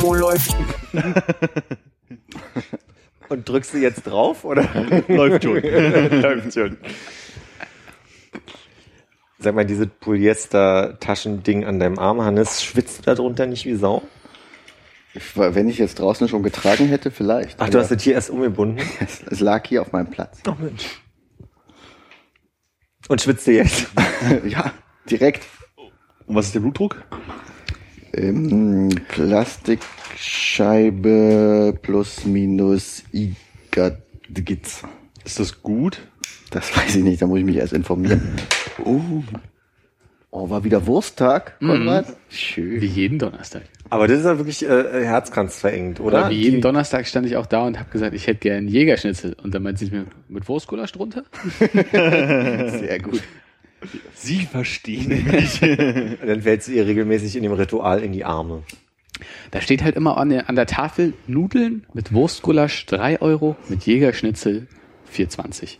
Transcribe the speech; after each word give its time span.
Wo 0.00 0.14
läuft? 0.14 0.54
Und 3.28 3.48
drückst 3.48 3.74
du 3.74 3.78
jetzt 3.78 4.02
drauf 4.06 4.44
oder? 4.44 4.62
Läuft 5.08 5.42
schon. 5.42 5.60
Läuft 5.62 6.54
schon. 6.54 6.76
Sag 9.38 9.54
mal, 9.56 9.66
diese 9.66 9.86
Polyester-Taschending 9.88 11.64
an 11.64 11.80
deinem 11.80 11.98
Arm, 11.98 12.22
Hannes, 12.22 12.62
schwitzt 12.62 12.98
du 13.00 13.02
da 13.02 13.14
drunter 13.16 13.46
nicht 13.46 13.66
wie 13.66 13.74
Sau? 13.74 14.02
Ich, 15.14 15.36
war- 15.36 15.54
wenn 15.56 15.68
ich 15.68 15.78
jetzt 15.78 15.98
draußen 15.98 16.28
schon 16.28 16.42
getragen 16.44 16.86
hätte, 16.86 17.10
vielleicht. 17.10 17.60
Ach, 17.60 17.68
du 17.68 17.78
hast 17.80 17.90
das 17.90 18.02
hier 18.02 18.14
erst 18.14 18.30
umgebunden? 18.30 18.80
es, 19.00 19.22
es 19.28 19.40
lag 19.40 19.66
hier 19.66 19.82
auf 19.82 19.90
meinem 19.92 20.10
Platz. 20.10 20.38
Ach 20.46 20.56
Mensch. 20.58 20.84
Und 23.08 23.20
schwitzt 23.20 23.46
du 23.48 23.52
jetzt? 23.52 23.88
ja, 24.46 24.72
direkt. 25.10 25.44
Und 26.26 26.34
was 26.36 26.46
ist 26.46 26.54
der 26.54 26.60
Blutdruck? 26.60 27.02
Ähm, 28.16 28.88
Plastikscheibe 29.08 31.78
plus 31.82 32.24
minus 32.24 33.02
Igadgitz. 33.12 34.82
Ist 35.24 35.38
das 35.38 35.62
gut? 35.62 36.00
Das 36.50 36.74
weiß 36.74 36.96
ich 36.96 37.04
nicht, 37.04 37.20
da 37.20 37.26
muss 37.26 37.40
ich 37.40 37.44
mich 37.44 37.56
erst 37.56 37.74
informieren. 37.74 38.22
Oh, 38.82 39.02
oh 40.30 40.48
war 40.48 40.64
wieder 40.64 40.86
Wursttag, 40.86 41.58
Konrad? 41.58 42.06
Schön. 42.30 42.80
Wie 42.80 42.86
jeden 42.86 43.18
Donnerstag. 43.18 43.64
Aber 43.90 44.08
das 44.08 44.20
ist 44.20 44.24
ja 44.24 44.38
wirklich 44.38 44.64
äh, 44.64 45.04
herzkranzverengt, 45.04 46.00
oder? 46.00 46.20
Oder 46.20 46.30
wie 46.30 46.40
jeden 46.40 46.62
Donnerstag 46.62 47.06
stand 47.06 47.26
ich 47.26 47.36
auch 47.36 47.44
da 47.46 47.66
und 47.66 47.78
habe 47.78 47.90
gesagt, 47.90 48.14
ich 48.14 48.26
hätte 48.26 48.40
gern 48.40 48.66
Jägerschnitzel. 48.66 49.36
Und 49.42 49.54
dann 49.54 49.62
meinte 49.62 49.84
sie 49.84 49.90
mir, 49.90 50.06
mit 50.28 50.48
Wurstgulasch 50.48 50.92
drunter? 50.92 51.24
Sehr 51.60 52.98
gut. 53.00 53.22
Sie 54.14 54.46
verstehen 54.46 55.08
mich. 55.30 55.60
Dann 55.60 56.42
fällst 56.42 56.68
du 56.68 56.72
ihr 56.72 56.86
regelmäßig 56.86 57.36
in 57.36 57.42
dem 57.42 57.52
Ritual 57.52 58.02
in 58.02 58.12
die 58.12 58.24
Arme. 58.24 58.62
Da 59.50 59.60
steht 59.60 59.82
halt 59.82 59.96
immer 59.96 60.16
an 60.18 60.28
der, 60.28 60.48
an 60.48 60.56
der 60.56 60.66
Tafel 60.66 61.14
Nudeln 61.26 61.86
mit 61.94 62.12
Wurstgulasch 62.12 62.84
3 62.86 63.20
Euro, 63.22 63.56
mit 63.68 63.86
Jägerschnitzel 63.86 64.66
4,20. 65.14 65.76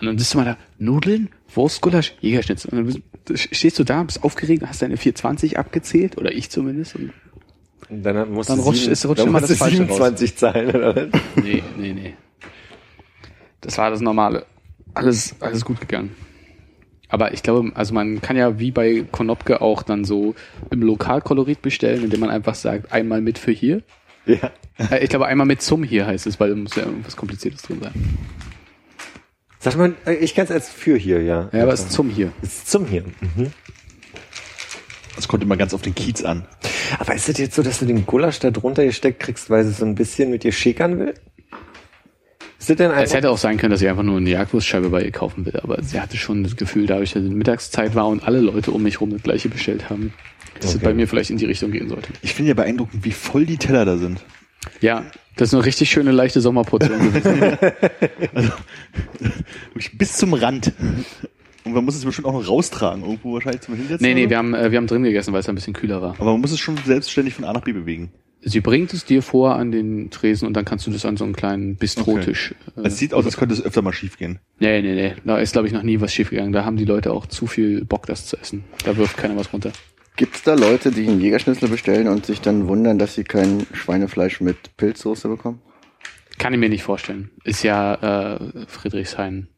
Und 0.00 0.06
dann 0.06 0.16
bist 0.16 0.32
du 0.32 0.38
mal 0.38 0.44
da, 0.44 0.56
Nudeln, 0.78 1.28
Wurstgulasch, 1.54 2.14
Jägerschnitzel. 2.20 2.70
Und 2.70 2.76
dann 2.94 3.02
bist, 3.26 3.54
stehst 3.54 3.78
du 3.78 3.84
da, 3.84 4.02
bist 4.02 4.22
aufgeregt, 4.24 4.62
hast 4.66 4.80
deine 4.80 4.96
4,20 4.96 5.56
abgezählt, 5.56 6.16
oder 6.16 6.32
ich 6.32 6.48
zumindest. 6.50 6.94
Und 6.96 7.12
dann 7.90 8.32
musst 8.32 8.48
Dann 8.48 8.58
du 8.58 8.64
rutscht- 8.64 8.80
sieben- 8.80 8.92
es 8.92 9.06
rutscht 9.06 9.20
dann 9.20 9.28
immer 9.28 9.40
musst 9.40 9.50
das 9.50 9.58
du 9.58 9.64
Falsche 9.64 9.82
raus. 9.88 9.96
27 9.96 10.36
zahlen, 10.36 10.68
oder 10.70 10.96
was? 10.96 11.20
nee, 11.42 11.62
nee, 11.76 11.92
nee. 11.92 12.14
Das 13.60 13.76
war 13.76 13.90
das 13.90 14.00
Normale. 14.00 14.46
Alles, 14.94 15.34
alles 15.40 15.64
gut 15.64 15.80
gegangen. 15.80 16.14
Aber 17.08 17.32
ich 17.32 17.42
glaube, 17.42 17.72
also 17.74 17.94
man 17.94 18.20
kann 18.20 18.36
ja 18.36 18.58
wie 18.58 18.70
bei 18.70 19.04
Konopke 19.10 19.60
auch 19.60 19.82
dann 19.82 20.04
so 20.04 20.34
im 20.70 20.82
Lokalkolorit 20.82 21.62
bestellen, 21.62 22.04
indem 22.04 22.20
man 22.20 22.30
einfach 22.30 22.54
sagt, 22.54 22.92
einmal 22.92 23.20
mit 23.20 23.38
für 23.38 23.52
hier. 23.52 23.82
Ja. 24.26 24.50
Äh, 24.90 25.02
Ich 25.02 25.10
glaube, 25.10 25.26
einmal 25.26 25.46
mit 25.46 25.62
zum 25.62 25.82
hier 25.82 26.06
heißt 26.06 26.26
es, 26.26 26.38
weil 26.38 26.50
da 26.50 26.56
muss 26.56 26.76
ja 26.76 26.82
irgendwas 26.84 27.16
Kompliziertes 27.16 27.62
drin 27.62 27.80
sein. 27.82 27.92
Sag 29.58 29.76
mal, 29.76 29.94
äh, 30.06 30.14
ich 30.14 30.34
kann 30.34 30.44
es 30.44 30.50
als 30.50 30.68
für 30.68 30.96
hier, 30.96 31.22
ja. 31.22 31.48
Ja, 31.52 31.62
aber 31.62 31.72
es 31.72 31.80
ist 31.80 31.92
zum 31.92 32.10
hier. 32.10 32.30
Es 32.42 32.58
ist 32.58 32.70
zum 32.70 32.86
hier. 32.86 33.04
Mhm. 33.20 33.52
Das 35.16 35.26
kommt 35.26 35.42
immer 35.42 35.56
ganz 35.56 35.74
auf 35.74 35.82
den 35.82 35.94
Kiez 35.96 36.22
an. 36.22 36.46
Aber 36.98 37.14
ist 37.14 37.28
es 37.28 37.38
jetzt 37.38 37.56
so, 37.56 37.62
dass 37.62 37.80
du 37.80 37.86
den 37.86 38.06
Gulasch 38.06 38.38
da 38.38 38.50
drunter 38.52 38.84
gesteckt 38.84 39.18
kriegst, 39.18 39.50
weil 39.50 39.64
sie 39.64 39.72
so 39.72 39.84
ein 39.84 39.96
bisschen 39.96 40.30
mit 40.30 40.44
dir 40.44 40.52
schickern 40.52 40.98
will? 41.00 41.14
Das 42.58 42.66
denn 42.76 42.90
Es 42.90 43.14
hätte 43.14 43.30
auch 43.30 43.38
sein 43.38 43.56
können, 43.56 43.70
dass 43.70 43.80
ich 43.82 43.88
einfach 43.88 44.02
nur 44.02 44.16
eine 44.16 44.28
Jagdwurstscheibe 44.30 44.90
bei 44.90 45.02
ihr 45.02 45.12
kaufen 45.12 45.46
will, 45.46 45.58
aber 45.62 45.82
sie 45.82 46.00
hatte 46.00 46.16
schon 46.16 46.42
das 46.42 46.56
Gefühl, 46.56 46.86
dadurch, 46.86 47.12
dass 47.12 47.22
es 47.22 47.30
Mittagszeit 47.30 47.94
war 47.94 48.08
und 48.08 48.24
alle 48.24 48.40
Leute 48.40 48.72
um 48.72 48.82
mich 48.82 49.00
rum 49.00 49.10
das 49.10 49.22
gleiche 49.22 49.48
bestellt 49.48 49.88
haben, 49.90 50.12
dass 50.60 50.70
es 50.70 50.76
Okay. 50.76 50.86
bei 50.86 50.94
mir 50.94 51.06
vielleicht 51.06 51.30
in 51.30 51.36
die 51.38 51.44
Richtung 51.46 51.70
gehen 51.70 51.88
sollte. 51.88 52.08
Ich 52.22 52.34
finde 52.34 52.48
ja 52.50 52.54
beeindruckend, 52.54 53.04
wie 53.04 53.12
voll 53.12 53.46
die 53.46 53.58
Teller 53.58 53.84
da 53.84 53.96
sind. 53.96 54.24
Ja, 54.80 55.04
das 55.36 55.50
ist 55.50 55.54
eine 55.54 55.64
richtig 55.64 55.88
schöne, 55.88 56.10
leichte 56.10 56.40
Sommerportion 56.40 56.98
gewesen. 57.12 57.40
Wirklich 59.72 59.96
bis 59.96 60.14
zum 60.14 60.34
Rand. 60.34 60.72
Und 61.64 61.72
man 61.74 61.84
muss 61.84 61.94
es 61.96 62.04
bestimmt 62.04 62.26
auch 62.26 62.32
noch 62.32 62.48
raustragen, 62.48 63.02
irgendwo 63.04 63.34
wahrscheinlich 63.34 63.60
zum 63.62 63.76
Hinsetzen. 63.76 64.04
Nee, 64.04 64.14
nee, 64.14 64.28
wir 64.30 64.36
haben, 64.38 64.54
äh, 64.54 64.70
wir 64.70 64.78
haben 64.78 64.86
drin 64.86 65.02
gegessen, 65.04 65.32
weil 65.32 65.40
es 65.40 65.48
ein 65.48 65.54
bisschen 65.54 65.74
kühler 65.74 66.02
war. 66.02 66.14
Aber 66.18 66.32
man 66.32 66.40
muss 66.40 66.50
es 66.52 66.58
schon 66.58 66.76
selbstständig 66.84 67.34
von 67.34 67.44
A 67.44 67.52
nach 67.52 67.62
B 67.62 67.72
bewegen. 67.72 68.10
Sie 68.40 68.60
bringt 68.60 68.94
es 68.94 69.04
dir 69.04 69.22
vor 69.22 69.56
an 69.56 69.72
den 69.72 70.10
Tresen 70.10 70.46
und 70.46 70.54
dann 70.54 70.64
kannst 70.64 70.86
du 70.86 70.90
das 70.92 71.04
an 71.04 71.16
so 71.16 71.24
einen 71.24 71.34
kleinen 71.34 71.76
Bistrotisch. 71.76 72.54
äh, 72.76 72.82
Es 72.86 72.96
sieht 72.98 73.12
aus, 73.12 73.24
als 73.24 73.36
könnte 73.36 73.54
es 73.54 73.62
öfter 73.64 73.82
mal 73.82 73.92
schief 73.92 74.16
gehen. 74.16 74.38
Nee, 74.60 74.80
nee, 74.80 74.94
nee. 74.94 75.14
Da 75.24 75.38
ist, 75.38 75.52
glaube 75.52 75.66
ich, 75.66 75.72
noch 75.74 75.82
nie 75.82 76.00
was 76.00 76.12
schiefgegangen. 76.14 76.52
Da 76.52 76.64
haben 76.64 76.76
die 76.76 76.84
Leute 76.84 77.12
auch 77.12 77.26
zu 77.26 77.46
viel 77.48 77.84
Bock, 77.84 78.06
das 78.06 78.26
zu 78.26 78.36
essen. 78.36 78.64
Da 78.84 78.96
wirft 78.96 79.16
keiner 79.16 79.36
was 79.36 79.52
runter. 79.52 79.72
Gibt's 80.16 80.42
da 80.42 80.54
Leute, 80.54 80.90
die 80.92 81.06
einen 81.08 81.20
Jägerschnitzel 81.20 81.68
bestellen 81.68 82.08
und 82.08 82.26
sich 82.26 82.40
dann 82.40 82.68
wundern, 82.68 82.98
dass 82.98 83.14
sie 83.14 83.24
kein 83.24 83.66
Schweinefleisch 83.72 84.40
mit 84.40 84.76
Pilzsoße 84.76 85.28
bekommen? 85.28 85.60
Kann 86.38 86.52
ich 86.52 86.60
mir 86.60 86.68
nicht 86.68 86.84
vorstellen. 86.84 87.30
Ist 87.44 87.64
ja 87.64 88.36
äh, 88.36 88.66
Friedrichshain. 88.68 89.48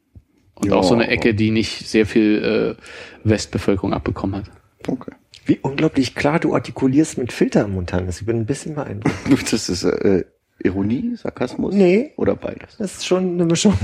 Und 0.54 0.68
Ja. 0.70 0.76
auch 0.76 0.84
so 0.84 0.94
eine 0.94 1.08
Ecke, 1.08 1.34
die 1.34 1.50
nicht 1.50 1.86
sehr 1.86 2.06
viel 2.06 2.76
äh, 2.78 3.28
Westbevölkerung 3.28 3.92
abbekommen 3.94 4.36
hat. 4.36 4.50
Okay. 4.86 5.12
Wie 5.50 5.58
unglaublich 5.62 6.14
klar 6.14 6.38
du 6.38 6.54
artikulierst 6.54 7.18
mit 7.18 7.32
Filter 7.32 7.64
im 7.64 7.72
Mund, 7.72 7.92
Hannes. 7.92 8.20
Ich 8.20 8.26
bin 8.26 8.36
ein 8.36 8.46
bisschen 8.46 8.76
beeindruckt. 8.76 9.52
Das 9.52 9.68
ist 9.68 9.82
äh, 9.82 10.22
Ironie, 10.62 11.16
Sarkasmus? 11.16 11.74
Nee. 11.74 12.12
Oder 12.16 12.36
beides? 12.36 12.76
Das 12.76 12.98
ist 12.98 13.04
schon 13.06 13.32
eine 13.32 13.44
Mischung. 13.46 13.76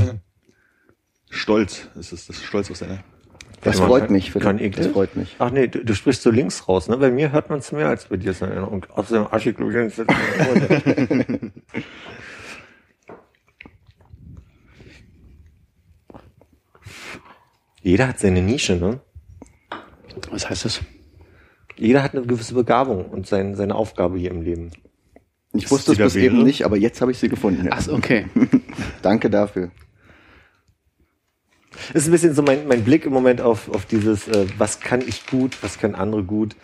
Stolz 1.28 1.88
ist 1.99 2.12
es, 2.12 2.28
das 2.28 2.37
ist 2.37 2.44
Stolz 2.44 2.71
aus 2.71 2.78
deiner. 2.78 3.03
Das 3.62 3.78
Kann 3.78 3.88
freut 3.88 4.03
man- 4.04 4.12
mich, 4.12 4.32
kann 4.32 4.59
Das 4.59 4.65
eklig. 4.66 4.93
freut 4.93 5.16
mich. 5.16 5.34
Ach 5.41 5.50
nee, 5.50 5.66
du, 5.66 5.84
du 5.84 5.93
sprichst 5.97 6.22
so 6.22 6.31
links 6.31 6.69
raus, 6.69 6.87
ne? 6.88 6.99
Bei 6.99 7.10
mir 7.10 7.32
hört 7.32 7.50
man 7.50 7.59
es 7.59 7.72
mehr 7.72 7.88
als 7.88 8.04
bei 8.04 8.16
dir. 8.16 8.31
ist 8.31 8.44
eine 8.44 8.53
Erinnerung. 8.53 8.87
Außerdem 8.94 9.27
artikulieren 9.33 9.88
ist 9.88 9.98
das- 9.98 10.06
Jeder 17.83 18.09
hat 18.09 18.19
seine 18.19 18.43
Nische, 18.43 18.77
ne? 18.77 19.00
Was 20.31 20.48
heißt 20.48 20.65
das? 20.65 20.81
Jeder 21.76 22.03
hat 22.03 22.14
eine 22.14 22.26
gewisse 22.26 22.54
Begabung 22.54 23.06
und 23.06 23.26
sein, 23.26 23.54
seine 23.54 23.75
Aufgabe 23.75 24.19
hier 24.19 24.31
im 24.31 24.42
Leben. 24.42 24.70
Ich 25.53 25.70
wusste 25.70 25.92
es 25.92 25.98
bis 25.98 26.16
eben 26.16 26.37
wäre? 26.37 26.44
nicht, 26.44 26.64
aber 26.64 26.76
jetzt 26.76 27.00
habe 27.00 27.10
ich 27.10 27.19
sie 27.19 27.28
gefunden. 27.28 27.69
Ach, 27.70 27.81
so, 27.81 27.94
okay. 27.94 28.26
Danke 29.03 29.31
dafür. 29.31 29.70
Das 31.92 32.03
ist 32.03 32.09
ein 32.09 32.12
bisschen 32.12 32.34
so 32.34 32.42
mein, 32.42 32.66
mein 32.66 32.84
Blick 32.84 33.04
im 33.06 33.12
Moment 33.12 33.41
auf, 33.41 33.69
auf 33.75 33.86
dieses, 33.86 34.28
äh, 34.28 34.47
was 34.59 34.81
kann 34.81 35.03
ich 35.06 35.26
gut, 35.26 35.62
was 35.62 35.78
können 35.78 35.94
andere 35.94 36.25
gut. 36.25 36.56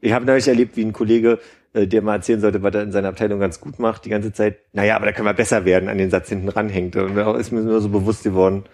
Ich 0.00 0.12
habe 0.12 0.24
neulich 0.24 0.46
erlebt, 0.46 0.76
wie 0.76 0.84
ein 0.84 0.92
Kollege, 0.92 1.40
äh, 1.72 1.86
der 1.86 2.02
mal 2.02 2.16
erzählen 2.16 2.40
sollte, 2.40 2.62
was 2.62 2.74
er 2.74 2.82
in 2.82 2.92
seiner 2.92 3.08
Abteilung 3.08 3.40
ganz 3.40 3.60
gut 3.60 3.78
macht, 3.78 4.04
die 4.04 4.10
ganze 4.10 4.32
Zeit, 4.32 4.58
naja, 4.72 4.96
aber 4.96 5.06
da 5.06 5.12
können 5.12 5.26
wir 5.26 5.34
besser 5.34 5.64
werden, 5.64 5.88
an 5.88 5.98
den 5.98 6.10
Satz 6.10 6.28
hinten 6.28 6.48
ranhängt. 6.48 6.96
Und 6.96 7.16
da 7.16 7.36
ist 7.36 7.52
mir 7.52 7.60
nur 7.60 7.80
so 7.80 7.88
bewusst 7.88 8.22
geworden, 8.22 8.64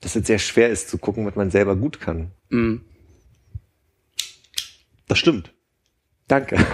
dass 0.00 0.16
es 0.16 0.26
sehr 0.26 0.38
schwer 0.38 0.70
ist 0.70 0.88
zu 0.88 0.98
gucken, 0.98 1.26
was 1.26 1.36
man 1.36 1.50
selber 1.50 1.76
gut 1.76 2.00
kann. 2.00 2.30
Mhm. 2.50 2.82
Das 5.08 5.18
stimmt. 5.18 5.52
Danke. 6.28 6.56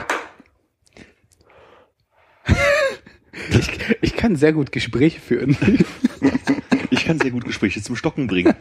Ich, 3.50 3.68
ich 4.02 4.16
kann 4.16 4.36
sehr 4.36 4.52
gut 4.52 4.72
Gespräche 4.72 5.20
führen. 5.20 5.56
Ich 6.90 7.06
kann 7.06 7.18
sehr 7.18 7.30
gut 7.30 7.44
Gespräche 7.46 7.82
zum 7.82 7.96
Stocken 7.96 8.26
bringen. 8.26 8.54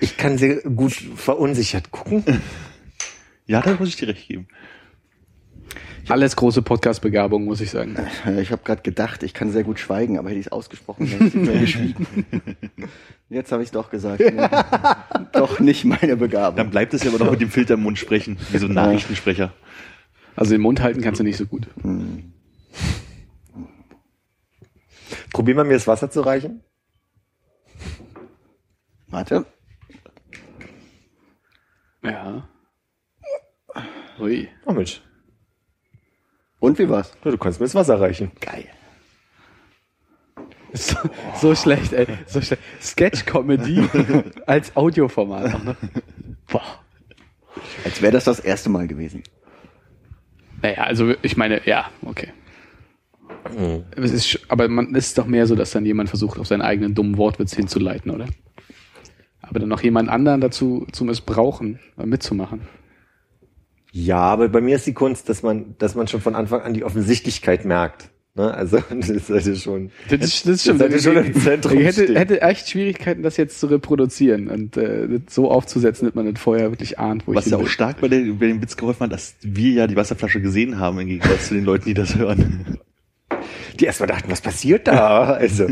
Ich 0.00 0.16
kann 0.16 0.36
sehr 0.36 0.56
gut 0.62 0.92
verunsichert 0.92 1.92
gucken. 1.92 2.42
Ja, 3.46 3.62
da 3.62 3.76
muss 3.76 3.88
ich 3.90 3.96
dir 3.96 4.08
recht 4.08 4.26
geben. 4.26 4.48
Alles 6.08 6.36
große 6.36 6.62
Podcast-Begabung, 6.62 7.44
muss 7.44 7.60
ich 7.60 7.70
sagen. 7.70 7.96
Ich 8.40 8.52
habe 8.52 8.62
gerade 8.64 8.82
gedacht, 8.82 9.22
ich 9.22 9.34
kann 9.34 9.50
sehr 9.50 9.64
gut 9.64 9.78
schweigen, 9.80 10.18
aber 10.18 10.28
hätte 10.28 10.38
ich 10.40 10.46
es 10.46 10.52
ausgesprochen, 10.52 11.06
hätte 11.06 11.24
ich 11.24 11.34
mehr 11.34 11.58
geschwiegen. 11.60 12.06
Jetzt 13.28 13.50
habe 13.50 13.62
ich 13.62 13.68
es 13.68 13.72
doch 13.72 13.90
gesagt. 13.90 14.20
Nee. 14.20 14.48
doch 15.32 15.58
nicht 15.58 15.84
meine 15.84 16.08
Dann 16.08 16.18
Begabung. 16.18 16.70
bleibt 16.70 16.94
es 16.94 17.02
ja 17.02 17.10
aber 17.12 17.24
noch 17.24 17.32
mit 17.32 17.40
dem 17.40 17.50
Filter 17.50 17.74
im 17.74 17.82
Mund 17.82 17.98
sprechen, 17.98 18.38
wie 18.52 18.58
so 18.58 18.66
ein 18.66 18.74
Nachrichtensprecher. 18.74 19.52
Also 20.36 20.52
den 20.52 20.60
Mund 20.60 20.80
halten 20.80 21.00
kannst 21.00 21.18
du 21.20 21.24
nicht 21.24 21.36
so 21.38 21.46
gut. 21.46 21.66
Probier 25.32 25.54
mal 25.54 25.64
mir 25.64 25.74
das 25.74 25.86
Wasser 25.88 26.10
zu 26.10 26.20
reichen. 26.20 26.62
Warte. 29.08 29.44
Ja. 32.02 32.48
Ui. 34.20 34.48
Oh 34.66 34.72
Mensch, 34.72 35.02
Und 36.66 36.80
wie 36.80 36.88
war's? 36.88 37.12
du 37.22 37.38
kannst 37.38 37.60
mir 37.60 37.66
das 37.66 37.76
Wasser 37.76 38.00
reichen. 38.00 38.32
Geil. 38.40 38.64
So, 40.72 40.96
so 41.40 41.54
schlecht, 41.54 41.92
ey. 41.92 42.08
So 42.26 42.40
schlecht. 42.40 42.60
Sketch-Comedy 42.82 43.88
als 44.46 44.74
Audioformat. 44.76 45.54
auch 45.54 45.62
noch. 45.62 45.76
Boah. 46.48 46.80
Als 47.84 48.02
wäre 48.02 48.12
das 48.12 48.24
das 48.24 48.40
erste 48.40 48.68
Mal 48.68 48.88
gewesen. 48.88 49.22
Naja, 50.60 50.78
also 50.78 51.14
ich 51.22 51.36
meine, 51.36 51.64
ja, 51.66 51.88
okay. 52.04 52.32
Es 53.94 54.10
ist, 54.10 54.40
aber 54.48 54.66
man 54.66 54.92
es 54.96 55.06
ist 55.06 55.18
doch 55.18 55.26
mehr 55.26 55.46
so, 55.46 55.54
dass 55.54 55.70
dann 55.70 55.86
jemand 55.86 56.08
versucht, 56.08 56.40
auf 56.40 56.48
seinen 56.48 56.62
eigenen 56.62 56.96
dummen 56.96 57.16
Wortwitz 57.16 57.54
hinzuleiten, 57.54 58.10
oder? 58.10 58.26
Aber 59.40 59.60
dann 59.60 59.68
noch 59.68 59.82
jemand 59.82 60.08
anderen 60.08 60.40
dazu 60.40 60.84
zu 60.90 61.04
missbrauchen, 61.04 61.78
äh, 61.96 62.06
mitzumachen. 62.06 62.62
Ja, 63.98 64.18
aber 64.18 64.48
bei 64.50 64.60
mir 64.60 64.76
ist 64.76 64.86
die 64.86 64.92
Kunst, 64.92 65.30
dass 65.30 65.42
man, 65.42 65.74
dass 65.78 65.94
man 65.94 66.06
schon 66.06 66.20
von 66.20 66.34
Anfang 66.34 66.60
an 66.60 66.74
die 66.74 66.84
Offensichtlichkeit 66.84 67.64
merkt. 67.64 68.10
Ne? 68.34 68.52
Also 68.52 68.78
das 68.90 69.26
sollte 69.26 69.56
schon. 69.56 69.90
Das 70.10 70.20
ist, 70.20 70.46
das 70.46 70.56
ist 70.56 70.64
schon, 70.66 70.78
Das 70.78 70.90
sollte 71.02 71.02
schon 71.02 71.24
im 71.24 71.40
Zentrum 71.40 71.78
ich 71.78 71.86
hätte, 71.86 72.02
stehen. 72.04 72.16
hätte 72.16 72.42
echt 72.42 72.68
Schwierigkeiten, 72.68 73.22
das 73.22 73.38
jetzt 73.38 73.58
zu 73.58 73.68
reproduzieren 73.68 74.48
und 74.48 74.76
äh, 74.76 75.08
das 75.08 75.34
so 75.34 75.50
aufzusetzen, 75.50 76.04
dass 76.08 76.14
man 76.14 76.30
das 76.30 76.42
vorher 76.42 76.70
wirklich 76.72 76.98
ahnt, 76.98 77.26
wo 77.26 77.34
Was 77.34 77.46
ich 77.46 77.52
ja 77.52 77.56
hin 77.56 77.62
auch 77.62 77.68
will. 77.68 77.72
stark 77.72 77.98
bei, 78.02 78.08
der, 78.08 78.18
bei 78.34 78.48
dem 78.48 78.60
Witz 78.60 78.76
geholfen 78.76 79.04
hat, 79.04 79.12
dass 79.12 79.36
wir 79.40 79.72
ja 79.72 79.86
die 79.86 79.96
Wasserflasche 79.96 80.42
gesehen 80.42 80.78
haben, 80.78 80.98
im 81.00 81.06
Gegensatz 81.08 81.48
zu 81.48 81.54
den 81.54 81.64
Leuten, 81.64 81.86
die 81.86 81.94
das 81.94 82.16
hören. 82.16 82.78
Die 83.80 83.86
erstmal 83.86 84.08
dachten, 84.08 84.30
was 84.30 84.42
passiert 84.42 84.86
da? 84.88 85.30
Also 85.40 85.68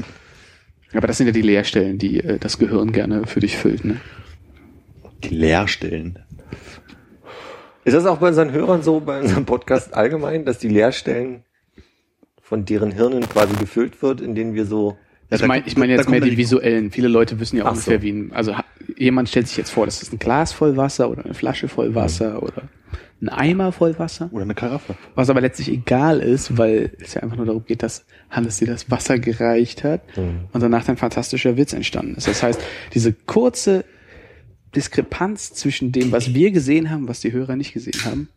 Aber 0.95 1.07
das 1.09 1.19
sind 1.19 1.27
ja 1.27 1.33
die 1.35 1.43
Leerstellen, 1.43 1.99
die 1.99 2.21
äh, 2.21 2.39
das 2.39 2.57
Gehirn 2.59 2.93
gerne 2.93 3.27
für 3.27 3.41
dich 3.41 3.59
füllt. 3.59 3.85
Ne? 3.85 4.01
Die 5.25 5.35
Leerstellen. 5.35 6.21
Ist 7.85 7.95
das 7.95 8.07
auch 8.07 8.19
bei 8.19 8.29
unseren 8.29 8.53
Hörern 8.53 8.83
so, 8.83 9.01
bei 9.01 9.21
unserem 9.21 9.45
Podcast 9.45 9.95
allgemein, 9.95 10.45
dass 10.45 10.59
die 10.59 10.69
Leerstellen 10.69 11.45
von 12.43 12.65
deren 12.65 12.91
Hirnen 12.91 13.29
quasi 13.29 13.55
gefüllt 13.57 14.03
wird, 14.03 14.21
in 14.21 14.35
denen 14.35 14.55
wir 14.55 14.67
so 14.67 14.97
Ja, 15.31 15.37
Ich 15.39 15.47
meine 15.47 15.65
ich 15.67 15.77
mein 15.77 15.91
jetzt 15.91 16.09
mehr 16.09 16.21
die 16.21 16.37
visuellen. 16.37 16.91
Viele 16.91 17.09
Leute 17.09 17.41
wissen 17.41 17.57
ja 17.57 17.65
Ach 17.65 17.71
ungefähr, 17.71 17.99
so. 17.99 18.03
wie 18.03 18.11
ein, 18.13 18.33
also 18.33 18.55
jemand 18.97 19.29
stellt 19.29 19.49
sich 19.49 19.57
jetzt 19.57 19.71
vor, 19.71 19.87
das 19.87 20.03
ist 20.03 20.13
ein 20.13 20.19
Glas 20.19 20.53
voll 20.53 20.77
Wasser 20.77 21.11
oder 21.11 21.25
eine 21.25 21.35
Flasche 21.35 21.69
voll 21.69 21.95
Wasser 21.95 22.43
oder 22.43 22.63
ein 23.23 23.29
Eimer 23.31 23.73
voll 23.73 23.99
Wasser. 23.99 24.29
Oder 24.33 24.43
eine 24.43 24.55
Karaffe. 24.55 24.95
Was 25.15 25.31
aber 25.31 25.41
letztlich 25.41 25.71
egal 25.71 26.21
ist, 26.21 26.59
weil 26.59 26.91
es 27.01 27.15
ja 27.15 27.23
einfach 27.23 27.37
nur 27.37 27.47
darum 27.47 27.65
geht, 27.65 27.83
dass 27.83 28.05
Hannes 28.29 28.59
dir 28.59 28.67
das 28.67 28.91
Wasser 28.91 29.19
gereicht 29.19 29.83
hat 29.83 30.03
und 30.17 30.63
danach 30.63 30.87
ein 30.89 30.99
fantastischer 30.99 31.57
Witz 31.57 31.73
entstanden 31.73 32.17
ist. 32.17 32.29
Das 32.29 32.43
heißt, 32.43 32.61
diese 32.93 33.15
kurze 33.15 33.85
Diskrepanz 34.75 35.53
zwischen 35.53 35.93
dem, 35.93 36.13
was 36.13 36.35
wir 36.35 36.51
gesehen 36.51 36.91
haben, 36.91 37.09
was 37.09 37.21
die 37.21 37.33
Hörer 37.33 37.57
nicht 37.57 37.73
gesehen 37.73 38.05
haben, 38.05 38.29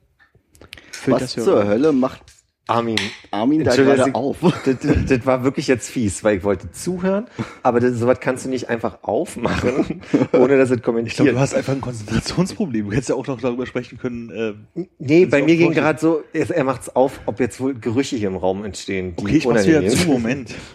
Was 1.05 1.19
das 1.19 1.33
zur. 1.33 1.67
Hölle 1.67 1.91
macht 1.91 2.21
Armin. 2.67 2.97
Armin 3.31 3.63
da 3.63 3.75
gerade 3.75 4.13
auf? 4.13 4.37
Das, 4.65 4.75
das, 5.07 5.25
war 5.25 5.43
wirklich 5.45 5.67
jetzt 5.67 5.89
fies, 5.89 6.23
weil 6.25 6.37
ich 6.37 6.43
wollte 6.43 6.69
zuhören, 6.71 7.27
aber 7.63 7.79
das, 7.79 7.93
sowas 7.93 8.19
kannst 8.19 8.43
du 8.45 8.49
nicht 8.49 8.67
einfach 8.69 9.03
aufmachen, 9.03 10.01
ohne 10.33 10.57
dass 10.57 10.69
es 10.69 10.77
Ich 10.77 10.83
glaube, 10.83 10.99
kommentiert. 10.99 11.29
du 11.29 11.39
hast 11.39 11.53
einfach 11.53 11.73
ein 11.73 11.81
Konzentrationsproblem. 11.81 12.87
Du 12.87 12.91
hättest 12.91 13.09
ja 13.09 13.15
auch 13.15 13.27
noch 13.27 13.39
darüber 13.39 13.65
sprechen 13.65 13.97
können. 13.97 14.29
Äh, 14.75 14.83
nee, 14.99 15.25
bei 15.25 15.41
mir 15.43 15.55
ging 15.55 15.71
gerade 15.71 15.97
so, 15.99 16.23
er, 16.33 16.49
er 16.49 16.63
macht's 16.65 16.93
auf, 16.93 17.21
ob 17.25 17.39
jetzt 17.39 17.61
wohl 17.61 17.73
Gerüche 17.73 18.17
hier 18.17 18.27
im 18.27 18.35
Raum 18.35 18.65
entstehen. 18.65 19.15
die 19.15 19.23
okay, 19.23 19.37
ich 19.37 19.47
mach's 19.47 19.65
wieder 19.65 19.87
zu. 19.87 20.07
Moment. 20.07 20.53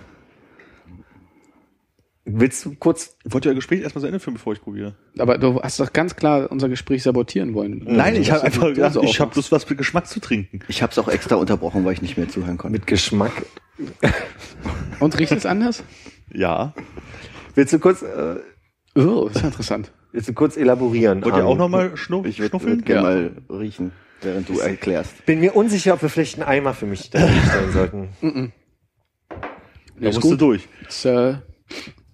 Willst 2.24 2.64
du 2.64 2.74
kurz? 2.76 3.16
Ich 3.24 3.32
wollte 3.32 3.48
ja 3.48 3.54
Gespräch 3.54 3.80
erstmal 3.82 4.00
zu 4.02 4.06
Ende 4.06 4.20
führen, 4.20 4.34
bevor 4.34 4.52
ich 4.52 4.60
probiere. 4.60 4.94
Aber 5.18 5.38
du 5.38 5.60
hast 5.60 5.80
doch 5.80 5.92
ganz 5.92 6.14
klar 6.14 6.52
unser 6.52 6.68
Gespräch 6.68 7.02
sabotieren 7.02 7.52
wollen. 7.54 7.82
Nein, 7.84 8.14
ich 8.14 8.28
Du 8.28 8.34
habe 8.34 8.44
einfach 8.44 8.68
gedacht, 8.68 8.96
ich 9.02 9.18
habe 9.20 9.32
bloß 9.32 9.50
was 9.50 9.68
mit 9.68 9.76
Geschmack 9.78 10.06
zu 10.06 10.20
trinken. 10.20 10.60
Ich 10.68 10.82
habe 10.82 10.92
es 10.92 10.98
auch 10.98 11.08
extra 11.08 11.34
unterbrochen, 11.34 11.84
weil 11.84 11.94
ich 11.94 12.02
nicht 12.02 12.16
mehr 12.16 12.28
zuhören 12.28 12.58
konnte. 12.58 12.72
Mit 12.78 12.86
Geschmack. 12.86 13.32
Und 15.00 15.18
riecht 15.18 15.32
es 15.32 15.46
anders? 15.46 15.82
Ja. 16.32 16.74
Willst 17.56 17.72
du 17.72 17.80
kurz, 17.80 18.02
äh, 18.02 18.36
Oh, 18.94 19.26
ist 19.26 19.40
ja 19.40 19.46
interessant. 19.48 19.90
willst 20.12 20.28
du 20.28 20.32
kurz 20.32 20.56
elaborieren? 20.56 21.24
Wollt 21.24 21.34
ihr 21.34 21.44
auch 21.44 21.56
nochmal 21.56 21.96
schnu 21.96 22.24
Ich 22.24 22.38
würde 22.38 22.50
schnuffeln? 22.50 22.76
würd 22.78 22.86
gerne 22.86 23.00
Ja. 23.00 23.30
mal 23.50 23.58
riechen, 23.58 23.90
während 24.20 24.48
du 24.48 24.60
erklärst. 24.60 25.26
Bin 25.26 25.40
mir 25.40 25.56
unsicher, 25.56 25.94
ob 25.94 26.02
wir 26.02 26.08
vielleicht 26.08 26.36
einen 26.38 26.44
Eimer 26.48 26.72
für 26.74 26.86
mich 26.86 27.10
da 27.10 27.18
stellen 27.48 27.72
sollten. 27.72 28.52
Da 29.98 30.08
ist 30.08 30.14
musst 30.16 30.24
du 30.26 30.30
gut. 30.30 30.40
durch. 30.40 30.68
Ist, 30.88 31.04
äh, 31.04 31.34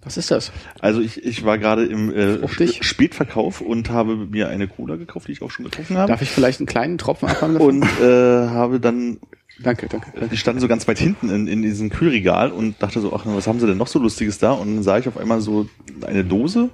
was 0.01 0.15
ist 0.15 0.31
das? 0.31 0.51
Also 0.79 1.01
ich, 1.01 1.23
ich 1.25 1.43
war 1.43 1.57
gerade 1.57 1.85
im 1.85 2.13
äh, 2.13 2.37
Fruchtig? 2.37 2.79
Spätverkauf 2.83 3.59
und 3.59 3.89
habe 3.89 4.15
mir 4.15 4.47
eine 4.47 4.67
Cola 4.67 4.95
gekauft, 4.95 5.27
die 5.27 5.33
ich 5.33 5.41
auch 5.41 5.51
schon 5.51 5.65
getrunken 5.65 5.97
habe. 5.97 6.07
Darf 6.07 6.21
ich 6.21 6.29
vielleicht 6.29 6.59
einen 6.59 6.67
kleinen 6.67 6.97
Tropfen 6.97 7.27
abhaben? 7.27 7.57
und 7.57 7.83
äh, 8.01 8.47
habe 8.47 8.79
dann, 8.79 9.19
danke, 9.59 9.89
danke. 9.89 10.29
die 10.29 10.37
standen 10.37 10.61
so 10.61 10.69
ganz 10.69 10.87
weit 10.87 10.99
hinten 10.99 11.29
in, 11.29 11.47
in 11.47 11.61
diesem 11.61 11.89
Kühlregal 11.89 12.51
und 12.51 12.81
dachte 12.81 13.01
so, 13.01 13.13
ach, 13.13 13.25
was 13.25 13.47
haben 13.47 13.59
sie 13.59 13.67
denn 13.67 13.77
noch 13.77 13.87
so 13.87 13.99
Lustiges 13.99 14.39
da? 14.39 14.53
Und 14.53 14.75
dann 14.75 14.83
sah 14.83 14.97
ich 14.97 15.09
auf 15.09 15.17
einmal 15.17 15.41
so 15.41 15.67
eine 16.05 16.23
Dose, 16.23 16.69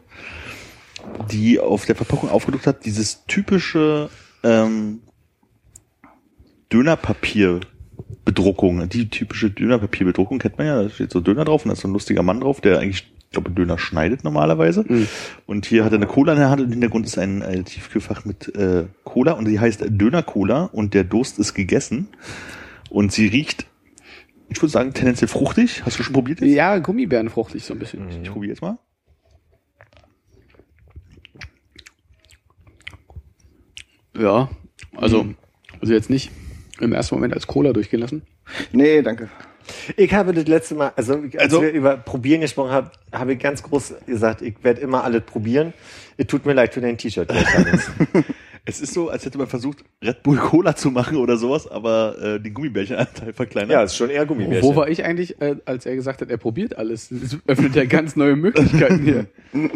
die 1.32 1.60
auf 1.60 1.86
der 1.86 1.96
Verpackung 1.96 2.30
aufgedruckt 2.30 2.68
hat, 2.68 2.86
dieses 2.86 3.26
typische 3.26 4.12
ähm, 4.44 5.00
Dönerpapierbedruckung. 6.72 8.88
Die 8.90 9.10
typische 9.10 9.50
Dönerpapierbedruckung 9.50 10.38
kennt 10.38 10.60
man 10.60 10.68
ja, 10.68 10.84
da 10.84 10.90
steht 10.90 11.12
so 11.12 11.22
Döner 11.22 11.46
drauf 11.46 11.66
und 11.66 11.70
da 11.70 11.74
ist 11.74 11.82
so 11.82 11.88
ein 11.88 11.94
lustiger 11.94 12.22
Mann 12.22 12.42
drauf, 12.42 12.62
der 12.62 12.78
eigentlich, 12.80 13.15
ich 13.36 13.44
glaube, 13.44 13.52
Döner 13.52 13.78
schneidet 13.78 14.24
normalerweise. 14.24 14.86
Und 15.46 15.66
hier 15.66 15.84
hat 15.84 15.92
er 15.92 15.98
eine 15.98 16.08
Cola 16.08 16.34
in 16.34 16.40
der 16.40 16.50
Hand 16.50 16.62
und 16.62 16.68
im 16.68 16.72
Hintergrund 16.72 17.06
ist 17.06 17.18
ein, 17.18 17.44
ein 17.44 17.66
Tiefkühlfach 17.66 18.24
mit 18.24 18.56
äh, 18.56 18.86
Cola 19.04 19.34
und 19.34 19.46
die 19.46 19.60
heißt 19.60 19.84
Döner 19.90 20.24
Cola 20.24 20.64
und 20.64 20.94
der 20.94 21.04
Durst 21.04 21.38
ist 21.38 21.54
gegessen. 21.54 22.08
Und 22.90 23.12
sie 23.12 23.28
riecht, 23.28 23.66
ich 24.48 24.62
würde 24.62 24.72
sagen, 24.72 24.94
tendenziell 24.94 25.28
fruchtig. 25.28 25.84
Hast 25.86 26.00
du 26.00 26.04
schon 26.04 26.14
probiert 26.14 26.40
jetzt? 26.40 26.54
Ja, 26.54 26.78
Gummibärenfruchtig 26.78 27.66
so 27.66 27.74
ein 27.74 27.80
bisschen. 27.80 28.10
Ich 28.24 28.32
probiere 28.32 28.54
jetzt 28.54 28.62
mal. 28.62 28.78
Ja, 34.18 34.50
also, 34.96 35.26
also 35.82 35.94
jetzt 35.94 36.10
nicht 36.10 36.32
im 36.80 36.94
ersten 36.94 37.16
Moment 37.16 37.34
als 37.34 37.48
Cola 37.48 37.74
durchgehen 37.74 38.00
lassen. 38.00 38.22
Nee, 38.72 39.02
danke. 39.02 39.30
Ich 39.98 40.14
habe 40.14 40.34
das 40.34 40.48
letzte 40.48 40.76
Mal, 40.76 40.92
also 40.96 41.14
als 41.16 41.36
Also- 41.38 41.62
wir 41.62 41.72
über 41.72 41.98
Probieren 41.98 42.42
gesprochen 42.42 42.72
haben, 42.72 42.90
habe 43.12 43.34
ich 43.34 43.40
ganz 43.40 43.64
groß 43.64 43.96
gesagt, 44.06 44.42
ich 44.42 44.56
werde 44.64 44.82
immer 44.82 45.04
alles 45.04 45.24
probieren. 45.24 45.74
Es 46.18 46.28
tut 46.28 46.46
mir 46.46 46.54
leid 46.54 46.74
für 46.74 46.82
dein 46.82 46.98
T-Shirt. 46.98 47.32
Es 48.68 48.82
ist 48.82 48.96
so, 48.96 49.10
als 49.12 49.24
hätte 49.24 49.38
man 49.38 49.46
versucht, 49.46 49.84
Red 50.04 50.24
Bull 50.24 50.38
Cola 50.38 50.76
zu 50.76 50.90
machen 50.90 51.18
oder 51.18 51.38
sowas, 51.38 51.68
aber 51.68 52.18
äh, 52.20 52.40
den 52.40 52.52
Gummibärchenanteil 52.52 53.32
verkleinert. 53.32 53.70
ja, 53.72 53.84
ist 53.84 53.96
schon 53.96 54.10
eher 54.10 54.26
Gummibärchen. 54.26 54.64
Wo 54.68 54.76
war 54.76 54.90
ich 54.90 55.06
eigentlich, 55.06 55.40
äh, 55.40 55.58
als 55.66 55.86
er 55.86 55.94
gesagt 55.94 56.22
hat, 56.22 56.32
er 56.32 56.38
probiert 56.38 56.76
alles? 56.76 57.10
Das 57.12 57.38
öffnet 57.46 57.76
ja 57.76 57.86
ganz 57.86 58.16
neue 58.16 58.36
Möglichkeiten 58.36 59.04
hier. 59.04 59.28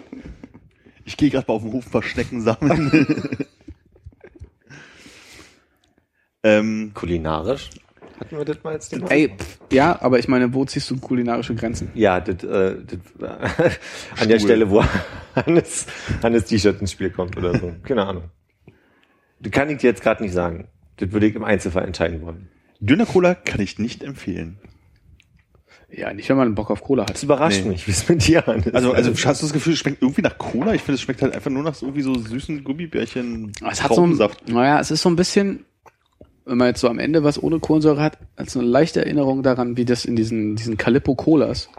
Ich 1.06 1.18
gehe 1.18 1.30
gerade 1.32 1.46
mal 1.48 1.56
auf 1.56 1.62
den 1.64 1.72
Hof 1.72 1.86
ein 1.88 1.92
paar 1.92 2.04
Schnecken 2.04 2.42
sammeln. 2.42 3.28
ähm, 6.44 6.92
Kulinarisch? 6.94 7.70
Hatten 8.20 8.38
wir 8.38 8.46
das 8.46 8.64
mal 8.64 8.74
als 8.74 8.90
Thema? 8.90 9.10
Ey, 9.12 9.30
pff, 9.38 9.60
ja, 9.72 10.02
aber 10.02 10.20
ich 10.20 10.28
meine, 10.28 10.54
wo 10.54 10.66
ziehst 10.66 10.90
du 10.92 10.98
kulinarische 10.98 11.56
Grenzen? 11.56 11.90
Ja, 11.96 12.20
das, 12.20 12.44
äh, 12.44 12.76
das 12.86 13.80
an 14.20 14.28
der. 14.28 14.40
Stelle, 14.40 14.70
wo 14.70 14.84
Hannes, 15.36 15.88
Hannes 16.22 16.46
T-Shirt 16.46 16.82
ins 16.82 16.92
Spiel 16.92 17.10
kommt 17.12 17.38
oder 17.38 17.58
so. 17.58 17.74
Keine 17.84 18.06
Ahnung. 18.06 18.24
Das 19.40 19.52
kann 19.52 19.70
ich 19.70 19.78
dir 19.78 19.88
jetzt 19.88 20.02
gerade 20.02 20.22
nicht 20.22 20.34
sagen. 20.34 20.68
Das 20.98 21.12
würde 21.12 21.28
ich 21.28 21.36
im 21.36 21.44
Einzelfall 21.46 21.86
entscheiden 21.86 22.22
wollen. 22.22 22.50
Döner 22.82 23.06
Cola 23.06 23.36
kann 23.36 23.62
ich 23.62 23.80
nicht 23.80 24.04
empfehlen. 24.04 24.58
Ja, 25.92 26.14
nicht, 26.14 26.30
wenn 26.30 26.38
man 26.38 26.54
Bock 26.56 26.70
auf 26.70 26.82
Cola 26.84 27.06
Das 27.06 27.18
hat. 27.18 27.24
überrascht 27.24 27.62
Nee. 27.64 27.70
mich, 27.70 27.88
wie 27.88 27.92
es 27.92 28.08
mit 28.08 28.28
dir 28.28 28.48
an 28.48 28.60
ist. 28.60 28.76
Also, 28.76 28.94
also 28.94 29.12
hast 29.12 29.42
du 29.42 29.46
das 29.48 29.54
Gefühl, 29.54 29.74
es 29.74 29.80
schmeckt 29.80 30.02
irgendwie 30.04 30.22
nach 30.22 30.38
Cola? 30.38 30.74
Ich 30.76 30.82
finde, 30.82 30.96
es 30.96 31.02
schmeckt 31.02 31.22
halt 31.22 31.34
einfach 31.34 31.50
nur 31.50 31.64
nach 31.64 31.74
so 31.74 31.88
irgendwie 31.88 32.04
so 32.04 32.14
süßen 32.16 32.64
Gummibärchen. 32.64 33.52
Es 33.72 33.82
hat 33.84 33.94
so 33.96 34.06
ein, 34.06 34.20
naja, 34.48 34.80
es 34.80 34.92
ist 34.92 35.02
so 35.02 35.10
ein 35.10 35.16
bisschen, 35.16 35.66
wenn 36.50 36.58
man 36.58 36.68
jetzt 36.68 36.82
so 36.82 36.90
am 36.90 37.00
Ende 37.00 37.24
was 37.24 37.42
ohne 37.42 37.60
Kohlensäure 37.60 38.02
hat, 38.02 38.18
als 38.36 38.58
eine 38.58 38.66
leichte 38.68 39.02
Erinnerung 39.06 39.44
daran, 39.44 39.78
wie 39.78 39.86
das 39.86 40.06
in 40.06 40.16
diesen, 40.16 40.56
diesen 40.56 40.78
Calippo 40.78 41.16
Colas, 41.16 41.70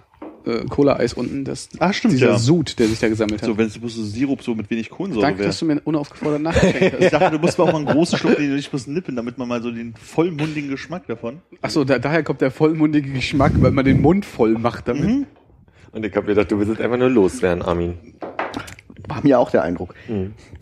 äh, 0.47 0.65
Cola-Eis 0.71 1.13
unten, 1.15 1.45
das, 1.45 1.69
Ah, 1.81 1.93
stimmt, 1.93 2.15
dieser 2.15 2.29
ja. 2.31 2.39
Sud, 2.39 2.79
der 2.79 2.87
sich 2.89 2.99
da 2.99 3.09
gesammelt 3.09 3.43
hat. 3.43 3.47
So, 3.49 3.59
wenn 3.59 3.67
es 3.67 3.77
bloß 3.79 3.95
so 3.95 4.03
Sirup 4.05 4.43
so 4.43 4.55
mit 4.55 4.71
wenig 4.71 4.89
Kohlensäure 4.89 5.23
Danke, 5.27 5.41
wäre. 5.41 5.49
dass 5.49 5.59
du 5.59 5.67
mir 5.67 5.81
unaufgefordert 5.85 6.41
nachgeschenkt 6.43 6.97
Ich 6.99 7.05
hast. 7.07 7.13
dachte, 7.13 7.37
du 7.37 7.39
musst 7.41 7.59
mal 7.59 7.65
auch 7.65 7.73
mal 7.73 7.79
einen 7.79 7.87
großen 7.87 8.17
Schluck 8.19 8.37
den 8.37 8.57
ich 8.57 8.73
muss 8.73 8.87
nippen, 8.87 9.17
damit 9.17 9.37
man 9.37 9.49
mal 9.49 9.61
so 9.63 9.71
den 9.71 9.95
vollmundigen 10.03 10.71
Geschmack 10.71 11.07
davon. 11.09 11.41
Achso, 11.61 11.85
da, 11.85 11.99
daher 11.99 12.23
kommt 12.23 12.41
der 12.41 12.51
vollmundige 12.51 13.11
Geschmack, 13.13 13.53
weil 13.57 13.73
man 13.73 13.85
den 13.85 14.01
Mund 14.01 14.25
voll 14.25 14.53
macht 14.53 14.89
damit. 14.89 15.27
Und 15.93 16.07
ich 16.07 16.15
habe 16.17 16.27
gedacht, 16.27 16.51
du 16.53 16.59
willst 16.59 16.73
es 16.73 16.81
einfach 16.81 16.97
nur 16.97 17.11
loswerden, 17.11 17.63
Armin. 17.63 17.95
War 19.11 19.23
mir 19.25 19.41
auch 19.41 19.51
der 19.51 19.65
Eindruck. 19.65 19.95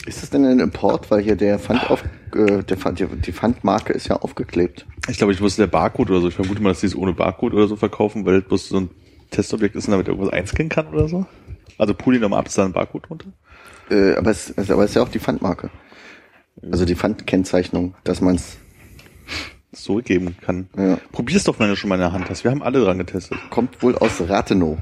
Ist 0.07 0.23
das 0.23 0.31
denn 0.31 0.45
ein 0.47 0.59
Import? 0.59 1.11
Weil 1.11 1.23
hier 1.23 1.37
der 1.37 1.59
Pfand 1.59 1.91
auf, 1.91 2.03
äh, 2.35 2.63
der 2.63 2.77
Pfand, 2.79 2.99
die, 2.99 3.07
die 3.07 3.33
Pfandmarke 3.33 3.93
ist 3.93 4.09
ja 4.09 4.17
aufgeklebt. 4.17 4.87
Ich 5.09 5.19
glaube, 5.19 5.35
ich 5.35 5.41
wusste 5.43 5.63
der 5.63 5.67
Barcode 5.67 6.11
oder 6.11 6.21
so. 6.23 6.29
Ich 6.29 6.35
vermute 6.35 6.63
mal, 6.63 6.71
dass 6.71 6.81
die 6.81 6.87
es 6.87 6.97
ohne 6.97 7.13
Barcode 7.13 7.53
oder 7.53 7.69
so 7.69 7.77
verkaufen, 7.77 8.25
weil 8.25 8.41
das 8.41 8.49
bloß 8.49 8.69
so 8.71 8.81
ein 8.81 8.91
Testobjekt 9.31 9.77
ist 9.77 9.87
und 9.87 9.93
damit 9.93 10.09
irgendwas 10.09 10.33
einscannen 10.33 10.71
kann 10.71 10.87
oder 10.89 11.09
so. 11.09 11.27
Also 11.77 11.93
pull 11.93 12.15
ihn 12.15 12.23
nochmal 12.23 12.41
ab, 12.41 12.47
ist 12.47 12.57
da 12.57 12.65
ein 12.65 12.73
Barcode 12.73 13.07
drunter? 13.09 13.27
Äh, 13.91 14.15
aber 14.15 14.31
es, 14.31 14.57
also, 14.57 14.73
aber 14.73 14.85
es 14.85 14.91
ist 14.91 14.97
ja 14.97 15.03
auch 15.03 15.09
die 15.09 15.21
Pfandmarke. 15.21 15.71
Also 16.73 16.87
die 16.87 16.97
Pfandkennzeichnung, 16.97 17.95
dass 18.05 18.21
man 18.21 18.37
es 18.37 18.57
zurückgeben 19.73 20.37
kann. 20.41 20.69
Ja. 20.77 20.99
Probier's 21.13 21.45
doch, 21.45 21.59
wenn 21.61 21.69
du 21.69 21.77
schon 21.77 21.89
mal 21.89 21.97
in 21.97 22.01
der 22.01 22.13
Hand 22.13 22.29
hast. 22.31 22.45
Wir 22.45 22.51
haben 22.51 22.63
alle 22.63 22.81
dran 22.81 22.99
getestet. 22.99 23.39
kommt 23.51 23.83
wohl 23.83 23.97
aus 23.97 24.21
Rathenow. 24.27 24.79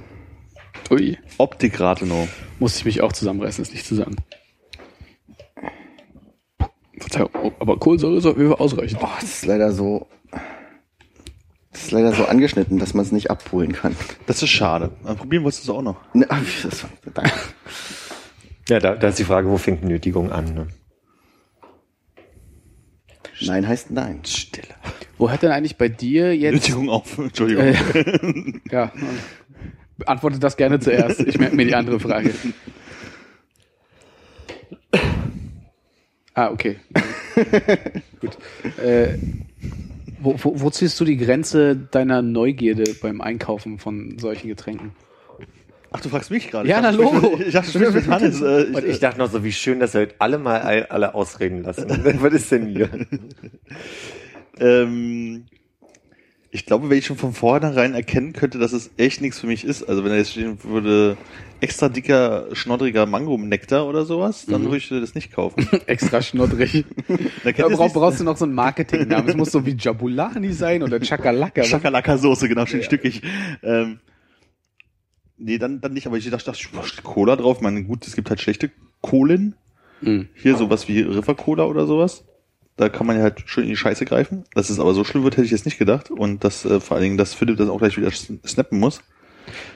Ui, 0.91 1.19
Optik 1.39 1.81
Rathenow. 1.81 2.29
muss 2.59 2.77
ich 2.77 2.85
mich 2.85 3.01
auch 3.01 3.13
zusammenreißen, 3.13 3.65
das 3.65 3.73
nicht 3.73 3.87
zu 3.87 3.95
sagen. 3.95 4.17
Verzeihung, 6.99 7.31
oh, 7.43 7.53
aber 7.59 7.79
Kohlensäure 7.79 8.17
ist 8.17 8.27
auf 8.27 8.37
jeden 8.37 8.51
Fall 8.51 8.61
ausreichend. 8.61 9.01
Oh, 9.03 9.09
das 9.21 9.25
ist 9.25 9.47
leider 9.47 9.73
so. 9.73 10.07
Das 11.73 11.83
ist 11.83 11.91
leider 11.91 12.13
so 12.13 12.25
angeschnitten, 12.25 12.79
dass 12.79 12.95
man 12.95 13.05
es 13.05 13.13
nicht 13.13 13.31
abholen 13.31 13.73
kann. 13.73 13.95
Das 14.27 14.43
ist 14.43 14.49
schade. 14.49 14.93
Dann 15.05 15.17
probieren 15.17 15.43
wir 15.43 15.51
es 15.51 15.69
auch 15.69 15.83
noch. 15.83 15.97
Ne, 16.15 16.27
das, 16.29 16.87
danke. 17.13 17.33
Ja, 18.69 18.81
da, 18.81 18.95
da 18.95 19.09
ist 19.09 19.19
die 19.19 19.25
Frage, 19.25 19.49
wo 19.49 19.59
fängt 19.59 19.85
Nötigung 19.85 20.33
an? 20.33 20.55
Ne? 20.55 20.69
Nein 23.43 23.69
heißt 23.69 23.91
nein. 23.91 24.21
Stille. 24.25 24.75
Wo 25.19 25.31
hat 25.31 25.43
denn 25.43 25.51
eigentlich 25.51 25.77
bei 25.77 25.89
dir 25.89 26.37
jetzt... 26.37 26.55
Nötigung 26.55 26.89
auf. 26.89 27.19
Entschuldigung. 27.19 27.65
Äh, 27.65 28.61
ja, 28.71 28.93
beantworte 29.99 30.39
das 30.39 30.57
gerne 30.57 30.79
zuerst. 30.81 31.21
Ich 31.21 31.39
merke 31.39 31.57
mir 31.57 31.67
die 31.67 31.75
andere 31.75 31.99
Frage. 32.01 32.33
Ah, 36.35 36.51
okay. 36.51 36.77
Gut. 38.21 38.37
Äh, 38.83 39.19
wo, 40.21 40.35
wo, 40.43 40.61
wo 40.61 40.71
ziehst 40.71 40.99
du 41.01 41.05
die 41.05 41.17
Grenze 41.17 41.77
deiner 41.77 42.21
Neugierde 42.23 42.85
beim 43.01 43.21
Einkaufen 43.21 43.79
von 43.79 44.19
solchen 44.19 44.49
Getränken? 44.49 44.93
Ach, 45.93 46.01
du 46.01 46.09
fragst 46.11 46.31
mich 46.31 46.51
gerade. 46.51 46.69
Ja, 46.69 46.77
Ich 46.79 46.83
na, 46.83 46.91
Logo. 46.91 47.39
Ich 47.39 47.53
dachte, 47.55 47.73
du 47.79 47.91
mit 47.91 48.07
Hannes. 48.09 48.41
Äh, 48.43 48.67
Und 48.75 48.85
ich 48.85 48.99
dachte 48.99 49.19
noch 49.19 49.31
so, 49.31 49.45
wie 49.45 49.53
schön, 49.53 49.81
dass 49.81 49.95
wir 49.95 50.03
heute 50.03 50.15
alle 50.19 50.37
mal 50.39 50.61
all- 50.61 50.87
alle 50.87 51.15
ausreden 51.15 51.63
lassen. 51.63 51.89
Was 52.21 52.33
ist 52.35 52.53
denn 52.53 52.67
hier? 52.67 52.91
Ähm, 54.59 55.45
ich 56.57 56.65
glaube, 56.65 56.89
wenn 56.89 56.97
ich 56.97 57.05
schon 57.05 57.19
von 57.19 57.35
vornherein 57.35 57.93
erkennen 57.93 58.33
könnte, 58.33 58.59
dass 58.59 58.73
es 58.73 58.91
echt 58.97 59.21
nichts 59.21 59.39
für 59.39 59.47
mich 59.47 59.63
ist, 59.63 59.83
also 59.83 60.03
wenn 60.03 60.11
da 60.11 60.17
jetzt 60.17 60.31
stehen 60.31 60.57
würde, 60.65 61.19
extra 61.61 61.91
dicker, 61.91 62.47
schnoddriger 62.55 63.05
Mango-Nektar 63.05 63.87
oder 63.87 64.07
sowas, 64.07 64.47
dann 64.47 64.65
würde 64.65 64.79
ich 64.79 64.89
das 64.89 65.15
nicht 65.15 65.33
kaufen. 65.33 65.69
Extra 65.87 66.23
schnoddrig. 66.23 66.87
Da 67.45 67.53
Da 67.53 67.69
brauch, 67.69 67.93
brauchst 67.93 68.21
du 68.21 68.25
noch 68.25 68.39
so 68.39 68.47
einen 68.47 68.55
Marketingnamen. 68.55 69.29
Es 69.29 69.37
muss 69.37 69.53
so 69.53 69.67
wie 69.67 69.77
Jabulani 69.79 70.55
sein 70.55 70.83
oder 70.83 70.99
Chakalaka. 70.99 71.63
Schakalaka-Soße, 71.63 72.49
genau, 72.49 72.65
schön 72.65 72.83
stückig. 72.83 73.21
Ähm, 73.63 74.01
nee, 75.37 75.59
dann, 75.59 75.83
dann 75.83 75.93
nicht, 75.93 76.07
aber 76.07 76.17
ich 76.17 76.31
dachte, 76.31 76.47
dachte 76.47 76.59
ich, 76.59 76.87
steht 76.87 77.05
Cola 77.05 77.37
drauf. 77.37 77.59
Ich 77.59 77.63
meine, 77.63 77.85
gut, 77.85 78.07
es 78.07 78.17
gibt 78.17 78.31
halt 78.31 78.41
schlechte 78.41 78.71
Kohlen. 79.03 79.57
Mhm. 80.01 80.29
Hier 80.35 80.57
sowas 80.57 80.89
wie 80.89 81.03
River 81.03 81.35
Cola 81.35 81.65
oder 81.65 81.85
sowas. 81.87 82.25
Da 82.77 82.89
kann 82.91 83.07
man 83.07 83.17
ja 83.17 83.23
halt 83.23 83.43
schön 83.47 83.65
in 83.65 83.71
die 83.71 83.77
Scheiße 83.77 84.05
greifen. 84.05 84.45
Dass 84.55 84.69
es 84.71 84.79
aber 84.79 84.93
so 84.93 85.03
schlimm 85.05 85.25
wird, 85.25 85.37
hätte 85.37 85.47
ich 85.47 85.51
jetzt 85.51 85.65
nicht 85.65 85.79
gedacht. 85.79 86.11
Und 86.11 86.45
dass 86.45 86.65
äh, 86.65 86.81
vor 86.81 86.97
allen 86.97 87.05
Dingen, 87.05 87.17
dass 87.17 87.33
Philipp 87.35 87.57
das 87.57 87.69
auch 87.69 87.79
gleich 87.79 87.97
wieder 87.97 88.09
sn- 88.09 88.47
snappen 88.47 88.79
muss. 88.79 89.01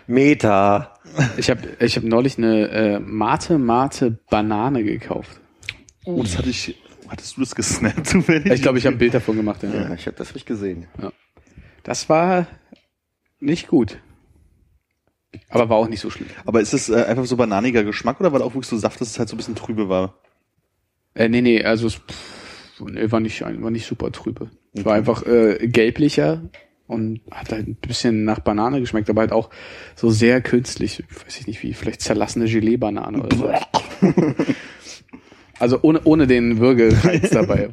Meta. 0.06 0.94
Ich 1.36 1.48
habe 1.48 1.60
ich 1.78 1.96
hab 1.96 2.04
neulich 2.04 2.36
eine 2.38 2.68
äh, 2.68 3.00
Mate 3.00 3.56
Mate 3.58 4.18
Banane 4.28 4.82
gekauft. 4.84 5.40
Oh, 6.04 6.22
das 6.22 6.36
hatte 6.36 6.50
ich. 6.50 6.76
Hattest 7.08 7.36
du 7.36 7.40
das 7.40 7.54
gesnappt 7.54 8.06
zufällig? 8.06 8.52
Ich 8.52 8.62
glaube, 8.62 8.78
ich 8.78 8.86
habe 8.86 8.96
ein 8.96 8.98
Bild 8.98 9.14
davon 9.14 9.36
gemacht. 9.36 9.62
Ja. 9.62 9.72
Ja, 9.72 9.94
ich 9.94 10.06
habe 10.06 10.16
das 10.16 10.28
richtig 10.28 10.46
gesehen. 10.46 10.86
Das 11.82 12.08
war 12.08 12.46
nicht 13.40 13.66
gut. 13.68 13.98
Aber 15.48 15.68
war 15.68 15.76
auch 15.76 15.88
nicht 15.88 16.00
so 16.00 16.10
schlimm. 16.10 16.28
Aber 16.44 16.60
ist 16.60 16.74
es 16.74 16.88
äh, 16.88 17.04
einfach 17.04 17.24
so 17.24 17.36
bananiger 17.36 17.82
Geschmack 17.82 18.20
oder 18.20 18.32
war 18.32 18.40
da 18.40 18.44
auch 18.44 18.54
wirklich 18.54 18.68
so 18.68 18.76
Saft, 18.76 19.00
dass 19.00 19.08
es 19.08 19.18
halt 19.18 19.28
so 19.28 19.34
ein 19.34 19.38
bisschen 19.38 19.54
trübe 19.56 19.88
war? 19.88 20.14
Äh, 21.14 21.28
nee, 21.28 21.40
nee, 21.40 21.64
also 21.64 21.86
es 21.88 21.94
pff, 21.94 22.39
nee, 22.86 23.10
war 23.10 23.20
nicht 23.20 23.40
war 23.42 23.70
nicht 23.70 23.86
super 23.86 24.12
trübe. 24.12 24.50
Es 24.72 24.84
war 24.84 24.94
einfach 24.94 25.26
äh, 25.26 25.68
gelblicher 25.68 26.42
und 26.90 27.20
hat 27.30 27.52
halt 27.52 27.68
ein 27.68 27.76
bisschen 27.76 28.24
nach 28.24 28.40
Banane 28.40 28.80
geschmeckt, 28.80 29.08
aber 29.08 29.20
halt 29.20 29.32
auch 29.32 29.50
so 29.94 30.10
sehr 30.10 30.40
künstlich, 30.40 31.02
weiß 31.24 31.38
ich 31.40 31.46
nicht 31.46 31.62
wie, 31.62 31.72
vielleicht 31.72 32.00
zerlassene 32.00 32.46
Gelee-Banane 32.46 33.22
oder 33.22 33.36
so. 33.36 33.50
also 35.60 35.78
ohne, 35.82 36.00
ohne 36.04 36.26
den 36.26 36.58
Würgereiz 36.58 37.30
dabei. 37.30 37.70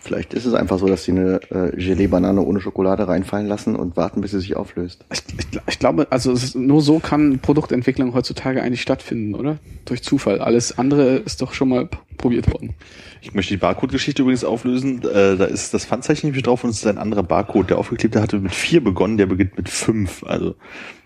Vielleicht 0.00 0.32
ist 0.32 0.46
es 0.46 0.54
einfach 0.54 0.78
so, 0.78 0.86
dass 0.86 1.04
sie 1.04 1.12
eine 1.12 1.40
äh, 1.50 1.76
Gelee-Banane 1.76 2.40
ohne 2.40 2.60
Schokolade 2.60 3.06
reinfallen 3.06 3.46
lassen 3.46 3.76
und 3.76 3.98
warten, 3.98 4.22
bis 4.22 4.30
sie 4.30 4.40
sich 4.40 4.56
auflöst. 4.56 5.04
Ich, 5.12 5.22
ich, 5.38 5.60
ich 5.68 5.78
glaube, 5.78 6.06
also 6.10 6.32
ist, 6.32 6.56
nur 6.56 6.80
so 6.80 7.00
kann 7.00 7.38
Produktentwicklung 7.40 8.14
heutzutage 8.14 8.62
eigentlich 8.62 8.80
stattfinden, 8.80 9.34
oder? 9.34 9.58
Durch 9.84 10.02
Zufall. 10.02 10.40
Alles 10.40 10.78
andere 10.78 11.16
ist 11.16 11.42
doch 11.42 11.52
schon 11.52 11.68
mal 11.68 11.88
probiert 12.16 12.50
worden. 12.50 12.74
Ich 13.22 13.34
möchte 13.34 13.52
die 13.52 13.58
Barcode-Geschichte 13.58 14.22
übrigens 14.22 14.44
auflösen. 14.44 15.02
Äh, 15.02 15.36
da 15.36 15.44
ist 15.44 15.74
das 15.74 15.84
Pfandzeichen 15.84 16.28
nämlich 16.28 16.42
drauf 16.42 16.64
und 16.64 16.70
es 16.70 16.78
ist 16.78 16.86
ein 16.86 16.98
anderer 16.98 17.22
Barcode. 17.22 17.70
Der 17.70 17.78
aufgeklebte 17.78 18.20
hatte 18.20 18.38
mit 18.38 18.54
vier 18.54 18.82
begonnen, 18.82 19.18
der 19.18 19.26
beginnt 19.26 19.56
mit 19.58 19.68
fünf. 19.68 20.24
Also 20.24 20.54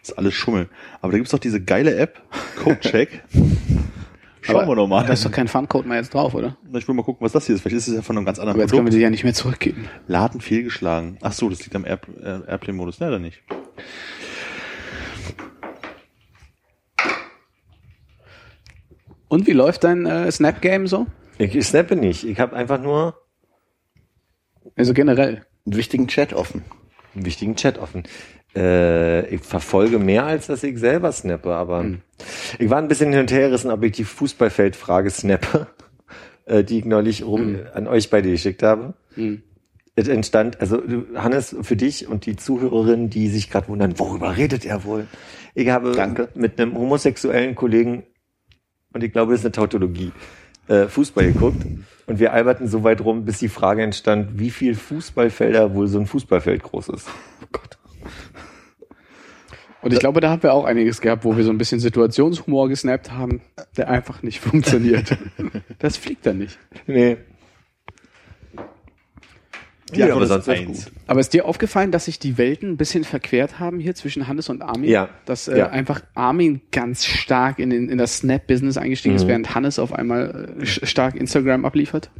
ist 0.00 0.16
alles 0.16 0.34
Schummel. 0.34 0.68
Aber 1.00 1.10
da 1.12 1.18
gibt's 1.18 1.32
doch 1.32 1.38
diese 1.40 1.60
geile 1.60 1.96
App, 1.96 2.22
Codecheck. 2.62 3.24
Schauen 4.42 4.56
Aber 4.56 4.68
wir 4.68 4.76
doch 4.76 4.86
mal. 4.86 5.06
Da 5.06 5.14
ist 5.14 5.24
doch 5.24 5.32
kein 5.32 5.48
Funcode 5.48 5.86
mehr 5.86 5.96
jetzt 5.96 6.12
drauf, 6.12 6.34
oder? 6.34 6.56
Ich 6.74 6.86
will 6.86 6.94
mal 6.94 7.02
gucken, 7.02 7.24
was 7.24 7.32
das 7.32 7.46
hier 7.46 7.54
ist. 7.54 7.62
Vielleicht 7.62 7.78
ist 7.78 7.88
es 7.88 7.94
ja 7.94 8.02
von 8.02 8.16
einem 8.16 8.26
ganz 8.26 8.38
anderen 8.38 8.56
Aber 8.56 8.62
jetzt 8.62 8.72
können 8.72 8.80
wir 8.84 8.90
Produkt. 8.90 8.98
die 8.98 9.02
ja 9.02 9.08
nicht 9.10 9.24
mehr 9.24 9.32
zurückgeben. 9.32 9.88
Laden 10.06 10.42
fehlgeschlagen. 10.42 11.16
Ach 11.22 11.32
so, 11.32 11.48
das 11.48 11.60
liegt 11.64 11.74
am 11.74 11.86
Air, 11.86 11.98
äh, 12.22 12.50
Airplane-Modus. 12.50 13.00
Ne, 13.00 13.08
oder 13.08 13.18
nicht? 13.18 13.42
Und 19.28 19.46
wie 19.46 19.52
läuft 19.52 19.84
dein 19.84 20.04
äh, 20.06 20.30
Snap-Game 20.30 20.86
so? 20.86 21.06
Ich, 21.38 21.66
snappe 21.66 21.96
nicht. 21.96 22.24
Ich 22.24 22.38
habe 22.40 22.54
einfach 22.54 22.80
nur 22.80 23.18
Also 24.76 24.94
generell. 24.94 25.44
Einen 25.66 25.76
wichtigen 25.76 26.08
Chat 26.08 26.32
offen. 26.32 26.62
einen 27.14 27.24
wichtigen 27.24 27.56
Chat 27.56 27.78
offen. 27.78 28.04
Äh, 28.54 29.26
ich 29.34 29.40
verfolge 29.42 29.98
mehr, 29.98 30.24
als 30.26 30.46
dass 30.46 30.62
ich 30.62 30.78
selber 30.78 31.10
snappe, 31.10 31.54
aber 31.54 31.86
ich 32.58 32.70
war 32.70 32.78
ein 32.78 32.86
bisschen 32.88 33.10
hin 33.10 33.20
und 33.20 33.32
her 33.32 33.48
gerissen, 33.48 33.70
ob 33.70 33.82
ich 33.82 33.92
die 33.92 34.04
Fußballfeldfrage 34.04 35.10
snappe, 35.10 35.66
äh, 36.44 36.62
die 36.62 36.78
ich 36.78 36.84
neulich 36.84 37.24
rum 37.24 37.58
an 37.74 37.88
euch 37.88 38.10
beide 38.10 38.30
geschickt 38.30 38.62
habe. 38.62 38.94
Mhm. 39.16 39.42
Es 39.96 40.08
entstand, 40.08 40.60
also 40.60 40.82
Hannes, 41.14 41.54
für 41.62 41.76
dich 41.76 42.08
und 42.08 42.26
die 42.26 42.36
Zuhörerinnen, 42.36 43.10
die 43.10 43.28
sich 43.28 43.48
gerade 43.48 43.68
wundern, 43.68 43.98
worüber 43.98 44.36
redet 44.36 44.64
er 44.64 44.84
wohl? 44.84 45.06
Ich 45.54 45.68
habe 45.68 45.92
Danke. 45.92 46.28
mit 46.34 46.60
einem 46.60 46.76
homosexuellen 46.76 47.54
Kollegen, 47.54 48.02
und 48.92 49.04
ich 49.04 49.12
glaube, 49.12 49.32
das 49.32 49.40
ist 49.40 49.46
eine 49.46 49.52
Tautologie, 49.52 50.12
äh, 50.68 50.86
Fußball 50.86 51.32
geguckt. 51.32 51.64
Und 52.06 52.18
wir 52.18 52.32
alberten 52.32 52.68
so 52.68 52.84
weit 52.84 53.00
rum, 53.00 53.24
bis 53.24 53.38
die 53.38 53.48
Frage 53.48 53.82
entstand, 53.82 54.38
wie 54.38 54.50
viel 54.50 54.74
Fußballfelder 54.74 55.74
wohl 55.74 55.86
so 55.86 55.98
ein 55.98 56.06
Fußballfeld 56.06 56.62
groß 56.62 56.88
ist. 56.90 57.08
Oh 57.42 57.46
Gott. 57.52 57.78
Und 59.80 59.92
ich 59.92 59.98
glaube, 59.98 60.20
da 60.20 60.30
haben 60.30 60.42
wir 60.42 60.54
auch 60.54 60.64
einiges 60.64 61.02
gehabt, 61.02 61.24
wo 61.24 61.36
wir 61.36 61.44
so 61.44 61.50
ein 61.50 61.58
bisschen 61.58 61.78
Situationshumor 61.78 62.70
gesnappt 62.70 63.12
haben, 63.12 63.42
der 63.76 63.90
einfach 63.90 64.22
nicht 64.22 64.40
funktioniert. 64.40 65.16
das 65.78 65.98
fliegt 65.98 66.24
dann 66.24 66.38
nicht. 66.38 66.58
Nee. 66.86 67.18
Die 69.94 70.02
Antwort 70.02 70.22
ist 70.22 70.28
sonst 70.30 70.48
ist 70.48 70.58
eins. 70.58 70.84
gut. 70.86 70.92
Aber 71.06 71.20
ist 71.20 71.32
dir 71.34 71.44
aufgefallen, 71.44 71.90
dass 71.92 72.06
sich 72.06 72.18
die 72.18 72.38
Welten 72.38 72.70
ein 72.70 72.76
bisschen 72.76 73.04
verquert 73.04 73.58
haben 73.58 73.78
hier 73.80 73.94
zwischen 73.94 74.26
Hannes 74.28 74.48
und 74.48 74.62
Armin? 74.62 74.88
Ja. 74.88 75.08
Dass 75.26 75.46
äh, 75.48 75.58
Ja. 75.58 75.68
einfach 75.68 76.00
Armin 76.14 76.60
ganz 76.72 77.04
stark 77.04 77.58
in, 77.58 77.70
den, 77.70 77.88
in 77.88 77.98
das 77.98 78.18
Snap-Business 78.18 78.76
eingestiegen 78.78 79.14
ist, 79.14 79.26
während 79.28 79.54
Hannes 79.54 79.78
auf 79.78 79.92
einmal 79.92 80.54
äh, 80.60 80.66
stark 80.66 81.14
Instagram 81.16 81.64
abliefert? 81.64 82.10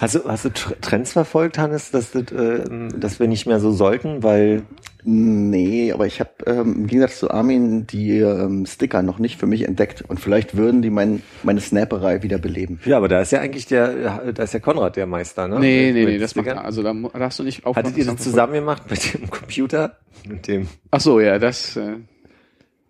Hast 0.00 0.14
du, 0.14 0.24
hast 0.26 0.44
du 0.44 0.48
Tr- 0.48 0.80
Trends 0.80 1.12
verfolgt, 1.12 1.58
Hannes, 1.58 1.90
dass, 1.90 2.12
das, 2.12 2.30
äh, 2.32 2.60
dass 2.96 3.20
wir 3.20 3.28
nicht 3.28 3.46
mehr 3.46 3.60
so 3.60 3.72
sollten, 3.72 4.22
weil 4.22 4.62
Nee, 5.04 5.92
aber 5.92 6.06
ich 6.06 6.20
habe 6.20 6.30
ähm, 6.46 6.74
im 6.76 6.86
Gegensatz 6.86 7.18
zu 7.18 7.30
Armin 7.30 7.86
die 7.88 8.18
ähm, 8.18 8.66
Sticker 8.66 9.02
noch 9.02 9.18
nicht 9.18 9.38
für 9.40 9.46
mich 9.46 9.66
entdeckt 9.66 10.02
und 10.06 10.20
vielleicht 10.20 10.56
würden 10.56 10.80
die 10.80 10.90
mein, 10.90 11.22
meine 11.42 11.60
Snapperei 11.60 12.22
wieder 12.22 12.38
beleben. 12.38 12.78
ja, 12.84 12.96
aber 12.98 13.08
da 13.08 13.20
ist 13.20 13.32
ja 13.32 13.40
eigentlich 13.40 13.66
der, 13.66 14.32
da 14.32 14.42
ist 14.44 14.54
ja 14.54 14.60
Konrad 14.60 14.94
der 14.96 15.06
Meister, 15.06 15.48
ne? 15.48 15.58
Nee, 15.58 15.86
Mit- 15.86 15.94
nee, 15.94 16.00
mit 16.04 16.08
nee, 16.14 16.18
das 16.18 16.36
macht 16.36 16.46
Stickern. 16.46 16.64
also 16.64 16.82
da 16.84 16.92
darfst 17.18 17.38
du 17.40 17.42
nicht 17.42 17.64
Hattet 17.64 17.96
ihr 17.96 18.04
das 18.04 18.16
zusammen 18.18 18.52
gemacht 18.52 18.88
mit 18.90 19.14
dem 19.14 19.28
Computer? 19.28 19.96
Mit 20.28 20.46
dem, 20.46 20.68
Ach 20.92 21.00
so, 21.00 21.18
ja, 21.18 21.38
das 21.40 21.76
äh, 21.76 21.96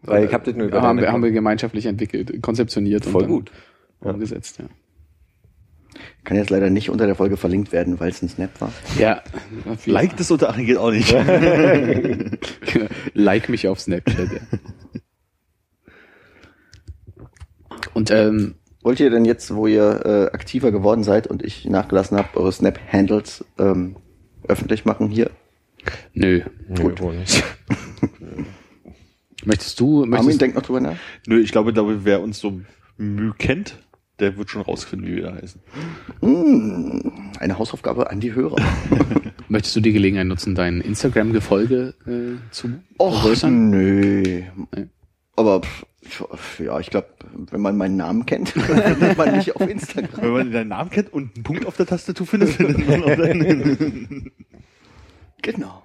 weil 0.03 0.25
ich 0.27 0.35
hab 0.35 0.45
das 0.45 0.55
nur 0.55 0.67
über 0.67 0.83
haben, 0.83 1.01
wir, 1.01 1.11
haben 1.13 1.23
wir 1.23 1.31
gemeinschaftlich 1.31 1.87
entwickelt, 1.87 2.43
konzeptioniert 2.43 3.07
Voll 3.07 3.23
und 3.23 3.29
gut. 3.29 3.53
umgesetzt. 4.01 4.59
Ja. 4.59 4.65
Kann 6.25 6.37
jetzt 6.37 6.51
leider 6.51 6.71
nicht 6.71 6.91
unter 6.91 7.07
der 7.07 7.15
Folge 7.15 7.37
verlinkt 7.37 7.73
werden, 7.73 8.01
weil 8.01 8.11
es 8.11 8.23
ein 8.23 8.29
Snap 8.29 8.61
war. 8.61 8.73
Ja, 8.99 9.23
Like 9.87 10.17
das 10.17 10.31
unter 10.31 10.53
geht 10.67 10.79
auch 10.79 10.91
nicht. 10.91 11.13
like 13.15 13.49
mich 13.49 13.69
auf 13.69 13.81
Snapchat. 13.81 14.29
Ja. 14.33 14.41
Und 17.95 18.11
ähm, 18.11 18.55
Wollt 18.83 18.99
ihr 18.99 19.11
denn 19.11 19.25
jetzt, 19.25 19.55
wo 19.55 19.69
ihr 19.69 20.05
äh, 20.05 20.35
aktiver 20.35 20.73
geworden 20.73 21.05
seid 21.05 21.29
und 21.29 21.45
ich 21.45 21.65
nachgelassen 21.67 22.19
habe, 22.19 22.37
eure 22.37 22.51
Snap-Handles 22.51 23.45
ähm, 23.59 23.97
öffentlich 24.49 24.85
machen 24.85 25.09
hier? 25.09 25.31
nö. 26.15 26.43
Nö, 26.69 26.93
wohl 26.99 27.17
nicht. 27.17 27.45
Möchtest 29.45 29.81
du, 29.81 30.03
Armin 30.03 30.11
möchtest 30.11 30.41
denkt 30.41 30.57
noch 30.57 30.63
drüber 30.63 30.81
nach. 30.81 30.97
Nö, 31.27 31.41
ich 31.41 31.51
glaube, 31.51 31.73
glaube, 31.73 32.05
wer 32.05 32.21
uns 32.21 32.39
so 32.39 32.61
Mühe 32.97 33.35
kennt, 33.37 33.77
der 34.23 34.37
wird 34.37 34.51
schon 34.51 34.63
rausfinden, 34.63 35.09
wie 35.09 35.17
wir 35.17 35.25
da 35.25 35.35
heißen. 35.35 35.61
Mm, 36.21 37.31
eine 37.39 37.59
Hausaufgabe 37.59 38.09
an 38.09 38.21
die 38.21 38.35
Hörer. 38.35 38.57
Möchtest 39.49 39.77
du 39.77 39.81
die 39.81 39.93
Gelegenheit 39.93 40.27
nutzen, 40.27 40.55
dein 40.55 40.81
Instagram-Gefolge 40.81 41.95
äh, 42.07 42.51
zu 42.51 42.69
Och, 42.99 43.13
vergrößern? 43.15 43.71
nö. 43.71 44.23
Nee. 44.23 44.89
Aber 45.37 45.61
pff, 45.63 46.61
ja, 46.61 46.79
ich 46.79 46.91
glaube, 46.91 47.09
wenn 47.51 47.61
man 47.61 47.77
meinen 47.77 47.97
Namen 47.97 48.25
kennt, 48.27 48.49
findet 48.51 49.19
man 49.19 49.37
mich 49.37 49.55
auf 49.55 49.69
Instagram. 49.69 50.23
Wenn 50.23 50.33
man 50.33 50.53
deinen 50.53 50.69
Namen 50.69 50.91
kennt 50.91 51.13
und 51.13 51.35
einen 51.35 51.43
Punkt 51.43 51.67
auf 51.67 51.77
der 51.77 51.87
Tastatur 51.87 52.27
findet, 52.27 52.51
findet 52.51 52.87
man 52.89 53.03
auch 53.05 53.17
deinen. 53.17 54.31
Genau. 55.45 55.83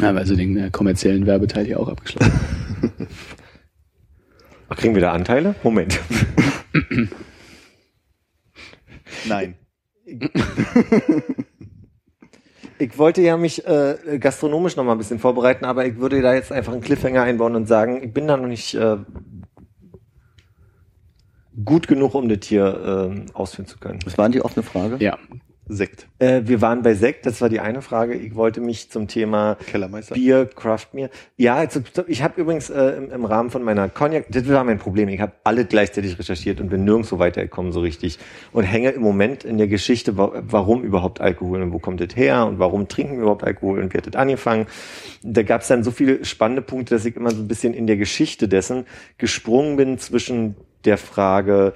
Ja, 0.00 0.10
also 0.12 0.36
den 0.36 0.56
äh, 0.56 0.70
kommerziellen 0.70 1.26
Werbeteil 1.26 1.64
hier 1.64 1.80
auch 1.80 1.88
abgeschlossen. 1.88 2.30
Kriegen 4.70 4.94
wir 4.94 5.02
da 5.02 5.12
Anteile? 5.12 5.54
Moment. 5.62 6.00
Nein. 9.26 9.54
Ich 12.78 12.98
wollte 12.98 13.22
ja 13.22 13.36
mich 13.36 13.66
äh, 13.66 14.18
gastronomisch 14.18 14.76
noch 14.76 14.84
mal 14.84 14.92
ein 14.92 14.98
bisschen 14.98 15.18
vorbereiten, 15.18 15.64
aber 15.64 15.86
ich 15.86 15.96
würde 15.96 16.20
da 16.20 16.34
jetzt 16.34 16.50
einfach 16.52 16.72
einen 16.72 16.82
Cliffhanger 16.82 17.22
einbauen 17.22 17.54
und 17.54 17.66
sagen, 17.66 18.02
ich 18.02 18.12
bin 18.12 18.26
da 18.26 18.36
noch 18.36 18.48
nicht 18.48 18.74
äh, 18.74 18.96
gut 21.64 21.86
genug, 21.86 22.14
um 22.14 22.28
das 22.28 22.40
hier 22.44 23.14
äh, 23.14 23.32
ausführen 23.32 23.66
zu 23.66 23.78
können. 23.78 24.00
Das 24.04 24.18
war 24.18 24.28
die 24.28 24.42
offene 24.42 24.64
Frage. 24.64 24.96
Ja, 24.98 25.18
Sekt. 25.66 26.08
Äh, 26.18 26.42
wir 26.44 26.60
waren 26.60 26.82
bei 26.82 26.94
Sekt, 26.94 27.24
das 27.24 27.40
war 27.40 27.48
die 27.48 27.60
eine 27.60 27.80
Frage. 27.80 28.14
Ich 28.14 28.34
wollte 28.34 28.60
mich 28.60 28.90
zum 28.90 29.08
Thema 29.08 29.56
Kellermeister. 29.66 30.14
Bier, 30.14 30.46
Craft 30.46 30.88
Beer. 30.92 31.08
Ja, 31.36 31.62
jetzt, 31.62 31.80
ich 32.06 32.22
habe 32.22 32.40
übrigens 32.40 32.68
äh, 32.68 32.90
im, 32.90 33.10
im 33.10 33.24
Rahmen 33.24 33.50
von 33.50 33.62
meiner 33.62 33.88
Cognac, 33.88 34.26
das 34.28 34.46
war 34.48 34.62
mein 34.64 34.78
Problem. 34.78 35.08
Ich 35.08 35.20
habe 35.20 35.32
alle 35.42 35.64
gleichzeitig 35.64 36.18
recherchiert 36.18 36.60
und 36.60 36.68
bin 36.68 36.84
nirgendwo 36.84 37.18
weitergekommen 37.18 37.72
so 37.72 37.80
richtig 37.80 38.18
und 38.52 38.64
hänge 38.64 38.90
im 38.90 39.00
Moment 39.00 39.44
in 39.44 39.56
der 39.56 39.68
Geschichte, 39.68 40.18
wa 40.18 40.32
warum 40.46 40.82
überhaupt 40.82 41.22
Alkohol 41.22 41.62
und 41.62 41.72
wo 41.72 41.78
kommt 41.78 42.00
das 42.00 42.14
her 42.14 42.46
und 42.46 42.58
warum 42.58 42.86
trinken 42.88 43.14
wir 43.14 43.22
überhaupt 43.22 43.44
Alkohol 43.44 43.80
und 43.80 43.94
wie 43.94 43.98
hat 43.98 44.06
das 44.06 44.16
angefangen. 44.16 44.66
Da 45.22 45.42
gab 45.42 45.62
es 45.62 45.68
dann 45.68 45.82
so 45.82 45.90
viele 45.90 46.26
spannende 46.26 46.60
Punkte, 46.60 46.94
dass 46.94 47.06
ich 47.06 47.16
immer 47.16 47.30
so 47.30 47.40
ein 47.40 47.48
bisschen 47.48 47.72
in 47.72 47.86
der 47.86 47.96
Geschichte 47.96 48.48
dessen 48.48 48.84
gesprungen 49.16 49.76
bin 49.76 49.98
zwischen 49.98 50.56
der 50.84 50.98
Frage 50.98 51.72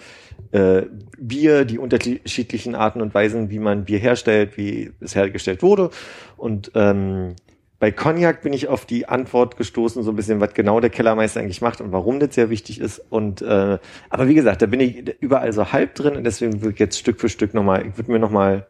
äh, 0.52 0.82
Bier, 1.18 1.64
die 1.64 1.78
unterschiedlichen 1.78 2.74
Arten 2.74 3.00
und 3.00 3.14
Weisen, 3.14 3.50
wie 3.50 3.58
man 3.58 3.84
Bier 3.84 3.98
herstellt, 3.98 4.56
wie 4.56 4.92
es 5.00 5.14
hergestellt 5.14 5.62
wurde. 5.62 5.90
Und 6.36 6.70
ähm, 6.74 7.34
bei 7.80 7.92
Cognac 7.92 8.42
bin 8.42 8.52
ich 8.52 8.66
auf 8.68 8.86
die 8.86 9.06
Antwort 9.08 9.56
gestoßen, 9.56 10.02
so 10.02 10.10
ein 10.10 10.16
bisschen, 10.16 10.40
was 10.40 10.52
genau 10.54 10.80
der 10.80 10.90
Kellermeister 10.90 11.40
eigentlich 11.40 11.60
macht 11.60 11.80
und 11.80 11.92
warum 11.92 12.18
das 12.18 12.34
sehr 12.34 12.50
wichtig 12.50 12.80
ist. 12.80 12.98
Und 13.10 13.40
äh, 13.42 13.78
aber 14.10 14.26
wie 14.28 14.34
gesagt, 14.34 14.62
da 14.62 14.66
bin 14.66 14.80
ich 14.80 15.14
überall 15.20 15.52
so 15.52 15.70
halb 15.72 15.94
drin 15.94 16.16
und 16.16 16.24
deswegen 16.24 16.60
würde 16.60 16.74
ich 16.74 16.80
jetzt 16.80 16.98
Stück 16.98 17.20
für 17.20 17.28
Stück 17.28 17.54
nochmal, 17.54 17.86
ich 17.86 17.96
würde 17.96 18.10
mir 18.10 18.18
nochmal 18.18 18.66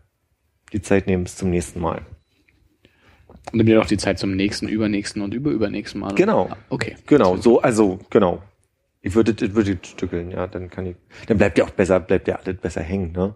die 0.72 0.82
Zeit 0.82 1.06
nehmen 1.06 1.24
bis 1.24 1.36
zum 1.36 1.48
nächsten 1.48 1.80
Mal. 1.80 2.02
und 3.46 3.54
nimm 3.54 3.66
dir 3.66 3.76
doch 3.76 3.86
die 3.86 3.96
Zeit 3.96 4.18
zum 4.18 4.36
nächsten, 4.36 4.68
übernächsten 4.68 5.22
und 5.22 5.32
überübernächsten 5.32 6.00
Mal. 6.00 6.14
Genau. 6.14 6.48
Ah, 6.50 6.56
Okay. 6.68 6.96
Genau, 7.06 7.36
so, 7.38 7.62
also 7.62 7.98
genau. 8.10 8.42
Ich 9.08 9.14
würde, 9.14 9.32
ich 9.42 9.54
würde 9.54 9.78
stückeln, 9.80 10.30
ja, 10.30 10.46
dann 10.46 10.68
kann 10.68 10.84
ich, 10.84 10.96
dann 11.28 11.38
bleibt 11.38 11.56
ja 11.56 11.64
auch 11.64 11.70
besser, 11.70 11.98
bleibt 11.98 12.28
ja 12.28 12.38
alles 12.44 12.58
besser 12.58 12.82
hängen, 12.82 13.12
ne? 13.12 13.34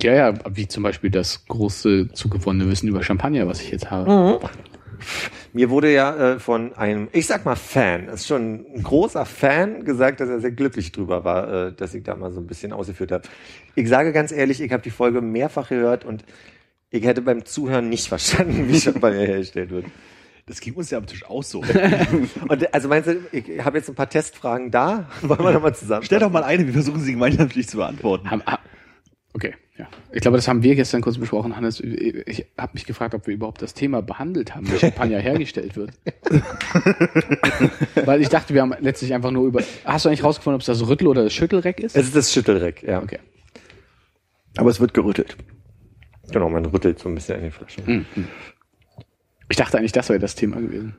Ja, 0.00 0.14
ja, 0.14 0.34
wie 0.54 0.68
zum 0.68 0.84
Beispiel 0.84 1.10
das 1.10 1.44
große 1.46 2.10
zugewonnene 2.12 2.70
Wissen 2.70 2.88
über 2.88 3.02
Champagner, 3.02 3.48
was 3.48 3.60
ich 3.60 3.72
jetzt 3.72 3.90
habe. 3.90 4.38
Mir 5.52 5.70
wurde 5.70 5.92
ja 5.92 6.34
äh, 6.34 6.38
von 6.38 6.74
einem, 6.74 7.08
ich 7.10 7.26
sag 7.26 7.44
mal 7.44 7.56
Fan, 7.56 8.06
ist 8.10 8.28
schon 8.28 8.64
ein 8.76 8.82
großer 8.84 9.26
Fan 9.26 9.84
gesagt, 9.84 10.20
dass 10.20 10.28
er 10.28 10.38
sehr 10.38 10.52
glücklich 10.52 10.92
drüber 10.92 11.24
war, 11.24 11.52
äh, 11.52 11.72
dass 11.72 11.94
ich 11.94 12.04
da 12.04 12.14
mal 12.14 12.30
so 12.30 12.38
ein 12.38 12.46
bisschen 12.46 12.72
ausgeführt 12.72 13.10
habe. 13.10 13.24
Ich 13.74 13.88
sage 13.88 14.12
ganz 14.12 14.30
ehrlich, 14.30 14.60
ich 14.60 14.70
habe 14.70 14.84
die 14.84 14.90
Folge 14.90 15.20
mehrfach 15.20 15.70
gehört 15.70 16.04
und 16.04 16.24
ich 16.90 17.04
hätte 17.04 17.22
beim 17.22 17.44
Zuhören 17.44 17.88
nicht 17.88 18.06
verstanden, 18.08 18.68
wie 18.68 18.78
Champagner 18.78 19.22
hergestellt 19.22 19.70
wird. 19.70 19.86
Das 20.46 20.60
ging 20.60 20.74
uns 20.74 20.90
ja 20.90 20.98
am 20.98 21.06
Tisch 21.06 21.24
auch 21.24 21.42
so. 21.42 21.60
Und 22.48 22.74
also 22.74 22.88
meinst 22.88 23.08
du, 23.08 23.20
ich 23.30 23.64
habe 23.64 23.78
jetzt 23.78 23.88
ein 23.88 23.94
paar 23.94 24.08
Testfragen 24.08 24.70
da? 24.70 25.08
Wollen 25.22 25.44
wir 25.44 25.52
nochmal 25.52 25.74
zusammen? 25.74 26.04
Stell 26.04 26.18
doch 26.18 26.32
mal 26.32 26.42
eine, 26.42 26.66
wir 26.66 26.72
versuchen 26.72 27.00
sie 27.00 27.12
gemeinschaftlich 27.12 27.68
zu 27.68 27.76
beantworten. 27.76 28.28
Ah, 28.44 28.58
okay, 29.34 29.54
ja. 29.78 29.86
Ich 30.10 30.20
glaube, 30.20 30.36
das 30.36 30.48
haben 30.48 30.64
wir 30.64 30.74
gestern 30.74 31.00
kurz 31.00 31.16
besprochen, 31.16 31.54
Hannes. 31.54 31.78
Ich 31.80 32.46
habe 32.58 32.72
mich 32.74 32.86
gefragt, 32.86 33.14
ob 33.14 33.26
wir 33.28 33.34
überhaupt 33.34 33.62
das 33.62 33.72
Thema 33.72 34.02
behandelt 34.02 34.54
haben, 34.54 34.70
wie 34.70 34.78
Champagner 34.78 35.18
hergestellt 35.20 35.76
wird. 35.76 35.92
Weil 38.04 38.20
ich 38.20 38.28
dachte, 38.28 38.52
wir 38.52 38.62
haben 38.62 38.74
letztlich 38.80 39.14
einfach 39.14 39.30
nur 39.30 39.46
über. 39.46 39.62
Hast 39.84 40.04
du 40.04 40.08
eigentlich 40.08 40.24
rausgefunden, 40.24 40.56
ob 40.56 40.60
es 40.62 40.66
das 40.66 40.86
Rüttel 40.88 41.06
oder 41.06 41.22
das 41.22 41.32
Schüttelreck 41.32 41.78
ist? 41.78 41.96
Es 41.96 42.06
ist 42.06 42.16
das 42.16 42.32
Schüttelreck, 42.32 42.82
ja. 42.82 43.00
Okay. 43.00 43.20
Aber 44.56 44.70
es 44.70 44.80
wird 44.80 44.92
gerüttelt. 44.92 45.36
Genau, 46.32 46.48
man 46.48 46.64
rüttelt 46.66 46.98
so 46.98 47.08
ein 47.08 47.14
bisschen 47.14 47.38
in 47.38 47.44
die 47.44 47.50
Flasche. 47.50 47.82
Ich 49.52 49.56
dachte 49.58 49.76
eigentlich, 49.76 49.92
das 49.92 50.08
wäre 50.08 50.18
das 50.18 50.34
Thema 50.34 50.62
gewesen. 50.62 50.96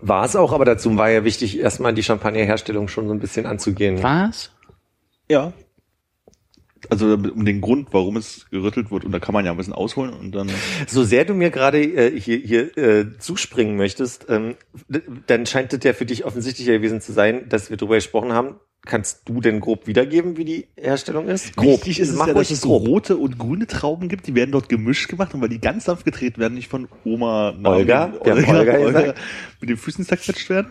War 0.00 0.24
es 0.24 0.34
auch, 0.34 0.52
aber 0.52 0.64
dazu 0.64 0.96
war 0.96 1.08
ja 1.08 1.22
wichtig, 1.22 1.60
erstmal 1.60 1.94
die 1.94 2.02
Champagnerherstellung 2.02 2.88
schon 2.88 3.06
so 3.06 3.14
ein 3.14 3.20
bisschen 3.20 3.46
anzugehen. 3.46 4.02
Was? 4.02 4.50
Ja. 5.30 5.52
Also 6.90 7.14
um 7.14 7.44
den 7.44 7.60
Grund, 7.60 7.88
warum 7.92 8.16
es 8.16 8.46
gerüttelt 8.50 8.90
wird, 8.90 9.04
und 9.04 9.12
da 9.12 9.18
kann 9.18 9.32
man 9.32 9.44
ja 9.44 9.50
ein 9.50 9.56
bisschen 9.56 9.72
ausholen 9.72 10.12
und 10.12 10.32
dann. 10.34 10.50
So 10.86 11.04
sehr 11.04 11.24
du 11.24 11.34
mir 11.34 11.50
gerade 11.50 11.82
äh, 11.82 12.18
hier, 12.18 12.38
hier 12.38 12.76
äh, 12.78 13.18
zuspringen 13.18 13.76
möchtest, 13.76 14.26
ähm, 14.28 14.56
dann 15.26 15.46
scheint 15.46 15.72
es 15.72 15.84
ja 15.84 15.92
für 15.92 16.06
dich 16.06 16.24
offensichtlicher 16.24 16.72
gewesen 16.72 17.00
zu 17.00 17.12
sein, 17.12 17.48
dass 17.48 17.70
wir 17.70 17.76
darüber 17.76 17.96
gesprochen 17.96 18.32
haben. 18.32 18.56
Kannst 18.86 19.28
du 19.28 19.40
denn 19.40 19.60
grob 19.60 19.86
wiedergeben, 19.86 20.36
wie 20.36 20.44
die 20.44 20.68
Herstellung 20.76 21.26
ist? 21.28 21.60
Wichtig 21.60 21.98
ist 22.00 22.10
es 22.10 22.16
Mach 22.16 22.28
ja, 22.28 22.32
dass 22.32 22.50
es 22.50 22.60
so 22.60 22.68
grob. 22.68 22.88
rote 22.88 23.16
und 23.16 23.38
grüne 23.38 23.66
Trauben 23.66 24.08
gibt, 24.08 24.26
die 24.28 24.34
werden 24.34 24.52
dort 24.52 24.68
gemischt 24.68 25.08
gemacht 25.08 25.34
und 25.34 25.42
weil 25.42 25.48
die 25.48 25.60
ganz 25.60 25.84
sanft 25.84 26.04
gedreht 26.04 26.38
werden, 26.38 26.54
nicht 26.54 26.68
von 26.68 26.88
Oma 27.04 27.54
Olga, 27.64 28.12
haben 28.24 28.44
Olga 28.46 28.78
gesagt. 28.78 29.18
mit 29.60 29.68
den 29.68 29.76
Füßen 29.76 30.06
zerquetscht 30.06 30.48
werden. 30.48 30.70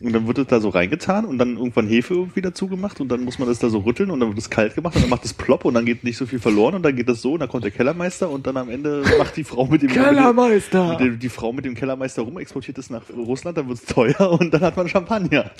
Und 0.00 0.12
dann 0.12 0.28
wird 0.28 0.38
es 0.38 0.46
da 0.46 0.60
so 0.60 0.68
reingetan 0.68 1.24
und 1.24 1.38
dann 1.38 1.56
irgendwann 1.56 1.88
Hefe 1.88 2.14
irgendwie 2.14 2.40
dazu 2.40 2.68
gemacht 2.68 3.00
und 3.00 3.08
dann 3.08 3.24
muss 3.24 3.40
man 3.40 3.48
das 3.48 3.58
da 3.58 3.68
so 3.68 3.80
rütteln 3.80 4.12
und 4.12 4.20
dann 4.20 4.28
wird 4.28 4.38
es 4.38 4.48
kalt 4.48 4.76
gemacht 4.76 4.94
und 4.94 5.02
dann 5.02 5.10
macht 5.10 5.24
es 5.24 5.34
plopp 5.34 5.64
und 5.64 5.74
dann 5.74 5.84
geht 5.86 6.04
nicht 6.04 6.16
so 6.16 6.24
viel 6.24 6.38
verloren 6.38 6.76
und 6.76 6.84
dann 6.84 6.94
geht 6.94 7.08
das 7.08 7.20
so 7.20 7.32
und 7.32 7.40
dann 7.40 7.48
kommt 7.48 7.64
der 7.64 7.72
Kellermeister 7.72 8.30
und 8.30 8.46
dann 8.46 8.56
am 8.58 8.70
Ende 8.70 9.02
macht 9.18 9.36
die 9.36 9.42
Frau 9.42 9.66
mit 9.66 9.82
dem 9.82 9.88
Kellermeister! 9.88 10.90
Mit 10.90 11.00
dem, 11.00 11.18
die 11.18 11.28
Frau 11.28 11.52
mit 11.52 11.64
dem 11.64 11.74
Kellermeister 11.74 12.22
rum, 12.22 12.38
exportiert 12.38 12.78
es 12.78 12.90
nach 12.90 13.02
Russland, 13.10 13.58
dann 13.58 13.66
wird 13.66 13.78
es 13.78 13.86
teuer 13.86 14.30
und 14.40 14.54
dann 14.54 14.60
hat 14.60 14.76
man 14.76 14.88
Champagner. 14.88 15.50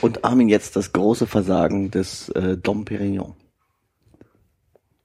Und 0.00 0.24
Armin, 0.24 0.48
jetzt 0.48 0.76
das 0.76 0.94
große 0.94 1.26
Versagen 1.26 1.90
des 1.90 2.30
äh, 2.30 2.56
Dom 2.56 2.86
Perignon. 2.86 3.34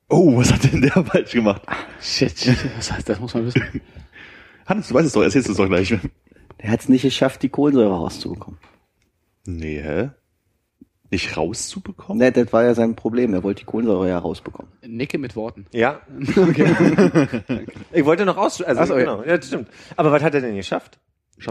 Oh, 0.08 0.38
was 0.38 0.54
hat 0.54 0.72
denn 0.72 0.82
der 0.82 0.92
falsch 1.06 1.34
gemacht? 1.34 1.64
Shit, 2.02 2.40
shit, 2.40 2.58
das 2.78 2.94
heißt, 2.94 3.10
das 3.10 3.20
muss 3.20 3.34
man 3.34 3.46
wissen. 3.46 3.82
Hannes, 4.66 4.88
du 4.88 4.94
weißt 4.94 5.08
es 5.08 5.14
doch, 5.14 5.22
erzählst 5.22 5.50
du 5.50 5.52
es 5.52 5.58
doch 5.58 5.68
gleich. 5.68 5.94
Der 6.62 6.72
hat 6.72 6.82
es 6.82 6.90
nicht 6.90 7.04
geschafft, 7.04 7.42
die 7.44 7.50
Kohlensäure 7.50 7.96
rauszubekommen. 7.96 8.60
Nee, 9.46 9.82
hä? 9.82 10.10
Nicht 11.12 11.36
rauszubekommen? 11.38 12.20
Ne, 12.20 12.32
das 12.32 12.54
war 12.54 12.64
ja 12.64 12.76
sein 12.76 12.96
Problem. 12.96 13.34
Er 13.34 13.42
wollte 13.44 13.62
die 13.62 13.66
Kohlensäure 13.66 14.10
ja 14.10 14.20
rausbekommen. 14.20 14.72
Nicke 14.86 15.18
mit 15.18 15.36
Worten. 15.36 15.66
Ja. 15.72 16.02
ich 17.92 18.06
wollte 18.06 18.26
noch 18.26 18.38
aus, 18.38 18.62
also 18.62 18.82
Ach 18.82 18.88
so, 18.88 18.94
ja. 18.94 19.00
genau, 19.00 19.24
ja, 19.24 19.38
das 19.38 19.48
stimmt. 19.48 19.70
Aber 19.96 20.12
was 20.12 20.22
hat 20.22 20.36
er 20.36 20.42
denn 20.42 20.56
geschafft? 20.56 21.00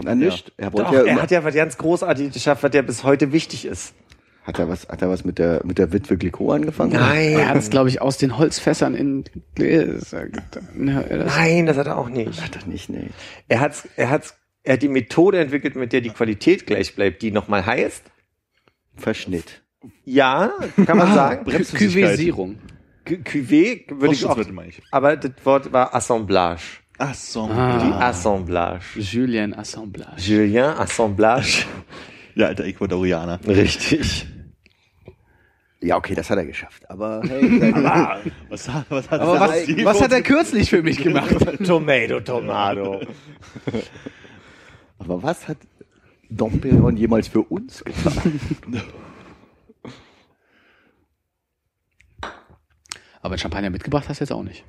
Er 0.05 0.15
nicht. 0.15 0.53
Er 0.57 0.71
wollte 0.71 0.91
Doch, 0.91 0.93
ja 0.93 1.03
er 1.05 1.21
hat 1.21 1.31
ja 1.31 1.43
was 1.43 1.55
ganz 1.55 1.77
Großartiges 1.77 2.33
geschafft, 2.33 2.63
was 2.63 2.73
ja 2.73 2.81
bis 2.83 3.03
heute 3.03 3.31
wichtig 3.31 3.65
ist. 3.65 3.95
hat 4.43 4.59
er 4.59 4.69
was, 4.69 4.87
hat 4.87 5.01
er 5.01 5.09
was 5.09 5.25
mit 5.25 5.39
der, 5.39 5.61
mit 5.65 5.77
der 5.77 5.91
Witwe 5.91 6.15
Glicot 6.15 6.53
angefangen? 6.53 6.93
Er 6.93 7.49
hat 7.49 7.57
es, 7.57 7.69
glaube 7.69 7.89
ich, 7.89 7.99
aus 8.01 8.17
den 8.17 8.37
Holzfässern 8.37 8.93
in 8.93 9.25
Gläser. 9.55 10.27
Ja, 10.27 10.63
Nein, 10.75 11.65
das 11.65 11.75
hat 11.77 11.87
er 11.87 11.97
auch 11.97 12.09
nicht. 12.09 12.41
Hat 12.41 12.55
er 12.55 12.67
nicht, 12.67 12.89
nee. 12.89 13.09
Er 13.47 13.59
hat, 13.61 13.87
er 13.95 14.09
hat, 14.11 14.35
er 14.69 14.73
hat 14.73 14.83
die 14.83 14.87
Methode 14.87 15.39
entwickelt, 15.39 15.75
mit 15.75 15.91
der 15.93 16.01
die 16.01 16.11
Qualität 16.11 16.67
gleich 16.67 16.93
bleibt, 16.93 17.23
die 17.23 17.31
nochmal 17.31 17.65
heißt. 17.65 18.03
Verschnitt. 18.95 19.63
Ja, 20.05 20.51
kann 20.85 20.97
man 20.97 21.11
sagen. 21.13 21.43
Bremsflüssigkeit. 21.45 22.11
Küvisierung. 22.11 22.59
Cu- 23.03 23.15
Cuvée 23.15 23.85
würde 23.89 24.13
ich 24.13 24.23
auch. 24.25 24.37
Aber 24.91 25.17
das 25.17 25.31
Wort 25.43 25.73
war 25.73 25.95
Assemblage. 25.95 26.61
So. 27.13 27.47
Die 27.47 27.53
Ah. 27.53 28.09
Assemblage. 28.09 28.99
Julien 28.99 29.55
Assemblage. 29.55 30.21
Julien 30.21 30.65
Assemblage. 30.77 31.65
Ja, 32.35 32.47
alter 32.47 32.65
Ecuadorianer. 32.65 33.39
Richtig. 33.47 34.27
Ja, 35.81 35.95
okay, 35.95 36.13
das 36.13 36.29
hat 36.29 36.37
er 36.37 36.45
geschafft. 36.45 36.87
Aber 36.91 37.21
hey, 37.27 37.41
Was, 38.49 38.69
hat- 38.69 38.85
was 38.89 39.09
hat 39.09 39.21
Aber 39.21 39.39
das 39.39 39.49
was, 39.49 39.65
Ziel 39.65 39.85
was 39.85 40.01
hat 40.01 40.11
er 40.11 40.21
kürzlich 40.21 40.69
für 40.69 40.83
mich 40.83 40.97
gemacht? 41.01 41.33
Tomato, 41.65 42.19
Tomato. 42.19 42.99
aber 44.99 45.23
was 45.23 45.47
hat 45.47 45.57
Dom 46.29 46.61
Perignon 46.61 46.95
jemals 46.95 47.27
für 47.27 47.41
uns 47.41 47.83
getan? 47.83 48.39
Aber 53.21 53.37
Champagner 53.37 53.69
mitgebracht 53.69 54.07
hast 54.07 54.21
du 54.21 54.23
jetzt 54.23 54.31
auch 54.31 54.43
nicht. 54.43 54.63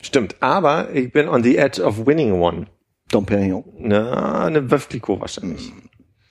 Stimmt, 0.00 0.36
aber 0.40 0.92
ich 0.94 1.12
bin 1.12 1.28
on 1.28 1.44
the 1.44 1.56
edge 1.56 1.80
of 1.80 2.06
winning 2.06 2.32
one. 2.32 2.66
Dom 3.10 3.24
Perignon. 3.24 3.64
Na, 3.78 4.46
eine 4.46 4.66
Clicquot 4.66 5.20
wahrscheinlich. 5.20 5.72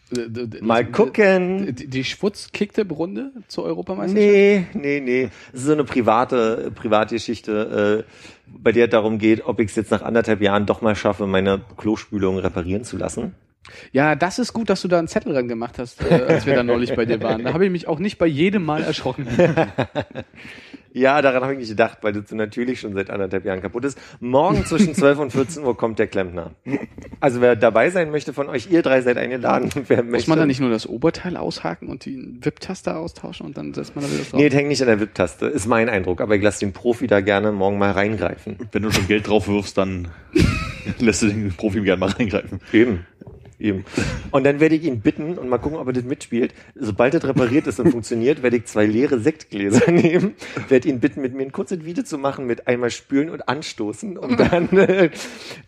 D- 0.10 0.30
d- 0.30 0.48
d- 0.48 0.62
Mal 0.62 0.86
gucken. 0.86 1.76
Die, 1.76 1.88
die 1.88 2.04
Schwutz-Kicktipp-Runde 2.04 3.32
zur 3.48 3.66
Europameisterschaft? 3.66 4.16
Nee, 4.26 4.66
nee, 4.74 5.00
nee. 5.02 5.30
Es 5.52 5.60
ist 5.62 5.66
so 5.66 5.74
eine 5.74 5.84
private, 5.84 6.72
private 6.74 7.16
Geschichte, 7.16 8.06
äh, 8.06 8.12
bei 8.48 8.72
der 8.72 8.86
es 8.86 8.92
darum 8.92 9.18
geht, 9.18 9.46
ob 9.46 9.60
ich 9.60 9.70
es 9.70 9.76
jetzt 9.76 9.92
nach 9.92 10.02
anderthalb 10.02 10.42
Jahren 10.42 10.66
doch 10.66 10.82
mal 10.82 10.96
schaffe, 10.96 11.28
meine 11.28 11.62
Klospülung 11.76 12.38
reparieren 12.38 12.86
zu 12.86 12.96
lassen. 12.98 13.36
Ja, 13.92 14.16
das 14.16 14.40
ist 14.40 14.54
gut, 14.54 14.70
dass 14.70 14.82
du 14.82 14.88
da 14.88 14.98
einen 14.98 15.10
Zettel 15.10 15.36
ran 15.36 15.50
gemacht 15.50 15.78
hast, 15.78 16.02
äh, 16.10 16.24
als 16.26 16.46
wir 16.46 16.56
da 16.56 16.64
neulich 16.64 16.96
bei 16.96 17.04
dir 17.06 17.22
waren. 17.22 17.44
Da 17.44 17.54
habe 17.54 17.66
ich 17.66 17.72
mich 17.72 17.88
auch 17.90 18.00
nicht 18.00 18.18
bei 18.18 18.28
jedem 18.28 18.64
Mal 18.64 18.82
erschrocken. 18.84 19.28
Ja, 20.98 21.22
daran 21.22 21.44
habe 21.44 21.54
ich 21.54 21.60
nicht 21.60 21.70
gedacht, 21.70 22.00
weil 22.02 22.14
das 22.14 22.32
natürlich 22.32 22.80
schon 22.80 22.94
seit 22.94 23.12
anderthalb 23.12 23.46
Jahren 23.46 23.62
kaputt 23.62 23.86
ist. 23.86 24.00
Morgen 24.20 24.66
zwischen 24.66 24.96
12 24.96 25.20
und 25.20 25.32
14 25.32 25.64
Uhr 25.64 25.78
kommt 25.78 26.00
der 26.00 26.08
Klempner. 26.08 26.52
Also 27.20 27.40
wer 27.40 27.56
dabei 27.56 27.92
sein 27.92 28.10
möchte 28.10 28.34
von 28.34 28.50
euch, 28.50 28.72
ihr 28.72 28.82
drei 28.82 29.02
seid 29.02 29.18
eingeladen. 29.18 29.70
Wer 29.88 30.04
Muss 30.04 30.12
möchte, 30.12 30.30
man 30.32 30.40
da 30.40 30.46
nicht 30.46 30.60
nur 30.60 30.70
das 30.70 30.88
Oberteil 30.88 31.38
aushaken 31.38 31.88
und 31.88 32.06
die 32.06 32.38
VIP-Taste 32.42 32.96
austauschen 32.96 33.46
und 33.46 33.58
dann 33.58 33.74
setzt 33.74 33.96
man 33.96 34.06
da 34.06 34.12
wieder 34.12 34.24
drauf? 34.24 34.40
Nee, 34.40 34.50
das 34.50 34.58
hängt 34.58 34.70
nicht 34.70 34.82
an 34.82 34.88
der 34.88 35.00
VIP-Taste, 35.00 35.46
ist 35.48 35.68
mein 35.68 35.90
Eindruck. 35.90 36.22
Aber 36.22 36.36
ich 36.36 36.42
lasse 36.42 36.60
den 36.60 36.74
Profi 36.74 37.08
da 37.08 37.22
gerne 37.22 37.52
morgen 37.52 37.78
mal 37.78 37.92
reingreifen. 37.92 38.58
Wenn 38.72 38.82
du 38.82 38.92
schon 38.92 39.08
Geld 39.08 39.28
drauf 39.28 39.48
wirfst, 39.48 39.78
dann 39.78 40.08
lässt 41.00 41.22
du 41.22 41.28
den 41.28 41.54
Profi 41.54 41.82
gerne 41.82 42.00
mal 42.00 42.10
reingreifen. 42.10 42.60
Eben. 42.74 43.06
Eben. 43.60 43.86
Und 44.30 44.44
dann 44.44 44.60
werde 44.60 44.76
ich 44.76 44.84
ihn 44.84 45.02
bitten 45.02 45.38
und 45.38 45.50
mal 45.50 45.58
gucken, 45.58 45.80
ob 45.80 45.88
er 45.88 45.94
das 45.94 46.04
mitspielt. 46.04 46.54
Sobald 46.76 47.16
das 47.16 47.24
repariert 47.24 47.66
ist 47.66 47.80
und 47.80 47.90
funktioniert, 47.92 48.44
werde 48.44 48.58
ich 48.58 48.66
zwei 48.66 48.86
leere 48.86 49.20
Sektgläser 49.20 49.92
nehmen, 49.92 50.36
werde 50.70 50.88
ihn 50.90 51.00
bitten, 51.00 51.22
mit 51.22 51.34
mir 51.34 51.44
ein 51.44 51.52
kurzes 51.52 51.84
Video 51.84 52.04
zu 52.04 52.20
machen 52.20 52.46
mit 52.46 52.68
einmal 52.68 52.92
spülen 52.92 53.30
und 53.30 53.50
anstoßen, 53.50 54.18
um 54.18 54.38
dann 54.38 54.70
äh, 54.78 55.10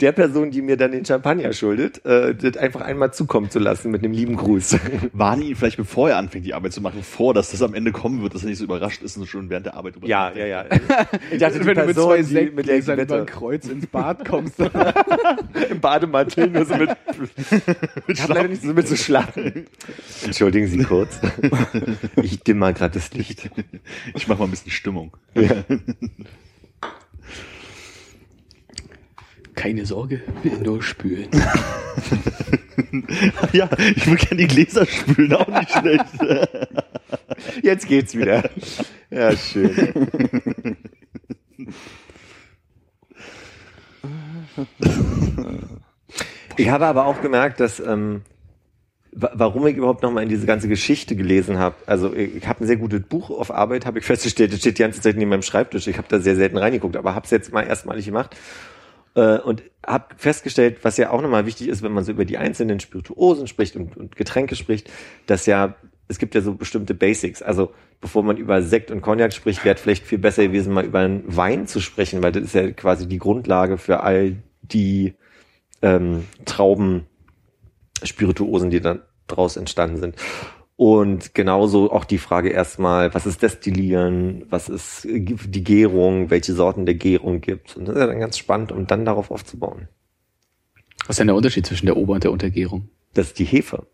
der 0.02 0.12
Person, 0.12 0.52
die 0.52 0.62
mir 0.62 0.78
dann 0.78 0.92
den 0.92 1.04
Champagner 1.04 1.52
schuldet, 1.52 2.06
äh, 2.06 2.36
das 2.36 2.58
einfach 2.58 2.82
einmal 2.82 3.12
zukommen 3.12 3.50
zu 3.50 3.58
lassen 3.58 3.90
mit 3.90 4.04
einem 4.04 4.14
lieben 4.14 4.36
Gruß. 4.36 4.78
Warne 5.14 5.46
ihn 5.46 5.56
vielleicht, 5.56 5.78
bevor 5.78 6.12
er 6.12 6.18
anfängt, 6.18 6.46
die 6.46 6.54
Arbeit 6.54 6.74
zu 6.74 6.82
machen, 6.82 7.02
vor, 7.02 7.34
dass 7.34 7.52
das 7.52 7.64
am 7.64 7.74
Ende 7.74 7.92
kommen 7.92 8.22
wird, 8.22 8.36
dass 8.36 8.44
er 8.44 8.50
nicht 8.50 8.60
so 8.60 8.66
überrascht 8.66 9.02
ist 9.02 9.18
und 9.18 9.26
schon 9.26 9.50
während 9.50 9.66
der 9.66 9.74
Arbeit 9.74 9.96
über 9.96 10.08
ja, 10.08 10.32
ja, 10.36 10.46
ja. 10.46 10.66
Ich 11.32 11.40
dachte, 11.40 11.60
die 11.60 11.66
Wenn 11.66 11.76
du 11.76 11.86
mit 11.86 11.96
Person, 11.96 12.24
zwei 12.24 12.44
die, 12.46 12.52
mit 12.52 12.68
ich 12.68 12.86
Sektgläsern 12.86 13.00
über 13.00 13.16
ein 13.16 13.26
Kreuz 13.26 13.68
ins 13.68 13.88
Bad 13.88 14.28
kommst. 14.28 14.60
im 15.70 15.80
Bademantel 15.80 16.50
nur 16.50 16.66
so 16.66 16.76
mit, 16.76 16.90
ich 18.08 18.22
habe 18.22 18.34
leider 18.34 18.50
nicht 18.50 18.62
so 18.62 18.74
mit 18.74 18.88
so 18.88 18.96
Schlappen. 18.96 19.68
Entschuldigen 20.24 20.68
Sie 20.68 20.84
kurz. 20.84 21.20
Ich 22.22 22.40
dimm 22.42 22.60
mal 22.60 22.74
gerade 22.74 22.94
das 22.94 23.14
Licht. 23.14 23.50
Ich 24.14 24.28
mach 24.28 24.38
mal 24.38 24.46
ein 24.46 24.52
bisschen 24.52 24.72
Stimmung. 24.72 25.16
Keine 29.56 29.86
Sorge, 29.86 30.22
will 30.44 30.58
nur 30.60 30.82
spülen. 30.82 31.30
ja, 33.54 33.70
ich 33.96 34.08
würde 34.08 34.26
gerne 34.26 34.38
die 34.38 34.48
Gläser 34.48 34.86
spülen, 34.86 35.34
auch 35.34 35.48
nicht 35.48 35.72
schlecht. 35.72 36.06
Jetzt 37.64 37.88
geht's 37.88 38.16
wieder. 38.16 38.50
Ja, 39.10 39.36
schön. 39.36 40.78
Ich 46.60 46.70
habe 46.70 46.88
aber 46.88 47.06
auch 47.06 47.22
gemerkt, 47.22 47.62
dass 47.62 47.80
ähm, 47.80 48.24
wa- 49.14 49.32
warum 49.34 49.66
ich 49.68 49.78
überhaupt 49.78 50.04
noch 50.04 50.12
mal 50.12 50.24
in 50.24 50.28
diese 50.28 50.46
ganze 50.46 50.68
Geschichte 50.68 51.16
gelesen 51.16 51.58
habe. 51.58 51.76
Also 51.86 52.14
ich, 52.14 52.36
ich 52.36 52.48
habe 52.50 52.66
ein 52.66 52.68
sehr 52.68 52.76
gutes 52.76 53.02
Buch 53.04 53.30
auf 53.30 53.50
Arbeit, 53.50 53.86
habe 53.86 54.00
ich 54.00 54.06
festgestellt, 54.14 54.52
das 54.52 54.60
steht 54.60 54.78
die 54.78 54.82
ganze 54.82 55.00
Zeit 55.00 55.16
neben 55.16 55.30
meinem 55.30 55.42
Schreibtisch. 55.42 55.88
Ich 55.88 55.98
habe 55.98 56.10
da 56.10 56.20
sehr 56.20 56.36
selten 56.36 56.58
reingeguckt, 56.58 56.98
aber 56.98 57.16
habe 57.16 57.24
es 57.24 57.32
jetzt 57.32 57.54
mal 57.54 57.62
erstmalig 57.62 58.06
gemacht 58.06 58.36
äh, 59.16 59.38
und 59.38 59.64
habe 59.88 60.08
festgestellt, 60.18 60.80
was 60.84 60.98
ja 60.98 61.12
auch 61.12 61.22
nochmal 61.22 61.46
wichtig 61.46 61.70
ist, 61.70 61.82
wenn 61.82 61.94
man 61.94 62.04
so 62.04 62.12
über 62.12 62.26
die 62.26 62.38
einzelnen 62.38 62.82
Spirituosen 62.82 63.48
spricht 63.48 63.78
und, 63.78 63.96
und 63.96 64.18
Getränke 64.18 64.58
spricht, 64.58 64.92
dass 65.28 65.46
ja 65.46 65.76
es 66.10 66.18
gibt 66.18 66.36
ja 66.36 66.42
so 66.42 66.56
bestimmte 66.56 66.94
Basics. 66.94 67.42
Also 67.42 67.72
bevor 68.02 68.24
man 68.24 68.36
über 68.36 68.64
Sekt 68.64 68.92
und 68.92 69.00
Cognac 69.00 69.32
spricht, 69.32 69.64
wäre 69.64 69.76
es 69.76 69.82
vielleicht 69.82 70.06
viel 70.06 70.18
besser 70.18 70.44
gewesen, 70.44 70.74
mal 70.74 70.84
über 70.84 71.00
einen 71.00 71.24
Wein 71.26 71.68
zu 71.68 71.80
sprechen, 71.80 72.22
weil 72.22 72.34
das 72.34 72.44
ist 72.44 72.56
ja 72.56 72.70
quasi 72.72 73.08
die 73.08 73.20
Grundlage 73.20 73.78
für 73.78 74.02
all 74.02 74.36
die 74.62 75.14
ähm, 75.82 76.26
Trauben, 76.46 77.06
Spirituosen, 78.04 78.70
die 78.70 78.82
dann 78.82 79.02
draus 79.28 79.58
entstanden 79.58 79.98
sind. 79.98 80.16
Und 80.76 81.36
genauso 81.36 81.92
auch 81.92 82.06
die 82.06 82.18
Frage 82.18 82.50
erstmal, 82.50 83.14
was 83.14 83.26
ist 83.26 83.42
Destillieren, 83.42 84.46
was 84.50 84.70
ist 84.70 85.06
die 85.06 85.64
Gärung, 85.64 86.30
welche 86.30 86.54
Sorten 86.54 86.86
der 86.86 86.96
Gärung 86.96 87.42
gibt. 87.42 87.76
Und 87.76 87.86
das 87.86 87.96
ist 87.96 88.00
ja 88.00 88.08
dann 88.08 88.20
ganz 88.20 88.38
spannend, 88.38 88.72
um 88.72 88.88
dann 88.88 89.04
darauf 89.04 89.30
aufzubauen. 89.30 89.90
Was 91.02 91.16
ist 91.16 91.20
denn 91.20 91.28
der 91.28 91.36
Unterschied 91.36 91.66
zwischen 91.66 91.88
der 91.88 91.98
Ober- 91.98 92.14
und 92.14 92.24
der 92.24 92.32
Untergärung? 92.32 92.88
Das 93.14 93.28
ist 93.28 93.40
die 93.40 93.46
Hefe. 93.46 93.88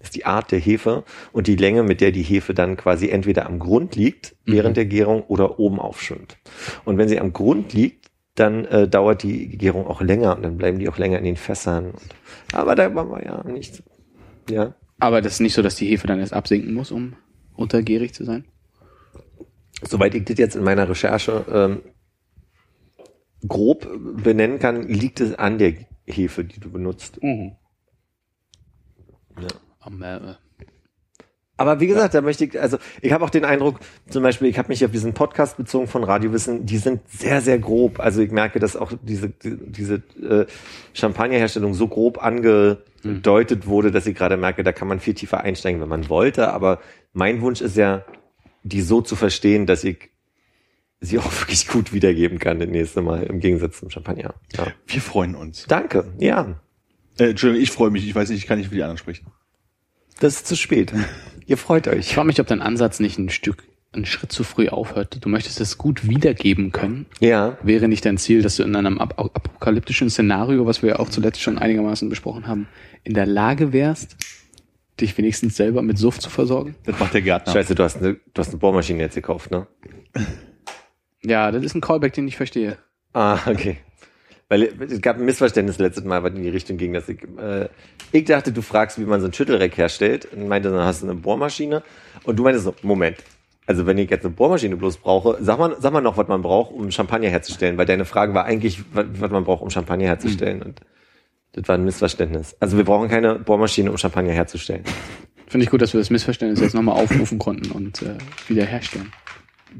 Das 0.00 0.08
ist 0.08 0.16
die 0.16 0.24
Art 0.24 0.50
der 0.50 0.58
Hefe 0.58 1.04
und 1.30 1.46
die 1.46 1.56
Länge, 1.56 1.82
mit 1.82 2.00
der 2.00 2.10
die 2.10 2.22
Hefe 2.22 2.54
dann 2.54 2.76
quasi 2.76 3.10
entweder 3.10 3.46
am 3.46 3.58
Grund 3.58 3.94
liegt 3.94 4.34
während 4.46 4.78
der 4.78 4.86
Gärung 4.86 5.22
oder 5.24 5.60
oben 5.60 5.78
aufschwimmt. 5.78 6.38
Und 6.86 6.96
wenn 6.96 7.08
sie 7.08 7.20
am 7.20 7.34
Grund 7.34 7.74
liegt, 7.74 7.99
dann 8.34 8.64
äh, 8.66 8.88
dauert 8.88 9.22
die 9.22 9.48
Gärung 9.48 9.86
auch 9.86 10.00
länger 10.00 10.36
und 10.36 10.42
dann 10.42 10.56
bleiben 10.56 10.78
die 10.78 10.88
auch 10.88 10.98
länger 10.98 11.18
in 11.18 11.24
den 11.24 11.36
Fässern. 11.36 11.92
Aber 12.52 12.74
da 12.74 12.94
waren 12.94 13.10
wir 13.10 13.24
ja 13.24 13.42
nicht. 13.44 13.82
Ja. 14.48 14.74
Aber 14.98 15.20
das 15.20 15.34
ist 15.34 15.40
nicht 15.40 15.54
so, 15.54 15.62
dass 15.62 15.76
die 15.76 15.86
Hefe 15.86 16.06
dann 16.06 16.20
erst 16.20 16.32
absinken 16.32 16.74
muss, 16.74 16.90
um 16.90 17.16
untergärig 17.60 18.14
zu 18.14 18.24
sein? 18.24 18.44
Soweit 19.82 20.14
ich 20.14 20.24
das 20.24 20.38
jetzt 20.38 20.56
in 20.56 20.64
meiner 20.64 20.88
Recherche 20.88 21.44
ähm, 21.52 21.82
grob 23.46 23.88
benennen 24.22 24.58
kann, 24.58 24.88
liegt 24.88 25.20
es 25.20 25.34
an 25.34 25.58
der 25.58 25.74
Hefe, 26.06 26.44
die 26.44 26.60
du 26.60 26.70
benutzt. 26.70 27.22
Mhm. 27.22 27.56
Ja. 29.40 29.48
Am, 29.80 30.02
äh, 30.02 30.34
Aber 31.60 31.78
wie 31.78 31.86
gesagt, 31.88 32.14
da 32.14 32.22
möchte 32.22 32.46
ich, 32.46 32.58
also 32.58 32.78
ich 33.02 33.12
habe 33.12 33.22
auch 33.22 33.28
den 33.28 33.44
Eindruck, 33.44 33.80
zum 34.08 34.22
Beispiel, 34.22 34.48
ich 34.48 34.56
habe 34.58 34.68
mich 34.68 34.82
auf 34.82 34.90
diesen 34.90 35.12
Podcast 35.12 35.58
bezogen 35.58 35.88
von 35.88 36.02
Radiowissen, 36.04 36.64
die 36.64 36.78
sind 36.78 37.02
sehr, 37.10 37.42
sehr 37.42 37.58
grob. 37.58 38.00
Also 38.00 38.22
ich 38.22 38.30
merke, 38.30 38.58
dass 38.60 38.76
auch 38.76 38.92
diese, 39.02 39.28
die- 39.28 39.58
diese 39.66 39.96
äh, 40.22 40.46
Champagnerherstellung 40.94 41.74
so 41.74 41.86
grob 41.86 42.22
angedeutet 42.24 43.66
wurde, 43.66 43.90
dass 43.90 44.06
ich 44.06 44.16
gerade 44.16 44.38
merke, 44.38 44.62
da 44.64 44.72
kann 44.72 44.88
man 44.88 45.00
viel 45.00 45.12
tiefer 45.12 45.42
einsteigen, 45.42 45.80
wenn 45.82 45.88
man 45.88 46.08
wollte. 46.08 46.50
Aber 46.52 46.80
mein 47.12 47.42
Wunsch 47.42 47.60
ist 47.60 47.76
ja, 47.76 48.04
die 48.62 48.80
so 48.80 49.02
zu 49.02 49.14
verstehen, 49.16 49.66
dass 49.66 49.84
ich 49.84 50.10
sie 51.00 51.18
auch 51.20 51.30
wirklich 51.40 51.68
gut 51.68 51.92
wiedergeben 51.92 52.38
kann 52.38 52.58
das 52.58 52.68
nächste 52.70 53.02
Mal, 53.02 53.24
im 53.24 53.38
Gegensatz 53.40 53.78
zum 53.80 53.90
Champagner. 53.90 54.34
Ja. 54.56 54.66
Wir 54.86 55.00
freuen 55.02 55.34
uns. 55.34 55.66
Danke, 55.68 56.06
ja. 56.18 56.58
Äh, 57.18 57.30
Entschuldigung, 57.30 57.62
ich 57.62 57.70
freue 57.70 57.90
mich. 57.90 58.06
Ich 58.08 58.14
weiß 58.14 58.30
nicht, 58.30 58.38
ich 58.38 58.46
kann 58.46 58.58
nicht 58.58 58.68
für 58.70 58.74
die 58.74 58.82
anderen 58.82 58.98
sprechen. 58.98 59.26
Das 60.20 60.36
ist 60.36 60.46
zu 60.46 60.54
spät. 60.54 60.92
Ihr 61.46 61.56
freut 61.56 61.86
ich 61.86 61.92
euch. 61.92 62.14
frage 62.14 62.26
mich, 62.26 62.40
ob 62.40 62.46
dein 62.46 62.60
Ansatz 62.60 63.00
nicht 63.00 63.18
ein 63.18 63.30
Stück, 63.30 63.64
einen 63.92 64.04
Schritt 64.04 64.30
zu 64.30 64.44
früh 64.44 64.68
aufhört. 64.68 65.24
Du 65.24 65.28
möchtest 65.30 65.60
es 65.60 65.78
gut 65.78 66.08
wiedergeben 66.08 66.72
können. 66.72 67.06
Ja. 67.20 67.56
Wäre 67.62 67.88
nicht 67.88 68.04
dein 68.04 68.18
Ziel, 68.18 68.42
dass 68.42 68.56
du 68.56 68.62
in 68.62 68.76
einem 68.76 69.00
ap 69.00 69.18
apokalyptischen 69.18 70.10
Szenario, 70.10 70.66
was 70.66 70.82
wir 70.82 70.90
ja 70.90 70.98
auch 70.98 71.08
zuletzt 71.08 71.40
schon 71.40 71.58
einigermaßen 71.58 72.08
besprochen 72.10 72.46
haben, 72.46 72.68
in 73.02 73.14
der 73.14 73.26
Lage 73.26 73.72
wärst, 73.72 74.16
dich 75.00 75.16
wenigstens 75.16 75.56
selber 75.56 75.80
mit 75.80 75.96
Suft 75.96 76.20
zu 76.20 76.28
versorgen? 76.28 76.74
Das 76.84 77.00
macht 77.00 77.14
der 77.14 77.22
Gärtner. 77.22 77.54
Scheiße, 77.54 77.74
du 77.74 77.82
hast 77.82 77.96
eine, 77.96 78.14
du 78.14 78.38
hast 78.38 78.50
eine 78.50 78.58
Bohrmaschine 78.58 79.00
jetzt 79.00 79.14
gekauft, 79.14 79.50
ne? 79.50 79.66
Ja, 81.22 81.50
das 81.50 81.64
ist 81.64 81.74
ein 81.74 81.80
Callback, 81.80 82.12
den 82.12 82.28
ich 82.28 82.36
verstehe. 82.36 82.76
Ah, 83.14 83.38
okay. 83.46 83.78
Weil 84.50 84.64
es 84.64 85.00
gab 85.00 85.16
ein 85.16 85.24
Missverständnis 85.24 85.78
letztes 85.78 86.04
Mal, 86.04 86.24
was 86.24 86.34
in 86.34 86.42
die 86.42 86.48
Richtung 86.48 86.76
ging, 86.76 86.92
dass 86.92 87.08
ich, 87.08 87.22
äh, 87.38 87.68
ich 88.10 88.24
dachte, 88.24 88.50
du 88.50 88.62
fragst, 88.62 88.98
wie 88.98 89.04
man 89.04 89.20
so 89.20 89.28
ein 89.28 89.32
Schüttelreck 89.32 89.78
herstellt 89.78 90.26
und 90.32 90.48
meinte, 90.48 90.70
dann 90.70 90.84
hast 90.84 91.02
du 91.02 91.06
eine 91.06 91.14
Bohrmaschine 91.14 91.84
und 92.24 92.36
du 92.36 92.42
meintest 92.42 92.64
so, 92.64 92.74
Moment. 92.82 93.18
Also 93.66 93.86
wenn 93.86 93.96
ich 93.96 94.10
jetzt 94.10 94.24
eine 94.24 94.34
Bohrmaschine 94.34 94.76
bloß 94.76 94.96
brauche, 94.96 95.38
sag 95.40 95.60
mal, 95.60 95.76
sag 95.78 95.92
mal 95.92 96.00
noch, 96.00 96.16
was 96.16 96.26
man 96.26 96.42
braucht, 96.42 96.72
um 96.72 96.90
Champagner 96.90 97.28
herzustellen, 97.28 97.78
weil 97.78 97.86
deine 97.86 98.04
Frage 98.04 98.34
war 98.34 98.44
eigentlich, 98.44 98.82
was, 98.92 99.06
was 99.12 99.30
man 99.30 99.44
braucht, 99.44 99.62
um 99.62 99.70
Champagner 99.70 100.06
herzustellen 100.06 100.62
und 100.62 100.80
das 101.52 101.68
war 101.68 101.76
ein 101.76 101.84
Missverständnis. 101.84 102.56
Also 102.58 102.76
wir 102.76 102.84
brauchen 102.84 103.08
keine 103.08 103.36
Bohrmaschine, 103.36 103.88
um 103.88 103.98
Champagner 103.98 104.32
herzustellen. 104.32 104.82
Finde 105.46 105.62
ich 105.64 105.70
gut, 105.70 105.80
dass 105.80 105.92
wir 105.92 106.00
das 106.00 106.10
Missverständnis 106.10 106.60
jetzt 106.60 106.74
nochmal 106.74 107.00
aufrufen 107.00 107.38
konnten 107.38 107.70
und 107.70 108.02
äh, 108.02 108.18
wiederherstellen. 108.48 109.12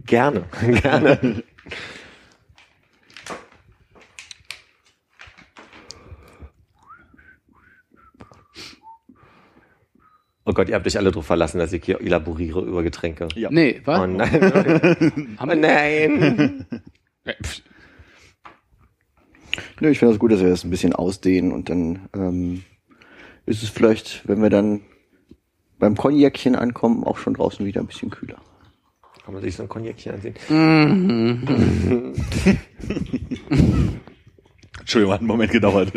Gerne, 0.06 0.44
gerne. 0.82 1.42
Oh 10.44 10.52
Gott, 10.52 10.68
ihr 10.68 10.74
habt 10.74 10.86
euch 10.86 10.96
alle 10.96 11.10
drauf 11.10 11.26
verlassen, 11.26 11.58
dass 11.58 11.72
ich 11.72 11.84
hier 11.84 12.00
elaboriere 12.00 12.62
über 12.62 12.82
Getränke. 12.82 13.28
Ja. 13.34 13.50
Nee, 13.50 13.82
was? 13.84 14.00
Oh 14.00 14.06
nein. 14.06 15.36
Oh 15.40 15.44
nein. 15.46 16.66
Nö, 19.80 19.90
ich 19.90 19.98
finde 19.98 20.14
das 20.14 20.18
gut, 20.18 20.32
dass 20.32 20.40
wir 20.40 20.48
das 20.48 20.64
ein 20.64 20.70
bisschen 20.70 20.94
ausdehnen 20.94 21.52
und 21.52 21.68
dann 21.68 22.08
ähm, 22.14 22.64
ist 23.46 23.62
es 23.62 23.68
vielleicht, 23.68 24.26
wenn 24.26 24.42
wir 24.42 24.50
dann 24.50 24.80
beim 25.78 25.96
Cognacchen 25.96 26.56
ankommen, 26.56 27.04
auch 27.04 27.18
schon 27.18 27.34
draußen 27.34 27.64
wieder 27.66 27.80
ein 27.80 27.86
bisschen 27.86 28.10
kühler. 28.10 28.40
Kann 29.24 29.34
man 29.34 29.42
sich 29.42 29.56
so 29.56 29.62
ein 29.62 29.68
Cognacchen 29.68 30.14
ansehen? 30.14 30.34
Entschuldigung, 34.80 35.12
hat 35.12 35.20
einen 35.20 35.28
Moment 35.28 35.52
gedauert. 35.52 35.92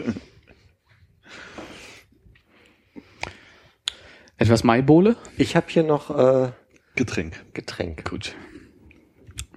Etwas 4.38 4.63
Maibohle? 4.63 5.15
Ich 5.38 5.56
habe 5.56 5.67
hier 5.69 5.84
noch 5.84 6.10
äh, 6.10 6.52
Getränk. 6.96 7.46
Getränk. 7.54 8.10
Gut. 8.10 8.36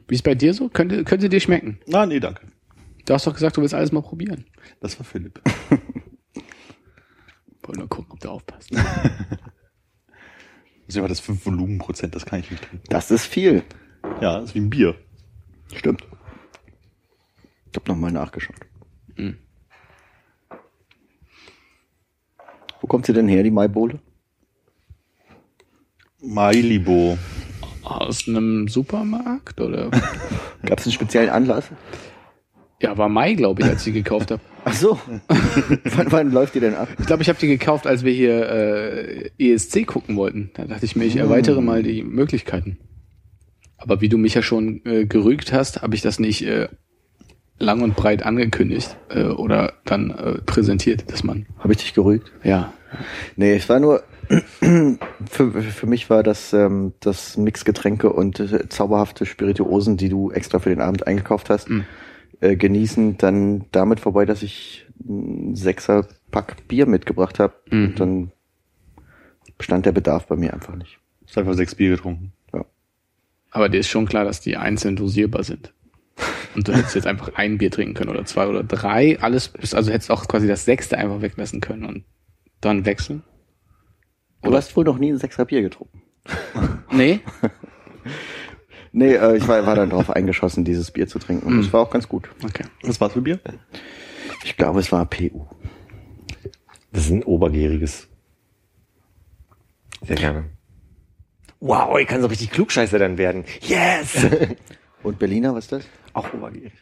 Wie 0.09 0.15
ist 0.15 0.23
bei 0.23 0.35
dir 0.35 0.55
so? 0.55 0.69
Könnte, 0.69 1.05
könnte 1.05 1.29
dir 1.29 1.41
schmecken? 1.41 1.79
Ah, 1.93 2.07
nee, 2.07 2.21
danke. 2.21 2.47
Du 3.05 3.15
hast 3.15 3.27
doch 3.27 3.35
gesagt, 3.35 3.57
du 3.57 3.62
willst 3.62 3.75
alles 3.75 3.93
mal 3.93 4.03
probieren. 4.03 4.47
Das 4.81 4.99
war 4.99 5.05
Philipp. 5.05 5.41
Wollen 7.62 7.79
nur 7.79 7.89
gucken, 7.89 8.12
ob 8.12 8.21
du 8.21 8.29
aufpasst. 8.31 8.71
Das 10.87 10.95
ist 10.95 10.99
aber 11.01 11.09
das 11.09 11.19
5 11.19 11.45
Volumenprozent, 11.45 12.15
das 12.15 12.25
kann 12.25 12.39
ich 12.39 12.49
nicht 12.49 12.62
trinken. 12.62 12.87
Das 12.89 13.11
ist 13.11 13.27
viel. 13.27 13.65
Ja, 14.21 14.39
das 14.39 14.51
ist 14.51 14.55
wie 14.55 14.61
ein 14.61 14.71
Bier. 14.71 14.95
Stimmt. 15.75 16.07
Ich 17.73 17.77
habe 17.77 17.91
nochmal 17.91 18.12
nachgeschaut. 18.12 18.55
Mhm. 19.17 19.37
Wo 22.81 22.87
kommt 22.87 23.05
sie 23.07 23.12
denn 23.12 23.27
her, 23.27 23.43
die 23.43 23.51
Maibohle? 23.51 23.99
Mailibo. 26.27 27.19
Aus 27.83 28.27
einem 28.27 28.69
Supermarkt 28.69 29.61
oder? 29.61 29.91
Gab 30.65 30.81
es 30.81 30.87
einen 30.87 30.93
speziellen 30.93 31.31
Anlass? 31.31 31.71
Ja, 32.83 32.99
war 32.99 33.09
Mai, 33.09 33.35
glaube 33.35 33.62
ich, 33.62 33.69
als 33.69 33.87
ich 33.87 33.93
die 33.95 34.03
gekauft 34.03 34.31
habe. 34.31 34.43
Ach 34.65 34.75
so. 34.75 34.99
wann, 35.85 36.12
wann 36.12 36.33
läuft 36.33 36.55
die 36.55 36.61
denn 36.61 36.75
ab? 36.75 36.89
Ich 36.99 37.07
glaube, 37.07 37.23
ich 37.23 37.29
habe 37.29 37.39
die 37.39 37.47
gekauft, 37.47 37.87
als 37.87 38.05
wir 38.05 38.12
hier 38.12 38.51
äh, 38.51 39.31
ESC 39.39 39.87
gucken 39.87 40.17
wollten. 40.17 40.51
Da 40.55 40.65
dachte 40.65 40.85
ich 40.85 40.97
mir, 40.97 41.05
ich 41.05 41.17
erweitere 41.17 41.61
mal 41.61 41.83
die 41.83 42.03
Möglichkeiten. 42.03 42.79
Aber 43.79 44.01
wie 44.01 44.09
du 44.09 44.19
mich 44.19 44.35
ja 44.35 44.43
schon 44.43 44.83
äh, 44.85 45.07
gerügt 45.07 45.53
hast, 45.53 45.83
habe 45.83 45.95
ich 45.95 46.03
das 46.03 46.19
nicht 46.19 46.45
äh, 46.45 46.69
lang 47.59 47.83
und 47.83 47.95
breit 47.95 48.25
angekündigt 48.25 48.97
äh, 49.09 49.25
oder 49.25 49.75
dann 49.85 50.11
äh, 50.11 50.39
präsentiert, 50.43 51.11
dass 51.11 51.23
man 51.25 51.47
Habe 51.59 51.73
ich 51.73 51.79
dich 51.79 51.95
gerügt? 51.95 52.33
ja 52.43 52.73
Nee, 53.37 53.57
es 53.57 53.69
war 53.69 53.81
nur, 53.81 54.03
für, 55.31 55.62
für 55.62 55.87
mich 55.87 56.11
war 56.11 56.23
das, 56.23 56.53
ähm, 56.53 56.93
das 57.01 57.37
Mixgetränke 57.37 58.12
und 58.12 58.41
äh, 58.41 58.69
zauberhafte 58.69 59.27
Spirituosen, 59.27 59.97
die 59.97 60.09
du 60.09 60.31
extra 60.31 60.59
für 60.59 60.71
den 60.71 60.81
Abend 60.81 61.07
eingekauft 61.07 61.51
hast, 61.51 61.69
Mhm. 61.69 61.85
äh, 62.41 62.57
genießen, 62.57 63.19
dann 63.19 63.67
damit 63.73 64.01
vorbei, 64.01 64.25
dass 64.25 64.43
ich 64.43 64.87
ein 65.09 65.55
Sechser 65.55 66.07
Pack 66.31 66.69
Bier 66.69 66.87
mitgebracht 66.87 67.39
habe. 67.39 67.55
Mhm. 67.71 67.85
Und 67.87 68.01
dann 68.01 68.33
bestand 69.59 69.87
der 69.87 69.93
Bedarf 69.93 70.27
bei 70.27 70.37
mir 70.37 70.53
einfach 70.53 70.75
nicht. 70.75 70.99
Ist 71.27 71.39
einfach 71.39 71.55
sechs 71.55 71.75
Bier 71.75 71.91
getrunken. 71.91 72.33
Aber 73.51 73.71
dir 73.71 73.81
ist 73.81 73.89
schon 73.89 74.07
klar, 74.07 74.25
dass 74.25 74.41
die 74.43 74.59
einzeln 74.59 74.97
dosierbar 74.97 75.43
sind. 75.43 75.73
Und 76.55 76.69
du 76.69 76.75
hättest 76.75 76.95
jetzt 76.95 77.07
einfach 77.07 77.33
ein 77.37 77.57
Bier 77.57 77.71
trinken 77.71 77.95
können 77.95 78.11
oder 78.11 78.27
zwei 78.27 78.47
oder 78.47 78.62
drei, 78.62 79.19
alles, 79.21 79.53
also 79.73 79.91
hättest 79.91 80.11
auch 80.11 80.29
quasi 80.29 80.47
das 80.47 80.67
sechste 80.67 80.99
einfach 80.99 81.23
weglassen 81.23 81.61
können 81.62 81.85
und 81.85 82.05
dann 82.61 82.85
wechseln. 82.85 83.23
Du 84.46 84.50
Oder- 84.50 84.59
hast 84.59 84.76
wohl 84.76 84.85
noch 84.85 84.98
nie 84.98 85.11
ein 85.12 85.18
Sechser 85.18 85.44
Bier 85.44 85.62
getrunken. 85.62 86.02
Nee? 86.90 87.20
Nee, 88.92 89.12
äh, 89.12 89.37
ich 89.37 89.46
war, 89.46 89.66
war 89.66 89.74
dann 89.74 89.90
drauf 89.90 90.09
eingeschossen, 90.09 90.64
dieses 90.64 90.90
Bier 90.90 91.06
zu 91.06 91.18
trinken. 91.18 91.46
Und 91.46 91.56
Mhm. 91.56 91.62
das 91.64 91.72
war 91.74 91.82
auch 91.82 91.90
ganz 91.90 92.09
gut. 92.09 92.30
Okay. 92.42 92.64
Was 92.82 92.98
war's 92.98 93.12
für 93.12 93.20
Bier? 93.20 93.38
Ich 94.44 94.56
glaube, 94.56 94.80
es 94.80 94.90
war 94.90 95.04
PU. 95.04 95.44
Das 96.92 97.04
ist 97.04 97.11
ein 97.11 97.22
obergäriges. 97.22 98.09
Sehr 100.00 100.16
gerne. 100.16 100.44
Wow, 101.61 101.98
ich 101.98 102.06
kann 102.06 102.22
so 102.22 102.26
richtig 102.28 102.50
Klugscheißer 102.52 102.98
dann 102.98 103.18
werden. 103.18 103.44
Yes! 103.61 104.16
Und 105.02 105.18
Berliner, 105.18 105.54
was 105.54 105.64
ist 105.64 105.72
das? 105.72 105.85
Auch 106.14 106.32
obergierig. 106.32 106.72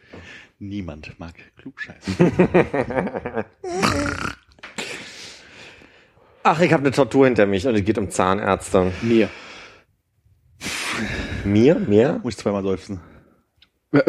Niemand 0.59 1.19
mag 1.19 1.33
Klugscheiß. 1.57 2.05
Ach, 6.47 6.61
ich 6.61 6.71
habe 6.71 6.83
eine 6.83 6.91
Tortur 6.91 7.25
hinter 7.25 7.47
mich 7.47 7.65
und 7.65 7.73
es 7.73 7.83
geht 7.83 7.97
um 7.97 8.11
Zahnärzte. 8.11 8.91
Mir. 9.01 9.29
Mir? 11.43 11.73
Mir? 11.79 12.19
Muss 12.23 12.35
ich 12.35 12.39
zweimal 12.39 12.61
seufzen. 12.63 12.99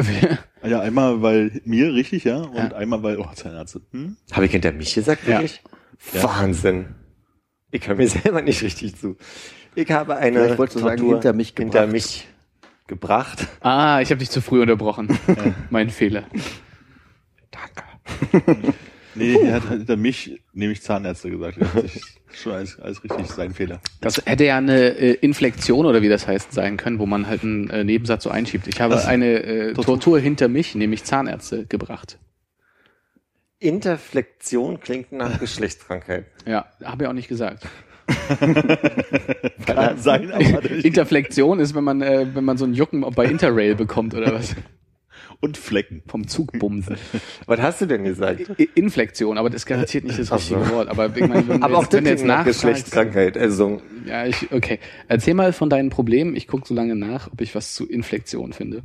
Ja, 0.62 0.80
einmal 0.80 1.22
weil 1.22 1.60
mir, 1.64 1.94
richtig, 1.94 2.24
ja, 2.24 2.38
und 2.38 2.56
Ja. 2.56 2.72
einmal 2.76 3.00
weil, 3.04 3.18
oh, 3.18 3.28
Zahnärzte. 3.34 3.82
Hm? 3.92 4.16
Habe 4.32 4.46
ich 4.46 4.50
hinter 4.50 4.72
mich 4.72 4.92
gesagt, 4.94 5.22
Ja. 5.22 5.34
wirklich? 5.38 5.62
Wahnsinn. 6.20 6.94
Ich 7.70 7.86
höre 7.86 7.94
mir 7.94 8.08
selber 8.08 8.42
nicht 8.42 8.62
richtig 8.62 8.96
zu. 8.96 9.16
Ich 9.76 9.90
habe 9.92 10.16
eine 10.16 10.40
Vielleicht 10.40 10.58
wolltest 10.58 10.78
du 10.80 10.82
sagen, 10.82 11.06
hinter 11.06 11.32
mich 11.32 11.54
hinter 11.56 11.86
gebracht. 11.86 11.92
mich 11.92 12.28
gebracht. 12.88 13.46
ah, 13.60 14.00
ich 14.02 14.10
habe 14.10 14.18
dich 14.18 14.28
zu 14.30 14.40
früh 14.42 14.60
unterbrochen. 14.60 15.16
mein 15.70 15.88
Fehler. 15.88 16.24
Danke. 17.52 18.74
Nee, 19.14 19.36
er 19.36 19.54
hat 19.54 19.68
hinter 19.68 19.96
mich 19.96 20.42
nämlich 20.52 20.82
Zahnärzte 20.82 21.30
gesagt. 21.30 21.58
Schon 22.36 22.52
alles, 22.52 22.78
alles 22.78 23.02
richtig, 23.02 23.26
sein 23.28 23.52
Fehler. 23.54 23.80
Das 24.02 24.20
hätte 24.26 24.44
ja 24.44 24.58
eine 24.58 24.90
äh, 24.98 25.12
Inflexion 25.14 25.86
oder 25.86 26.02
wie 26.02 26.08
das 26.10 26.26
heißt 26.28 26.52
sein 26.52 26.76
können, 26.76 26.98
wo 26.98 27.06
man 27.06 27.26
halt 27.26 27.42
einen 27.42 27.70
äh, 27.70 27.82
Nebensatz 27.82 28.24
so 28.24 28.30
einschiebt. 28.30 28.66
Ich 28.68 28.80
habe 28.80 28.94
Das- 28.94 29.06
eine 29.06 29.42
äh, 29.42 29.72
Tortur- 29.72 29.84
Tortur 29.84 30.20
hinter 30.20 30.48
mich, 30.48 30.74
nämlich 30.74 31.04
Zahnärzte, 31.04 31.64
gebracht. 31.66 32.18
Interflexion 33.58 34.80
klingt 34.80 35.12
nach 35.12 35.38
Geschlechtskrankheit. 35.40 36.26
Ja, 36.46 36.66
habe 36.84 37.04
ich 37.04 37.08
auch 37.08 37.14
nicht 37.14 37.28
gesagt. 37.28 37.66
Kann 39.66 39.98
sein, 39.98 40.30
aber 40.30 40.42
er 40.64 40.84
Interflexion 40.84 41.58
ist, 41.58 41.74
wenn 41.74 41.84
man, 41.84 42.02
äh, 42.02 42.26
wenn 42.34 42.44
man 42.44 42.56
so 42.58 42.64
ein 42.64 42.74
Jucken 42.74 43.00
bei 43.14 43.24
Interrail 43.24 43.74
bekommt 43.74 44.14
oder 44.14 44.32
was. 44.34 44.54
Und 45.40 45.56
Flecken. 45.58 46.02
Vom 46.08 46.26
Zugbumsen. 46.26 46.96
Was 47.46 47.60
hast 47.60 47.80
du 47.82 47.86
denn 47.86 48.04
gesagt? 48.04 48.40
I- 48.58 48.68
Inflexion, 48.74 49.36
aber 49.38 49.50
das 49.50 49.62
ist 49.62 49.66
garantiert 49.66 50.04
nicht 50.04 50.18
das 50.18 50.32
richtige 50.32 50.64
so. 50.64 50.70
Wort. 50.72 50.88
Aber, 50.88 51.14
ich 51.14 51.26
meine, 51.26 51.46
wenn, 51.48 51.62
Aber 51.64 51.78
auch 51.78 51.86
das 51.86 52.02
wenn 52.04 52.04
nach 52.04 52.38
nachfragst, 52.38 52.46
Geschlechtskrankheit. 52.62 53.36
Also, 53.36 53.80
Ja, 54.06 54.24
ich, 54.26 54.50
okay. 54.52 54.78
Erzähl 55.08 55.34
mal 55.34 55.52
von 55.52 55.68
deinen 55.70 55.90
Problemen. 55.90 56.34
Ich 56.36 56.46
gucke 56.48 56.66
so 56.66 56.74
lange 56.74 56.96
nach, 56.96 57.30
ob 57.32 57.40
ich 57.40 57.54
was 57.54 57.74
zu 57.74 57.86
Inflexion 57.86 58.52
finde. 58.52 58.82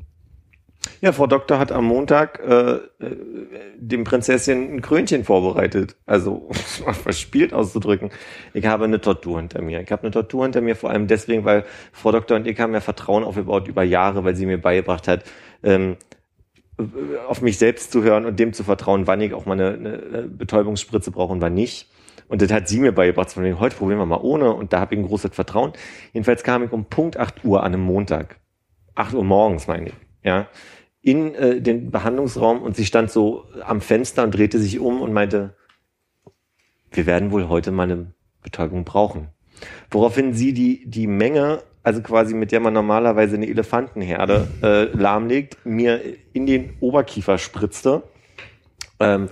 ja, 0.99 1.11
Frau 1.13 1.27
Doktor 1.27 1.57
hat 1.59 1.71
am 1.71 1.85
Montag 1.85 2.39
äh, 2.45 2.71
äh, 2.75 2.79
dem 3.77 4.03
Prinzesschen 4.03 4.73
ein 4.75 4.81
Krönchen 4.81 5.23
vorbereitet. 5.23 5.95
Also, 6.05 6.33
um 6.49 6.51
es 6.55 6.83
mal 6.85 6.93
verspielt 6.93 7.53
auszudrücken. 7.53 8.09
Ich 8.53 8.65
habe 8.65 8.83
eine 8.85 8.99
Tortur 8.99 9.37
hinter 9.39 9.61
mir. 9.61 9.81
Ich 9.81 9.91
habe 9.91 10.03
eine 10.03 10.11
Tortur 10.11 10.43
hinter 10.43 10.61
mir, 10.61 10.75
vor 10.75 10.89
allem 10.89 11.07
deswegen, 11.07 11.45
weil 11.45 11.65
Frau 11.93 12.11
Doktor 12.11 12.35
und 12.35 12.47
ich 12.47 12.59
haben 12.59 12.73
ja 12.73 12.81
Vertrauen 12.81 13.23
aufgebaut 13.23 13.67
über 13.67 13.83
Jahre, 13.83 14.23
weil 14.23 14.35
sie 14.35 14.45
mir 14.45 14.57
beigebracht 14.59 15.07
hat, 15.07 15.23
ähm, 15.63 15.97
auf 17.27 17.41
mich 17.41 17.57
selbst 17.57 17.91
zu 17.91 18.03
hören 18.03 18.25
und 18.25 18.39
dem 18.39 18.53
zu 18.53 18.63
vertrauen, 18.63 19.07
wann 19.07 19.21
ich 19.21 19.33
auch 19.33 19.45
mal 19.45 19.53
eine, 19.53 19.73
eine 19.73 20.21
Betäubungsspritze 20.23 21.11
brauche 21.11 21.33
und 21.33 21.41
wann 21.41 21.53
nicht. 21.53 21.89
Und 22.27 22.41
das 22.41 22.51
hat 22.51 22.67
sie 22.67 22.79
mir 22.79 22.93
beigebracht, 22.93 23.31
von 23.31 23.43
wegen, 23.43 23.59
heute 23.59 23.75
probieren 23.75 23.99
wir 23.99 24.05
mal 24.05 24.21
ohne 24.21 24.53
und 24.53 24.71
da 24.71 24.79
habe 24.79 24.95
ich 24.95 25.01
ein 25.01 25.05
großes 25.05 25.35
Vertrauen. 25.35 25.73
Jedenfalls 26.13 26.43
kam 26.43 26.63
ich 26.63 26.71
um 26.71 26.85
Punkt 26.85 27.17
8 27.17 27.43
Uhr 27.43 27.63
an 27.63 27.73
einem 27.73 27.83
Montag. 27.83 28.39
8 28.95 29.13
Uhr 29.15 29.23
morgens, 29.23 29.67
meine 29.67 29.87
ich, 29.87 29.93
ja, 30.23 30.47
in 31.01 31.35
äh, 31.35 31.61
den 31.61 31.91
Behandlungsraum 31.91 32.61
und 32.61 32.75
sie 32.75 32.85
stand 32.85 33.11
so 33.11 33.45
am 33.65 33.81
Fenster 33.81 34.23
und 34.23 34.35
drehte 34.35 34.59
sich 34.59 34.79
um 34.79 35.01
und 35.01 35.13
meinte, 35.13 35.55
wir 36.91 37.05
werden 37.05 37.31
wohl 37.31 37.49
heute 37.49 37.71
mal 37.71 37.83
eine 37.83 38.13
Betäubung 38.43 38.83
brauchen. 38.85 39.29
Woraufhin 39.89 40.33
sie 40.33 40.53
die, 40.53 40.89
die 40.89 41.07
Menge, 41.07 41.63
also 41.83 42.01
quasi 42.01 42.33
mit 42.33 42.51
der 42.51 42.59
man 42.59 42.73
normalerweise 42.73 43.35
eine 43.35 43.47
Elefantenherde 43.47 44.47
äh, 44.61 44.83
lahmlegt, 44.97 45.57
mir 45.65 46.01
in 46.33 46.45
den 46.45 46.77
Oberkiefer 46.79 47.37
spritzte. 47.37 48.03
Ähm, 48.99 49.29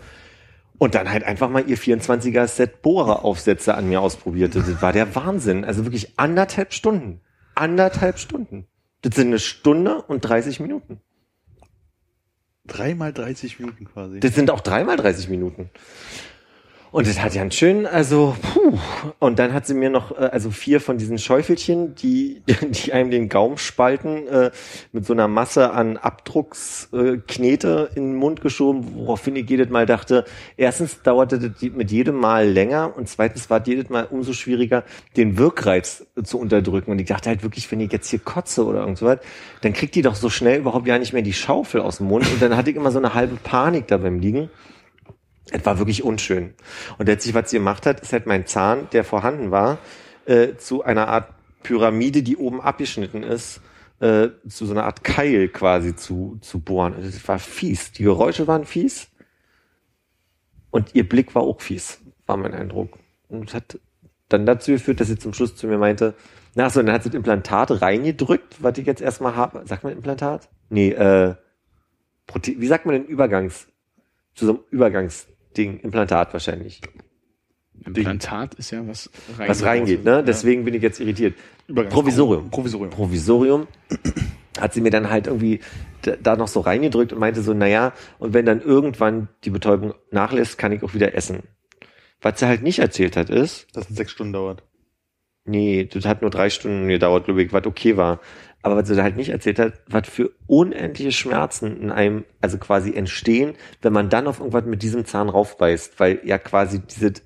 und 0.80 0.96
dann 0.96 1.12
halt 1.12 1.24
einfach 1.24 1.50
mal 1.50 1.70
ihr 1.70 1.78
24er 1.78 2.48
Set 2.48 2.82
Bohrer-Aufsätze 2.82 3.76
an 3.76 3.90
mir 3.90 4.02
ausprobierte. 4.02 4.60
Das 4.62 4.82
war 4.82 4.94
der 4.94 5.14
Wahnsinn. 5.14 5.66
Also 5.66 5.84
wirklich 5.86 6.18
anderthalb 6.18 6.74
Stunden. 6.74 7.20
Anderthalb 7.54 8.18
Stunden. 8.18 8.66
Das 9.02 9.16
sind 9.16 9.28
eine 9.28 9.40
Stunde 9.40 10.02
und 10.04 10.22
30 10.22 10.62
Minuten. 10.62 11.02
Dreimal 12.66 13.12
30 13.12 13.60
Minuten 13.60 13.86
quasi. 13.86 14.20
Das 14.22 14.36
sind 14.36 14.50
auch 14.50 14.62
dreimal 14.62 14.96
30 14.96 15.28
Minuten. 15.28 15.70
Und 16.92 17.08
das 17.08 17.22
hat 17.22 17.36
ja 17.36 17.42
einen 17.42 17.52
schönen, 17.52 17.86
also, 17.86 18.36
puh. 18.42 18.78
Und 19.20 19.38
dann 19.38 19.54
hat 19.54 19.68
sie 19.68 19.76
mir 19.76 19.92
noch, 19.92 20.12
äh, 20.12 20.30
also 20.32 20.50
vier 20.50 20.82
von 20.82 20.98
diesen 20.98 21.20
Schäufelchen, 21.20 21.94
die, 21.96 22.42
die 22.72 22.94
einem 22.94 23.12
den 23.12 23.30
Gaum 23.30 23.58
spalten, 23.58 24.28
äh, 24.28 24.52
mit 24.92 25.06
so 25.06 25.14
einer 25.14 25.28
Masse 25.28 25.72
an 25.72 25.98
Abdrucksknete 25.98 27.92
äh, 27.92 27.98
in 27.98 28.12
den 28.12 28.16
Mund 28.16 28.42
geschoben, 28.42 28.88
woraufhin 28.96 29.36
ich 29.36 29.48
jedes 29.48 29.70
Mal 29.70 29.86
dachte, 29.86 30.26
erstens 30.58 31.04
dauerte 31.04 31.38
das 31.38 31.62
mit 31.62 31.92
jedem 31.92 32.16
Mal 32.16 32.50
länger 32.50 32.94
und 32.98 33.08
zweitens 33.08 33.50
war 33.52 33.66
jedes 33.66 33.90
Mal 33.90 34.08
umso 34.10 34.34
schwieriger, 34.34 34.84
den 35.16 35.38
Wirkreiz 35.38 36.08
äh, 36.16 36.24
zu 36.24 36.40
unterdrücken. 36.40 36.90
Und 36.90 37.00
ich 37.00 37.08
dachte 37.08 37.30
halt 37.30 37.44
wirklich, 37.44 37.72
wenn 37.72 37.82
ich 37.82 37.92
jetzt 37.92 38.10
hier 38.10 38.20
kotze 38.20 38.66
oder 38.66 38.80
irgend 38.80 38.98
so 38.98 39.06
was, 39.06 39.20
dann 39.62 39.74
kriegt 39.74 39.94
die 39.94 40.02
doch 40.02 40.16
so 40.16 40.30
schnell 40.30 40.60
überhaupt 40.60 40.88
ja 40.88 40.98
nicht 40.98 41.14
mehr 41.14 41.22
die 41.22 41.34
Schaufel 41.34 41.82
aus 41.82 41.98
dem 41.98 42.08
Mund. 42.08 42.26
Und 42.32 42.42
dann 42.42 42.58
hatte 42.58 42.72
ich 42.72 42.76
immer 42.76 42.92
so 42.92 42.98
eine 42.98 43.14
halbe 43.14 43.36
Panik 43.36 43.88
da 43.88 43.98
beim 43.98 44.20
Liegen. 44.20 44.50
Es 45.52 45.66
war 45.66 45.80
wirklich 45.80 46.04
unschön. 46.04 46.54
Und 46.98 47.08
letztlich, 47.08 47.34
was 47.34 47.50
sie 47.50 47.58
gemacht 47.58 47.86
hat, 47.86 48.00
ist 48.02 48.14
halt 48.14 48.26
mein 48.26 48.46
Zahn, 48.46 48.88
der 48.92 49.04
vorhanden 49.04 49.52
war, 49.52 49.80
äh, 50.26 50.56
zu 50.58 50.84
einer 50.84 51.08
Art 51.08 51.34
Pyramide, 51.64 52.24
die 52.24 52.38
oben 52.38 52.62
abgeschnitten 52.62 53.24
ist, 53.24 53.62
äh, 54.00 54.30
zu 54.48 54.66
so 54.66 54.72
einer 54.74 54.86
Art 54.86 55.04
Keil 55.04 55.50
quasi 55.50 55.96
zu, 55.96 56.38
zu 56.42 56.60
bohren. 56.60 56.94
Also 56.94 57.10
Das 57.10 57.28
war 57.28 57.40
fies. 57.40 57.92
Die 57.92 58.04
Geräusche 58.04 58.48
waren 58.48 58.66
fies. 58.66 59.10
Und 60.72 60.94
ihr 60.94 61.08
Blick 61.08 61.34
war 61.36 61.42
auch 61.42 61.62
fies, 61.62 62.00
war 62.28 62.38
mein 62.38 62.54
Eindruck. 62.54 63.00
Und 63.28 63.50
es 63.50 63.56
hat 63.56 63.80
dann 64.30 64.46
dazu 64.46 64.72
geführt, 64.72 65.00
dass 65.00 65.08
sie 65.08 65.18
zum 65.18 65.34
Schluss 65.34 65.56
zu 65.56 65.68
mir 65.68 65.80
meinte, 65.80 66.14
na 66.56 66.70
so, 66.70 66.82
dann 66.82 66.94
hat 66.94 67.04
sie 67.04 67.10
das 67.10 67.16
Implantat 67.16 67.82
reingedrückt, 67.82 68.58
was 68.62 68.78
ich 68.78 68.86
jetzt 68.86 69.02
erstmal 69.02 69.36
habe. 69.36 69.64
Sagt 69.66 69.84
man 69.84 69.94
Implantat? 69.94 70.50
Nee, 70.70 70.92
äh, 70.92 71.36
Prote 72.28 72.60
wie 72.60 72.68
sagt 72.68 72.86
man 72.86 72.94
denn 72.94 73.06
Übergangs, 73.06 73.68
zu 74.36 74.46
so 74.46 74.52
einem 74.54 74.64
Übergangsding, 75.54 75.80
Implantat 75.80 76.34
wahrscheinlich. 76.34 76.82
Implantat 77.86 78.56
ist 78.56 78.72
ja 78.72 78.86
was 78.88 79.10
reingeht. 79.38 79.50
Was 79.50 79.64
reingeht, 79.64 80.04
ne? 80.04 80.24
Deswegen 80.24 80.66
bin 80.66 80.74
ich 80.74 80.82
jetzt 80.82 81.00
irritiert. 81.00 81.36
Provisorium. 81.90 82.50
Provisorium. 82.50 82.90
Provisorium 82.90 83.68
hat 84.60 84.74
sie 84.74 84.82
mir 84.82 84.90
dann 84.90 85.10
halt 85.10 85.28
irgendwie 85.28 85.62
da, 86.02 86.16
da 86.18 86.36
noch 86.36 86.48
so 86.50 86.60
reingedrückt 86.60 87.14
und 87.14 87.20
meinte 87.20 87.42
so, 87.42 87.54
naja, 87.54 87.94
und 88.18 88.34
wenn 88.34 88.46
dann 88.46 88.62
irgendwann 88.62 89.30
die 89.46 89.50
Betäubung 89.50 89.94
nachlässt, 90.12 90.58
kann 90.58 90.72
ich 90.72 90.84
auch 90.84 90.94
wieder 90.94 91.14
essen. 91.16 91.44
Was 92.22 92.40
sie 92.40 92.48
halt 92.48 92.64
nicht 92.64 92.80
erzählt 92.80 93.16
hat, 93.16 93.30
ist, 93.30 93.68
Dass 93.74 93.90
es 93.90 93.96
sechs 93.96 94.12
Stunden 94.12 94.34
dauert. 94.34 94.64
nee, 95.46 95.86
das 95.86 96.06
hat 96.06 96.22
nur 96.22 96.32
drei 96.32 96.50
Stunden 96.50 96.90
gedauert, 96.90 97.26
glaube 97.26 97.42
ich, 97.44 97.54
was 97.54 97.66
okay 97.66 97.96
war. 97.96 98.20
Aber 98.62 98.76
was 98.76 98.88
sie 98.88 99.02
halt 99.02 99.16
nicht 99.16 99.30
erzählt 99.30 99.60
hat, 99.60 99.74
was 99.88 100.08
für 100.08 100.32
unendliche 100.48 101.12
Schmerzen 101.12 101.82
in 101.82 101.92
einem, 101.92 102.26
also 102.42 102.58
quasi 102.58 102.94
entstehen, 102.94 103.54
wenn 103.82 103.94
man 103.94 104.10
dann 104.10 104.28
auf 104.28 104.40
irgendwas 104.40 104.66
mit 104.66 104.84
diesem 104.84 105.06
Zahn 105.06 105.30
raufbeißt, 105.30 106.00
weil 106.00 106.20
ja 106.26 106.38
quasi 106.38 106.80
dieses 106.80 107.24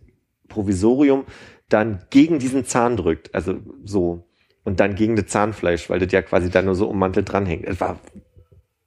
Provisorium 0.48 1.26
dann 1.70 2.04
gegen 2.12 2.38
diesen 2.38 2.66
Zahn 2.66 2.98
drückt, 2.98 3.34
also 3.34 3.56
so, 3.84 4.28
und 4.64 4.80
dann 4.80 4.96
gegen 4.96 5.16
das 5.16 5.28
Zahnfleisch, 5.28 5.90
weil 5.90 6.00
das 6.00 6.12
ja 6.12 6.22
quasi 6.22 6.50
da 6.50 6.62
nur 6.62 6.76
so 6.76 6.88
ummantelt 6.88 7.32
dranhängt. 7.32 7.66
Es 7.66 7.82
war, 7.82 8.00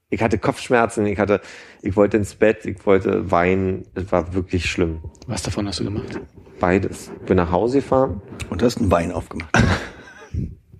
ich 0.08 0.22
hatte 0.22 0.38
Kopfschmerzen, 0.38 1.06
ich 1.06 1.18
hatte, 1.18 1.40
ich 1.82 1.96
wollte 1.96 2.16
ins 2.16 2.34
Bett, 2.34 2.64
ich 2.64 2.86
wollte 2.86 3.30
weinen, 3.30 3.86
es 3.94 4.10
war 4.12 4.34
wirklich 4.34 4.70
schlimm. 4.70 5.02
Was 5.26 5.42
davon 5.42 5.66
hast 5.66 5.80
du 5.80 5.84
gemacht? 5.84 6.20
Beides. 6.60 7.10
Bin 7.26 7.36
nach 7.36 7.50
Hause 7.50 7.78
gefahren, 7.78 8.22
Und 8.48 8.62
du 8.62 8.66
hast 8.66 8.78
einen 8.78 8.90
Wein 8.90 9.12
aufgemacht. 9.12 9.50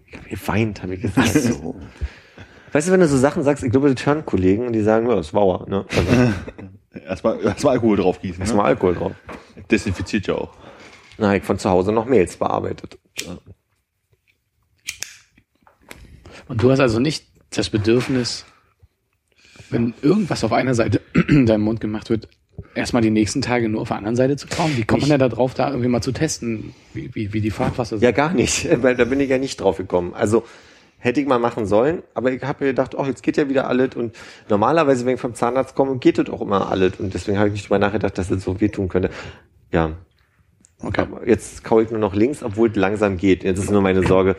ich 0.07 0.17
habe 0.17 0.29
geweint, 0.29 0.83
habe 0.83 0.95
ich 0.95 1.03
gesagt. 1.03 1.33
So. 1.33 1.77
Weißt 2.73 2.89
du, 2.89 2.93
wenn 2.93 3.01
du 3.01 3.09
so 3.09 3.17
Sachen 3.17 3.43
sagst, 3.43 3.65
ich 3.65 3.71
glaube, 3.71 3.93
das 3.93 4.07
hören 4.07 4.25
Kollegen 4.25 4.67
und 4.67 4.73
die 4.73 4.83
sagen, 4.83 5.09
ja, 5.09 5.17
das 5.17 5.33
war 5.35 5.63
er, 5.63 5.69
ne? 5.69 5.87
Also, 5.89 6.33
Erstmal, 7.05 7.41
erstmal 7.41 7.75
Alkohol 7.75 7.97
draufgießen. 7.97 8.41
erstmal 8.41 8.65
Ne? 8.65 8.71
Alkohol 8.71 8.95
drauf. 8.95 9.13
Desinfiziert 9.71 10.27
ja 10.27 10.35
auch. 10.35 10.55
Na, 11.19 11.35
ich 11.35 11.43
von 11.43 11.59
zu 11.59 11.71
Hause 11.71 11.93
noch 11.93 12.07
Mails 12.07 12.37
bearbeitet. 12.37 12.99
Und 16.49 16.63
du 16.63 16.71
hast 16.71 16.81
also 16.81 16.99
nicht 16.99 17.27
das 17.51 17.71
Bedürfnis, 17.71 18.45
wenn 19.71 19.95
irgendwas 20.03 20.45
auf 20.45 20.53
einer 20.53 20.75
Seite 20.75 21.01
in 21.29 21.47
deinem 21.47 21.63
Mund 21.63 21.81
gemacht 21.81 22.11
wird, 22.11 22.29
erstmal 22.75 23.03
die 23.03 23.11
nächsten 23.11 23.43
Tage 23.43 23.69
nur 23.69 23.83
auf 23.83 23.89
der 23.89 23.99
anderen 23.99 24.17
Seite 24.17 24.37
zu 24.37 24.47
kauen? 24.49 24.77
Wie 24.77 24.85
kommt 24.85 25.03
man 25.03 25.11
denn 25.11 25.21
da 25.21 25.29
drauf, 25.29 25.55
da 25.55 25.69
irgendwie 25.69 25.89
mal 25.89 26.03
zu 26.03 26.13
testen, 26.13 26.75
wie, 26.95 27.15
wie, 27.15 27.33
wie 27.33 27.41
die 27.41 27.51
Fahrtwasser 27.51 27.97
Ja, 27.99 28.11
gar 28.11 28.33
nicht, 28.33 28.69
weil 28.83 28.97
da 28.97 29.05
bin 29.05 29.21
ich 29.21 29.31
ja 29.31 29.39
nicht 29.39 29.61
drauf 29.61 29.77
gekommen. 29.79 30.15
Also 30.15 30.45
hätte 30.99 31.21
ich 31.21 31.27
mal 31.27 31.39
machen 31.39 31.67
sollen, 31.67 32.03
aber 32.15 32.33
ich 32.33 32.43
habe 32.43 32.65
mir 32.65 32.71
gedacht, 32.71 32.95
oh, 32.97 33.05
jetzt 33.05 33.23
geht 33.23 33.37
ja 33.37 33.49
wieder 33.49 33.69
alles 33.69 33.95
und 33.95 34.17
normalerweise, 34.49 35.07
wenn 35.07 35.15
ich 35.15 35.21
vom 35.21 35.35
Zahnarzt 35.35 35.75
komme, 35.75 35.99
geht 35.99 36.19
das 36.19 36.29
auch 36.31 36.41
immer 36.41 36.71
alles 36.71 36.99
und 36.99 37.15
deswegen 37.15 37.39
habe 37.39 37.49
ich 37.49 37.55
nicht 37.55 37.67
drüber 37.67 37.79
nachgedacht, 37.79 38.17
dass 38.19 38.31
es 38.31 38.43
so 38.43 38.61
wehtun 38.61 38.89
könnte. 38.89 39.11
Ja, 39.73 39.93
Okay. 40.83 41.01
aber 41.03 41.27
jetzt 41.27 41.65
kaue 41.65 41.85
ich 41.85 41.91
nur 41.91 42.01
noch 42.01 42.15
links, 42.15 42.43
obwohl 42.43 42.69
es 42.69 42.77
langsam 42.77 43.17
geht. 43.17 43.45
Jetzt 43.45 43.59
ist 43.59 43.71
nur 43.71 43.81
meine 43.81 44.07
Sorge, 44.07 44.37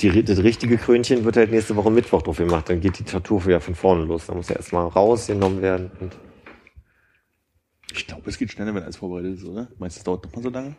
die, 0.00 0.22
das 0.22 0.42
richtige 0.42 0.76
Krönchen 0.76 1.24
wird 1.24 1.36
halt 1.36 1.50
nächste 1.50 1.76
Woche 1.76 1.90
Mittwoch 1.90 2.22
drauf 2.22 2.36
gemacht, 2.36 2.68
dann 2.68 2.80
geht 2.80 2.98
die 2.98 3.04
Tortur 3.04 3.44
wieder 3.46 3.60
von 3.60 3.74
vorne 3.74 4.04
los. 4.04 4.26
Da 4.26 4.34
muss 4.34 4.48
ja 4.48 4.56
erstmal 4.56 4.86
rausgenommen 4.86 5.62
werden 5.62 5.90
und 6.00 6.12
Ich 7.96 8.06
glaube, 8.06 8.28
es 8.28 8.38
geht 8.38 8.50
schneller, 8.52 8.74
wenn 8.74 8.82
alles 8.82 8.96
vorbereitet 8.96 9.38
ist, 9.38 9.44
oder? 9.44 9.68
Meinst 9.78 9.96
du, 9.96 10.00
es 10.00 10.04
dauert 10.04 10.24
doch 10.24 10.34
mal 10.34 10.42
so 10.42 10.50
lange? 10.50 10.74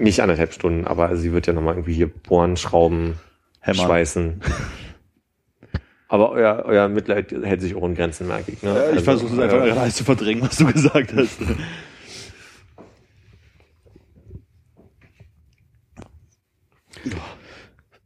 nicht 0.00 0.20
anderthalb 0.22 0.52
Stunden, 0.52 0.86
aber 0.86 1.16
sie 1.16 1.32
wird 1.32 1.48
ja 1.48 1.52
nochmal 1.52 1.74
irgendwie 1.74 1.92
hier 1.94 2.06
bohren, 2.08 2.56
schrauben, 2.56 3.14
Hämmern. 3.60 3.86
schweißen. 3.86 4.40
Aber 6.10 6.30
euer, 6.30 6.62
euer 6.64 6.88
Mitleid 6.88 7.32
hält 7.32 7.60
sich 7.60 7.74
auch 7.74 7.84
in 7.84 7.94
Grenzen, 7.94 8.28
merke 8.28 8.52
ich. 8.52 8.62
Ne? 8.62 8.70
Ja, 8.70 8.84
ich 8.84 8.92
Also, 8.92 9.04
versuche 9.04 9.34
es 9.34 9.38
einfach 9.40 9.62
äh, 9.62 9.66
gerade 9.68 9.80
alles 9.80 9.96
zu 9.96 10.04
verdrängen, 10.04 10.40
was 10.42 10.56
du 10.56 10.72
gesagt 10.72 11.12
hast. 11.14 11.38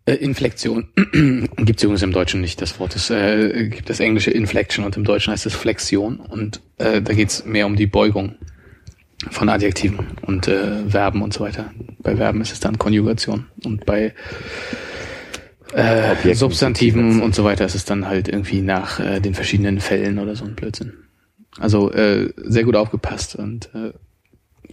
Äh, 0.04 0.14
Inflexion 0.14 0.88
gibt 1.56 1.78
es 1.78 1.84
übrigens 1.84 2.02
im 2.02 2.12
Deutschen 2.12 2.40
nicht 2.40 2.60
das 2.60 2.80
Wort. 2.80 2.96
Es 2.96 3.10
äh, 3.10 3.68
gibt 3.68 3.88
das 3.88 4.00
englische 4.00 4.30
Inflection 4.30 4.84
und 4.84 4.96
im 4.96 5.04
Deutschen 5.04 5.32
heißt 5.32 5.46
es 5.46 5.54
Flexion. 5.54 6.16
Und 6.16 6.60
äh, 6.78 7.00
da 7.00 7.12
geht 7.12 7.28
es 7.28 7.44
mehr 7.44 7.66
um 7.66 7.76
die 7.76 7.86
Beugung 7.86 8.34
von 9.30 9.48
Adjektiven 9.48 10.08
und 10.22 10.48
äh, 10.48 10.88
Verben 10.88 11.22
und 11.22 11.32
so 11.32 11.40
weiter. 11.40 11.72
Bei 12.00 12.16
Verben 12.16 12.40
ist 12.40 12.52
es 12.52 12.60
dann 12.60 12.78
Konjugation 12.78 13.46
und 13.64 13.86
bei 13.86 14.14
äh, 15.74 16.10
Objekten 16.10 16.34
Substantiven 16.34 17.22
und 17.22 17.34
so 17.34 17.44
weiter 17.44 17.64
ist 17.64 17.76
es 17.76 17.84
dann 17.84 18.08
halt 18.08 18.28
irgendwie 18.28 18.60
nach 18.60 18.98
äh, 18.98 19.20
den 19.20 19.34
verschiedenen 19.34 19.80
Fällen 19.80 20.18
oder 20.18 20.34
so 20.34 20.44
ein 20.44 20.56
Blödsinn. 20.56 20.94
Also 21.58 21.92
äh, 21.92 22.32
sehr 22.36 22.64
gut 22.64 22.74
aufgepasst 22.74 23.36
und 23.36 23.70
äh, 23.74 23.92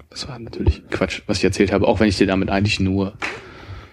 das 0.10 0.28
war 0.28 0.40
natürlich 0.40 0.82
Quatsch, 0.90 1.22
was 1.28 1.38
ich 1.38 1.44
erzählt 1.44 1.72
habe, 1.72 1.88
auch 1.88 2.00
wenn 2.00 2.10
ich 2.10 2.18
dir 2.18 2.28
damit 2.28 2.50
eigentlich 2.50 2.80
nur 2.80 3.14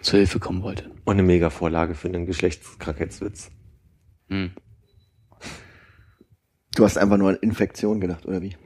zur 0.07 0.19
Hilfe 0.21 0.38
kommen 0.38 0.62
wollte. 0.62 0.90
Und 1.05 1.14
eine 1.14 1.23
mega 1.23 1.51
Vorlage 1.51 1.95
für 1.95 2.09
einen 2.09 2.27
Geschlechtskrankheitswitz. 2.27 3.51
Hm. 4.29 4.53
Du 6.75 6.85
hast 6.85 6.97
einfach 6.97 7.16
nur 7.16 7.31
an 7.31 7.37
Infektion 7.37 8.01
gedacht, 8.01 8.27
oder 8.27 8.40
wie? 8.42 8.57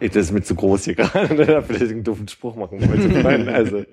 Ich, 0.00 0.10
das 0.10 0.26
ist 0.26 0.32
mir 0.32 0.42
zu 0.42 0.54
groß 0.54 0.84
hier 0.84 0.94
gerade, 0.94 1.34
dafür, 1.46 1.78
dass 1.78 1.88
ich 1.88 1.92
einen 1.92 2.04
doofen 2.04 2.28
Spruch 2.28 2.54
machen 2.56 2.80
wollte. 2.80 3.52
Also, 3.52 3.84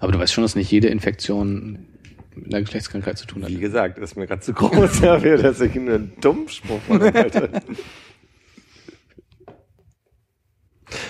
Aber 0.00 0.12
du 0.12 0.18
weißt 0.18 0.32
schon, 0.32 0.42
dass 0.42 0.56
nicht 0.56 0.70
jede 0.70 0.88
Infektion 0.88 1.86
mit 2.34 2.52
einer 2.52 2.62
Geschlechtskrankheit 2.62 3.18
zu 3.18 3.26
tun 3.26 3.42
hat. 3.42 3.50
wie 3.50 3.58
gesagt, 3.58 3.98
das 3.98 4.10
ist 4.10 4.16
mir 4.16 4.26
gerade 4.26 4.40
zu 4.40 4.52
groß 4.52 5.00
dafür, 5.02 5.38
dass 5.38 5.60
ich 5.60 5.76
einen 5.76 6.12
dummen 6.20 6.48
Spruch 6.48 6.80
machen 6.88 7.14
wollte. 7.14 7.50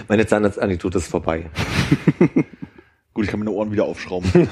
Meine 0.09 0.27
Zahnarztanekdote 0.27 0.99
ist 0.99 1.09
vorbei. 1.09 1.49
Gut, 3.13 3.25
ich 3.25 3.31
kann 3.31 3.41
meine 3.41 3.51
Ohren 3.51 3.73
wieder 3.73 3.85
aufschrauben. 3.87 4.31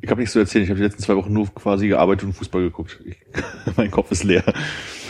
ich 0.00 0.10
habe 0.10 0.20
nichts 0.20 0.32
zu 0.32 0.38
erzählen. 0.38 0.64
Ich 0.64 0.70
habe 0.70 0.78
die 0.78 0.84
letzten 0.84 1.02
zwei 1.02 1.16
Wochen 1.16 1.32
nur 1.32 1.46
quasi 1.54 1.88
gearbeitet 1.88 2.24
und 2.24 2.32
Fußball 2.32 2.62
geguckt. 2.62 3.00
Ich, 3.04 3.16
mein 3.76 3.90
Kopf 3.90 4.10
ist 4.10 4.24
leer. 4.24 4.42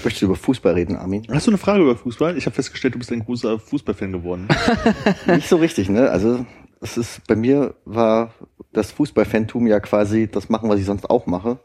Möchtest 0.03 0.23
du 0.23 0.27
über 0.27 0.37
Fußball 0.37 0.75
reden, 0.75 0.97
Armin? 0.97 1.25
Hast 1.31 1.47
du 1.47 1.53
eine 1.53 1.59
Frage 1.59 1.83
über 1.83 1.97
Fußball? 1.97 2.37
Ich 2.37 2.47
habe 2.47 2.55
festgestellt, 2.55 2.95
du 2.95 2.99
bist 2.99 3.13
ein 3.13 3.25
großer 3.25 3.59
Fußballfan 3.59 4.13
geworden. 4.13 4.49
Nicht 5.27 5.49
so 5.49 5.57
richtig, 5.57 5.89
ne? 5.89 6.11
Also, 6.11 6.45
es 6.81 6.99
ist, 6.99 7.27
bei 7.27 7.37
mir 7.37 7.75
war 7.85 8.35
das 8.73 8.91
Fußballfantum 8.93 9.67
ja 9.67 9.81
quasi 9.81 10.29
das 10.31 10.49
machen, 10.49 10.69
was 10.69 10.81
ich 10.81 10.85
sonst 10.85 11.09
auch 11.09 11.27
mache. 11.27 11.59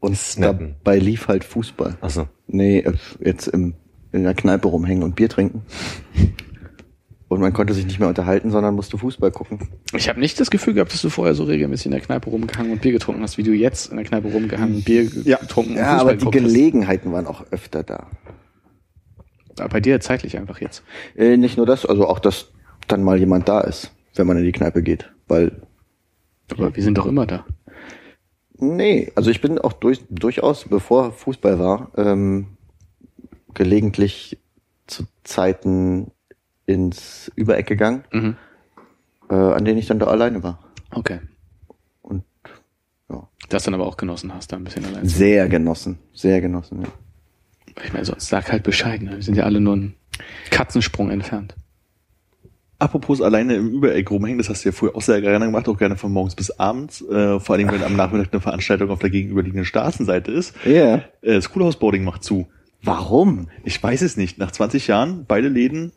Und 0.00 0.16
Snappen. 0.16 0.76
dabei 0.84 0.98
lief 0.98 1.28
halt 1.28 1.44
Fußball. 1.44 1.96
Achso. 2.00 2.28
Nee, 2.46 2.80
äh, 2.80 2.94
jetzt 3.20 3.46
im, 3.48 3.74
in 4.12 4.24
der 4.24 4.34
Kneipe 4.34 4.68
rumhängen 4.68 5.02
und 5.02 5.16
Bier 5.16 5.28
trinken. 5.28 5.62
Und 7.28 7.40
man 7.40 7.52
konnte 7.52 7.74
sich 7.74 7.84
nicht 7.84 7.98
mehr 7.98 8.08
unterhalten, 8.08 8.50
sondern 8.50 8.74
musste 8.74 8.96
Fußball 8.96 9.30
gucken. 9.30 9.68
Ich 9.94 10.08
habe 10.08 10.18
nicht 10.18 10.40
das 10.40 10.50
Gefühl 10.50 10.72
gehabt, 10.72 10.94
dass 10.94 11.02
du 11.02 11.10
vorher 11.10 11.34
so 11.34 11.44
regelmäßig 11.44 11.86
in 11.86 11.92
der 11.92 12.00
Kneipe 12.00 12.30
rumgehangen 12.30 12.72
und 12.72 12.80
Bier 12.80 12.92
getrunken 12.92 13.22
hast, 13.22 13.36
wie 13.36 13.42
du 13.42 13.52
jetzt 13.52 13.90
in 13.90 13.96
der 13.98 14.06
Kneipe 14.06 14.32
rumgehangen 14.32 14.76
und 14.76 14.84
Bier 14.86 15.04
ge- 15.04 15.24
getrunken 15.38 15.72
und 15.72 15.76
Ja, 15.76 15.84
Fußball 15.98 16.00
aber 16.00 16.12
die 16.12 16.18
geguckt 16.20 16.36
hast. 16.36 16.42
Gelegenheiten 16.44 17.12
waren 17.12 17.26
auch 17.26 17.44
öfter 17.50 17.82
da. 17.82 18.06
Aber 19.58 19.68
Bei 19.68 19.80
dir 19.80 20.00
zeitlich 20.00 20.38
einfach 20.38 20.60
jetzt. 20.60 20.82
Äh, 21.16 21.36
nicht 21.36 21.56
nur 21.58 21.66
das, 21.66 21.84
also 21.84 22.06
auch, 22.08 22.18
dass 22.18 22.50
dann 22.86 23.02
mal 23.02 23.18
jemand 23.18 23.46
da 23.48 23.60
ist, 23.60 23.90
wenn 24.14 24.26
man 24.26 24.38
in 24.38 24.44
die 24.44 24.52
Kneipe 24.52 24.82
geht. 24.82 25.12
Weil, 25.26 25.60
Aber 26.50 26.74
wir 26.74 26.82
sind 26.82 26.96
doch 26.96 27.06
immer 27.06 27.26
da. 27.26 27.44
nee, 28.56 29.12
also 29.16 29.30
ich 29.30 29.42
bin 29.42 29.58
auch 29.58 29.74
durch, 29.74 30.00
durchaus, 30.08 30.64
bevor 30.64 31.12
Fußball 31.12 31.58
war, 31.58 31.90
ähm, 31.98 32.56
gelegentlich 33.52 34.38
zu 34.86 35.04
Zeiten 35.24 36.10
ins 36.68 37.32
Übereck 37.34 37.66
gegangen, 37.66 38.04
Mhm. 38.12 38.36
äh, 39.30 39.34
an 39.34 39.64
denen 39.64 39.78
ich 39.78 39.86
dann 39.86 39.98
da 39.98 40.06
alleine 40.06 40.42
war. 40.42 40.58
Okay. 40.90 41.20
Und 42.02 42.24
ja, 43.10 43.26
Das 43.48 43.64
dann 43.64 43.74
aber 43.74 43.86
auch 43.86 43.96
genossen 43.96 44.32
hast, 44.34 44.52
da 44.52 44.56
ein 44.56 44.64
bisschen 44.64 44.84
allein. 44.84 45.04
zu 45.08 45.16
sehr 45.16 45.48
genossen, 45.48 45.98
sehr 46.12 46.40
genossen. 46.42 46.82
Ja. 46.82 46.88
Ich 47.84 47.92
meine, 47.92 48.04
sonst 48.04 48.28
sag 48.28 48.52
halt 48.52 48.64
Bescheid. 48.64 49.00
Ne? 49.02 49.12
Wir 49.16 49.22
sind 49.22 49.36
ja 49.36 49.44
alle 49.44 49.60
nur 49.60 49.72
einen 49.74 49.94
Katzensprung 50.50 51.10
entfernt. 51.10 51.54
Apropos 52.80 53.20
alleine 53.22 53.54
im 53.56 53.68
Übereck 53.72 54.08
rumhängen, 54.10 54.38
das 54.38 54.48
hast 54.50 54.64
du 54.64 54.68
ja 54.68 54.72
früher 54.72 54.94
auch 54.94 55.02
sehr 55.02 55.20
gerne 55.20 55.46
gemacht, 55.46 55.68
auch 55.68 55.78
gerne 55.78 55.96
von 55.96 56.12
morgens 56.12 56.36
bis 56.36 56.50
abends. 56.60 57.00
Äh, 57.02 57.40
vor 57.40 57.56
allem, 57.56 57.70
wenn 57.72 57.82
am 57.82 57.96
Nachmittag 57.96 58.32
eine 58.32 58.40
Veranstaltung 58.40 58.90
auf 58.90 59.00
der 59.00 59.10
gegenüberliegenden 59.10 59.64
Straßenseite 59.64 60.30
ist. 60.30 60.54
Ja. 60.64 60.96
Äh, 60.96 61.02
das 61.22 61.50
Coolhouse-Boarding 61.50 62.04
macht 62.04 62.22
zu. 62.22 62.46
Warum? 62.82 63.48
Ich 63.64 63.82
weiß 63.82 64.02
es 64.02 64.16
nicht. 64.16 64.38
Nach 64.38 64.52
20 64.52 64.86
Jahren, 64.86 65.24
beide 65.26 65.48
Läden, 65.48 65.90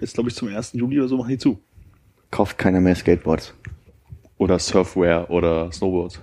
jetzt 0.00 0.14
glaube 0.14 0.30
ich 0.30 0.36
zum 0.36 0.48
1. 0.48 0.72
Juli 0.74 0.98
oder 0.98 1.08
so, 1.08 1.16
machen 1.16 1.30
die 1.30 1.38
zu. 1.38 1.58
Kauft 2.30 2.58
keiner 2.58 2.80
mehr 2.80 2.94
Skateboards. 2.94 3.54
Oder 4.38 4.58
Surfwear 4.58 5.30
oder 5.30 5.72
Snowboards. 5.72 6.20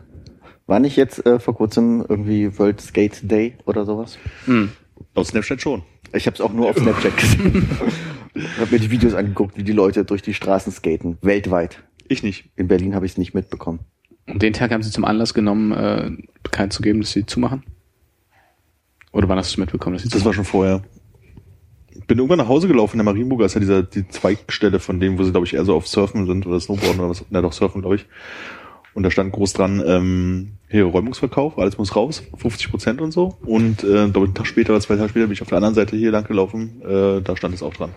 War 0.67 0.79
nicht 0.79 0.95
jetzt 0.95 1.25
äh, 1.25 1.39
vor 1.39 1.55
kurzem 1.55 2.05
irgendwie 2.07 2.57
World 2.57 2.79
Skate 2.79 3.19
Day 3.29 3.55
oder 3.65 3.85
sowas? 3.85 4.17
Hm. 4.45 4.71
Aus 5.15 5.29
Snapchat 5.29 5.61
schon. 5.61 5.83
Ich 6.13 6.25
habe 6.27 6.35
es 6.35 6.41
auch 6.41 6.53
nur 6.53 6.69
auf 6.69 6.77
Snapchat 6.77 7.17
gesehen. 7.17 7.67
Ich 8.35 8.59
habe 8.59 8.71
mir 8.71 8.79
die 8.79 8.89
Videos 8.89 9.13
angeguckt, 9.13 9.57
wie 9.57 9.63
die 9.63 9.73
Leute 9.73 10.05
durch 10.05 10.21
die 10.21 10.33
Straßen 10.33 10.71
skaten. 10.71 11.17
Weltweit. 11.21 11.83
Ich 12.07 12.23
nicht. 12.23 12.49
In 12.55 12.67
Berlin 12.67 12.95
habe 12.95 13.05
ich 13.05 13.13
es 13.13 13.17
nicht 13.17 13.33
mitbekommen. 13.33 13.79
Und 14.27 14.41
den 14.41 14.53
Tag 14.53 14.71
haben 14.71 14.83
sie 14.83 14.91
zum 14.91 15.05
Anlass 15.05 15.33
genommen, 15.33 15.71
äh, 15.71 16.11
bekannt 16.41 16.73
zu 16.73 16.81
geben, 16.81 17.01
dass 17.01 17.11
sie 17.11 17.25
zumachen? 17.25 17.63
Oder 19.11 19.29
wann 19.29 19.37
hast 19.37 19.55
du 19.55 19.59
mitbekommen, 19.61 19.95
dass 19.95 20.03
sie 20.03 20.09
Das 20.09 20.25
war 20.25 20.33
schon 20.33 20.45
vorher. 20.45 20.81
Bin 22.07 22.17
irgendwann 22.17 22.37
nach 22.39 22.47
Hause 22.47 22.67
gelaufen, 22.67 22.93
in 22.99 23.05
der 23.05 23.05
Marienburger 23.13 23.45
ist 23.45 23.53
ja 23.53 23.59
dieser, 23.59 23.83
die 23.83 24.07
Zweigstelle 24.07 24.79
von 24.79 24.99
dem, 24.99 25.17
wo 25.17 25.23
sie, 25.23 25.31
glaube 25.31 25.45
ich, 25.45 25.53
eher 25.53 25.65
so 25.65 25.75
auf 25.75 25.87
Surfen 25.87 26.25
sind 26.25 26.45
oder 26.45 26.59
Snowboarden 26.59 26.99
oder 26.99 27.09
was, 27.09 27.25
na 27.29 27.41
doch, 27.41 27.53
Surfen, 27.53 27.81
glaube 27.81 27.95
ich. 27.95 28.05
Und 28.93 29.03
da 29.03 29.09
stand 29.11 29.31
groß 29.31 29.53
dran, 29.53 29.81
ähm, 29.85 30.51
hier 30.69 30.85
Räumungsverkauf, 30.85 31.57
alles 31.57 31.77
muss 31.79 31.95
raus, 31.95 32.23
50 32.37 32.69
Prozent 32.69 33.01
und 33.01 33.11
so. 33.11 33.37
Und 33.43 33.83
äh, 33.83 34.07
glaube 34.09 34.19
ich, 34.19 34.23
einen 34.25 34.33
Tag 34.35 34.45
später 34.47 34.71
oder 34.73 34.81
zwei 34.81 34.95
Tage 34.97 35.09
später 35.09 35.25
bin 35.25 35.33
ich 35.33 35.41
auf 35.41 35.47
der 35.49 35.57
anderen 35.57 35.73
Seite 35.75 35.95
hier 35.95 36.11
lang 36.11 36.25
gelaufen, 36.25 36.81
äh, 36.83 37.21
da 37.21 37.35
stand 37.35 37.55
es 37.55 37.63
auch 37.63 37.73
dran. 37.73 37.89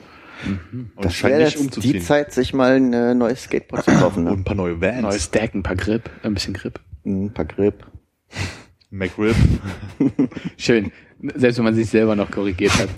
Und 0.72 0.90
Das 1.04 1.22
wäre 1.22 1.38
nicht 1.42 1.52
jetzt 1.54 1.61
umzuziehen. 1.61 1.92
die 1.94 2.00
Zeit, 2.00 2.32
sich 2.32 2.54
mal 2.54 2.72
ein 2.76 2.92
äh, 2.92 3.14
neues 3.14 3.42
Skateboard 3.44 3.84
zu 3.84 3.90
kaufen. 3.92 4.20
Und 4.20 4.24
Ne? 4.24 4.30
ein 4.32 4.44
paar 4.44 4.54
neue 4.57 4.80
Vans. 4.80 5.02
Neues 5.02 5.30
Deck, 5.30 5.54
ein 5.54 5.62
paar 5.62 5.76
Grip, 5.76 6.09
ein 6.22 6.34
bisschen 6.34 6.54
Grip. 6.54 6.78
Ein 7.04 7.32
paar 7.32 7.44
Grip. 7.46 7.86
McRib. 8.90 9.34
Schön. 10.57 10.92
Selbst 11.35 11.57
wenn 11.59 11.64
man 11.64 11.75
sich 11.75 11.89
selber 11.89 12.14
noch 12.17 12.31
korrigiert 12.31 12.73
hat, 12.79 12.89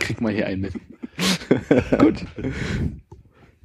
kriegt 0.00 0.20
man 0.20 0.32
hier 0.34 0.46
einen 0.46 0.62
mit. 0.62 0.72
Gut. 1.98 2.24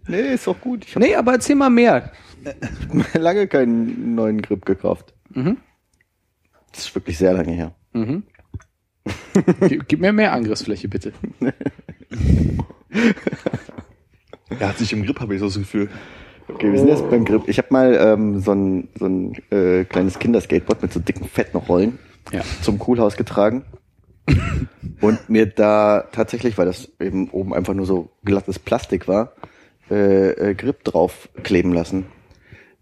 Nee, 0.08 0.34
ist 0.34 0.48
doch 0.48 0.60
gut. 0.60 0.86
Ich 0.88 0.96
Nee, 0.96 1.16
aber 1.16 1.34
erzähl 1.34 1.56
mal 1.56 1.70
mehr. 1.70 2.12
lange 3.14 3.48
keinen 3.48 4.16
neuen 4.16 4.42
Grip 4.42 4.66
gekauft. 4.66 5.14
Mhm. 5.34 5.58
Das 6.72 6.86
ist 6.86 6.96
wirklich 6.96 7.18
sehr 7.18 7.34
lange 7.34 7.52
her. 7.54 7.76
Mhm. 7.94 8.24
Gib, 9.88 10.00
mir 10.00 10.12
mehr 10.14 10.34
Angriffsfläche, 10.34 10.88
bitte. 10.88 11.14
Er 14.60 14.70
hat 14.70 14.78
sich 14.78 14.92
im 14.94 15.04
Grip, 15.06 15.20
habe 15.20 15.34
ich 15.36 15.40
so 15.40 15.48
das 15.48 15.58
Gefühl. 15.58 15.90
Okay, 16.48 16.72
wir 16.72 16.80
sind 16.80 16.88
jetzt 16.90 17.10
beim 17.10 17.24
Grip. 17.26 17.44
Ich 17.48 17.58
habe 17.58 17.68
mal 17.72 17.94
ähm, 18.00 18.40
so 18.40 18.52
ein, 18.54 18.90
so 18.98 19.06
ein 19.06 19.36
äh, 19.52 19.86
kleines 19.86 20.20
Kinderskateboard 20.20 20.82
mit 20.82 20.92
so 20.94 21.00
dicken, 21.00 21.26
fetten 21.26 21.58
Rollen 21.58 22.00
Ja. 22.32 22.42
zum 22.62 22.78
Coolhaus 22.80 23.16
getragen. 23.18 23.64
und 25.02 25.30
mir 25.30 25.46
da 25.46 26.08
tatsächlich, 26.12 26.58
weil 26.58 26.66
das 26.66 26.92
eben 27.00 27.30
oben 27.30 27.54
einfach 27.54 27.74
nur 27.74 27.86
so 27.86 28.10
glattes 28.24 28.60
Plastik 28.60 29.08
war, 29.08 29.34
äh, 29.90 30.32
äh, 30.32 30.56
Grip 30.56 30.84
drauf 30.84 31.30
kleben 31.44 31.74
lassen. 31.74 32.06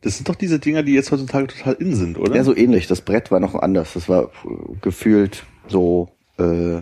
Das 0.01 0.15
sind 0.15 0.29
doch 0.29 0.35
diese 0.35 0.59
Dinger, 0.59 0.83
die 0.83 0.93
jetzt 0.93 1.11
heutzutage 1.11 1.47
total 1.47 1.73
in 1.73 1.95
sind, 1.95 2.17
oder? 2.17 2.35
Ja, 2.35 2.43
so 2.43 2.55
ähnlich. 2.55 2.87
Das 2.87 3.01
Brett 3.01 3.31
war 3.31 3.39
noch 3.39 3.55
anders. 3.55 3.93
Das 3.93 4.07
war 4.07 4.25
äh, 4.45 4.75
gefühlt 4.81 5.43
so 5.67 6.09
äh, 6.37 6.81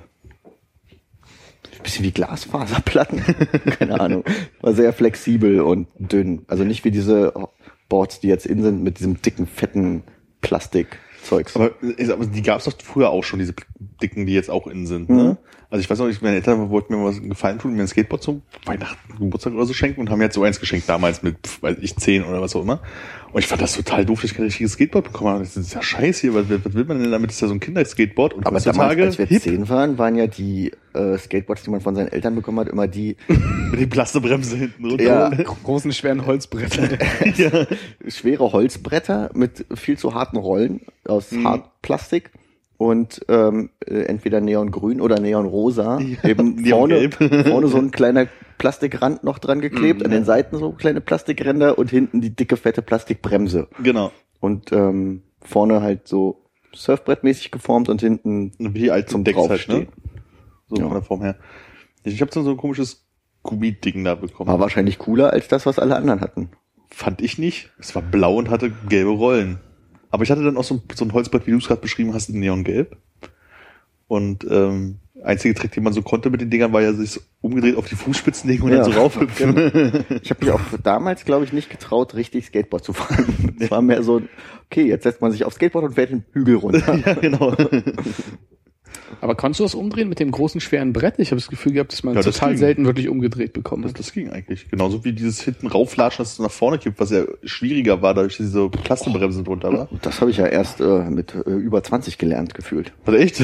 bisschen 1.88 2.06
wie 2.06 2.12
Glasfaserplatten. 2.12 3.22
Keine 3.80 4.00
Ahnung. 4.00 4.24
War 4.62 4.74
sehr 4.74 4.94
flexibel 4.94 5.62
und 5.62 5.88
dünn. 5.98 6.44
Also 6.48 6.64
nicht 6.64 6.84
wie 6.84 6.92
diese 6.92 7.34
Boards, 7.90 8.20
die 8.20 8.28
jetzt 8.28 8.46
in 8.46 8.62
sind 8.62 8.84
mit 8.84 9.00
diesem 9.00 9.22
dicken, 9.22 9.48
fetten 9.48 10.04
Plastikzeugs. 11.28 11.56
Aber, 11.56 11.72
aber 12.14 12.26
die 12.26 12.42
gab 12.42 12.60
es 12.60 12.66
doch 12.66 12.74
früher 12.82 13.10
auch 13.10 13.24
schon, 13.24 13.40
diese 13.40 13.54
dicken, 14.02 14.26
die 14.26 14.34
jetzt 14.34 14.50
auch 14.50 14.68
innen 14.68 14.88
sind. 14.88 15.10
Mhm. 15.10 15.16
Ne? 15.16 15.38
Also 15.70 15.82
ich 15.82 15.90
weiß 15.90 16.00
noch 16.00 16.08
nicht, 16.08 16.22
meine 16.22 16.36
Eltern 16.38 16.70
wollten 16.70 16.96
mir 16.96 17.04
was 17.04 17.22
gefallen 17.22 17.60
tun, 17.60 17.74
mir 17.74 17.82
ein 17.82 17.88
Skateboard 17.90 18.24
zum 18.24 18.42
Weihnachten, 18.66 19.18
Geburtstag 19.20 19.54
oder 19.54 19.66
so 19.66 19.74
schenken 19.74 20.00
und 20.00 20.10
haben 20.10 20.20
mir 20.20 20.26
jetzt 20.26 20.36
so 20.36 20.44
eins 20.44 20.62
geschenkt, 20.62 20.88
damals 20.88 21.24
mit, 21.24 21.62
weiß 21.62 21.78
ich, 21.82 21.96
zehn 21.98 22.24
oder 22.24 22.42
was 22.42 22.56
auch 22.56 22.62
immer. 22.62 22.80
Und 23.34 23.40
ich 23.42 23.48
fand 23.48 23.62
das 23.62 23.74
total 23.76 24.06
doof, 24.06 24.22
dass 24.22 24.32
ich 24.32 24.38
kein 24.38 24.46
richtiges 24.46 24.72
Skateboard 24.74 25.04
bekommen 25.12 25.32
habe. 25.32 25.44
Das 25.44 25.58
ist 25.58 25.74
ja 25.74 25.82
scheiße 25.82 26.22
hier, 26.22 26.34
was, 26.34 26.46
was 26.50 26.74
will 26.74 26.86
man 26.86 27.02
denn 27.02 27.12
damit? 27.12 27.32
Das 27.32 27.36
ist 27.36 27.42
ja 27.42 27.48
so 27.50 27.54
ein 27.54 27.60
Kinderskateboard 27.60 28.34
und 28.34 28.46
Aber 28.48 28.58
damals, 28.60 28.66
heutzutage 28.66 29.04
als 29.04 29.18
wir 29.18 29.26
hip 29.26 29.42
zehn 29.42 29.68
waren, 29.68 29.98
waren 29.98 30.16
ja 30.16 30.28
die 30.28 30.72
äh, 30.94 31.18
Skateboards, 31.18 31.64
die 31.64 31.70
man 31.70 31.82
von 31.82 31.96
seinen 31.96 32.08
Eltern 32.08 32.36
bekommen 32.36 32.62
hat, 32.62 32.70
immer 32.70 32.88
die 32.88 33.18
mit 33.28 33.80
die 33.82 33.88
Plastebremse 33.88 34.56
hinten 34.56 34.86
runter. 34.86 35.04
Ja. 35.04 35.30
Großen, 35.64 35.92
schweren 35.92 36.26
Holzbrettern. 36.26 36.98
ja. 37.36 37.68
schwere 38.08 38.54
Holzbretter 38.54 39.32
mit 39.34 39.66
viel 39.76 39.98
zu 39.98 40.14
harten 40.14 40.38
Rollen 40.38 40.80
aus 41.06 41.34
Mhm. 41.34 41.46
Hartplastik 41.46 42.32
und 42.78 43.26
ähm, 43.28 43.70
äh, 43.86 44.02
entweder 44.04 44.40
neongrün 44.42 45.02
oder 45.02 45.20
neonrosa. 45.20 46.00
Eben 46.24 46.64
vorne, 46.66 47.10
vorne 47.12 47.68
so 47.68 47.78
ein 47.78 47.92
kleiner 47.92 48.28
Plastikrand 48.58 49.24
noch 49.24 49.40
dran 49.40 49.62
geklebt, 49.62 50.00
Mhm, 50.00 50.06
an 50.06 50.12
den 50.12 50.26
Seiten 50.26 50.58
so 50.58 50.72
kleine 50.72 51.02
Plastikränder 51.02 51.78
und 51.78 51.90
hinten 51.90 52.22
die 52.22 52.36
dicke, 52.36 52.58
fette 52.58 52.82
Plastikbremse. 52.82 53.68
Genau. 53.82 54.12
Und 54.40 54.72
ähm, 54.72 55.24
vorne 55.42 55.82
halt 55.82 56.08
so 56.08 56.44
Surfbrettmäßig 56.74 57.52
geformt 57.52 57.90
und 57.90 58.02
hinten 58.02 58.52
Wie 58.60 58.80
die 58.80 58.92
alten 58.92 59.10
Zum 59.10 59.24
Decks 59.24 59.50
halt, 59.50 59.68
ne? 59.70 59.88
So 60.70 60.76
Ja. 60.78 60.84
von 60.84 60.94
der 60.94 61.02
Form 61.02 61.22
her. 61.22 61.36
Ich 62.04 62.22
habe 62.22 62.32
so 62.32 62.48
ein 62.48 62.58
komisches 62.58 63.06
Gummi-Ding 63.44 64.04
da 64.04 64.16
bekommen. 64.16 64.50
war 64.50 64.60
wahrscheinlich 64.60 65.00
cooler 65.00 65.32
als 65.34 65.48
das, 65.48 65.66
was 65.66 65.80
alle 65.80 65.96
anderen 65.96 66.22
hatten. 66.22 66.50
Fand 66.90 67.22
ich 67.22 67.38
nicht. 67.38 67.72
Es 67.80 67.96
war 67.96 68.02
blau 68.02 68.36
und 68.36 68.50
hatte 68.50 68.72
gelbe 68.90 69.12
Rollen. 69.12 69.60
Aber 70.18 70.24
ich 70.24 70.32
hatte 70.32 70.44
dann 70.44 70.58
auch 70.58 70.64
so 70.64 70.74
ein, 70.76 70.82
so 70.96 71.06
ein 71.06 71.14
Holzbrett, 71.14 71.46
wie 71.46 71.52
du 71.52 71.58
es 71.58 71.68
gerade 71.68 71.80
beschrieben 71.80 72.16
hast, 72.16 72.28
in 72.30 72.40
Neongelb. 72.40 72.98
Und 74.08 74.48
ähm, 74.50 74.96
einzige 75.24 75.54
Trick, 75.54 75.74
den 75.74 75.84
man 75.84 75.94
so 75.94 76.02
konnte 76.02 76.32
mit 76.32 76.42
den 76.42 76.50
Dingern, 76.50 76.74
war 76.74 76.82
ja 76.82 76.92
sich 76.94 77.20
umgedreht 77.42 77.76
auf 77.76 77.88
die 77.88 77.94
Fußspitzen 77.94 78.50
legen 78.50 78.64
und 78.64 78.72
Ja. 78.72 78.78
dann 78.82 78.92
so 78.92 79.00
raufhüpfen. 79.00 80.06
Ich 80.24 80.32
habe 80.32 80.44
mich 80.44 80.52
auch 80.52 80.60
damals, 80.84 81.24
glaube 81.24 81.46
ich, 81.46 81.54
nicht 81.54 81.70
getraut, 81.70 82.16
richtig 82.16 82.46
Skateboard 82.48 82.84
zu 82.84 82.94
fahren. 82.94 83.56
Es 83.60 83.70
war 83.70 83.84
mehr 83.84 84.02
so, 84.02 84.24
okay, 84.66 84.88
jetzt 84.88 85.04
setzt 85.04 85.22
man 85.22 85.32
sich 85.32 85.44
aufs 85.46 85.58
Skateboard 85.58 85.86
und 85.86 85.94
fährt 85.94 86.10
den 86.10 86.26
Hügel 86.32 86.56
runter. 86.56 86.96
ja, 87.06 87.14
genau. 87.14 87.56
Aber 89.22 89.36
konntest 89.36 89.60
du 89.60 89.64
das 89.64 89.76
umdrehen 89.76 90.10
mit 90.10 90.20
dem 90.20 90.32
großen, 90.32 90.60
schweren 90.62 90.94
Brett? 90.94 91.16
Ich 91.20 91.32
habe 91.32 91.40
das 91.40 91.48
Gefühl 91.50 91.74
gehabt, 91.74 91.92
dass 91.94 92.04
man 92.04 92.16
Ja, 92.16 92.22
das 92.22 92.36
total 92.36 92.50
ging. 92.50 92.58
selten 92.58 92.86
wirklich 92.86 93.10
umgedreht 93.10 93.54
bekommen 93.54 93.84
Das, 93.84 93.92
hat. 93.94 94.00
das 94.00 94.12
ging 94.12 94.30
eigentlich. 94.30 94.70
Genauso 94.70 95.04
wie 95.06 95.14
dieses 95.14 95.42
hinten 95.42 95.68
rauflatschen, 95.68 96.24
dass 96.24 96.34
es 96.34 96.40
nach 96.40 96.52
vorne 96.52 96.78
kippt, 96.78 97.00
was 97.00 97.12
ja 97.12 97.24
schwieriger 97.44 98.02
war, 98.02 98.14
dadurch, 98.14 98.38
dass 98.38 98.46
diese 98.48 98.70
Plastenbremsen 98.70 99.44
drunter 99.46 99.72
war. 99.74 99.90
Das 100.02 100.20
habe 100.22 100.32
ich 100.32 100.38
ja 100.38 100.46
erst 100.48 100.80
äh, 100.82 101.10
mit 101.10 101.34
äh, 101.36 101.50
über 101.50 101.82
20 101.84 102.18
gelernt 102.18 102.54
gefühlt. 102.54 102.92
Was 103.06 103.16
echt? 103.16 103.44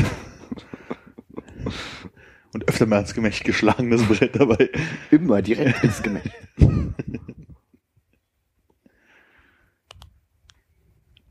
Und 2.53 2.67
öfter 2.69 2.85
mal 2.85 2.99
ins 2.99 3.13
Gemächt 3.13 3.43
geschlagen, 3.45 3.89
das 3.89 4.03
Brett 4.03 4.35
dabei. 4.35 4.69
Immer 5.09 5.41
direkt 5.41 5.83
ins 5.83 6.03
Gemächt. 6.03 6.29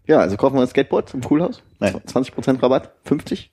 Ja, 0.07 0.19
also 0.19 0.37
kaufen 0.37 0.57
wir 0.57 0.63
ein 0.63 0.67
Skateboard 0.69 1.09
zum 1.09 1.21
Coolhaus. 1.23 1.63
Nein. 1.79 1.95
20% 1.95 2.63
Rabatt, 2.63 2.93
50. 3.05 3.51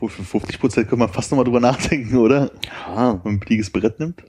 Wo 0.00 0.08
für 0.08 0.22
50 0.22 0.60
Prozent 0.60 0.88
können 0.88 1.00
wir 1.02 1.08
fast 1.08 1.30
nochmal 1.30 1.44
drüber 1.44 1.60
nachdenken, 1.60 2.16
oder? 2.18 2.50
Ah, 2.86 3.12
Wenn 3.14 3.20
man 3.24 3.34
ein 3.34 3.40
billiges 3.40 3.70
Brett 3.70 3.98
nimmt. 3.98 4.22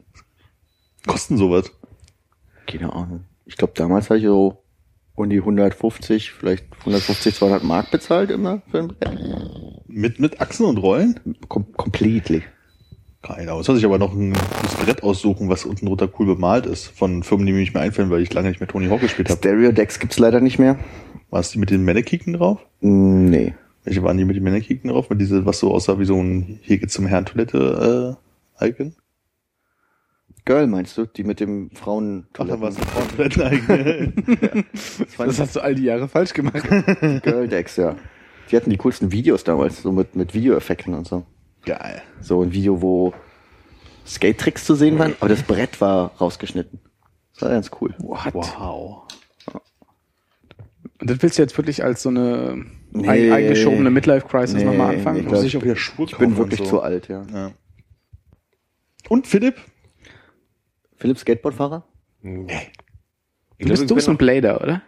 Kosten 1.06 1.38
sowas. 1.38 1.72
keine 2.68 2.92
Ahnung. 2.94 3.26
Ich 3.46 3.56
glaube, 3.58 3.74
damals 3.76 4.10
habe 4.10 4.20
ich 4.20 4.26
so 4.26 4.64
um 5.16 5.30
die 5.30 5.38
150, 5.40 6.32
vielleicht 6.32 6.66
150, 6.80 7.36
200 7.36 7.64
Mark 7.64 7.92
bezahlt 7.92 8.32
immer 8.32 8.62
für 8.72 8.80
ein 8.80 8.88
Brett. 8.90 9.20
Mit, 9.88 10.20
mit 10.20 10.40
Achsen 10.42 10.66
und 10.66 10.78
Rollen? 10.78 11.20
Kom 11.48 11.72
completely. 11.74 12.44
Keine 13.22 13.44
Ahnung. 13.50 13.58
Jetzt 13.58 13.66
soll 13.68 13.76
sich 13.76 13.86
aber 13.86 13.98
noch 13.98 14.14
ein 14.14 14.34
gutes 14.34 14.76
Brett 14.76 15.04
aussuchen, 15.04 15.50
was 15.50 15.66
unten 15.66 15.88
drunter 15.88 16.10
cool 16.20 16.26
bemalt 16.28 16.66
ist. 16.66 16.88
Von 16.88 17.24
Firmen, 17.24 17.46
die 17.48 17.52
mir 17.52 17.60
nicht 17.60 17.74
mehr 17.74 17.84
einfallen, 17.84 18.10
weil 18.10 18.22
ich 18.22 18.34
lange 18.34 18.50
nicht 18.50 18.60
mehr 18.62 18.70
Tony 18.70 18.88
Hawk 18.88 19.02
gespielt 19.02 19.30
habe. 19.30 19.38
Stereo 19.40 19.72
Decks 19.72 20.00
gibt's 20.00 20.20
leider 20.20 20.40
nicht 20.40 20.58
mehr. 20.60 20.78
War 21.30 21.42
es 21.42 21.52
die 21.52 21.60
mit 21.60 21.70
den 21.70 21.84
Mannequin 21.84 22.34
drauf? 22.34 22.60
Mm, 22.82 23.26
Nee. 23.30 23.54
Welche 23.84 24.04
waren 24.04 24.18
die 24.18 24.26
mit 24.26 24.36
den 24.36 24.44
Mannequin 24.44 24.82
drauf? 24.84 25.10
Mit 25.10 25.22
diese, 25.22 25.46
was 25.46 25.60
so 25.60 25.74
aussah 25.74 26.00
wie 26.00 26.06
so 26.06 26.22
ein 26.22 26.60
Hier 26.62 26.78
geht's 26.78 26.94
zum 26.94 27.08
Herrentoilette, 27.08 28.18
äh, 28.60 28.68
Icon? 28.68 28.96
Girl 30.46 30.68
meinst 30.68 30.98
du? 30.98 31.06
Die 31.06 31.24
mit 31.24 31.40
dem 31.40 31.70
Frauen 31.72 32.28
Ach, 32.38 32.48
dann 32.48 32.62
war 32.62 32.70
es 32.70 32.78
ein 32.78 32.84
Frauentoiletten-Icon. 32.84 34.66
Das 35.18 35.40
hast 35.40 35.56
du 35.56 35.60
all 35.62 35.76
die 35.76 35.84
Jahre 35.84 36.08
falsch 36.08 36.34
gemacht. 36.34 36.68
Girl 37.24 37.48
Decks, 37.48 37.76
ja. 37.76 37.96
Die 38.50 38.56
hatten 38.56 38.70
die 38.70 38.78
coolsten 38.78 39.12
Videos 39.12 39.44
damals, 39.44 39.82
so 39.82 39.92
mit, 39.92 40.16
mit 40.16 40.34
Videoeffekten 40.34 40.94
und 40.94 41.08
so. 41.08 41.26
Geil. 41.66 42.02
So 42.20 42.42
ein 42.42 42.52
Video, 42.52 42.82
wo 42.82 43.14
Skate-Tricks 44.08 44.66
zu 44.66 44.76
sehen 44.76 44.98
waren, 44.98 45.14
aber 45.20 45.30
das 45.30 45.44
Brett 45.44 45.80
war 45.82 46.16
rausgeschnitten. 46.20 46.80
Das 47.34 47.44
war 47.44 47.50
ganz 47.52 47.70
cool. 47.80 47.94
What? 48.00 48.34
Wow. 48.34 49.04
Und 51.00 51.10
das 51.10 51.22
willst 51.22 51.38
du 51.38 51.44
jetzt 51.44 51.58
wirklich 51.58 51.84
als 51.84 52.02
so 52.02 52.10
eine 52.10 52.66
Nee. 52.92 53.08
ein, 53.08 53.32
eingeschobene 53.32 53.90
Midlife-Crisis 53.92 54.56
Nee, 54.56 54.64
nochmal 54.64 54.90
nee, 54.92 54.98
anfangen? 54.98 55.20
ich 55.20 55.26
Muss 55.26 55.44
ich 55.44 55.62
wieder 55.62 55.76
Schuhe 55.76 56.08
Ich 56.10 56.18
bin 56.18 56.36
wirklich 56.38 56.60
so. 56.60 56.66
zu 56.66 56.82
alt, 56.82 57.08
ja. 57.08 57.26
Ja. 57.32 57.52
Und 59.10 59.28
Philipp? 59.28 59.56
Philipp 60.98 61.18
Skateboardfahrer? 61.20 61.86
Nee. 62.22 62.72
Du 63.60 63.68
bist, 63.70 63.90
du 63.90 63.96
bist 63.96 64.10
ein 64.10 64.18
Blader, 64.18 64.62
oder? 64.62 64.82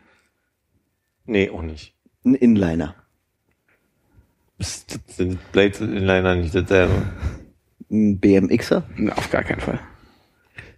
Nee, 1.26 1.50
auch 1.50 1.62
nicht. 1.62 1.96
Ein 2.26 2.36
Inliner. 2.36 2.96
Das 4.58 4.86
sind 5.08 5.40
Blades 5.52 5.82
und 5.82 5.96
Inliner 5.96 6.36
nicht 6.36 6.54
dasselbe. 6.54 7.04
Ein 7.90 8.20
BMXer? 8.20 8.84
Na, 8.98 9.14
Auf 9.14 9.30
gar 9.32 9.44
keinen 9.44 9.60
Fall. 9.60 9.80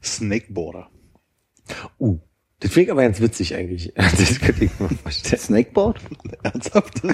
Snakeboarder. 0.03 0.89
Uh, 1.99 2.19
das 2.64 2.72
finde 2.72 2.86
ich 2.86 2.91
aber 2.91 3.03
ganz 3.03 3.22
witzig 3.22 3.53
eigentlich. 3.55 3.93
Das 3.95 4.39
könnte 4.39 4.66
ich 4.66 4.72
mir 4.80 4.89
vorstellen. 4.89 5.39
Snakeboard? 5.41 5.99
Ernsthaft? 6.41 7.01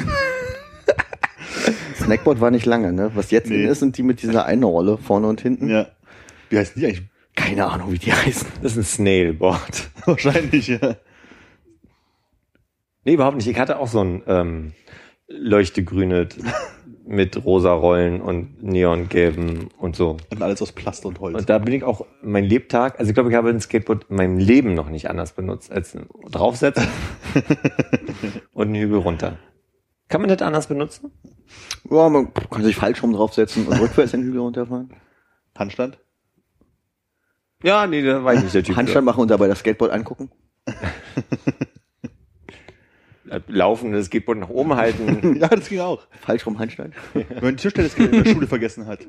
Snackboard 1.98 2.40
war 2.42 2.52
nicht 2.52 2.66
lange, 2.66 2.94
ne? 2.94 3.12
Was 3.16 3.32
jetzt 3.32 3.50
Nee. 3.50 3.64
in 3.64 3.70
ist, 3.70 3.80
sind 3.80 3.98
die 3.98 4.04
mit 4.04 4.22
dieser 4.22 4.46
einen 4.46 4.64
Rolle 4.64 4.98
vorne 4.98 5.28
und 5.28 5.42
hinten. 5.42 5.70
ja. 5.70 5.88
Wie 6.50 6.58
heißen 6.58 6.80
die 6.80 6.86
eigentlich? 6.88 7.02
Keine 7.36 7.56
keine 7.56 7.68
Ahnung, 7.68 7.92
wie 7.92 7.98
die 8.00 8.12
heißen. 8.14 8.48
Das 8.62 8.74
ist 8.74 8.78
ein 8.78 8.84
Snailboard. 8.84 9.90
Wahrscheinlich, 10.06 10.68
ja. 10.68 10.96
Nee, 13.06 13.14
überhaupt 13.14 13.38
nicht. 13.38 13.48
Ich 13.48 13.58
hatte 13.58 13.80
auch 13.80 13.88
so 13.88 14.04
ein 14.04 14.24
ähm, 14.28 14.74
leuchtegrünes 15.28 16.36
mit 17.10 17.44
rosa 17.44 17.74
Rollen 17.74 18.22
und 18.22 18.62
neongelben 18.62 19.70
und 19.80 19.96
so. 19.96 20.18
Und 20.30 20.44
alles 20.44 20.62
aus 20.62 20.72
Plast 20.72 21.08
und 21.08 21.20
Holz. 21.20 21.36
Und 21.36 21.50
da 21.50 21.58
bin 21.58 21.74
ich 21.74 21.84
auch 21.84 22.06
mein 22.22 22.46
Lebtag, 22.46 23.00
also 23.00 23.10
ich 23.10 23.16
glaube, 23.16 23.32
ich 23.32 23.36
habe 23.36 23.50
ein 23.50 23.60
Skateboard 23.60 24.06
in 24.10 24.16
meinem 24.16 24.38
Leben 24.38 24.76
noch 24.76 24.90
nicht 24.90 25.10
anders 25.10 25.34
benutzt 25.34 25.72
als 25.72 25.98
draufsetzen 26.30 26.88
und 28.54 28.68
einen 28.68 28.76
Hügel 28.76 29.00
runter. 29.00 29.40
Kann 30.08 30.22
man 30.22 30.30
das 30.30 30.42
anders 30.44 30.68
benutzen? 30.68 31.12
Ja, 31.90 32.10
man 32.10 32.32
kann 32.34 32.64
sich 32.64 32.76
falsch 32.76 33.02
rum 33.02 33.14
draufsetzen 33.14 33.66
und 33.66 33.80
rückwärts 33.80 34.12
den 34.12 34.22
Hügel 34.22 34.42
runterfahren. 34.42 34.94
Handstand? 35.58 35.98
Ja, 37.64 37.88
nee, 37.88 38.04
da 38.04 38.24
war 38.24 38.36
ich 38.36 38.44
nicht 38.44 38.54
der 38.54 38.64
Typ. 38.64 38.76
Handstand 38.76 39.06
machen 39.06 39.22
und 39.22 39.32
dabei 39.32 39.48
das 39.48 39.60
Skateboard 39.60 39.92
angucken. 39.92 40.30
Laufen, 43.48 43.92
das 43.92 44.08
Skateboard 44.08 44.40
nach 44.40 44.50
oben 44.50 44.76
halten. 44.76 45.38
Ja, 45.40 45.48
das 45.48 45.70
ging 45.70 45.80
auch. 45.80 46.02
Falsch 46.22 46.46
rum 46.46 46.60
Handstand. 46.60 46.94
Wenn 47.14 47.26
man 47.42 47.56
die 47.56 47.62
Tischtennisgeräte 47.62 48.16
in 48.18 48.24
der 48.24 48.32
Schule 48.32 48.48
vergessen 48.48 48.86
hat. 48.88 49.00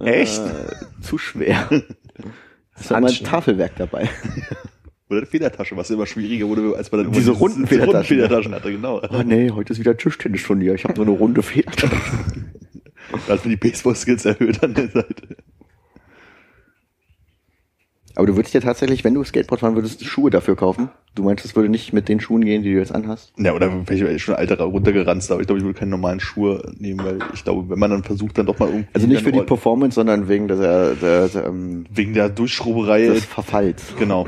Echt? 0.00 0.40
Äh, 0.40 1.02
zu 1.02 1.18
schwer. 1.18 1.68
Das 2.76 2.90
war 2.90 3.00
mal 3.00 3.10
ein. 3.10 3.14
Tafelwerk 3.24 3.76
dabei. 3.76 4.08
Oder 5.10 5.18
eine 5.18 5.26
Federtasche, 5.26 5.76
was 5.76 5.90
immer 5.90 6.06
schwieriger 6.06 6.48
wurde, 6.48 6.74
als 6.76 6.90
man 6.90 7.04
dann 7.04 7.12
Diese 7.12 7.30
runden 7.32 7.66
diese 7.66 7.84
runden 7.84 8.02
Federtaschen. 8.02 8.16
Federtaschen 8.16 8.54
hatte, 8.54 8.72
genau. 8.72 9.02
Oh 9.10 9.22
nee, 9.22 9.50
heute 9.50 9.72
ist 9.74 9.78
wieder 9.78 9.96
Tischtennisturnier. 9.96 10.74
Ich 10.74 10.84
habe 10.84 10.94
nur 10.94 11.06
eine 11.06 11.16
runde 11.16 11.42
Federtasche. 11.44 11.94
Da 13.26 13.34
hat 13.34 13.44
man 13.44 13.50
die 13.50 13.56
Baseball-Skills 13.56 14.24
erhöht 14.24 14.62
an 14.64 14.74
der 14.74 14.88
Seite. 14.88 15.36
Aber 18.16 18.26
du 18.28 18.36
würdest 18.36 18.54
ja 18.54 18.60
tatsächlich, 18.60 19.02
wenn 19.02 19.14
du 19.14 19.24
Skateboard 19.24 19.60
fahren 19.60 19.74
würdest, 19.74 20.04
Schuhe 20.04 20.30
dafür 20.30 20.54
kaufen. 20.54 20.88
Du 21.16 21.24
meinst, 21.24 21.44
es 21.44 21.56
würde 21.56 21.68
nicht 21.68 21.92
mit 21.92 22.08
den 22.08 22.20
Schuhen 22.20 22.44
gehen, 22.44 22.62
die 22.62 22.72
du 22.72 22.78
jetzt 22.78 22.94
anhast? 22.94 23.32
Ja, 23.38 23.52
oder 23.54 23.70
vielleicht 23.84 24.04
wäre 24.04 24.14
ich 24.14 24.22
schon 24.22 24.36
alter 24.36 24.56
runtergeranzt, 24.62 25.32
aber 25.32 25.40
ich 25.40 25.48
glaube, 25.48 25.58
ich 25.58 25.64
würde 25.64 25.78
keine 25.78 25.90
normalen 25.90 26.20
Schuhe 26.20 26.72
nehmen, 26.78 27.04
weil 27.04 27.18
ich 27.34 27.42
glaube, 27.42 27.68
wenn 27.70 27.78
man 27.78 27.90
dann 27.90 28.04
versucht, 28.04 28.38
dann 28.38 28.46
doch 28.46 28.58
mal 28.58 28.68
irgendwie. 28.68 28.86
Also 28.92 29.06
nicht 29.08 29.22
für 29.22 29.32
die 29.32 29.40
Performance, 29.42 29.96
sondern 29.96 30.28
wegen 30.28 30.46
der, 30.46 30.94
der, 30.94 30.94
der, 31.28 31.46
ähm, 31.46 31.86
Wegen 31.90 32.14
der 32.14 32.28
Durchschrauberei. 32.28 33.06
des 33.06 33.24
Verfalls. 33.24 33.82
Genau. 33.98 34.26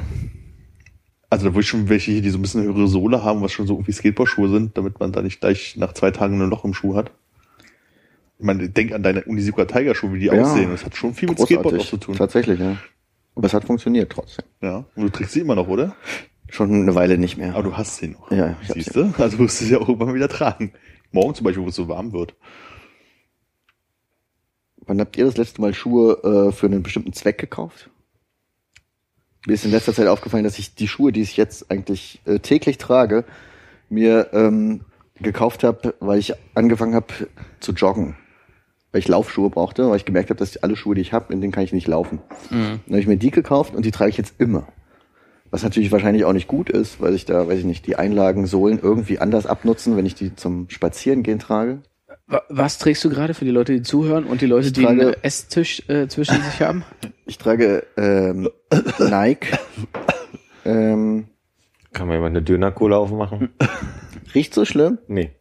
Also 1.30 1.46
da 1.46 1.52
würde 1.54 1.60
ich 1.62 1.68
schon 1.68 1.88
welche 1.88 2.10
hier, 2.12 2.22
die 2.22 2.30
so 2.30 2.38
ein 2.38 2.42
bisschen 2.42 2.62
höhere 2.64 2.88
Sohle 2.88 3.22
haben, 3.22 3.40
was 3.42 3.52
schon 3.52 3.66
so 3.66 3.74
irgendwie 3.74 3.92
Skateboard-Schuhe 3.92 4.48
sind, 4.48 4.76
damit 4.78 4.98
man 4.98 5.12
da 5.12 5.22
nicht 5.22 5.40
gleich 5.40 5.76
nach 5.76 5.92
zwei 5.92 6.10
Tagen 6.10 6.40
ein 6.40 6.50
Loch 6.50 6.64
im 6.64 6.74
Schuh 6.74 6.94
hat. 6.96 7.10
Ich 8.38 8.44
meine, 8.44 8.68
denk 8.68 8.92
an 8.92 9.02
deine 9.02 9.22
Unisikua 9.24 9.64
Tiger 9.64 9.94
Schuhe, 9.94 10.12
wie 10.14 10.18
die 10.20 10.26
Ja. 10.26 10.42
aussehen. 10.42 10.70
Das 10.70 10.84
hat 10.84 10.96
schon 10.96 11.14
viel 11.14 11.28
mit 11.28 11.38
Skateboard 11.38 11.80
auch 11.80 11.86
zu 11.86 11.96
tun. 11.96 12.16
Tatsächlich, 12.16 12.60
ja. 12.60 12.76
Aber 13.36 13.46
es 13.46 13.54
hat 13.54 13.64
funktioniert 13.64 14.10
trotzdem. 14.10 14.46
Ja. 14.62 14.84
Und 14.96 15.02
du 15.02 15.08
trägst 15.10 15.34
sie 15.34 15.40
immer 15.40 15.54
noch, 15.54 15.68
oder? 15.68 15.94
Schon 16.48 16.72
eine 16.72 16.94
Weile 16.94 17.18
nicht 17.18 17.36
mehr. 17.36 17.54
Aber 17.54 17.62
du 17.62 17.76
hast 17.76 17.96
sie 17.96 18.08
noch. 18.08 18.30
Ja, 18.30 18.56
ich 18.62 18.68
Siehst 18.68 18.96
du? 18.96 19.12
Also 19.18 19.36
musst 19.36 19.60
du 19.60 19.66
sie 19.66 19.72
ja 19.72 19.78
auch 19.78 19.88
irgendwann 19.88 20.14
wieder 20.14 20.28
tragen. 20.28 20.72
Morgen 21.12 21.34
zum 21.34 21.44
Beispiel, 21.44 21.62
wo 21.62 21.68
es 21.68 21.74
so 21.74 21.86
warm 21.88 22.12
wird. 22.12 22.34
Wann 24.86 25.00
habt 25.00 25.16
ihr 25.16 25.26
das 25.26 25.36
letzte 25.36 25.60
Mal 25.60 25.74
Schuhe 25.74 26.48
äh, 26.48 26.52
für 26.52 26.66
einen 26.66 26.82
bestimmten 26.82 27.12
Zweck 27.12 27.38
gekauft? 27.38 27.90
Mir 29.46 29.54
ist 29.54 29.64
in 29.64 29.70
letzter 29.70 29.92
Zeit 29.92 30.06
aufgefallen, 30.08 30.44
dass 30.44 30.58
ich 30.58 30.74
die 30.74 30.88
Schuhe, 30.88 31.12
die 31.12 31.22
ich 31.22 31.36
jetzt 31.36 31.70
eigentlich 31.70 32.20
äh, 32.24 32.38
täglich 32.38 32.78
trage, 32.78 33.24
mir 33.90 34.30
ähm, 34.32 34.82
gekauft 35.20 35.62
habe, 35.62 35.94
weil 36.00 36.18
ich 36.18 36.32
angefangen 36.54 36.94
habe 36.94 37.12
zu 37.60 37.72
joggen. 37.72 38.16
Weil 38.96 39.00
ich 39.00 39.08
Laufschuhe 39.08 39.50
brauchte, 39.50 39.90
weil 39.90 39.96
ich 39.98 40.06
gemerkt 40.06 40.30
habe, 40.30 40.38
dass 40.38 40.56
alle 40.56 40.74
Schuhe, 40.74 40.94
die 40.94 41.02
ich 41.02 41.12
habe, 41.12 41.30
in 41.30 41.42
denen 41.42 41.52
kann 41.52 41.62
ich 41.64 41.74
nicht 41.74 41.86
laufen. 41.86 42.20
Dann 42.48 42.80
habe 42.88 42.98
ich 42.98 43.06
mir 43.06 43.18
die 43.18 43.30
gekauft 43.30 43.74
und 43.74 43.84
die 43.84 43.90
trage 43.90 44.08
ich 44.08 44.16
jetzt 44.16 44.36
immer. 44.40 44.66
Was 45.50 45.62
natürlich 45.62 45.92
wahrscheinlich 45.92 46.24
auch 46.24 46.32
nicht 46.32 46.48
gut 46.48 46.70
ist, 46.70 46.98
weil 46.98 47.12
ich 47.14 47.26
da, 47.26 47.46
weiß 47.46 47.58
ich 47.58 47.66
nicht, 47.66 47.86
die 47.86 47.96
Einlagen, 47.96 48.46
Sohlen 48.46 48.78
irgendwie 48.82 49.18
anders 49.18 49.44
abnutzen, 49.44 49.98
wenn 49.98 50.06
ich 50.06 50.14
die 50.14 50.34
zum 50.34 50.70
Spazierengehen 50.70 51.38
trage. 51.38 51.82
Wa- 52.26 52.40
Was 52.48 52.78
trägst 52.78 53.04
du 53.04 53.10
gerade 53.10 53.34
für 53.34 53.44
die 53.44 53.50
Leute, 53.50 53.74
die 53.74 53.82
zuhören 53.82 54.24
und 54.24 54.40
die 54.40 54.46
Leute, 54.46 54.68
Ich 54.68 54.72
die 54.72 54.86
einen 54.86 55.00
trage- 55.10 55.18
Esstisch 55.22 55.86
äh, 55.90 56.08
zwischen 56.08 56.40
sich 56.42 56.62
haben? 56.62 56.82
Ich 57.26 57.36
trage 57.36 57.84
ähm, 57.98 58.48
Nike. 58.98 59.58
ähm, 60.64 61.26
Kann 61.92 62.06
man 62.08 62.16
jemand 62.16 62.34
eine 62.34 62.42
Döner-Cola 62.42 62.96
aufmachen? 62.96 63.50
riecht 64.34 64.54
so 64.54 64.64
schlimm. 64.64 64.96
Nee. 65.06 65.32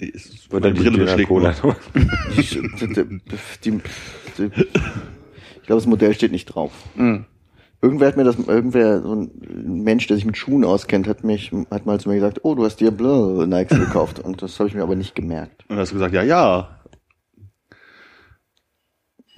Nee, 0.00 0.06
ist 0.06 0.32
die 0.44 0.48
Brille 0.48 0.98
beschlägt 0.98 1.30
nur. 1.30 1.76
Die, 2.36 2.42
die, 3.64 3.80
die, 4.38 4.44
ich 4.46 5.66
glaube, 5.66 5.80
das 5.80 5.86
Modell 5.86 6.14
steht 6.14 6.32
nicht 6.32 6.46
drauf. 6.46 6.72
Mhm. 6.96 7.26
Irgendwer 7.82 8.08
hat 8.08 8.16
mir 8.16 8.24
das, 8.24 8.38
irgendwer, 8.38 9.00
so 9.02 9.14
ein 9.14 9.30
Mensch, 9.84 10.06
der 10.06 10.16
sich 10.16 10.26
mit 10.26 10.36
Schuhen 10.36 10.64
auskennt, 10.64 11.06
hat 11.08 11.24
mich, 11.24 11.50
hat 11.70 11.86
mal 11.86 11.98
zu 12.00 12.08
mir 12.10 12.16
gesagt, 12.16 12.40
oh, 12.42 12.54
du 12.54 12.64
hast 12.64 12.76
dir 12.80 12.90
Blö 12.90 13.46
Nikes 13.46 13.78
gekauft. 13.78 14.18
Und 14.20 14.42
das 14.42 14.58
habe 14.58 14.68
ich 14.68 14.74
mir 14.74 14.82
aber 14.82 14.96
nicht 14.96 15.14
gemerkt. 15.14 15.64
Und 15.68 15.76
hast 15.78 15.90
du 15.90 15.94
gesagt, 15.94 16.12
ja, 16.14 16.22
ja. 16.22 16.80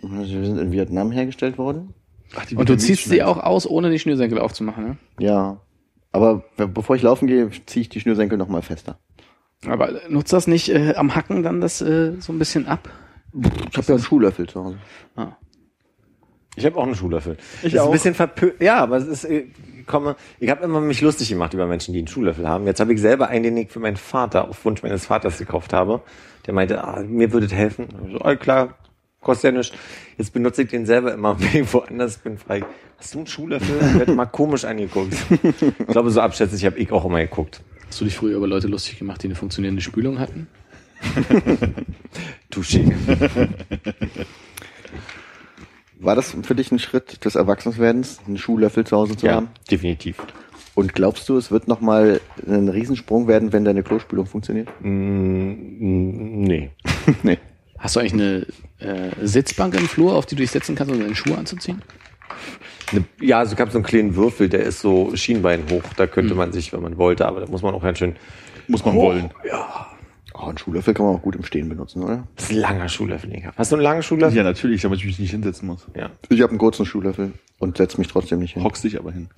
Also, 0.03 0.17
Wir 0.35 0.45
sind 0.45 0.59
in 0.59 0.73
Vietnam 0.73 1.13
hergestellt 1.13 1.59
worden. 1.59 1.95
Ach, 2.35 2.45
die 2.47 2.57
Und 2.57 2.69
du 2.69 2.77
ziehst 2.77 3.05
sie 3.09 3.23
auch 3.23 3.39
aus, 3.39 3.67
ohne 3.69 3.91
die 3.91 3.99
Schnürsenkel 3.99 4.39
aufzumachen, 4.39 4.85
ne? 4.85 4.97
Ja. 5.21 5.61
Aber 6.11 6.45
be- 6.57 6.69
bevor 6.69 6.97
ich 6.97 7.03
laufen 7.03 7.27
gehe, 7.29 7.51
ziehe 7.67 7.83
ich 7.83 7.89
die 7.89 8.01
Schnürsenkel 8.01 8.37
noch 8.39 8.49
mal 8.49 8.63
fester. 8.63 8.99
Aber 9.67 9.93
nutzt 10.09 10.33
das 10.33 10.47
nicht 10.47 10.69
äh, 10.69 10.95
am 10.97 11.15
Hacken 11.15 11.43
dann 11.43 11.61
das 11.61 11.81
äh, 11.81 12.13
so 12.21 12.33
ein 12.33 12.39
bisschen 12.39 12.67
ab? 12.67 12.89
Ich 13.71 13.77
habe 13.77 13.87
ja 13.87 13.95
einen 13.95 14.05
Schuhlöffel 14.05 14.49
zu 14.49 14.65
Hause. 14.65 14.79
Ah. 15.17 15.37
Ich 16.57 16.67
habe 16.67 16.77
auch 16.77 16.83
einen 16.83 16.95
Schuhlöffel. 16.95 17.37
Ich 17.63 17.63
das 17.63 17.73
ist 17.73 17.79
auch. 17.79 17.87
ein 17.87 17.93
bisschen 17.93 18.15
verpö 18.15 18.53
Ja, 18.61 18.83
aber 18.83 18.97
es 18.97 19.07
ist, 19.07 19.25
äh, 19.25 19.47
ich 19.79 19.87
komme, 19.87 20.17
ich 20.39 20.51
habe 20.51 20.65
immer 20.65 20.81
mich 20.81 21.01
lustig 21.01 21.29
gemacht 21.29 21.55
über 21.55 21.67
Menschen, 21.67 21.93
die 21.93 22.01
einen 22.01 22.09
Schuhlöffel 22.09 22.47
haben. 22.47 22.67
Jetzt 22.67 22.81
habe 22.81 22.93
ich 22.93 23.01
selber 23.01 23.29
einen, 23.29 23.45
den 23.45 23.57
ich 23.57 23.71
für 23.71 23.81
meinen 23.81 23.97
Vater 23.97 24.49
auf 24.49 24.65
Wunsch 24.65 24.83
meines 24.83 25.07
Vaters 25.07 25.39
gekauft 25.39 25.73
habe. 25.73 26.03
Der 26.47 26.55
meinte, 26.55 26.83
ah, 26.85 27.03
mir 27.03 27.33
würde 27.33 27.53
helfen. 27.55 27.89
Ich 28.07 28.13
So, 28.13 28.21
ah, 28.21 28.37
klar, 28.37 28.75
kostet 29.21 29.53
ja 29.53 29.59
nichts. 29.59 29.75
Jetzt 30.19 30.33
benutze 30.33 30.63
ich 30.63 30.69
den 30.69 30.85
selber 30.85 31.15
immer, 31.15 31.41
wenn 31.41 31.63
ich 31.63 31.73
woanders 31.73 32.19
bin, 32.19 32.37
frei. 32.37 32.65
Hast 32.99 33.15
du 33.15 33.19
einen 33.19 33.27
Schuhlöffel? 33.27 33.77
Ich 33.81 33.99
werde 33.99 34.13
mal 34.13 34.27
komisch 34.27 34.65
angeguckt. 34.65 35.15
Ich 35.43 35.87
glaube, 35.87 36.11
so 36.11 36.21
abschätzig 36.21 36.65
habe 36.67 36.79
ich 36.79 36.93
auch 36.93 37.05
immer 37.05 37.21
geguckt. 37.21 37.63
Hast 37.93 38.01
du 38.01 38.07
dich 38.07 38.17
früher 38.17 38.39
über 38.39 38.47
Leute 38.47 38.69
lustig 38.69 38.99
gemacht, 38.99 39.23
die 39.23 39.27
eine 39.27 39.35
funktionierende 39.35 39.83
Spülung 39.83 40.19
hatten? 40.19 40.47
Touché. 42.51 42.91
War 46.01 46.17
das 46.17 46.35
für 46.43 46.55
dich 46.55 46.73
ein 46.73 46.79
Schritt 46.79 47.23
des 47.23 47.35
Erwachsenwerdens, 47.35 48.21
einen 48.27 48.39
Schuhlöffel 48.39 48.87
zu 48.87 48.97
Hause 48.97 49.15
zu 49.19 49.27
Ja, 49.27 49.35
haben? 49.35 49.49
definitiv. 49.71 50.17
Und 50.75 50.95
glaubst 50.95 51.29
du, 51.29 51.37
es 51.37 51.51
wird 51.51 51.69
noch 51.69 51.83
mal 51.83 52.23
ein 52.47 52.71
Riesensprung 52.71 53.29
werden, 53.29 53.53
wenn 53.53 53.67
deine 53.67 53.83
Klospülung 53.83 54.25
funktioniert? 54.25 54.71
Mm, 54.81 56.45
nee. 56.45 56.71
nee. 57.23 57.37
Hast 57.79 57.97
du 57.97 58.01
eigentlich 58.01 58.15
eine 58.15 58.47
äh, 58.79 59.11
Sitzbank 59.27 59.75
im 59.75 59.87
Flur, 59.87 60.15
auf 60.15 60.25
die 60.25 60.35
du 60.35 60.41
dich 60.41 60.51
setzen 60.51 60.77
kannst, 60.77 60.95
um 60.95 60.99
deine 60.99 61.15
Schuhe 61.15 61.37
anzuziehen? 61.37 61.83
Ja, 63.21 63.39
also 63.39 63.55
ich 63.55 63.61
habe 63.61 63.71
so 63.71 63.79
einen 63.79 63.85
kleinen 63.85 64.17
Würfel, 64.17 64.49
der 64.49 64.61
ist 64.61 64.81
so 64.81 65.15
Schienbein 65.17 65.63
hoch. 65.71 65.83
Da 65.97 66.07
könnte 66.07 66.35
man 66.35 66.53
sich, 66.53 66.73
wenn 66.73 66.83
man 66.83 66.97
wollte, 66.99 67.27
aber 67.27 67.41
da 67.41 67.47
muss 67.47 67.63
man 67.63 67.75
auch 67.75 67.83
ganz 67.83 67.99
schön. 67.99 68.17
Muss 68.69 68.85
man 68.85 68.95
wollen. 68.95 69.31
Oh, 70.35 70.47
einen 70.47 70.59
Schuhlöffel 70.59 70.95
kann 70.95 71.07
man 71.07 71.17
auch 71.17 71.23
gut 71.23 71.37
im 71.37 71.45
Stehen 71.45 71.69
benutzen, 71.69 72.03
oder? 72.03 72.27
Das 72.37 72.47
ist 72.47 72.53
ein 72.53 72.57
langer 72.57 72.89
Schuhlöffel, 72.89 73.31
den 73.31 73.41
ich 73.41 73.47
hab. 73.47 73.57
Hast 73.57 73.71
du 73.71 73.77
einen 73.77 73.83
langen 73.83 74.03
Schuhlöffel? 74.03 74.37
Ja, 74.37 74.43
natürlich, 74.43 74.83
damit 74.83 74.99
ich 74.99 75.05
mich 75.05 75.19
nicht 75.19 75.31
hinsetzen 75.31 75.69
muss. 75.69 75.87
Ja. 75.95 76.11
Ich 76.31 76.41
habe 76.41 76.51
einen 76.51 76.59
kurzen 76.59 76.87
Schuhlöffel 76.87 77.33
und 77.59 77.77
setze 77.77 77.99
mich 77.99 78.09
trotzdem 78.09 78.39
nicht 78.39 78.55
hin. 78.55 78.65
Hockst 78.65 78.83
dich 78.83 78.99
aber 78.99 79.13
hin. 79.13 79.29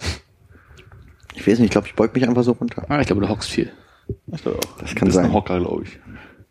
Ich 1.34 1.46
weiß 1.46 1.58
nicht, 1.58 1.66
ich 1.66 1.70
glaube, 1.70 1.88
ich 1.88 1.94
beug 1.94 2.14
mich 2.14 2.26
einfach 2.28 2.44
so 2.44 2.52
runter. 2.52 2.84
Ah, 2.88 3.00
ich 3.00 3.06
glaube, 3.06 3.22
du 3.22 3.28
hockst 3.28 3.50
viel. 3.50 3.72
Ich 4.32 4.42
glaube 4.42 4.58
auch. 4.58 4.78
Das 4.78 4.94
kann 4.94 5.06
Bist 5.08 5.18
ein 5.18 5.24
sein. 5.24 5.32
Hocker, 5.32 5.58
glaube 5.58 5.82
ich. 5.82 5.98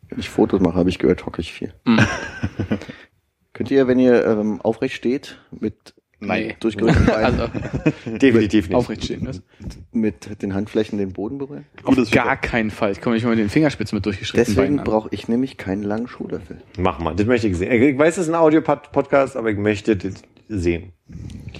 Wenn 0.09 0.19
ich 0.19 0.29
Fotos 0.29 0.59
mache, 0.59 0.75
habe 0.75 0.89
ich 0.89 0.99
gehört, 0.99 1.25
hocke 1.25 1.41
ich 1.41 1.53
viel. 1.53 1.73
Könnt 3.53 3.71
ihr, 3.71 3.87
wenn 3.87 3.99
ihr 3.99 4.25
ähm, 4.25 4.61
aufrecht 4.61 4.95
steht, 4.95 5.39
mit 5.51 5.95
Nee. 6.27 6.55
durchgerückten 6.59 7.05
Beinen, 7.05 7.23
Also 7.39 7.47
Definitiv 8.17 8.67
nicht. 8.69 8.75
aufrecht 8.75 9.03
stehen. 9.05 9.25
Das. 9.25 9.41
mit 9.91 10.41
den 10.41 10.53
Handflächen 10.53 10.97
den 10.97 11.13
Boden 11.13 11.37
berühren? 11.37 11.65
Auf 11.83 11.95
das 11.95 12.11
gar 12.11 12.37
keinen 12.37 12.71
Fall. 12.71 12.91
Ich 12.91 13.01
komme 13.01 13.15
nicht 13.15 13.23
mal 13.23 13.31
mit 13.31 13.39
den 13.39 13.49
Fingerspitzen 13.49 13.95
mit 13.97 14.05
durchgeschrittenen 14.05 14.45
Deswegen 14.45 14.61
Beinen 14.75 14.79
an. 14.79 14.85
brauche 14.85 15.09
ich 15.11 15.27
nämlich 15.27 15.57
keinen 15.57 15.83
langen 15.83 16.07
Schuhlöffel. 16.07 16.61
Mach 16.77 16.99
mal, 16.99 17.15
das 17.15 17.25
möchte 17.25 17.47
ich 17.47 17.57
sehen. 17.57 17.71
Ich 17.71 17.97
weiß, 17.97 18.17
es 18.17 18.23
ist 18.27 18.29
ein 18.33 18.35
Audio-Podcast, 18.35 19.35
aber 19.37 19.49
ich 19.51 19.57
möchte 19.57 19.95
das 19.95 20.13
sehen. 20.49 20.93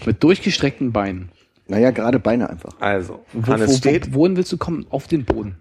Mit 0.06 0.24
durchgestreckten 0.24 0.92
Beinen. 0.92 1.30
Naja, 1.68 1.92
gerade 1.92 2.20
Beine 2.20 2.50
einfach. 2.50 2.80
Also, 2.82 3.24
Wo, 3.32 3.48
Hannes 3.48 3.70
wo, 3.72 3.78
steht. 3.78 4.14
wo, 4.14 4.20
wohin 4.20 4.36
willst 4.36 4.52
du 4.52 4.58
kommen? 4.58 4.86
Auf 4.90 5.08
den 5.08 5.24
Boden. 5.26 5.56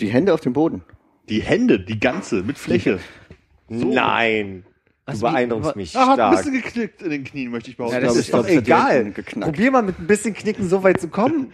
Die 0.00 0.08
Hände 0.08 0.34
auf 0.34 0.40
dem 0.40 0.52
Boden. 0.52 0.82
Die 1.28 1.40
Hände, 1.40 1.78
die 1.80 2.00
ganze, 2.00 2.42
mit 2.42 2.58
Fläche. 2.58 2.98
Nein. 3.68 4.64
Du 5.06 5.12
Was, 5.12 5.18
wie- 5.20 5.24
beeindruckst 5.24 5.70
wa- 5.70 5.76
mich 5.76 5.94
Ah, 5.96 6.00
hat 6.06 6.08
ein 6.08 6.14
stark. 6.32 6.36
bisschen 6.36 6.52
geknickt 6.62 7.02
in 7.02 7.10
den 7.10 7.24
Knien, 7.24 7.50
möchte 7.50 7.70
ich 7.70 7.76
behaupten. 7.76 7.96
Ja, 7.96 8.00
das 8.00 8.14
glaub, 8.26 8.46
ist 8.46 8.54
Doch 8.56 8.62
egal. 8.62 9.12
Probier 9.40 9.70
mal 9.70 9.82
mit 9.82 9.98
ein 9.98 10.06
bisschen 10.06 10.32
Knicken 10.32 10.66
so 10.68 10.82
weit 10.82 10.98
zu 11.00 11.08
kommen. 11.08 11.52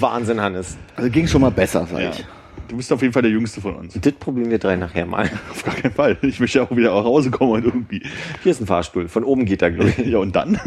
Wahnsinn, 0.00 0.40
Hannes. 0.40 0.76
Also 0.96 1.08
ging 1.08 1.28
schon 1.28 1.40
mal 1.40 1.50
besser, 1.52 1.86
sag 1.88 2.00
Ja. 2.00 2.10
ich. 2.10 2.24
Du 2.66 2.76
bist 2.78 2.90
auf 2.92 3.00
jeden 3.02 3.12
Fall 3.12 3.22
der 3.22 3.30
Jüngste 3.30 3.60
von 3.60 3.76
uns. 3.76 3.94
Das 4.00 4.12
probieren 4.14 4.50
wir 4.50 4.58
drei 4.58 4.74
nachher 4.74 5.06
mal. 5.06 5.30
Auf 5.50 5.62
gar 5.64 5.74
keinen 5.74 5.92
Fall. 5.92 6.18
Ich 6.22 6.40
möchte 6.40 6.58
ja 6.58 6.64
auch 6.64 6.74
wieder 6.74 6.92
nach 6.94 7.04
Hause 7.04 7.30
kommen 7.30 7.52
und 7.52 7.64
irgendwie. 7.64 8.02
Hier 8.42 8.50
ist 8.52 8.60
ein 8.60 8.66
Fahrstuhl. 8.66 9.06
Von 9.08 9.22
oben 9.22 9.44
geht 9.44 9.62
er, 9.62 9.70
glaube 9.70 9.90
ich. 9.90 9.98
Ja, 10.06 10.18
und 10.18 10.34
dann? 10.34 10.58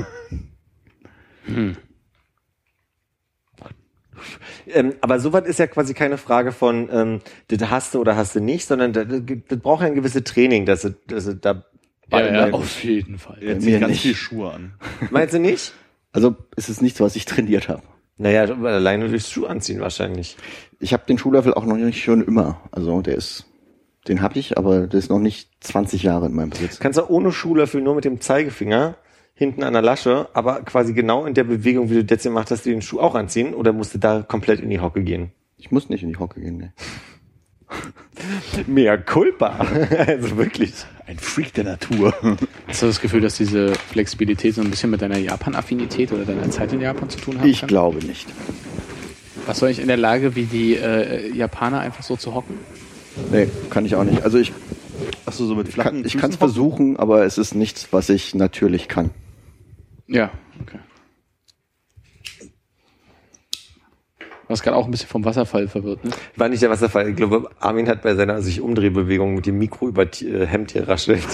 Ähm, 4.68 4.94
aber 5.02 5.20
sowas 5.20 5.46
ist 5.46 5.60
ja 5.60 5.68
quasi 5.68 5.94
keine 5.94 6.18
Frage 6.18 6.52
von, 6.52 6.90
ähm, 6.92 7.20
das 7.48 7.70
hast 7.70 7.94
du 7.94 8.00
oder 8.00 8.16
hast 8.16 8.36
du 8.36 8.40
nicht, 8.40 8.68
sondern 8.68 8.94
das, 8.94 9.06
das 9.48 9.60
braucht 9.60 9.82
ja 9.82 9.88
ein 9.88 9.96
gewisses 9.96 10.24
Training, 10.24 10.66
dass 10.66 10.82
du, 10.82 10.92
dass 11.08 11.26
du 11.26 11.36
da 11.36 11.64
Ja, 12.12 12.48
ja, 12.48 12.54
auf 12.54 12.84
jeden 12.84 13.18
Fall. 13.18 13.38
Mir 13.42 13.60
zieht 13.60 13.80
ganz 13.80 13.92
nicht. 13.92 14.02
viel 14.02 14.16
Schuhe 14.16 14.52
an. 14.52 14.74
Meinst 15.12 15.34
du 15.34 15.40
nicht? 15.40 15.74
Also 16.12 16.36
es 16.56 16.70
ist 16.70 16.82
nichts, 16.82 17.00
was 17.00 17.16
ich 17.16 17.26
trainiert 17.26 17.70
habe. 17.70 17.84
Naja, 18.18 18.44
alleine 18.44 19.10
durchs 19.10 19.30
Schuh 19.30 19.46
anziehen 19.46 19.80
wahrscheinlich. 19.80 20.38
Ich 20.80 20.94
habe 20.94 21.04
den 21.08 21.18
Schuhlöffel 21.18 21.54
auch 21.54 21.66
noch 21.66 21.76
nicht 21.78 22.04
schon 22.04 22.24
immer. 22.24 22.62
Also 22.72 23.02
der 23.02 23.16
ist, 23.16 23.46
den 24.08 24.22
habe 24.22 24.40
ich, 24.40 24.58
aber 24.58 24.88
der 24.88 25.00
ist 25.00 25.10
noch 25.10 25.20
nicht 25.20 25.50
20 25.60 26.04
Jahre 26.04 26.26
in 26.26 26.34
meinem 26.34 26.50
Besitz. 26.50 26.80
Kannst 26.80 26.98
du 26.98 27.08
ohne 27.08 27.32
Schuhlöffel 27.32 27.82
nur 27.82 27.94
mit 27.96 28.06
dem 28.06 28.20
Zeigefinger 28.22 28.96
hinten 29.38 29.62
an 29.64 29.74
der 29.74 29.84
Lasche, 29.84 30.28
aber 30.34 30.62
quasi 30.64 30.94
genau 30.94 31.26
in 31.26 31.36
der 31.36 31.44
Bewegung, 31.44 31.90
wie 31.92 31.94
du 31.94 32.04
das 32.04 32.16
jetzt 32.16 32.24
gemacht 32.24 32.50
hast, 32.50 32.66
den 32.66 32.82
Schuh 32.82 33.00
auch 33.00 33.14
anziehen 33.14 33.54
oder 33.54 33.72
musst 33.72 33.94
du 33.94 34.00
da 34.00 34.24
komplett 34.24 34.60
in 34.60 34.70
die 34.70 34.80
Hocke 34.80 35.04
gehen? 35.04 35.32
Ich 35.58 35.72
muss 35.72 35.90
nicht 35.90 36.02
in 36.02 36.10
die 36.10 36.18
Hocke 36.18 36.42
gehen. 36.42 36.58
Ne. 36.58 36.74
Mea 38.68 38.98
culpa. 38.98 39.50
also 40.08 40.38
wirklich. 40.38 40.74
Ein 41.06 41.20
Freak 41.20 41.54
der 41.54 41.66
Natur. 41.66 42.14
Hast 42.68 42.82
du 42.82 42.88
das 42.88 43.00
Gefühl, 43.00 43.22
dass 43.22 43.38
diese 43.38 43.74
Flexibilität 43.76 44.56
so 44.56 44.62
ein 44.62 44.72
bisschen 44.72 44.90
mit 44.90 45.02
deiner 45.02 45.20
Japan-Affinität 45.20 46.12
oder 46.12 46.26
deiner 46.26 46.50
Zeit 46.50 46.74
in 46.74 46.82
Japan 46.82 47.10
zu 47.10 47.20
tun 47.20 47.40
haben 47.40 47.48
Ich 47.48 47.60
kann? 47.60 47.68
glaube 47.68 48.00
nicht. 48.06 48.28
Warst 49.46 49.62
du 49.62 49.68
eigentlich 49.68 49.80
in 49.80 49.88
der 49.88 49.98
Lage, 49.98 50.36
wie 50.36 50.46
die 50.46 50.76
äh, 50.76 51.32
Japaner 51.32 51.80
einfach 51.80 52.04
so 52.04 52.16
zu 52.16 52.34
hocken? 52.34 52.56
Nee, 53.32 53.48
kann 53.70 53.86
ich 53.86 53.96
auch 53.96 54.04
nicht. 54.04 54.24
Also 54.24 54.40
ich 54.40 54.52
Achso, 55.26 55.46
so 55.46 55.56
mit 55.56 55.68
flachen 55.68 55.98
kann 55.98 56.06
ich 56.06 56.18
kann 56.18 56.32
es 56.32 56.38
versuchen, 56.38 56.98
aber 56.98 57.24
es 57.24 57.38
ist 57.38 57.54
nichts, 57.54 57.90
was 57.92 58.10
ich 58.10 58.34
natürlich 58.34 58.88
kann. 58.88 59.12
Ja, 60.08 60.32
okay. 60.62 60.80
Du 64.20 64.51
warst 64.51 64.64
gerade 64.64 64.78
auch 64.78 64.86
ein 64.86 64.91
bisschen 64.91 65.10
vom 65.10 65.26
Wasserfall 65.26 65.68
verwirrt, 65.68 66.05
ne? 66.05 66.12
War 66.38 66.47
nicht 66.47 66.62
der 66.62 66.70
Wasserfall. 66.70 67.10
Ich 67.10 67.18
glaube, 67.18 67.49
Armin 67.60 67.89
hat 67.89 68.01
bei 68.01 68.16
seiner 68.16 68.41
sich 68.41 68.62
Umdrehbewegung 68.62 69.36
mit 69.36 69.45
dem 69.45 69.58
Mikro 69.58 69.89
über 69.89 70.03
äh, 70.03 70.45
Hemd 70.45 70.72
hier 70.72 70.88
raschelt. 70.88 71.28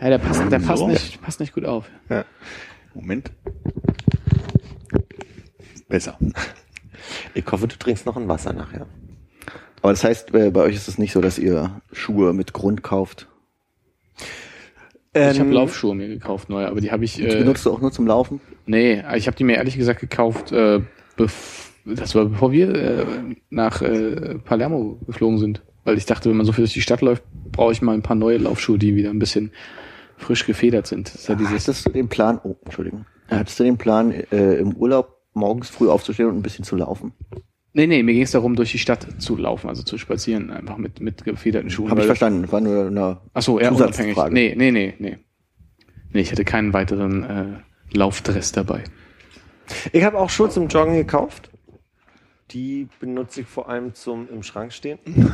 Ja, 0.00 0.08
der 0.08 0.18
passt, 0.18 0.42
der 0.50 0.58
passt, 0.58 0.78
So. 0.78 0.88
nicht, 0.88 1.22
passt 1.22 1.38
nicht 1.38 1.54
gut 1.54 1.64
auf. 1.64 1.88
Moment. 2.94 3.30
Besser. 5.88 6.18
Ich 7.34 7.46
hoffe, 7.50 7.68
du 7.68 7.76
trinkst 7.78 8.06
noch 8.06 8.16
ein 8.16 8.26
Wasser 8.26 8.52
nachher. 8.52 8.86
Aber 9.80 9.92
das 9.92 10.02
heißt, 10.02 10.34
äh, 10.34 10.50
bei 10.50 10.62
euch 10.62 10.74
ist 10.74 10.88
es 10.88 10.98
nicht 10.98 11.12
so, 11.12 11.20
dass 11.20 11.38
ihr 11.38 11.80
Schuhe 11.92 12.32
mit 12.32 12.52
Grund 12.52 12.82
kauft. 12.82 13.28
Ich 15.14 15.20
habe 15.38 15.48
Ähm, 15.48 15.52
Laufschuhe 15.52 15.94
mir 15.94 16.08
gekauft, 16.08 16.48
neue, 16.48 16.66
aber 16.68 16.80
die 16.80 16.90
habe 16.90 17.04
ich. 17.04 17.16
Die 17.16 17.22
Äh, 17.26 17.38
benutzt 17.38 17.66
du 17.66 17.70
auch 17.72 17.80
nur 17.80 17.92
zum 17.92 18.06
Laufen? 18.06 18.40
nee, 18.66 19.02
ich 19.16 19.26
habe 19.26 19.36
die 19.36 19.44
mir 19.44 19.56
ehrlich 19.56 19.76
gesagt 19.76 20.00
gekauft, 20.00 20.52
äh, 20.52 20.80
das 21.16 22.14
war 22.14 22.26
bevor 22.26 22.52
wir 22.52 22.74
äh, 22.74 23.06
nach 23.50 23.82
äh, 23.82 24.38
Palermo 24.38 24.98
geflogen 25.06 25.38
sind. 25.38 25.62
Weil 25.84 25.98
ich 25.98 26.06
dachte, 26.06 26.30
wenn 26.30 26.36
man 26.36 26.46
so 26.46 26.52
viel 26.52 26.62
durch 26.62 26.74
die 26.74 26.80
Stadt 26.80 27.00
läuft, 27.00 27.24
brauche 27.50 27.72
ich 27.72 27.82
mal 27.82 27.92
ein 27.92 28.02
paar 28.02 28.14
neue 28.16 28.38
Laufschuhe, 28.38 28.78
die 28.78 28.94
wieder 28.94 29.10
ein 29.10 29.18
bisschen 29.18 29.50
frisch 30.16 30.46
gefedert 30.46 30.86
sind. 30.86 31.08
Das 31.08 31.22
ist 31.22 31.28
ja 31.28 31.34
dieses, 31.34 31.66
Hattest 31.66 31.86
du 31.86 31.90
den 31.90 32.08
Plan, 32.08 32.38
oh, 32.44 32.54
Entschuldigung. 32.64 33.04
Hattest 33.28 33.58
du 33.58 33.64
den 33.64 33.78
Plan, 33.78 34.12
äh, 34.12 34.54
im 34.54 34.76
Urlaub 34.76 35.18
morgens 35.34 35.70
früh 35.70 35.88
aufzustehen 35.88 36.28
und 36.28 36.36
ein 36.36 36.42
bisschen 36.42 36.64
zu 36.64 36.76
laufen? 36.76 37.12
Nee, 37.72 37.86
nee, 37.86 38.02
mir 38.02 38.12
ging 38.14 38.22
es 38.22 38.30
darum, 38.32 38.56
durch 38.56 38.72
die 38.72 38.78
Stadt 38.78 39.06
zu 39.18 39.36
laufen, 39.36 39.68
also 39.68 39.82
zu 39.82 39.98
spazieren, 39.98 40.50
einfach 40.50 40.76
mit, 40.76 41.00
mit 41.00 41.24
gefederten 41.24 41.70
Schuhen. 41.70 41.90
Habe 41.90 42.00
ich 42.00 42.06
verstanden. 42.06 42.50
War 42.50 42.60
nur 42.60 42.86
eine 42.86 43.20
Ach 43.32 43.42
so, 43.42 43.58
eher 43.58 43.74
unabhängig. 43.74 44.16
Nee, 44.30 44.54
nee, 44.56 44.70
nee, 44.70 44.94
nee. 44.98 45.18
Nee, 46.12 46.20
ich 46.20 46.30
hatte 46.30 46.44
keinen 46.44 46.72
weiteren 46.72 47.24
äh, 47.24 47.96
Laufdress 47.96 48.52
dabei. 48.52 48.84
Ich 49.92 50.04
habe 50.04 50.18
auch 50.18 50.28
Schuhe 50.28 50.50
zum 50.50 50.68
Joggen 50.68 50.94
gekauft. 50.94 51.50
Die 52.50 52.88
benutze 53.00 53.40
ich 53.42 53.46
vor 53.46 53.68
allem 53.68 53.94
zum 53.94 54.28
im 54.28 54.42
Schrank 54.42 54.72
stehen. 54.72 54.98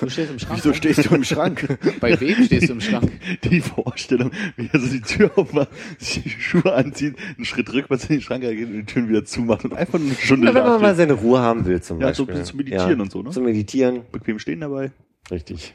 Du 0.00 0.08
stehst 0.08 0.30
im 0.30 0.38
Schrank. 0.38 0.56
Wieso 0.56 0.72
stehst 0.72 1.04
du 1.10 1.14
im 1.14 1.24
Schrank? 1.24 1.78
Bei 2.00 2.18
wem 2.20 2.44
stehst 2.44 2.68
du 2.68 2.72
im 2.74 2.80
Schrank? 2.80 3.10
Die 3.44 3.60
Vorstellung, 3.60 4.30
wie 4.56 4.68
er 4.72 4.78
so 4.80 4.86
die 4.88 5.00
Tür 5.00 5.30
aufmacht, 5.36 5.68
sich 5.98 6.22
die 6.22 6.30
Schuhe 6.30 6.72
anzieht, 6.72 7.16
einen 7.36 7.44
Schritt 7.44 7.72
rückwärts 7.72 8.04
in 8.04 8.16
den 8.16 8.22
Schrank 8.22 8.42
geht 8.42 8.66
und 8.68 8.72
die 8.74 8.84
Türen 8.84 9.08
wieder 9.08 9.24
zumacht 9.24 9.64
und 9.64 9.74
einfach 9.74 9.98
nur 9.98 10.08
eine 10.08 10.16
Stunde 10.16 10.46
Ja, 10.46 10.54
wenn 10.54 10.64
man 10.64 10.80
mal 10.80 10.94
seine 10.94 11.14
Ruhe 11.14 11.40
haben 11.40 11.64
will 11.66 11.80
zum 11.82 12.00
Ja, 12.00 12.14
so 12.14 12.22
ein 12.22 12.26
Beispiel. 12.26 12.40
bisschen 12.42 12.46
zum 12.46 12.56
Meditieren 12.58 13.00
und 13.00 13.10
so, 13.10 13.22
ne? 13.22 13.30
Zum 13.30 13.44
Meditieren, 13.44 14.02
bequem 14.12 14.38
stehen 14.38 14.60
dabei. 14.60 14.92
richtig. 15.30 15.74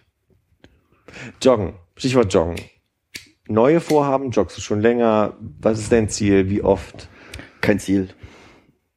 Joggen, 1.42 1.74
Stichwort 1.96 2.34
Joggen. 2.34 2.56
Neue 3.50 3.80
Vorhaben, 3.80 4.32
joggst 4.32 4.58
du 4.58 4.62
schon 4.62 4.82
länger? 4.82 5.38
Was 5.62 5.80
ist 5.80 5.92
dein 5.92 6.10
Ziel? 6.10 6.50
Wie 6.50 6.62
oft? 6.62 7.08
Kein 7.62 7.80
Ziel. 7.80 8.10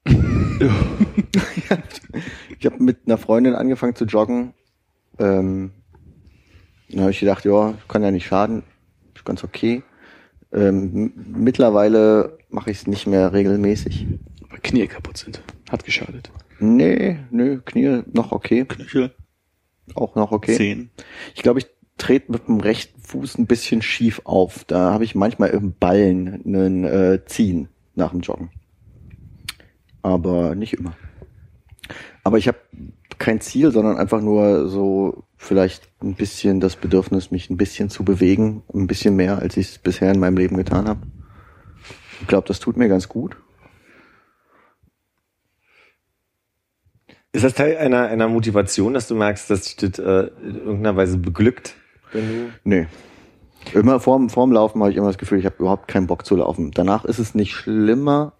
ich 2.58 2.66
habe 2.66 2.82
mit 2.82 2.98
einer 3.06 3.18
Freundin 3.18 3.54
angefangen 3.54 3.94
zu 3.94 4.04
joggen. 4.06 4.54
Ähm, 5.20 5.70
dann 6.88 7.02
habe 7.02 7.10
ich 7.12 7.20
gedacht, 7.20 7.44
ja, 7.44 7.74
kann 7.88 8.02
ja 8.02 8.10
nicht 8.10 8.26
schaden. 8.26 8.64
Ist 9.14 9.24
ganz 9.24 9.44
okay. 9.44 9.82
Ähm, 10.52 11.12
mittlerweile 11.14 12.38
mache 12.48 12.70
ich 12.70 12.78
es 12.78 12.86
nicht 12.86 13.06
mehr 13.06 13.32
regelmäßig. 13.32 14.06
Weil 14.48 14.58
Knie 14.60 14.86
kaputt 14.88 15.18
sind. 15.18 15.42
Hat 15.70 15.84
geschadet. 15.84 16.32
Nee, 16.58 17.18
nö, 17.30 17.60
Knie 17.64 18.02
noch 18.12 18.32
okay. 18.32 18.64
Knöchel, 18.64 19.14
Auch 19.94 20.16
noch 20.16 20.32
okay. 20.32 20.56
Zehen. 20.56 20.90
Ich 21.34 21.42
glaube, 21.42 21.60
ich 21.60 21.66
trete 21.96 22.32
mit 22.32 22.48
dem 22.48 22.60
rechten 22.60 23.00
Fuß 23.00 23.38
ein 23.38 23.46
bisschen 23.46 23.82
schief 23.82 24.22
auf. 24.24 24.64
Da 24.64 24.92
habe 24.92 25.04
ich 25.04 25.14
manchmal 25.14 25.50
im 25.50 25.74
Ballen 25.74 26.42
einen 26.44 26.84
äh, 26.84 27.24
Ziehen 27.26 27.68
nach 27.94 28.10
dem 28.10 28.20
Joggen. 28.20 28.50
Aber 30.02 30.54
nicht 30.54 30.72
immer. 30.72 30.96
Aber 32.24 32.38
ich 32.38 32.48
habe 32.48 32.58
kein 33.20 33.40
Ziel, 33.40 33.70
sondern 33.70 33.98
einfach 33.98 34.20
nur 34.20 34.68
so 34.68 35.24
vielleicht 35.36 35.88
ein 36.02 36.14
bisschen 36.14 36.58
das 36.58 36.74
Bedürfnis, 36.74 37.30
mich 37.30 37.50
ein 37.50 37.56
bisschen 37.56 37.90
zu 37.90 38.02
bewegen, 38.02 38.62
ein 38.74 38.86
bisschen 38.86 39.14
mehr, 39.14 39.38
als 39.38 39.56
ich 39.56 39.68
es 39.68 39.78
bisher 39.78 40.10
in 40.10 40.18
meinem 40.18 40.38
Leben 40.38 40.56
getan 40.56 40.88
habe. 40.88 41.00
Ich 42.20 42.26
glaube, 42.26 42.48
das 42.48 42.58
tut 42.58 42.76
mir 42.76 42.88
ganz 42.88 43.08
gut. 43.08 43.36
Ist 47.32 47.44
das 47.44 47.54
Teil 47.54 47.76
einer, 47.76 48.08
einer 48.08 48.26
Motivation, 48.26 48.94
dass 48.94 49.06
du 49.06 49.14
merkst, 49.14 49.50
dass 49.50 49.62
dich 49.62 49.76
das 49.76 49.98
äh, 49.98 50.30
in 50.42 50.56
irgendeiner 50.56 50.96
Weise 50.96 51.16
beglückt? 51.18 51.74
Wenn 52.12 52.28
du 52.28 52.52
Nee. 52.64 52.86
Immer 53.74 54.00
vorm, 54.00 54.30
vorm 54.30 54.50
Laufen 54.52 54.80
habe 54.80 54.90
ich 54.90 54.96
immer 54.96 55.08
das 55.08 55.18
Gefühl, 55.18 55.38
ich 55.38 55.44
habe 55.44 55.56
überhaupt 55.58 55.86
keinen 55.86 56.06
Bock 56.06 56.24
zu 56.24 56.36
laufen. 56.36 56.70
Danach 56.72 57.04
ist 57.04 57.18
es 57.18 57.34
nicht 57.34 57.52
schlimmer, 57.52 58.32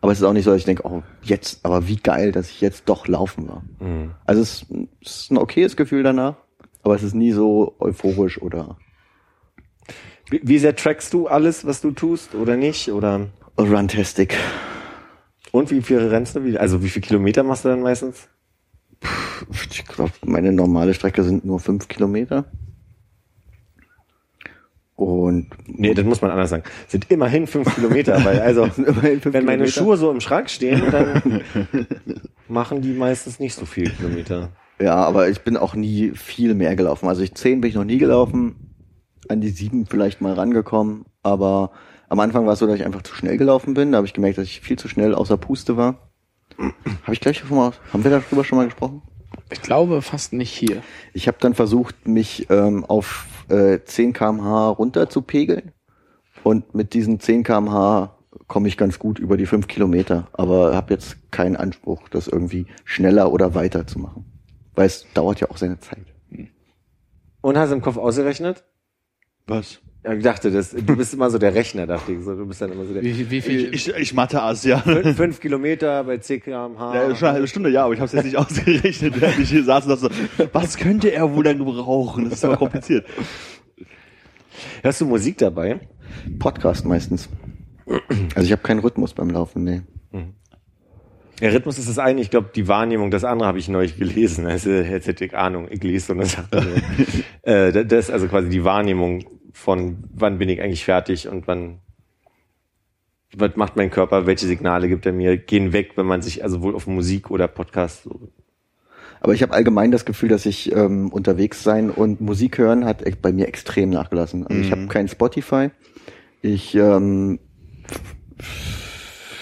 aber 0.00 0.12
es 0.12 0.18
ist 0.18 0.24
auch 0.24 0.32
nicht 0.32 0.44
so, 0.44 0.50
dass 0.50 0.60
ich 0.60 0.64
denke, 0.64 0.84
oh, 0.86 1.02
jetzt, 1.22 1.64
aber 1.64 1.86
wie 1.86 1.96
geil, 1.96 2.32
dass 2.32 2.50
ich 2.50 2.60
jetzt 2.60 2.88
doch 2.88 3.06
laufen 3.06 3.48
war. 3.48 3.62
Mhm. 3.80 4.12
Also 4.24 4.42
es, 4.42 4.66
es 5.00 5.22
ist 5.22 5.30
ein 5.30 5.38
okayes 5.38 5.76
Gefühl 5.76 6.02
danach, 6.02 6.36
aber 6.82 6.94
es 6.94 7.02
ist 7.02 7.14
nie 7.14 7.32
so 7.32 7.74
euphorisch 7.78 8.40
oder 8.40 8.78
wie, 10.30 10.40
wie 10.44 10.58
sehr 10.58 10.76
trackst 10.76 11.12
du 11.12 11.26
alles, 11.26 11.66
was 11.66 11.80
du 11.80 11.90
tust 11.90 12.34
oder 12.34 12.56
nicht? 12.56 12.90
Oder 12.90 13.26
runtastic. 13.58 14.36
und 15.52 15.70
wie 15.70 15.82
viel 15.82 15.98
rennst 15.98 16.36
du? 16.36 16.58
Also 16.58 16.82
wie 16.82 16.88
viele 16.88 17.06
Kilometer 17.06 17.42
machst 17.42 17.64
du 17.64 17.68
dann 17.68 17.82
meistens? 17.82 18.28
Ich 19.70 19.84
glaube, 19.86 20.12
meine 20.24 20.52
normale 20.52 20.94
Strecke 20.94 21.24
sind 21.24 21.44
nur 21.44 21.60
fünf 21.60 21.88
Kilometer. 21.88 22.44
Und 25.00 25.46
Nee, 25.66 25.94
das 25.94 26.04
muss 26.04 26.20
man 26.20 26.30
anders 26.30 26.50
sagen. 26.50 26.62
Sind 26.86 27.10
immerhin 27.10 27.46
fünf 27.46 27.74
Kilometer, 27.74 28.22
weil 28.22 28.38
also 28.40 28.64
immerhin 28.76 29.22
fünf 29.22 29.32
wenn 29.32 29.46
meine 29.46 29.64
Kilometer. 29.64 29.80
Schuhe 29.80 29.96
so 29.96 30.10
im 30.10 30.20
Schrank 30.20 30.50
stehen, 30.50 30.82
dann 30.90 31.40
machen 32.48 32.82
die 32.82 32.92
meistens 32.92 33.40
nicht 33.40 33.54
so 33.54 33.64
viel 33.64 33.88
Kilometer. 33.88 34.50
Ja, 34.78 34.96
aber 34.96 35.30
ich 35.30 35.40
bin 35.40 35.56
auch 35.56 35.74
nie 35.74 36.10
viel 36.10 36.52
mehr 36.52 36.76
gelaufen. 36.76 37.08
Also 37.08 37.22
ich 37.22 37.34
zehn 37.34 37.62
bin 37.62 37.70
ich 37.70 37.76
noch 37.76 37.84
nie 37.84 37.96
gelaufen, 37.96 38.74
an 39.28 39.40
die 39.40 39.48
sieben 39.48 39.86
vielleicht 39.86 40.20
mal 40.20 40.34
rangekommen, 40.34 41.06
aber 41.22 41.70
am 42.10 42.20
Anfang 42.20 42.44
war 42.44 42.52
es 42.52 42.58
so, 42.58 42.66
dass 42.66 42.76
ich 42.76 42.84
einfach 42.84 43.02
zu 43.02 43.14
schnell 43.14 43.38
gelaufen 43.38 43.72
bin. 43.72 43.92
Da 43.92 43.96
habe 43.96 44.06
ich 44.06 44.12
gemerkt, 44.12 44.36
dass 44.36 44.44
ich 44.44 44.60
viel 44.60 44.78
zu 44.78 44.88
schnell 44.88 45.14
außer 45.14 45.38
Puste 45.38 45.78
war. 45.78 46.10
Habe 46.58 47.14
ich 47.14 47.20
gleich 47.20 47.38
schon 47.38 47.56
mal, 47.56 47.72
haben 47.90 48.04
wir 48.04 48.10
darüber 48.10 48.44
schon 48.44 48.58
mal 48.58 48.66
gesprochen? 48.66 49.00
Ich 49.50 49.62
glaube 49.62 50.02
fast 50.02 50.32
nicht 50.32 50.52
hier. 50.52 50.82
Ich 51.12 51.28
habe 51.28 51.38
dann 51.40 51.54
versucht, 51.54 52.06
mich 52.06 52.48
ähm, 52.50 52.84
auf 52.84 53.26
äh, 53.48 53.80
10 53.84 54.12
kmh 54.12 54.68
runter 54.70 55.08
zu 55.08 55.22
pegeln 55.22 55.72
und 56.42 56.74
mit 56.74 56.94
diesen 56.94 57.20
10 57.20 57.44
kmh 57.44 58.16
komme 58.46 58.68
ich 58.68 58.76
ganz 58.76 58.98
gut 58.98 59.18
über 59.18 59.36
die 59.36 59.46
5 59.46 59.66
Kilometer, 59.68 60.28
aber 60.32 60.74
habe 60.74 60.94
jetzt 60.94 61.30
keinen 61.30 61.56
Anspruch, 61.56 62.08
das 62.08 62.28
irgendwie 62.28 62.66
schneller 62.84 63.32
oder 63.32 63.54
weiter 63.54 63.86
zu 63.86 63.98
machen, 63.98 64.24
weil 64.74 64.86
es 64.86 65.06
dauert 65.14 65.40
ja 65.40 65.50
auch 65.50 65.56
seine 65.56 65.80
Zeit. 65.80 66.06
Und 67.40 67.56
hast 67.56 67.70
du 67.70 67.76
im 67.76 67.82
Kopf 67.82 67.96
ausgerechnet? 67.96 68.64
Was? 69.46 69.80
Ja, 70.02 70.14
ich 70.14 70.22
dachte, 70.24 70.50
das, 70.50 70.70
du 70.70 70.96
bist 70.96 71.12
immer 71.12 71.28
so 71.28 71.36
der 71.36 71.54
Rechner, 71.54 71.86
dachte 71.86 72.12
ich. 72.12 72.24
So, 72.24 72.34
du 72.34 72.46
bist 72.46 72.62
dann 72.62 72.72
immer 72.72 72.84
so 72.86 72.94
der. 72.94 73.02
Wie, 73.02 73.30
wie 73.30 73.40
viel? 73.42 73.74
Ich, 73.74 73.88
ich 73.88 74.14
Mathe 74.14 74.40
Ass, 74.42 74.64
ja. 74.64 74.78
Fünf, 74.78 75.16
fünf 75.16 75.40
Kilometer 75.40 76.04
bei 76.04 76.16
10 76.16 76.40
km/h. 76.40 76.94
Ja, 76.94 77.14
schon 77.14 77.28
eine 77.28 77.34
halbe 77.34 77.48
Stunde, 77.48 77.68
ja, 77.68 77.84
aber 77.84 77.92
ich 77.92 78.00
habe 78.00 78.06
es 78.06 78.12
jetzt 78.12 78.24
nicht 78.24 78.36
ausgerechnet, 78.38 79.20
während 79.20 79.38
ich 79.40 79.50
hier 79.50 79.62
saß 79.62 79.84
und 79.86 80.02
dachte 80.02 80.14
so, 80.38 80.48
was 80.54 80.78
könnte 80.78 81.12
er 81.12 81.34
wohl 81.34 81.44
dann 81.44 81.58
gebrauchen? 81.58 82.24
Das 82.24 82.34
ist 82.38 82.44
aber 82.46 82.56
kompliziert. 82.56 83.06
Hörst 84.82 85.00
du 85.02 85.06
Musik 85.06 85.36
dabei? 85.38 85.80
Podcast 86.38 86.86
meistens. 86.86 87.28
Also 88.34 88.46
ich 88.46 88.52
habe 88.52 88.62
keinen 88.62 88.80
Rhythmus 88.80 89.12
beim 89.14 89.28
Laufen, 89.30 89.64
nee. 89.64 89.82
Der 91.40 91.54
Rhythmus 91.54 91.78
ist 91.78 91.88
das 91.88 91.98
eine, 91.98 92.20
ich 92.20 92.28
glaube, 92.30 92.50
die 92.54 92.68
Wahrnehmung, 92.68 93.10
das 93.10 93.24
andere 93.24 93.48
habe 93.48 93.58
ich 93.58 93.68
neulich 93.68 93.96
gelesen. 93.98 94.46
Also, 94.46 94.68
jetzt 94.70 95.06
hätte 95.06 95.24
ich 95.24 95.34
Ahnung, 95.34 95.68
ich 95.70 95.82
lese 95.82 96.08
so 96.08 96.12
eine 96.12 96.26
Sache. 96.26 96.82
äh, 97.42 97.72
das- 97.72 97.86
das 97.88 97.98
ist 98.06 98.10
also 98.10 98.28
quasi 98.28 98.50
die 98.50 98.62
Wahrnehmung 98.62 99.24
von, 99.60 100.04
wann 100.14 100.38
bin 100.38 100.48
ich 100.48 100.62
eigentlich 100.62 100.84
fertig 100.84 101.28
und 101.28 101.46
wann, 101.46 101.80
was 103.36 103.56
macht 103.56 103.76
mein 103.76 103.90
Körper, 103.90 104.26
welche 104.26 104.46
Signale 104.46 104.88
gibt 104.88 105.04
er 105.04 105.12
mir, 105.12 105.36
gehen 105.36 105.72
weg, 105.72 105.92
wenn 105.96 106.06
man 106.06 106.22
sich 106.22 106.42
also 106.42 106.62
wohl 106.62 106.74
auf 106.74 106.86
Musik 106.86 107.30
oder 107.30 107.46
Podcast 107.46 108.04
so. 108.04 108.32
Aber 109.20 109.34
ich 109.34 109.42
habe 109.42 109.52
allgemein 109.52 109.90
das 109.90 110.06
Gefühl, 110.06 110.30
dass 110.30 110.46
ich 110.46 110.74
ähm, 110.74 111.10
unterwegs 111.10 111.62
sein 111.62 111.90
und 111.90 112.22
Musik 112.22 112.56
hören 112.56 112.86
hat 112.86 113.04
bei 113.20 113.32
mir 113.32 113.48
extrem 113.48 113.90
nachgelassen. 113.90 114.46
Also 114.46 114.62
ich 114.62 114.72
habe 114.72 114.86
kein 114.86 115.08
Spotify. 115.08 115.70
Ich 116.40 116.74
ähm, 116.74 117.38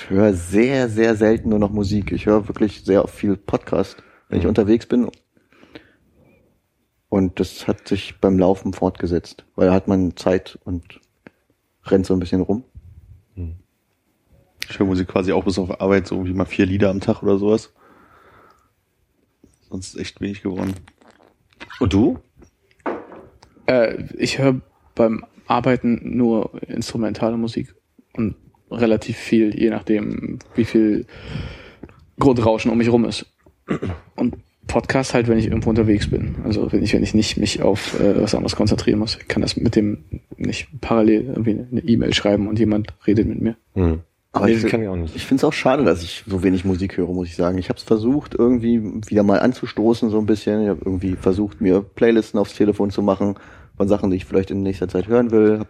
höre 0.09 0.35
sehr, 0.35 0.89
sehr 0.89 1.15
selten 1.15 1.51
nur 1.51 1.61
noch 1.61 1.71
Musik. 1.71 2.11
Ich 2.11 2.27
höre 2.27 2.49
wirklich 2.49 2.83
sehr 2.85 3.07
viel 3.07 3.37
Podcast, 3.37 4.03
wenn 4.29 4.41
ich 4.41 4.49
unterwegs 4.49 4.87
bin. 4.87 5.09
Und 7.09 7.41
das 7.41 7.67
hat 7.67 7.89
sich 7.89 8.21
beim 8.21 8.39
Laufen 8.39 8.73
fortgesetzt, 8.73 9.45
weil 9.55 9.69
da 9.69 9.73
hat 9.73 9.89
man 9.89 10.17
Zeit 10.17 10.59
und 10.65 11.01
rennt 11.85 12.07
so 12.07 12.15
ein 12.15 12.21
bisschen 12.21 12.43
rum. 12.43 12.65
Ich 14.69 14.79
höre 14.79 14.87
Musik 14.87 15.09
quasi 15.09 15.33
auch 15.33 15.45
bis 15.45 15.59
auf 15.59 15.81
Arbeit, 15.81 16.07
so 16.07 16.17
irgendwie 16.17 16.35
mal 16.35 16.45
vier 16.45 16.67
Lieder 16.67 16.91
am 16.91 17.01
Tag 17.01 17.23
oder 17.23 17.39
sowas. 17.39 17.73
Sonst 19.71 19.95
ist 19.95 20.01
echt 20.01 20.21
wenig 20.21 20.43
geworden. 20.43 20.75
Und 21.81 21.93
du? 21.93 22.19
Äh, 23.67 24.05
ich 24.19 24.39
höre 24.39 24.61
beim 24.95 25.25
Arbeiten 25.47 26.17
nur 26.17 26.63
instrumentale 26.69 27.37
Musik 27.37 27.75
und 28.13 28.37
relativ 28.71 29.17
viel, 29.17 29.59
je 29.59 29.71
nachdem, 29.71 30.39
wie 30.55 30.65
viel 30.65 31.07
Grundrauschen 32.19 32.71
um 32.71 32.79
mich 32.79 32.93
rum 32.93 33.05
ist. 33.07 33.27
Und 34.17 34.37
Podcast 34.69 35.15
halt, 35.15 35.27
wenn 35.27 35.39
ich 35.39 35.47
irgendwo 35.47 35.71
unterwegs 35.71 36.09
bin. 36.09 36.37
Also 36.45 36.71
wenn 36.71 36.83
ich, 36.83 36.95
wenn 36.95 37.03
ich 37.03 37.15
nicht 37.15 37.37
mich 37.39 37.63
auf 37.63 37.99
äh, 37.99 38.23
was 38.23 38.35
anderes 38.35 38.55
konzentrieren 38.55 39.01
muss. 39.01 39.19
Ich 39.21 39.27
kann 39.27 39.43
das 39.43 39.57
mit 39.57 39.75
dem 39.75 40.05
nicht 40.37 40.69
parallel 40.81 41.25
irgendwie 41.25 41.59
eine 41.73 41.81
E-Mail 41.81 42.15
schreiben 42.15 42.47
und 42.47 42.59
jemand 42.59 42.95
redet 43.07 43.27
mit 43.27 43.41
mir. 43.41 43.57
Hm. 43.75 44.01
Aber 44.31 44.47
nee, 44.47 44.53
ich, 44.53 44.63
das 44.63 44.71
kann 44.71 44.83
ich 44.83 44.89
auch 44.89 44.97
nicht. 44.97 45.17
Ich 45.17 45.25
finde 45.25 45.41
es 45.41 45.45
auch 45.45 45.53
schade, 45.53 45.85
dass 45.85 46.03
ich 46.03 46.23
so 46.27 46.43
wenig 46.43 46.65
Musik 46.65 46.97
höre, 46.97 47.09
muss 47.09 47.29
ich 47.29 47.37
sagen. 47.37 47.59
Ich 47.59 47.71
habe 47.71 47.79
es 47.79 47.83
versucht, 47.83 48.35
irgendwie 48.35 49.03
wieder 49.09 49.23
mal 49.23 49.41
anzustoßen, 49.41 50.11
so 50.11 50.19
ein 50.19 50.27
bisschen. 50.27 50.63
Ich 50.63 50.69
habe 50.69 50.81
irgendwie 50.85 51.17
versucht, 51.17 51.61
mir 51.61 51.81
Playlisten 51.81 52.39
aufs 52.39 52.55
Telefon 52.55 52.91
zu 52.91 53.03
machen 53.03 53.37
von 53.77 53.89
Sachen, 53.89 54.11
die 54.11 54.17
ich 54.17 54.27
vielleicht 54.27 54.51
in 54.51 54.63
nächster 54.63 54.89
Zeit 54.89 55.09
hören 55.09 55.31
will. 55.31 55.61
Hab 55.61 55.69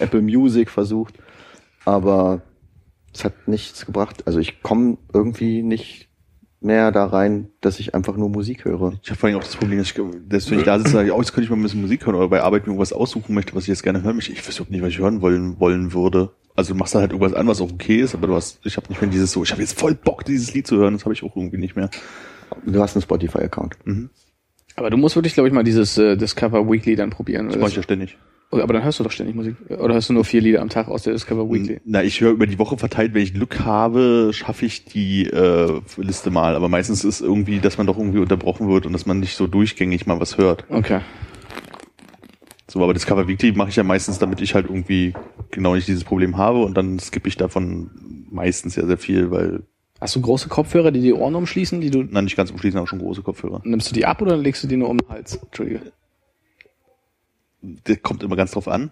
Apple 0.00 0.22
Music 0.22 0.70
versucht, 0.70 1.14
aber 1.84 2.42
es 3.12 3.24
hat 3.24 3.48
nichts 3.48 3.86
gebracht. 3.86 4.26
Also 4.26 4.38
ich 4.38 4.62
komme 4.62 4.98
irgendwie 5.12 5.62
nicht 5.62 6.08
mehr 6.64 6.90
da 6.92 7.06
rein, 7.06 7.48
dass 7.60 7.78
ich 7.78 7.94
einfach 7.94 8.16
nur 8.16 8.28
Musik 8.28 8.64
höre. 8.64 8.94
Ich 9.02 9.10
habe 9.10 9.18
vor 9.18 9.28
allem 9.28 9.38
auch 9.38 9.44
das 9.44 9.56
Problem, 9.56 9.78
dass 9.78 9.90
ich, 9.90 10.00
dass 10.28 10.50
wenn 10.50 10.58
ich 10.58 10.64
da 10.64 10.78
sitze, 10.78 10.92
sage 10.92 11.08
ich, 11.08 11.14
oh, 11.14 11.20
jetzt 11.20 11.32
könnte 11.32 11.44
ich 11.44 11.50
mal 11.50 11.56
ein 11.56 11.62
bisschen 11.62 11.82
Musik 11.82 12.06
hören 12.06 12.14
oder 12.14 12.28
bei 12.28 12.42
Arbeit 12.42 12.66
mir 12.66 12.72
irgendwas 12.72 12.92
aussuchen 12.92 13.34
möchte, 13.34 13.54
was 13.54 13.64
ich 13.64 13.68
jetzt 13.68 13.82
gerne 13.82 14.02
hören 14.02 14.16
möchte. 14.16 14.32
Ich 14.32 14.38
wüsste 14.38 14.62
überhaupt 14.62 14.70
nicht, 14.70 14.82
was 14.82 14.88
ich 14.90 14.98
hören 14.98 15.20
wollen, 15.20 15.60
wollen 15.60 15.92
würde. 15.92 16.32
Also 16.56 16.72
du 16.72 16.78
machst 16.78 16.94
dann 16.94 17.02
halt 17.02 17.12
irgendwas 17.12 17.34
an, 17.34 17.46
was 17.46 17.60
auch 17.60 17.70
okay 17.72 18.00
ist, 18.00 18.14
aber 18.14 18.28
du 18.28 18.34
hast, 18.34 18.60
ich 18.64 18.76
habe 18.76 18.88
nicht 18.88 19.00
mehr 19.00 19.10
dieses 19.10 19.32
so, 19.32 19.42
ich 19.42 19.50
habe 19.50 19.60
jetzt 19.60 19.78
voll 19.78 19.94
Bock, 19.94 20.24
dieses 20.24 20.54
Lied 20.54 20.66
zu 20.66 20.76
hören, 20.76 20.94
das 20.94 21.04
habe 21.04 21.12
ich 21.12 21.22
auch 21.22 21.36
irgendwie 21.36 21.58
nicht 21.58 21.76
mehr. 21.76 21.90
Du 22.64 22.80
hast 22.80 22.94
einen 22.94 23.02
Spotify-Account. 23.02 23.76
Aber 24.76 24.90
du 24.90 24.96
musst 24.96 25.16
wirklich, 25.16 25.34
glaube 25.34 25.48
ich, 25.48 25.54
mal 25.54 25.64
dieses 25.64 25.98
äh, 25.98 26.16
Discover 26.16 26.70
Weekly 26.70 26.96
dann 26.96 27.10
probieren. 27.10 27.48
Das 27.48 27.58
mache 27.58 27.70
ich 27.70 27.76
ja 27.76 27.82
ständig. 27.82 28.16
Aber 28.62 28.72
dann 28.72 28.84
hörst 28.84 29.00
du 29.00 29.04
doch 29.04 29.10
ständig 29.10 29.34
Musik. 29.34 29.56
Oder 29.68 29.94
hörst 29.94 30.08
du 30.08 30.12
nur 30.12 30.24
vier 30.24 30.40
Lieder 30.40 30.60
am 30.60 30.68
Tag 30.68 30.88
aus 30.88 31.02
der 31.02 31.12
Discover 31.12 31.50
Weekly? 31.50 31.80
Na, 31.84 32.02
ich 32.02 32.20
höre 32.20 32.32
über 32.32 32.46
die 32.46 32.58
Woche 32.58 32.76
verteilt, 32.76 33.14
wenn 33.14 33.22
ich 33.22 33.34
Glück 33.34 33.60
habe, 33.60 34.30
schaffe 34.32 34.66
ich 34.66 34.84
die 34.84 35.26
äh, 35.26 35.80
Liste 35.96 36.30
mal. 36.30 36.54
Aber 36.54 36.68
meistens 36.68 37.04
ist 37.04 37.20
irgendwie, 37.20 37.58
dass 37.60 37.78
man 37.78 37.86
doch 37.86 37.98
irgendwie 37.98 38.18
unterbrochen 38.18 38.68
wird 38.68 38.86
und 38.86 38.92
dass 38.92 39.06
man 39.06 39.20
nicht 39.20 39.36
so 39.36 39.46
durchgängig 39.46 40.06
mal 40.06 40.20
was 40.20 40.38
hört. 40.38 40.64
Okay. 40.68 41.00
So, 42.68 42.82
aber 42.82 42.94
Discover 42.94 43.28
Weekly 43.28 43.52
mache 43.52 43.68
ich 43.68 43.76
ja 43.76 43.84
meistens, 43.84 44.18
damit 44.18 44.40
ich 44.40 44.54
halt 44.54 44.66
irgendwie 44.66 45.12
genau 45.50 45.74
nicht 45.74 45.86
dieses 45.86 46.04
Problem 46.04 46.36
habe 46.36 46.64
und 46.64 46.76
dann 46.76 46.98
skippe 46.98 47.28
ich 47.28 47.36
davon 47.36 47.90
meistens 48.30 48.74
ja 48.76 48.86
sehr 48.86 48.98
viel, 48.98 49.30
weil, 49.30 49.62
Hast 50.00 50.16
du 50.16 50.20
große 50.20 50.48
Kopfhörer, 50.48 50.90
die 50.90 51.00
die 51.00 51.12
Ohren 51.12 51.34
umschließen, 51.34 51.80
die 51.80 51.90
du 51.90 52.04
na 52.10 52.20
nicht 52.20 52.36
ganz 52.36 52.50
umschließen, 52.50 52.76
aber 52.76 52.86
schon 52.86 52.98
große 52.98 53.22
Kopfhörer. 53.22 53.62
nimmst 53.64 53.90
du 53.90 53.94
die 53.94 54.04
ab 54.04 54.20
oder 54.22 54.36
legst 54.36 54.64
du 54.64 54.66
die 54.68 54.76
nur 54.76 54.90
um 54.90 54.98
den 54.98 55.08
Hals? 55.08 55.36
Entschuldige. 55.36 55.80
Das 57.84 58.02
kommt 58.02 58.22
immer 58.22 58.36
ganz 58.36 58.52
drauf 58.52 58.68
an. 58.68 58.90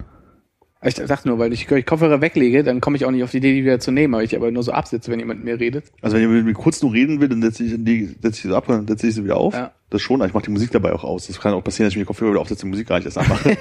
Ich 0.85 0.95
dachte 0.97 1.29
nur, 1.29 1.39
weil 1.39 1.53
ich 1.53 1.69
die 1.69 1.83
Kopfhörer 1.85 2.21
weglege, 2.21 2.65
dann 2.65 2.81
komme 2.81 2.97
ich 2.97 3.05
auch 3.05 3.13
nicht 3.13 3.23
auf 3.23 3.31
die 3.31 3.37
Idee, 3.37 3.55
die 3.55 3.63
wieder 3.63 3.79
zu 3.79 3.93
nehmen, 3.93 4.15
weil 4.15 4.25
ich 4.25 4.35
aber 4.35 4.51
nur 4.51 4.65
so 4.65 4.73
absitze, 4.73 5.13
wenn 5.13 5.21
jemand 5.21 5.45
mit 5.45 5.55
mir 5.55 5.61
redet. 5.61 5.85
Also 6.01 6.17
wenn 6.17 6.23
ihr 6.25 6.29
mit 6.29 6.45
mir 6.45 6.55
kurz 6.55 6.83
nur 6.83 6.93
reden 6.93 7.21
will, 7.21 7.29
dann 7.29 7.41
setze 7.41 7.63
ich, 7.63 7.75
die, 7.79 8.07
setze 8.07 8.29
ich 8.31 8.43
sie 8.43 8.53
ab 8.57 8.69
und 8.69 8.75
dann 8.75 8.87
setze 8.89 9.07
ich 9.07 9.15
sie 9.15 9.23
wieder 9.23 9.37
auf. 9.37 9.55
Ja. 9.55 9.71
Das 9.91 10.03
schon, 10.03 10.21
aber 10.21 10.27
ich 10.27 10.35
mache 10.35 10.43
die 10.47 10.51
Musik 10.51 10.73
dabei 10.73 10.93
auch 10.93 11.05
aus. 11.05 11.29
Das 11.29 11.39
kann 11.39 11.55
auch 11.55 11.63
passieren, 11.63 11.87
dass 11.87 11.93
ich 11.93 11.99
mir 11.99 12.03
die 12.03 12.07
Kopfhörer 12.09 12.33
wieder 12.33 12.41
aufsetze 12.41 12.63
und 12.65 12.71
die 12.71 12.73
Musik 12.73 12.89
gar 12.89 12.97
nicht 12.97 13.05
erst 13.05 13.19
anmache. 13.19 13.51
ja, 13.51 13.57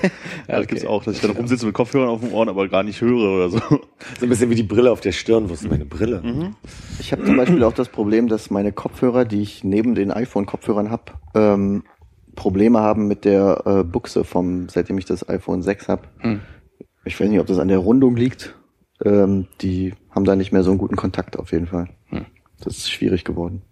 das 0.47 0.57
Okay. 0.57 0.65
gibt's 0.65 0.85
auch, 0.85 1.03
dass 1.03 1.15
ich 1.17 1.21
dann 1.21 1.31
rumsitze 1.31 1.67
mit 1.67 1.75
Kopfhörern 1.75 2.09
auf 2.09 2.21
dem 2.21 2.33
Ohren, 2.33 2.49
aber 2.49 2.67
gar 2.69 2.81
nicht 2.81 3.01
höre 3.01 3.29
oder 3.35 3.49
so. 3.49 3.59
So 3.59 3.79
ein 4.23 4.29
bisschen 4.29 4.49
wie 4.49 4.55
die 4.55 4.63
Brille 4.63 4.89
auf 4.91 5.01
der 5.01 5.11
Stirn. 5.11 5.47
Wo 5.47 5.53
ist 5.53 5.61
denn 5.61 5.69
meine 5.69 5.85
Brille? 5.85 6.23
Ich 6.99 7.11
habe 7.11 7.23
zum 7.23 7.37
Beispiel 7.37 7.63
auch 7.63 7.73
das 7.73 7.89
Problem, 7.89 8.29
dass 8.29 8.49
meine 8.49 8.71
Kopfhörer, 8.71 9.25
die 9.25 9.41
ich 9.43 9.63
neben 9.63 9.93
den 9.93 10.09
iPhone-Kopfhörern 10.09 10.89
habe, 10.89 11.03
ähm, 11.35 11.83
Probleme 12.35 12.79
haben 12.79 13.07
mit 13.07 13.25
der 13.25 13.63
äh, 13.65 13.83
Buchse 13.83 14.23
vom, 14.23 14.69
seitdem 14.69 14.97
ich 14.97 15.05
das 15.05 15.27
iPhone 15.27 15.61
6 15.61 15.87
habe. 15.87 16.03
Hm. 16.19 16.41
Ich 17.03 17.19
weiß 17.19 17.29
nicht, 17.29 17.39
ob 17.39 17.47
das 17.47 17.59
an 17.59 17.67
der 17.67 17.79
Rundung 17.79 18.15
liegt. 18.15 18.55
Ähm, 19.03 19.47
die 19.61 19.93
haben 20.11 20.25
da 20.25 20.35
nicht 20.35 20.51
mehr 20.51 20.63
so 20.63 20.71
einen 20.71 20.77
guten 20.77 20.95
Kontakt 20.95 21.37
auf 21.37 21.51
jeden 21.51 21.67
Fall. 21.67 21.89
Hm. 22.07 22.25
Das 22.63 22.77
ist 22.77 22.91
schwierig 22.91 23.23
geworden. 23.23 23.63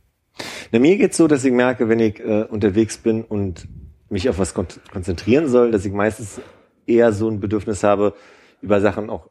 Na, 0.71 0.79
mir 0.79 0.97
geht's 0.97 1.17
so, 1.17 1.27
dass 1.27 1.45
ich 1.45 1.51
merke, 1.51 1.89
wenn 1.89 1.99
ich 1.99 2.19
äh, 2.19 2.43
unterwegs 2.43 2.97
bin 2.97 3.23
und 3.23 3.67
mich 4.09 4.29
auf 4.29 4.39
was 4.39 4.53
kon 4.53 4.67
konzentrieren 4.91 5.47
soll, 5.47 5.71
dass 5.71 5.85
ich 5.85 5.93
meistens 5.93 6.41
eher 6.87 7.11
so 7.13 7.29
ein 7.29 7.39
Bedürfnis 7.39 7.83
habe, 7.83 8.13
über 8.61 8.81
Sachen 8.81 9.09
auch 9.09 9.29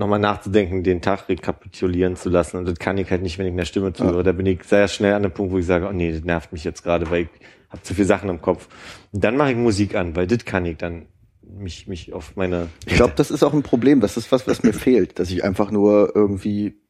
nochmal 0.00 0.18
nachzudenken, 0.18 0.82
den 0.82 1.00
Tag 1.00 1.28
rekapitulieren 1.28 2.16
zu 2.16 2.28
lassen. 2.28 2.56
Und 2.56 2.66
das 2.66 2.78
kann 2.78 2.98
ich 2.98 3.08
halt 3.10 3.22
nicht, 3.22 3.38
wenn 3.38 3.46
ich 3.46 3.52
einer 3.52 3.64
Stimme 3.64 3.92
zuhöre. 3.92 4.24
Da 4.24 4.32
bin 4.32 4.46
ich 4.46 4.64
sehr 4.64 4.88
schnell 4.88 5.14
an 5.14 5.22
dem 5.22 5.30
Punkt, 5.30 5.52
wo 5.52 5.58
ich 5.58 5.66
sage, 5.66 5.86
oh 5.88 5.92
nee, 5.92 6.10
das 6.10 6.24
nervt 6.24 6.52
mich 6.52 6.64
jetzt 6.64 6.82
gerade, 6.82 7.08
weil 7.10 7.22
ich 7.22 7.28
habe 7.68 7.82
zu 7.82 7.94
viele 7.94 8.06
Sachen 8.06 8.28
im 8.28 8.40
Kopf. 8.40 8.68
Und 9.12 9.22
dann 9.22 9.36
mache 9.36 9.52
ich 9.52 9.56
Musik 9.56 9.94
an, 9.94 10.16
weil 10.16 10.26
das 10.26 10.44
kann 10.44 10.66
ich 10.66 10.78
dann 10.78 11.06
mich, 11.42 11.86
mich 11.86 12.12
auf 12.12 12.34
meine... 12.34 12.68
Ich 12.86 12.94
glaube, 12.94 13.12
das 13.14 13.30
ist 13.30 13.44
auch 13.44 13.54
ein 13.54 13.62
Problem. 13.62 14.00
Das 14.00 14.16
ist 14.16 14.32
was, 14.32 14.48
was 14.48 14.62
mir 14.62 14.72
fehlt, 14.72 15.18
dass 15.20 15.30
ich 15.30 15.44
einfach 15.44 15.70
nur 15.70 16.12
irgendwie 16.14 16.80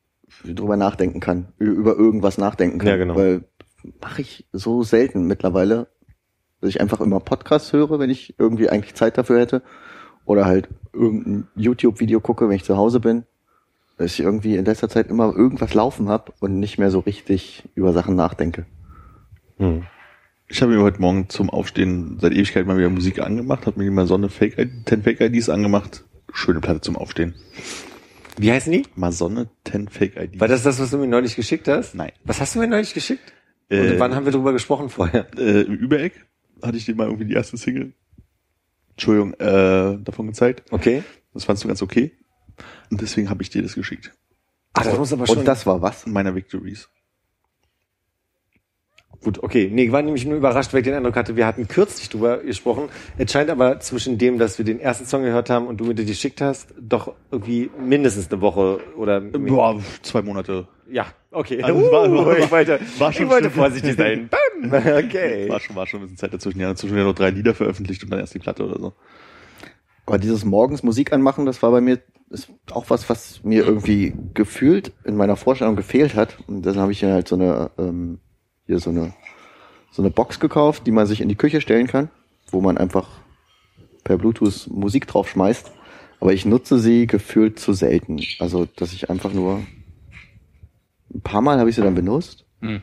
drüber 0.45 0.77
nachdenken 0.77 1.21
kann, 1.21 1.49
über 1.59 1.97
irgendwas 1.97 2.39
nachdenken 2.39 2.79
kann. 2.79 2.89
Ja, 2.89 2.97
genau. 2.97 3.17
Weil 3.17 3.45
mache 4.01 4.23
ich 4.23 4.47
so 4.53 4.83
selten 4.83 5.27
mittlerweile, 5.27 5.89
dass 6.61 6.71
ich 6.71 6.81
einfach 6.81 7.01
immer 7.01 7.21
Podcasts 7.21 7.73
höre, 7.73 7.99
wenn 7.99 8.11
ich 8.11 8.39
irgendwie 8.39 8.69
eigentlich 8.69 8.95
Zeit 8.95 9.19
dafür 9.19 9.41
hätte. 9.41 9.63
Oder 10.31 10.45
halt 10.45 10.69
irgendein 10.93 11.49
YouTube-Video 11.57 12.21
gucke, 12.21 12.49
wenn 12.49 12.55
ich 12.55 12.63
zu 12.63 12.77
Hause 12.77 13.01
bin. 13.01 13.25
Dass 13.99 14.13
ich 14.13 14.21
irgendwie 14.21 14.55
in 14.55 14.65
letzter 14.65 14.89
Zeit 14.89 15.09
immer 15.09 15.35
irgendwas 15.35 15.75
laufen 15.75 16.09
habe 16.09 16.33
und 16.39 16.61
nicht 16.61 16.79
mehr 16.79 16.93
so 16.93 17.01
richtig 17.01 17.65
über 17.75 17.93
Sachen 17.93 18.15
nachdenke. 18.15 18.65
Hm. 19.59 19.83
Ich 20.47 20.63
habe 20.63 20.71
mir 20.73 20.83
heute 20.83 21.01
Morgen 21.01 21.29
zum 21.29 21.51
Aufstehen 21.51 22.19
seit 22.21 22.31
Ewigkeit 22.33 22.65
mal 22.65 22.79
wieder 22.79 22.91
Musik 22.91 23.21
angemacht, 23.21 23.67
habe 23.67 23.81
mir 23.81 23.91
mal 23.91 24.07
so 24.07 24.15
eine 24.15 24.29
Fake 24.29 24.55
10 24.87 25.03
Fake 25.03 25.21
IDs 25.21 25.49
angemacht. 25.49 26.05
Schöne 26.33 26.61
Platte 26.61 26.81
zum 26.81 26.95
Aufstehen. 26.95 27.35
Wie 28.39 28.53
heißen 28.53 28.73
die? 28.73 28.85
Masonne 28.95 29.49
10 29.65 29.89
Fake 29.89 30.17
IDs. 30.17 30.39
War 30.39 30.47
das 30.47 30.63
das, 30.63 30.79
was 30.81 30.93
du 30.93 30.99
mir 30.99 31.09
neulich 31.09 31.35
geschickt 31.35 31.67
hast? 31.67 31.97
Nein. 31.97 32.13
Was 32.23 32.41
hast 32.41 32.55
du 32.55 32.61
mir 32.61 32.69
neulich 32.69 32.95
geschickt? 32.95 33.33
Und 33.69 33.79
Äh, 33.79 33.99
wann 33.99 34.15
haben 34.15 34.27
wir 34.27 34.33
drüber 34.33 34.53
gesprochen 34.53 34.91
vorher? 34.91 35.27
äh, 35.37 35.63
im 35.63 35.75
Übereck 35.75 36.25
hatte 36.63 36.77
ich 36.77 36.85
dir 36.85 36.95
mal 36.95 37.07
irgendwie 37.07 37.25
die 37.25 37.35
erste 37.35 37.57
Single. 37.57 37.95
Entschuldigung, 39.01 39.33
äh, 39.41 39.97
davon 40.05 40.27
gezeigt. 40.27 40.65
Okay. 40.71 41.03
Das 41.33 41.45
fandst 41.45 41.65
du 41.65 41.69
ganz 41.69 41.81
okay. 41.81 42.13
Und 42.91 43.01
deswegen 43.01 43.31
habe 43.31 43.43
ich 43.43 43.49
dir 43.49 43.63
das 43.63 43.75
geschickt. 43.75 44.13
Ah, 44.75 44.85
das 44.85 44.99
muss 44.99 45.11
aber 45.11 45.27
schon... 45.27 45.39
Und 45.39 45.49
das 45.49 45.65
war 45.65 45.81
was? 45.81 46.07
Meiner 46.07 46.35
Victories. 46.35 46.91
Gut, 49.23 49.43
okay. 49.43 49.71
Nee, 49.73 49.85
ich 49.85 49.93
war 49.93 50.03
nämlich 50.03 50.27
nur 50.27 50.37
überrascht, 50.37 50.75
weil 50.75 50.81
ich 50.81 50.85
den 50.85 50.93
Eindruck 50.93 51.17
hatte, 51.17 51.35
wir 51.35 51.47
hatten 51.47 51.67
kürzlich 51.67 52.11
drüber 52.11 52.39
gesprochen. 52.39 52.91
Es 53.17 53.33
scheint 53.33 53.49
aber 53.49 53.81
zwischen 53.81 54.19
dem, 54.19 54.39
dass 54.39 54.59
wir 54.59 54.67
den 54.67 54.81
ersten 54.81 55.07
Song 55.07 55.23
gehört 55.23 55.49
haben 55.49 55.67
und 55.67 55.79
du 55.79 55.85
mir 55.85 55.95
den 55.95 56.07
geschickt 56.07 56.43
hast, 56.43 56.75
doch 56.79 57.15
irgendwie 57.31 57.71
mindestens 57.79 58.31
eine 58.31 58.43
Woche 58.43 58.81
oder. 58.97 59.23
Boah, 59.23 59.81
zwei 60.03 60.21
Monate. 60.21 60.69
Ja, 60.91 61.07
okay. 61.31 61.63
Also 61.63 61.81
es 61.87 61.93
war- 61.93 62.09
Uh, 62.11 62.25
war- 62.27 62.39
ich 62.39 62.51
wollte, 62.51 62.81
war 62.99 63.13
schon 63.13 63.25
ich 63.27 63.31
wollte 63.31 63.51
vorsichtig 63.51 63.97
sein. 63.97 64.29
Bam. 64.63 64.73
Okay. 64.73 65.49
War 65.49 65.61
schon, 65.61 65.77
war 65.77 65.87
schon 65.87 66.01
ein 66.01 66.03
bisschen 66.03 66.17
Zeit 66.19 66.35
dazwischen. 66.35 66.61
Ja, 66.61 66.69
dazwischen 66.69 66.97
ja 66.97 67.05
noch 67.05 67.15
drei 67.15 67.31
Lieder 67.31 67.55
veröffentlicht 67.55 68.03
und 68.05 68.11
dann 68.11 68.19
erst 68.21 68.35
die 68.35 68.39
Platte 68.39 68.65
oder 68.65 68.79
so. 68.79 68.93
Aber 70.07 70.19
dieses 70.19 70.45
morgens 70.45 70.83
Musik 70.83 71.13
anmachen, 71.13 71.47
das 71.47 71.63
war 71.63 71.71
bei 71.71 71.81
mir 71.81 72.01
ist 72.31 72.49
auch 72.73 72.91
was, 72.91 73.09
was 73.11 73.43
mir 73.45 73.65
irgendwie 73.65 74.15
gefühlt 74.35 74.93
in 75.05 75.17
meiner 75.17 75.37
Vorstellung 75.37 75.77
gefehlt 75.77 76.15
hat. 76.15 76.37
Und 76.47 76.63
deshalb 76.63 76.83
habe 76.83 76.93
ich 76.93 77.01
hier 77.01 77.13
halt 77.13 77.29
so 77.29 77.35
eine, 77.37 77.71
ähm, 77.79 78.19
hier 78.67 78.79
so 78.79 78.91
eine, 78.91 79.13
so 79.91 80.03
eine 80.03 80.11
Box 80.11 80.39
gekauft, 80.41 80.87
die 80.87 80.93
man 80.93 81.07
sich 81.07 81.21
in 81.21 81.29
die 81.29 81.35
Küche 81.37 81.61
stellen 81.61 81.87
kann, 81.89 82.09
wo 82.51 82.61
man 82.61 82.79
einfach 82.79 83.09
per 84.05 84.17
Bluetooth 84.19 84.69
Musik 84.71 85.07
drauf 85.09 85.29
schmeißt. 85.29 85.73
Aber 86.21 86.33
ich 86.33 86.45
nutze 86.45 86.79
sie 86.79 87.07
gefühlt 87.07 87.59
zu 87.59 87.73
selten. 87.73 88.21
Also, 88.41 88.67
dass 88.77 88.93
ich 88.93 89.11
einfach 89.11 89.33
nur 89.33 89.63
ein 91.15 91.21
paar 91.21 91.43
Mal 91.43 91.59
habe 91.59 91.71
ich 91.71 91.77
sie 91.77 91.83
dann 91.83 91.95
benutzt. 91.95 92.45
Hm. 92.61 92.83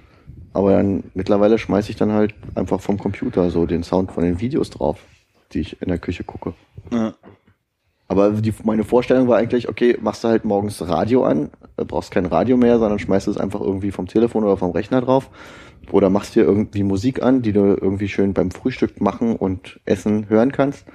Aber 0.54 0.72
dann 0.72 1.04
mittlerweile 1.14 1.58
schmeiße 1.58 1.92
ich 1.92 1.98
dann 1.98 2.12
halt 2.12 2.34
einfach 2.56 2.82
vom 2.82 2.98
Computer 2.98 3.50
so 3.52 3.66
den 3.66 3.84
Sound 3.84 4.12
von 4.12 4.24
den 4.24 4.40
Videos 4.40 4.70
drauf, 4.70 5.00
die 5.54 5.60
ich 5.60 5.82
in 5.82 5.90
der 5.90 6.00
Küche 6.00 6.24
gucke. 6.24 6.54
Ja. 6.92 7.14
Aber 8.08 8.32
die, 8.32 8.54
meine 8.64 8.84
Vorstellung 8.84 9.28
war 9.28 9.38
eigentlich, 9.38 9.68
okay, 9.68 9.98
machst 10.02 10.24
du 10.24 10.30
halt 10.30 10.46
morgens 10.46 10.82
Radio 10.88 11.26
an, 11.26 11.52
äh, 11.76 11.84
brauchst 11.84 12.12
kein 12.12 12.26
Radio 12.26 12.56
mehr, 12.56 12.80
sondern 12.80 13.00
schmeißt 13.00 13.28
es 13.28 13.38
einfach 13.38 13.60
irgendwie 13.60 13.92
vom 13.92 14.08
Telefon 14.08 14.44
oder 14.46 14.58
vom 14.58 14.72
Rechner 14.72 15.02
drauf. 15.02 15.30
Oder 15.92 16.10
machst 16.10 16.36
dir 16.36 16.44
irgendwie 16.44 16.84
Musik 16.84 17.22
an, 17.22 17.42
die 17.42 17.54
du 17.54 17.78
irgendwie 17.80 18.10
schön 18.10 18.34
beim 18.34 18.52
Frühstück 18.52 19.00
machen 19.00 19.36
und 19.36 19.80
essen 19.86 20.30
hören 20.30 20.52
kannst. 20.52 20.86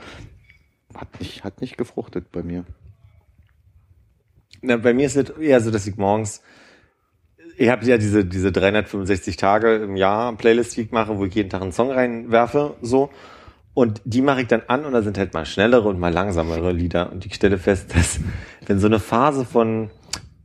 Hat 0.95 1.20
nicht, 1.20 1.45
hat 1.45 1.61
nicht 1.61 1.78
gefruchtet 1.78 2.33
bei 2.33 2.43
mir. 2.43 2.64
Na, 4.61 4.76
bei 4.76 4.95
mir 4.95 5.07
ist 5.07 5.16
es 5.16 5.30
eher 5.30 5.61
so, 5.61 5.70
dass 5.70 5.87
ich 5.87 5.97
morgens, 5.97 6.43
ich 7.62 7.68
habe 7.68 7.86
ja 7.86 7.96
diese, 7.96 8.24
diese 8.24 8.50
365 8.50 9.36
Tage 9.36 9.76
im 9.76 9.96
Jahr 9.96 10.34
Playlist, 10.34 10.76
die 10.76 10.88
mache, 10.90 11.16
wo 11.16 11.24
ich 11.26 11.34
jeden 11.36 11.48
Tag 11.48 11.62
einen 11.62 11.70
Song 11.70 11.92
reinwerfe, 11.92 12.74
so. 12.82 13.10
Und 13.72 14.02
die 14.04 14.20
mache 14.20 14.42
ich 14.42 14.48
dann 14.48 14.62
an 14.66 14.84
und 14.84 14.92
da 14.92 15.02
sind 15.02 15.16
halt 15.16 15.32
mal 15.32 15.46
schnellere 15.46 15.88
und 15.88 16.00
mal 16.00 16.12
langsamere 16.12 16.72
Lieder. 16.72 17.12
Und 17.12 17.24
ich 17.24 17.36
stelle 17.36 17.58
fest, 17.58 17.94
dass 17.94 18.18
wenn 18.66 18.80
so 18.80 18.88
eine 18.88 18.98
Phase 18.98 19.44
von, 19.44 19.90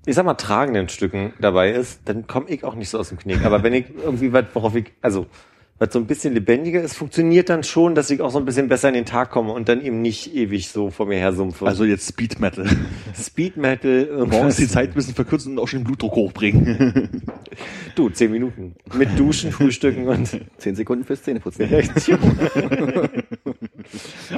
ich 0.05 0.13
sag 0.13 0.25
mal, 0.25 0.35
tragenden 0.35 0.89
Stücken 0.89 1.33
dabei 1.41 1.71
ist, 1.71 2.01
dann 2.05 2.27
komme 2.27 2.49
ich 2.49 2.63
auch 2.63 2.75
nicht 2.75 2.89
so 2.89 2.99
aus 2.99 3.09
dem 3.09 3.17
Knick. 3.17 3.43
Aber 3.43 3.63
wenn 3.63 3.73
ich 3.73 3.85
irgendwie 3.97 4.31
was, 4.31 4.45
worauf 4.53 4.75
ich, 4.75 4.93
also 5.01 5.25
was 5.79 5.93
so 5.93 5.99
ein 5.99 6.07
bisschen 6.07 6.33
lebendiger 6.33 6.81
ist, 6.81 6.95
funktioniert 6.95 7.49
dann 7.49 7.63
schon, 7.63 7.93
dass 7.93 8.09
ich 8.09 8.21
auch 8.21 8.31
so 8.31 8.39
ein 8.39 8.45
bisschen 8.45 8.67
besser 8.67 8.87
in 8.87 8.95
den 8.95 9.05
Tag 9.05 9.29
komme 9.29 9.53
und 9.53 9.69
dann 9.69 9.81
eben 9.81 10.01
nicht 10.01 10.33
ewig 10.35 10.69
so 10.69 10.89
vor 10.89 11.05
mir 11.05 11.17
her 11.17 11.33
sumpfe. 11.33 11.65
Also 11.67 11.85
jetzt 11.85 12.07
Speed 12.07 12.39
Metal. 12.39 12.65
Speed 13.15 13.57
Metal, 13.57 14.05
Morgens 14.11 14.33
irgendwas. 14.33 14.55
die 14.57 14.67
Zeit 14.67 14.89
ein 14.89 14.93
bisschen 14.95 15.13
verkürzen 15.13 15.53
und 15.53 15.59
auch 15.59 15.67
schon 15.67 15.79
den 15.81 15.85
Blutdruck 15.85 16.15
hochbringen. 16.15 17.21
Du, 17.95 18.09
zehn 18.09 18.29
Minuten. 18.29 18.75
Mit 18.93 19.17
Duschen, 19.17 19.51
Frühstücken 19.51 20.07
und 20.07 20.29
Zehn 20.59 20.75
Sekunden 20.75 21.03
fürs 21.03 21.23
Zähneputzen. 21.23 21.67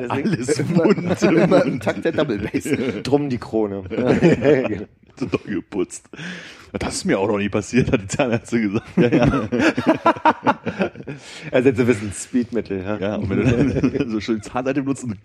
Alles 0.08 0.60
immer, 0.60 0.86
Mund. 0.86 1.22
immer 1.24 1.66
im 1.66 1.82
Takt 1.82 2.06
der 2.06 2.14
Double 2.14 2.38
Bass. 2.38 2.70
drum 3.04 3.30
die 3.30 3.38
Krone. 3.38 3.84
doll 5.26 5.40
geputzt. 5.46 6.10
Das 6.74 6.96
ist 6.96 7.06
mir 7.06 7.20
auch 7.20 7.28
noch 7.28 7.38
nie 7.38 7.50
passiert, 7.50 7.92
hat 7.92 8.02
die 8.02 8.08
Zahnärztin 8.08 8.74
gesagt. 8.74 8.98
Ja, 8.98 9.08
ja. 9.08 9.50
Also 11.52 11.70
jetzt 11.70 11.80
ein 11.80 11.88
bisschen 11.88 12.14
Speed 12.14 12.54
Metal, 12.54 12.78
ja. 12.78 12.98
ja 12.98 13.16
und 13.16 13.30
wenn 13.30 13.44
du 13.44 13.92
dann 13.92 14.10
so 14.10 14.20
schön 14.20 14.42
Zahnseite 14.42 14.82
benutzt 14.82 15.04
und 15.04 15.18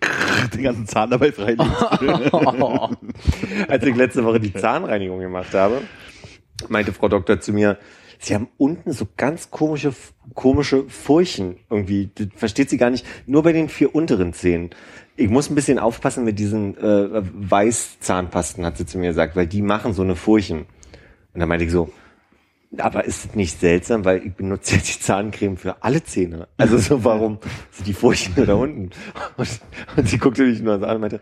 den 0.53 0.63
ganzen 0.63 0.87
Zahn 0.87 1.11
dabei 1.11 1.31
freilegst. 1.31 1.61
Als 3.67 3.85
ich 3.85 3.95
letzte 3.95 4.25
Woche 4.25 4.39
die 4.39 4.53
Zahnreinigung 4.53 5.19
gemacht 5.19 5.53
habe, 5.53 5.81
meinte 6.69 6.93
Frau 6.93 7.07
Doktor 7.07 7.39
zu 7.39 7.53
mir, 7.53 7.77
Sie 8.19 8.33
haben 8.33 8.47
unten 8.57 8.91
so 8.91 9.07
ganz 9.17 9.51
komische, 9.51 9.93
komische 10.33 10.87
Furchen 10.89 11.57
irgendwie. 11.69 12.09
Das 12.15 12.27
versteht 12.35 12.69
sie 12.69 12.77
gar 12.77 12.89
nicht. 12.89 13.05
Nur 13.25 13.43
bei 13.43 13.53
den 13.53 13.69
vier 13.69 13.93
unteren 13.93 14.33
Zähnen. 14.33 14.69
Ich 15.17 15.29
muss 15.29 15.49
ein 15.49 15.55
bisschen 15.55 15.79
aufpassen 15.79 16.25
mit 16.25 16.39
diesen 16.39 16.77
äh, 16.77 17.21
Weißzahnpasten, 17.33 18.65
hat 18.65 18.77
sie 18.77 18.85
zu 18.85 18.97
mir 18.97 19.07
gesagt, 19.07 19.35
weil 19.35 19.47
die 19.47 19.61
machen 19.61 19.93
so 19.93 20.01
eine 20.01 20.15
Furchen. 20.15 20.65
Und 21.33 21.39
da 21.39 21.45
meinte 21.45 21.65
ich 21.65 21.71
so, 21.71 21.91
aber 22.77 23.05
ist 23.05 23.25
es 23.25 23.35
nicht 23.35 23.59
seltsam, 23.59 24.05
weil 24.05 24.25
ich 24.25 24.33
benutze 24.33 24.75
ja 24.75 24.81
die 24.81 24.99
Zahncreme 24.99 25.57
für 25.57 25.83
alle 25.83 26.03
Zähne. 26.03 26.47
Also 26.57 26.77
so, 26.77 27.03
warum 27.03 27.39
sind 27.71 27.87
die 27.87 27.93
Furchen 27.93 28.33
da 28.45 28.53
unten? 28.55 28.89
Und, 29.37 29.49
und 29.95 30.09
sie 30.09 30.17
guckte 30.17 30.43
mich 30.43 30.61
nur 30.61 30.75
an 30.75 30.95
und 30.95 31.01
meinte, 31.01 31.21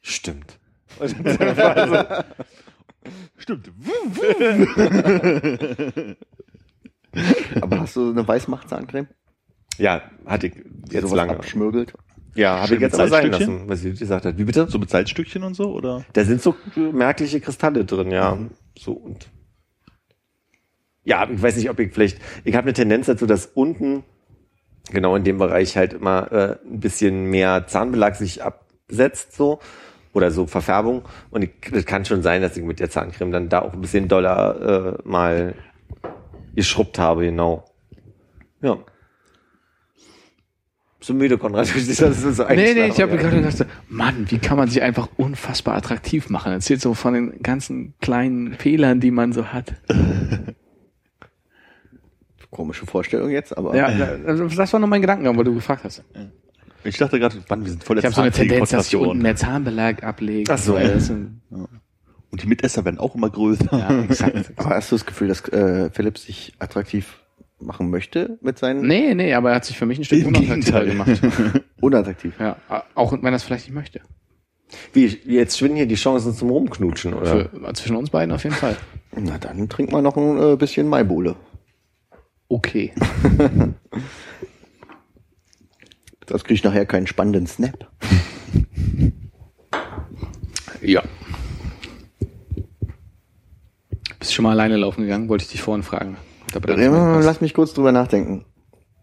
stimmt. 0.00 0.58
Und 0.98 1.14
dann 1.24 1.56
war 1.56 1.88
so, 1.88 2.44
Stimmt. 3.50 3.72
Aber 7.60 7.80
hast 7.80 7.96
du 7.96 8.10
eine 8.10 8.26
Weißmacht-Zahncreme? 8.26 9.08
Ja, 9.78 10.02
hatte 10.26 10.48
ich 10.48 10.54
die 10.54 10.94
jetzt 10.94 11.02
sowas 11.02 11.16
lange. 11.16 11.32
abschmürgelt? 11.32 11.94
Ja, 12.34 12.60
habe 12.60 12.74
ich 12.74 12.80
jetzt 12.80 12.94
aber 12.94 13.08
sein 13.08 13.30
lassen, 13.30 13.68
was 13.68 13.80
sie 13.80 13.92
gesagt 13.92 14.24
hat. 14.24 14.38
Wie 14.38 14.44
bitte? 14.44 14.68
So 14.68 14.78
mit 14.78 14.90
Salzstückchen 14.90 15.42
und 15.42 15.54
so, 15.54 15.72
oder? 15.72 16.04
Da 16.12 16.24
sind 16.24 16.40
so 16.40 16.54
merkliche 16.76 17.40
Kristalle 17.40 17.84
drin, 17.84 18.12
ja. 18.12 18.38
So 18.78 18.92
und 18.92 19.28
ja, 21.02 21.28
ich 21.28 21.42
weiß 21.42 21.56
nicht, 21.56 21.70
ob 21.70 21.80
ich 21.80 21.92
vielleicht. 21.92 22.18
Ich 22.44 22.54
habe 22.54 22.66
eine 22.66 22.72
Tendenz 22.72 23.06
dazu, 23.06 23.26
dass 23.26 23.46
unten 23.46 24.04
genau 24.92 25.16
in 25.16 25.24
dem 25.24 25.38
Bereich 25.38 25.76
halt 25.76 25.94
immer 25.94 26.30
äh, 26.30 26.58
ein 26.64 26.78
bisschen 26.78 27.24
mehr 27.24 27.66
Zahnbelag 27.66 28.14
sich 28.14 28.44
absetzt, 28.44 29.32
so 29.32 29.58
oder 30.12 30.30
so 30.30 30.46
Verfärbung. 30.46 31.02
Und 31.30 31.48
das 31.70 31.84
kann 31.84 32.04
schon 32.04 32.22
sein, 32.22 32.42
dass 32.42 32.56
ich 32.56 32.64
mit 32.64 32.80
der 32.80 32.90
Zahncreme 32.90 33.32
dann 33.32 33.48
da 33.48 33.62
auch 33.62 33.72
ein 33.72 33.80
bisschen 33.80 34.08
doller 34.08 34.98
äh, 35.04 35.08
mal 35.08 35.54
geschrubbt 36.54 36.98
habe, 36.98 37.24
genau. 37.24 37.64
Ja. 38.60 38.78
So 41.02 41.14
müde, 41.14 41.38
Konrad. 41.38 41.66
Das 41.66 41.74
ist 41.74 41.96
so 41.96 42.44
Nee, 42.44 42.74
nee, 42.74 42.86
ich 42.88 43.00
habe 43.00 43.12
ja. 43.12 43.22
gerade 43.22 43.40
gedacht, 43.40 43.66
Mann, 43.88 44.30
wie 44.30 44.38
kann 44.38 44.58
man 44.58 44.68
sich 44.68 44.82
einfach 44.82 45.08
unfassbar 45.16 45.76
attraktiv 45.76 46.28
machen? 46.28 46.52
Erzählt 46.52 46.82
so 46.82 46.92
von 46.92 47.14
den 47.14 47.42
ganzen 47.42 47.94
kleinen 48.00 48.52
Fehlern, 48.54 49.00
die 49.00 49.10
man 49.10 49.32
so 49.32 49.46
hat. 49.46 49.74
Komische 52.50 52.84
Vorstellung 52.84 53.30
jetzt, 53.30 53.56
aber 53.56 53.74
Ja, 53.74 53.86
also 54.26 54.46
das 54.48 54.72
war 54.72 54.80
nur 54.80 54.88
mein 54.88 55.00
Gedankengang, 55.00 55.38
weil 55.38 55.44
du 55.44 55.54
gefragt 55.54 55.84
hast. 55.84 56.04
Ich 56.84 56.96
dachte 56.96 57.18
gerade, 57.20 57.36
Mann, 57.48 57.62
wir 57.64 57.70
sind 57.70 57.84
voll 57.84 57.96
der 57.96 58.00
Ich 58.02 58.06
habe 58.06 58.14
so 58.14 58.20
eine 58.22 58.30
Tendenz, 58.32 58.70
dass 58.70 58.88
ich 58.88 58.96
unten 58.96 59.22
mehr 59.22 59.36
Zahnbelag 59.36 60.02
ablege. 60.02 60.52
Ach 60.52 60.58
so. 60.58 60.74
weil 60.74 60.94
das 60.94 61.06
sind- 61.06 61.40
Und 61.50 62.42
die 62.42 62.46
Mitesser 62.46 62.84
werden 62.84 62.98
auch 62.98 63.14
immer 63.14 63.28
größer. 63.30 63.66
ja, 63.72 64.02
exakt. 64.04 64.52
Aber 64.56 64.70
hast 64.70 64.90
du 64.92 64.96
das 64.96 65.04
Gefühl, 65.06 65.28
dass 65.28 65.46
äh, 65.48 65.90
Philipp 65.90 66.16
sich 66.18 66.54
attraktiv 66.58 67.18
machen 67.58 67.90
möchte 67.90 68.38
mit 68.40 68.58
seinen 68.58 68.86
Nee, 68.86 69.14
nee, 69.14 69.34
aber 69.34 69.50
er 69.50 69.56
hat 69.56 69.64
sich 69.66 69.76
für 69.76 69.84
mich 69.84 69.98
ein 69.98 70.04
Stück 70.04 70.20
Im 70.20 70.28
unattraktiver 70.28 70.84
Gegenteil. 70.84 71.18
gemacht. 71.18 71.64
unattraktiv? 71.80 72.34
Ja, 72.40 72.56
auch 72.94 73.12
wenn 73.12 73.24
er 73.24 73.32
es 73.34 73.42
vielleicht 73.42 73.66
nicht 73.66 73.74
möchte. 73.74 74.00
Wie, 74.92 75.06
jetzt 75.26 75.58
schwinden 75.58 75.76
hier 75.76 75.86
die 75.86 75.96
Chancen 75.96 76.32
zum 76.32 76.48
Rumknutschen, 76.50 77.12
oder? 77.12 77.50
Für, 77.50 77.72
zwischen 77.74 77.96
uns 77.96 78.10
beiden 78.10 78.32
auf 78.32 78.44
jeden 78.44 78.54
Fall. 78.56 78.76
Na 79.16 79.36
dann 79.36 79.68
trink 79.68 79.90
mal 79.92 80.00
noch 80.00 80.16
ein 80.16 80.40
äh, 80.52 80.56
bisschen 80.56 80.88
Maibole. 80.88 81.34
Okay. 82.48 82.92
Das 86.30 86.44
krieg 86.44 86.54
ich 86.54 86.64
nachher 86.64 86.86
keinen 86.86 87.06
spannenden 87.06 87.46
Snap. 87.46 87.90
Ja. 90.82 91.02
Bist 94.18 94.30
du 94.30 94.34
schon 94.34 94.44
mal 94.44 94.52
alleine 94.52 94.78
laufen 94.78 95.02
gegangen? 95.02 95.28
Wollte 95.28 95.44
ich 95.44 95.50
dich 95.50 95.60
vorhin 95.60 95.82
fragen. 95.82 96.16
Ja, 96.54 97.18
Lass 97.20 97.42
mich 97.42 97.52
kurz 97.52 97.74
drüber 97.74 97.92
nachdenken. 97.92 98.46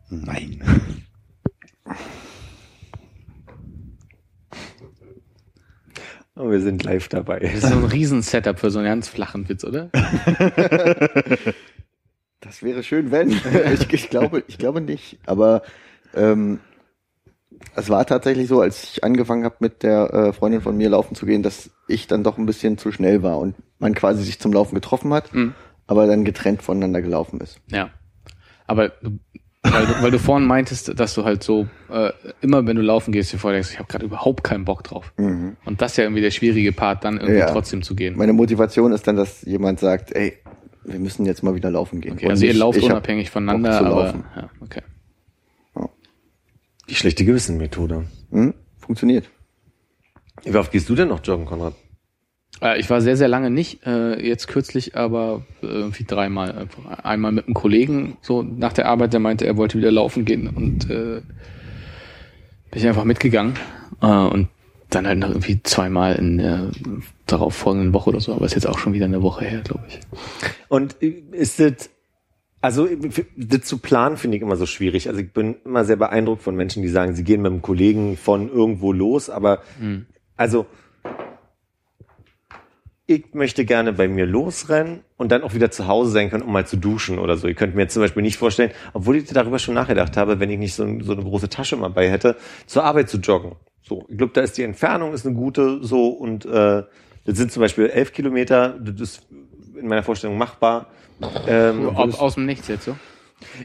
Nein. 0.09 0.63
Oh, 6.39 6.51
wir 6.51 6.61
sind 6.61 6.83
live 6.83 7.07
dabei. 7.07 7.39
Das 7.39 7.51
ist 7.55 7.67
so 7.67 7.73
ein 7.73 7.83
Riesen-Setup 7.83 8.59
für 8.59 8.69
so 8.69 8.77
einen 8.77 8.87
ganz 8.87 9.07
flachen 9.07 9.49
Witz, 9.49 9.63
oder? 9.63 9.89
Das 12.39 12.61
wäre 12.61 12.83
schön, 12.83 13.09
wenn. 13.09 13.31
ich, 13.31 13.91
ich 13.91 14.09
glaube, 14.11 14.43
ich 14.47 14.59
glaube 14.59 14.79
nicht. 14.81 15.17
Aber 15.25 15.63
ähm, 16.13 16.59
es 17.75 17.89
war 17.89 18.05
tatsächlich 18.05 18.47
so, 18.47 18.61
als 18.61 18.83
ich 18.83 19.03
angefangen 19.03 19.43
habe, 19.43 19.55
mit 19.59 19.83
der 19.83 20.13
äh, 20.13 20.33
Freundin 20.33 20.61
von 20.61 20.75
mir 20.77 20.89
laufen 20.89 21.15
zu 21.15 21.25
gehen, 21.25 21.43
dass 21.43 21.69
ich 21.87 22.07
dann 22.07 22.23
doch 22.23 22.37
ein 22.37 22.45
bisschen 22.45 22.77
zu 22.77 22.91
schnell 22.91 23.23
war 23.23 23.37
und 23.39 23.55
man 23.79 23.93
quasi 23.93 24.23
sich 24.23 24.39
zum 24.39 24.53
Laufen 24.53 24.75
getroffen 24.75 25.13
hat, 25.13 25.33
Mhm. 25.33 25.53
aber 25.87 26.07
dann 26.07 26.23
getrennt 26.25 26.61
voneinander 26.61 27.01
gelaufen 27.01 27.39
ist. 27.39 27.59
Ja. 27.71 27.89
Aber 28.65 28.89
du, 28.89 29.19
weil, 29.63 29.85
du, 29.85 30.01
weil 30.01 30.11
du 30.11 30.19
vorhin 30.19 30.47
meintest, 30.47 30.99
dass 30.99 31.13
du 31.13 31.23
halt 31.25 31.43
so 31.43 31.67
äh, 31.91 32.11
immer, 32.41 32.65
wenn 32.65 32.75
du 32.75 32.81
laufen 32.81 33.11
gehst, 33.11 33.31
dir 33.33 33.37
vordenkst, 33.37 33.71
ich 33.71 33.79
habe 33.79 33.87
gerade 33.87 34.05
überhaupt 34.05 34.43
keinen 34.43 34.65
Bock 34.65 34.83
drauf. 34.83 35.13
Mhm. 35.17 35.57
Und 35.65 35.81
das 35.81 35.91
ist 35.91 35.97
ja 35.97 36.03
irgendwie 36.05 36.21
der 36.21 36.31
schwierige 36.31 36.71
Part, 36.71 37.03
dann 37.03 37.17
irgendwie 37.17 37.39
Ja. 37.39 37.51
trotzdem 37.51 37.81
zu 37.81 37.95
gehen. 37.95 38.17
Meine 38.17 38.33
Motivation 38.33 38.91
ist 38.91 39.07
dann, 39.07 39.15
dass 39.17 39.41
jemand 39.43 39.79
sagt, 39.79 40.13
ey, 40.15 40.37
wir 40.85 40.99
müssen 40.99 41.25
jetzt 41.25 41.43
mal 41.43 41.53
wieder 41.55 41.69
laufen 41.69 41.99
gehen. 42.01 42.13
Okay, 42.13 42.25
Und 42.25 42.31
also 42.31 42.45
ihr 42.45 42.53
lauft 42.53 42.81
unabhängig 42.81 43.29
voneinander, 43.29 43.69
Bock 43.71 43.79
zu 43.79 43.85
aber 43.85 44.03
laufen. 44.05 44.23
ja, 44.35 44.49
okay. 44.61 44.81
Die 46.89 46.95
schlechte 46.95 47.25
Gewissenmethode. 47.25 48.05
Hm? 48.31 48.53
Funktioniert. 48.79 49.29
Wie 50.43 50.55
oft 50.55 50.71
gehst 50.71 50.87
du 50.89 50.95
denn 50.95 51.09
noch 51.09 51.23
joggen, 51.23 51.45
Konrad? 51.45 51.73
Äh, 52.61 52.79
ich 52.79 52.89
war 52.89 53.01
sehr, 53.01 53.17
sehr 53.17 53.27
lange 53.27 53.49
nicht, 53.49 53.85
äh, 53.85 54.19
jetzt 54.25 54.47
kürzlich, 54.47 54.95
aber 54.95 55.45
äh, 55.61 55.67
irgendwie 55.67 56.05
dreimal. 56.05 56.51
Einfach 56.51 57.03
Einmal 57.03 57.31
mit 57.31 57.45
einem 57.45 57.53
Kollegen, 57.53 58.17
so 58.21 58.41
nach 58.41 58.73
der 58.73 58.87
Arbeit, 58.87 59.13
der 59.13 59.19
meinte, 59.19 59.45
er 59.45 59.57
wollte 59.57 59.77
wieder 59.77 59.91
laufen 59.91 60.25
gehen 60.25 60.47
und 60.47 60.89
äh, 60.89 61.21
bin 62.71 62.81
ich 62.81 62.87
einfach 62.87 63.03
mitgegangen. 63.03 63.55
Äh, 64.01 64.05
und 64.07 64.49
dann 64.89 65.05
halt 65.05 65.19
noch 65.19 65.29
irgendwie 65.29 65.61
zweimal 65.63 66.15
in 66.15 66.37
der 66.37 66.71
darauf 67.25 67.53
folgenden 67.53 67.93
Woche 67.93 68.09
oder 68.09 68.21
so, 68.21 68.33
aber 68.33 68.45
ist 68.45 68.55
jetzt 68.55 68.67
auch 68.67 68.79
schon 68.79 68.93
wieder 68.93 69.05
eine 69.05 69.21
Woche 69.21 69.43
her, 69.43 69.61
glaube 69.61 69.83
ich. 69.89 69.99
Und 70.69 70.93
ist 70.93 71.59
das, 71.59 71.89
also 72.67 72.85
das 73.37 73.61
zu 73.61 73.77
planen 73.77 74.17
finde 74.17 74.35
ich 74.35 74.43
immer 74.43 74.57
so 74.57 74.65
schwierig. 74.65 75.07
Also 75.07 75.21
ich 75.21 75.31
bin 75.31 75.55
immer 75.63 75.85
sehr 75.85 75.95
beeindruckt 75.95 76.43
von 76.43 76.53
Menschen, 76.53 76.83
die 76.83 76.89
sagen, 76.89 77.15
sie 77.15 77.23
gehen 77.23 77.41
mit 77.41 77.49
einem 77.49 77.61
Kollegen 77.61 78.17
von 78.17 78.49
irgendwo 78.49 78.91
los, 78.91 79.29
aber 79.29 79.61
also 80.35 80.65
ich 83.05 83.33
möchte 83.33 83.63
gerne 83.63 83.93
bei 83.93 84.09
mir 84.09 84.25
losrennen 84.25 84.99
und 85.15 85.31
dann 85.31 85.43
auch 85.43 85.53
wieder 85.53 85.71
zu 85.71 85.87
Hause 85.87 86.11
sein 86.11 86.29
können, 86.29 86.43
um 86.43 86.51
mal 86.51 86.67
zu 86.67 86.75
duschen 86.75 87.19
oder 87.19 87.37
so. 87.37 87.47
Ihr 87.47 87.53
könnt 87.53 87.73
mir 87.73 87.87
zum 87.87 88.01
Beispiel 88.01 88.21
nicht 88.21 88.35
vorstellen, 88.35 88.71
obwohl 88.91 89.15
ich 89.15 89.23
darüber 89.29 89.59
schon 89.59 89.75
nachgedacht 89.75 90.17
habe, 90.17 90.41
wenn 90.41 90.49
ich 90.49 90.59
nicht 90.59 90.73
so, 90.73 90.83
so 90.99 91.13
eine 91.13 91.23
große 91.23 91.47
Tasche 91.47 91.77
mal 91.77 91.87
bei 91.87 92.11
hätte, 92.11 92.35
zur 92.65 92.83
Arbeit 92.83 93.07
zu 93.07 93.19
joggen. 93.19 93.53
So, 93.81 94.05
ich 94.09 94.17
glaube, 94.17 94.33
da 94.33 94.41
ist 94.41 94.57
die 94.57 94.63
Entfernung 94.63 95.13
ist 95.13 95.25
eine 95.25 95.35
gute 95.35 95.81
so 95.85 96.09
und 96.09 96.45
äh, 96.45 96.83
das 97.23 97.37
sind 97.37 97.49
zum 97.49 97.61
Beispiel 97.61 97.85
elf 97.85 98.11
Kilometer, 98.11 98.77
das 98.77 98.99
ist 98.99 99.27
in 99.79 99.87
meiner 99.87 100.03
Vorstellung 100.03 100.37
machbar. 100.37 100.87
Ähm, 101.47 101.89
Aus, 101.95 102.19
aus 102.19 102.35
dem 102.35 102.45
Nichts 102.45 102.67
jetzt 102.67 102.85
so. 102.85 102.95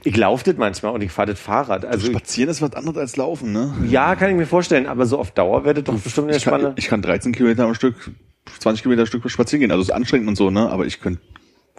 ich 0.05 0.17
laufe 0.17 0.45
das 0.45 0.57
manchmal 0.57 0.93
und 0.93 1.03
ich 1.03 1.13
fahre 1.13 1.29
das 1.33 1.41
Fahrrad. 1.41 1.85
Also 1.85 2.07
ich, 2.07 2.13
Spazieren 2.13 2.51
ist 2.51 2.63
was 2.63 2.73
anderes 2.75 2.97
als 2.99 3.17
Laufen, 3.17 3.53
ne? 3.53 3.75
ja, 3.87 4.15
kann 4.17 4.31
ich 4.31 4.37
mir 4.37 4.47
vorstellen, 4.47 4.87
aber 4.87 5.07
so 5.07 5.19
auf 5.19 5.31
Dauer 5.33 5.65
wäre 5.65 5.75
das 5.75 5.85
doch 5.85 6.01
bestimmt 6.01 6.29
eine 6.29 6.37
Ich 6.37 6.45
kann, 6.45 6.55
spannende. 6.55 6.75
ich 6.79 6.89
kann 6.89 7.03
13 7.03 7.33
Kilometer 7.33 7.65
am 7.65 7.75
Stück, 7.75 8.11
20 8.59 8.83
Kilometer 8.83 9.03
am 9.03 9.07
Stück 9.07 9.29
spazieren 9.31 9.61
gehen. 9.61 9.71
Also 9.71 9.83
es 9.83 9.89
ist 9.89 9.95
anstrengend 9.95 10.29
und 10.29 10.37
so, 10.37 10.51
ne? 10.51 10.69
Aber 10.71 10.87
ich 10.87 11.01
könnte 11.01 11.21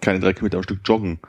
keine 0.02 0.20
drei 0.20 0.34
Kilometer 0.34 0.58
am 0.58 0.64
Stück 0.64 0.80
joggen. 0.86 1.20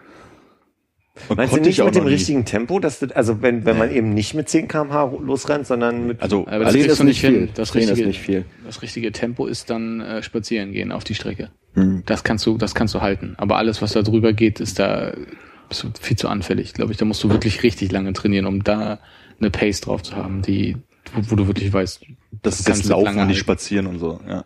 Und 1.28 1.36
Meinst 1.36 1.54
du 1.54 1.60
nicht 1.60 1.68
ich 1.68 1.82
auch 1.82 1.86
mit 1.86 1.94
dem 1.94 2.06
richtigen 2.06 2.44
Tempo, 2.44 2.80
dass 2.80 2.98
das, 2.98 3.12
also 3.12 3.40
wenn, 3.40 3.64
wenn 3.64 3.78
man 3.78 3.92
eben 3.92 4.14
nicht 4.14 4.34
mit 4.34 4.48
10 4.48 4.66
km/h 4.66 5.12
losrennt, 5.20 5.66
sondern 5.66 6.08
mit 6.08 6.20
Also, 6.20 6.44
Aber 6.48 6.64
das 6.64 6.74
ist 6.74 6.98
du 6.98 7.04
nicht 7.04 7.20
viel. 7.20 7.48
Das 7.54 7.68
ist 7.68 7.74
richtige, 7.76 8.06
nicht 8.06 8.20
viel. 8.20 8.44
das 8.66 8.82
richtige 8.82 9.12
Tempo 9.12 9.46
ist 9.46 9.70
dann 9.70 10.00
äh, 10.00 10.22
spazieren 10.24 10.72
gehen 10.72 10.90
auf 10.90 11.04
die 11.04 11.14
Strecke. 11.14 11.50
Hm. 11.74 12.02
Das 12.06 12.24
kannst 12.24 12.44
du, 12.46 12.58
das 12.58 12.74
kannst 12.74 12.94
du 12.94 13.00
halten. 13.00 13.34
Aber 13.36 13.58
alles, 13.58 13.80
was 13.80 13.92
da 13.92 14.02
drüber 14.02 14.32
geht, 14.32 14.58
ist 14.58 14.80
da 14.80 15.12
bist 15.68 15.84
du 15.84 15.90
viel 16.00 16.16
zu 16.16 16.28
anfällig, 16.28 16.74
glaube 16.74 16.92
ich. 16.92 16.98
Da 16.98 17.04
musst 17.04 17.22
du 17.22 17.30
wirklich 17.30 17.62
richtig 17.62 17.92
lange 17.92 18.12
trainieren, 18.12 18.46
um 18.46 18.64
da 18.64 18.98
eine 19.40 19.50
Pace 19.50 19.80
drauf 19.82 20.02
zu 20.02 20.16
haben, 20.16 20.42
die, 20.42 20.76
wo, 21.12 21.30
wo 21.30 21.36
du 21.36 21.46
wirklich 21.46 21.72
weißt, 21.72 22.04
das 22.42 22.60
ist 22.60 22.66
kannst 22.66 22.82
jetzt 22.82 22.90
du 22.90 22.94
Laufen 22.94 23.18
und 23.18 23.26
nicht. 23.28 23.38
Spazieren 23.38 23.86
und 23.86 23.98
so, 23.98 24.20
ja. 24.26 24.44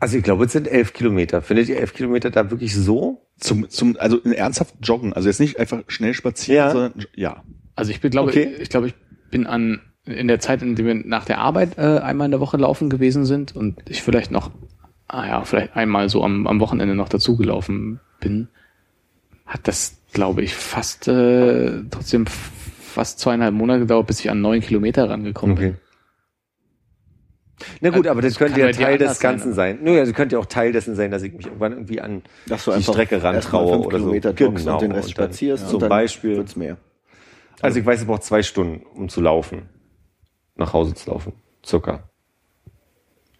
Also 0.00 0.16
ich 0.16 0.24
glaube, 0.24 0.46
es 0.46 0.52
sind 0.52 0.66
elf 0.66 0.92
Kilometer. 0.94 1.42
Findet 1.42 1.68
ihr 1.68 1.78
elf 1.78 1.92
Kilometer 1.94 2.30
da 2.30 2.50
wirklich 2.50 2.74
so? 2.74 3.26
Zum, 3.38 3.68
zum, 3.68 3.96
also 3.98 4.18
in 4.18 4.32
ernsthaft 4.32 4.74
joggen. 4.82 5.12
Also 5.12 5.28
jetzt 5.28 5.40
nicht 5.40 5.58
einfach 5.58 5.82
schnell 5.88 6.14
spazieren, 6.14 6.56
Ja. 6.56 6.70
sondern, 6.70 6.92
ja. 7.14 7.44
Also 7.76 7.90
ich 7.92 8.00
bin, 8.00 8.10
glaube, 8.10 8.30
Okay. 8.30 8.54
ich 8.60 8.70
glaube, 8.70 8.88
ich 8.88 8.94
bin 9.30 9.46
an 9.46 9.80
in 10.06 10.26
der 10.28 10.40
Zeit, 10.40 10.62
in 10.62 10.74
der 10.74 10.86
wir 10.86 10.94
nach 10.94 11.24
der 11.26 11.38
Arbeit 11.38 11.76
äh, 11.78 11.98
einmal 11.98 12.24
in 12.24 12.30
der 12.30 12.40
Woche 12.40 12.56
laufen 12.56 12.88
gewesen 12.90 13.24
sind 13.26 13.54
und 13.54 13.78
ich 13.88 14.02
vielleicht 14.02 14.30
noch, 14.30 14.50
ah 15.06 15.26
ja, 15.26 15.44
vielleicht 15.44 15.76
einmal 15.76 16.08
so 16.08 16.24
am, 16.24 16.46
am 16.46 16.58
Wochenende 16.60 16.94
noch 16.94 17.08
dazugelaufen 17.10 18.00
bin, 18.18 18.48
hat 19.46 19.68
das, 19.68 19.98
glaube 20.12 20.42
ich, 20.42 20.54
fast 20.54 21.06
äh, 21.08 21.82
trotzdem 21.90 22.26
fast 22.26 23.18
zweieinhalb 23.20 23.54
Monate 23.54 23.80
gedauert, 23.80 24.06
bis 24.06 24.20
ich 24.20 24.30
an 24.30 24.40
neun 24.40 24.60
Kilometer 24.62 25.08
rangekommen 25.10 25.56
bin. 25.56 25.76
Na 27.80 27.90
gut, 27.90 27.98
Also, 27.98 28.10
aber 28.10 28.22
das 28.22 28.32
das 28.32 28.38
könnte 28.38 28.60
ja 28.60 28.70
Teil 28.72 28.98
des 28.98 29.08
anders 29.08 29.18
sein, 29.18 29.30
Ganzen 29.32 29.54
sein. 29.54 29.78
Nö, 29.82 29.98
also 29.98 30.12
könnte 30.12 30.36
ja 30.36 30.40
auch 30.40 30.46
Teil 30.46 30.72
dessen 30.72 30.94
sein, 30.96 31.10
dass 31.10 31.22
ich 31.22 31.32
mich 31.32 31.46
irgendwann 31.46 31.72
irgendwie 31.72 32.00
an 32.00 32.22
Dass 32.46 32.64
du 32.64 32.70
die 32.70 32.76
einfach 32.78 32.92
Strecke 32.94 33.22
rantraue 33.22 33.78
oder 33.80 33.98
so. 33.98 34.04
Kilometer 34.04 34.32
joggst 34.32 34.66
und 34.66 34.80
den 34.82 34.92
Rest 34.92 35.08
und 35.08 35.18
dann- 35.18 35.26
spazierst 35.28 35.66
Zum 35.66 35.74
und 35.74 35.80
dann 35.82 35.88
Beispiel. 35.90 36.36
wird's 36.36 36.56
mehr. 36.56 36.76
Also 37.60 37.78
ich 37.78 37.84
weiß, 37.86 38.00
ich 38.00 38.06
brauche 38.06 38.20
zwei 38.20 38.42
Stunden, 38.42 38.84
um 38.94 39.08
zu 39.08 39.20
laufen. 39.20 39.68
Nach 40.56 40.72
Hause 40.72 40.94
zu 40.94 41.10
laufen. 41.10 41.32
Circa. 41.64 42.04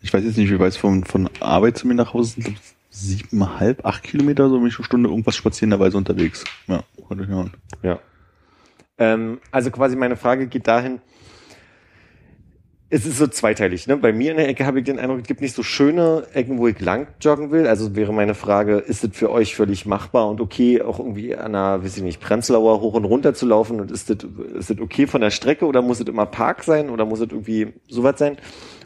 Ich 0.03 0.13
weiß 0.13 0.25
jetzt 0.25 0.37
nicht, 0.39 0.51
wie 0.51 0.59
weit 0.59 0.69
es 0.69 0.77
von, 0.77 1.05
von 1.05 1.29
Arbeit 1.41 1.77
zu 1.79 1.87
mir 1.87 1.95
nach 1.95 2.15
Hause 2.15 2.41
sind. 2.41 2.57
Siebeneinhalb, 2.93 3.85
acht 3.87 4.03
Kilometer, 4.03 4.49
so 4.49 4.59
bin 4.59 4.67
ich 4.67 4.77
eine 4.77 4.85
Stunde 4.85 5.09
irgendwas 5.11 5.37
spazierenderweise 5.37 5.97
unterwegs. 5.97 6.45
Ja, 6.67 6.83
könnte 7.07 7.25
ich 7.25 7.31
machen. 7.31 7.53
Ja. 7.83 7.99
Ähm, 8.99 9.39
also 9.51 9.71
quasi 9.71 9.97
meine 9.97 10.17
Frage 10.17 10.47
geht 10.49 10.67
dahin, 10.67 11.01
es 12.93 13.07
ist 13.07 13.19
so 13.19 13.29
zweiteilig. 13.29 13.87
Ne? 13.87 13.97
Bei 13.97 14.13
mir 14.13 14.33
in 14.33 14.37
der 14.37 14.49
Ecke 14.49 14.67
habe 14.67 14.81
ich 14.81 14.85
den 14.85 14.99
Eindruck, 14.99 15.21
es 15.21 15.27
gibt 15.29 15.41
nicht 15.41 15.55
so 15.55 15.63
schöne 15.63 16.27
Ecken, 16.35 16.59
wo 16.59 16.67
ich 16.67 16.81
lang 16.81 17.07
joggen 17.21 17.53
will. 17.53 17.69
Also 17.69 17.95
wäre 17.95 18.13
meine 18.13 18.35
Frage, 18.35 18.79
ist 18.79 19.05
es 19.05 19.17
für 19.17 19.31
euch 19.31 19.55
völlig 19.55 19.87
machbar 19.87 20.29
und 20.29 20.41
okay, 20.41 20.83
auch 20.83 20.99
irgendwie 20.99 21.37
an 21.37 21.55
einer, 21.55 21.85
weiß 21.85 21.97
ich 21.99 22.03
nicht, 22.03 22.21
Prenzlauer 22.21 22.81
hoch 22.81 22.95
und 22.95 23.05
runter 23.05 23.33
zu 23.33 23.47
laufen 23.47 23.81
und 23.81 23.93
ist 23.93 24.11
das, 24.11 24.19
ist 24.59 24.71
das 24.71 24.81
okay 24.81 25.07
von 25.07 25.21
der 25.21 25.31
Strecke 25.31 25.67
oder 25.67 25.83
muss 25.83 26.01
es 26.01 26.09
immer 26.09 26.27
Park 26.27 26.65
sein 26.65 26.91
oder 26.91 27.05
muss 27.05 27.21
es 27.21 27.31
irgendwie 27.31 27.75
sowas 27.89 28.19
sein? 28.19 28.39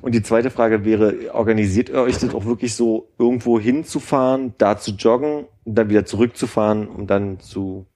Und 0.03 0.15
die 0.15 0.23
zweite 0.23 0.51
Frage 0.51 0.85
wäre, 0.85 1.33
organisiert 1.33 1.89
ihr 1.89 2.03
euch 2.03 2.19
das 2.19 2.35
auch 2.35 2.45
wirklich 2.45 2.75
so, 2.75 3.09
irgendwo 3.19 3.59
hinzufahren, 3.59 4.53
da 4.59 4.77
zu 4.77 4.91
joggen, 4.93 5.47
dann 5.65 5.89
wieder 5.89 6.05
zurückzufahren 6.05 6.89
und 6.89 7.09
dann 7.09 7.41
zu 7.41 7.87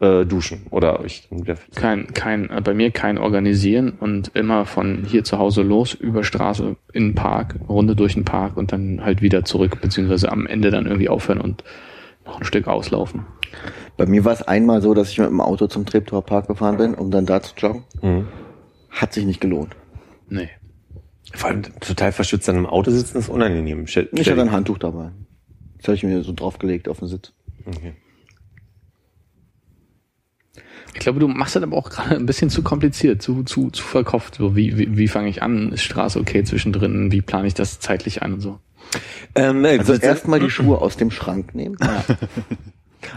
äh, 0.00 0.24
duschen 0.24 0.66
oder 0.70 1.00
euch 1.00 1.28
wieder 1.30 1.56
Kein, 1.74 2.12
kein, 2.14 2.50
äh, 2.50 2.60
bei 2.62 2.74
mir 2.74 2.90
kein 2.90 3.18
Organisieren 3.18 3.92
und 4.00 4.28
immer 4.34 4.64
von 4.64 5.04
hier 5.04 5.24
zu 5.24 5.38
Hause 5.38 5.62
los, 5.62 5.94
über 5.94 6.24
Straße, 6.24 6.76
in 6.92 7.08
den 7.08 7.14
Park, 7.14 7.56
Runde 7.68 7.94
durch 7.94 8.14
den 8.14 8.24
Park 8.24 8.56
und 8.56 8.72
dann 8.72 9.04
halt 9.04 9.22
wieder 9.22 9.44
zurück, 9.44 9.80
beziehungsweise 9.80 10.32
am 10.32 10.46
Ende 10.46 10.70
dann 10.70 10.86
irgendwie 10.86 11.08
aufhören 11.08 11.40
und 11.40 11.64
noch 12.24 12.38
ein 12.38 12.44
Stück 12.44 12.66
auslaufen. 12.66 13.26
Bei 13.96 14.06
mir 14.06 14.24
war 14.24 14.32
es 14.32 14.42
einmal 14.42 14.80
so, 14.80 14.94
dass 14.94 15.10
ich 15.10 15.18
mit 15.18 15.28
dem 15.28 15.40
Auto 15.40 15.66
zum 15.66 15.84
Treptower 15.84 16.22
Park 16.22 16.48
gefahren 16.48 16.78
bin, 16.78 16.94
um 16.94 17.10
dann 17.10 17.26
da 17.26 17.42
zu 17.42 17.54
joggen. 17.56 17.84
Mhm. 18.00 18.28
Hat 18.88 19.12
sich 19.12 19.24
nicht 19.24 19.40
gelohnt. 19.40 19.76
Nee. 20.28 20.48
Vor 21.34 21.50
allem 21.50 21.62
total 21.80 22.12
verschützt 22.12 22.48
an 22.48 22.56
einem 22.56 22.66
Auto 22.66 22.90
sitzen 22.90 23.18
ist 23.18 23.28
unangenehm. 23.28 23.84
Ich 23.84 23.96
hatte 23.96 24.40
ein 24.40 24.52
Handtuch 24.52 24.78
dabei. 24.78 25.10
Das 25.78 25.88
habe 25.88 25.94
ich 25.96 26.02
mir 26.02 26.22
so 26.22 26.32
draufgelegt 26.32 26.88
auf 26.88 26.98
den 26.98 27.08
Sitz. 27.08 27.32
Okay. 27.66 27.94
Ich 30.94 31.00
glaube, 31.00 31.20
du 31.20 31.28
machst 31.28 31.56
das 31.56 31.62
aber 31.62 31.76
auch 31.76 31.90
gerade 31.90 32.16
ein 32.16 32.26
bisschen 32.26 32.50
zu 32.50 32.62
kompliziert, 32.62 33.22
zu, 33.22 33.42
zu, 33.44 33.70
zu 33.70 33.82
verkopft. 33.82 34.36
So, 34.36 34.56
wie, 34.56 34.76
wie, 34.76 34.96
wie 34.96 35.08
fange 35.08 35.28
ich 35.28 35.42
an? 35.42 35.72
Ist 35.72 35.82
Straße 35.82 36.18
okay 36.18 36.42
zwischendrin? 36.44 37.12
Wie 37.12 37.22
plane 37.22 37.46
ich 37.46 37.54
das 37.54 37.80
zeitlich 37.80 38.22
ein 38.22 38.34
und 38.34 38.40
so? 38.40 38.58
Ähm, 39.34 39.64
äh, 39.64 39.78
Also 39.78 39.94
erstmal 39.94 40.40
die 40.40 40.50
Schuhe 40.50 40.80
aus 40.80 40.96
dem 40.96 41.10
Schrank 41.10 41.54
nehmen. 41.54 41.76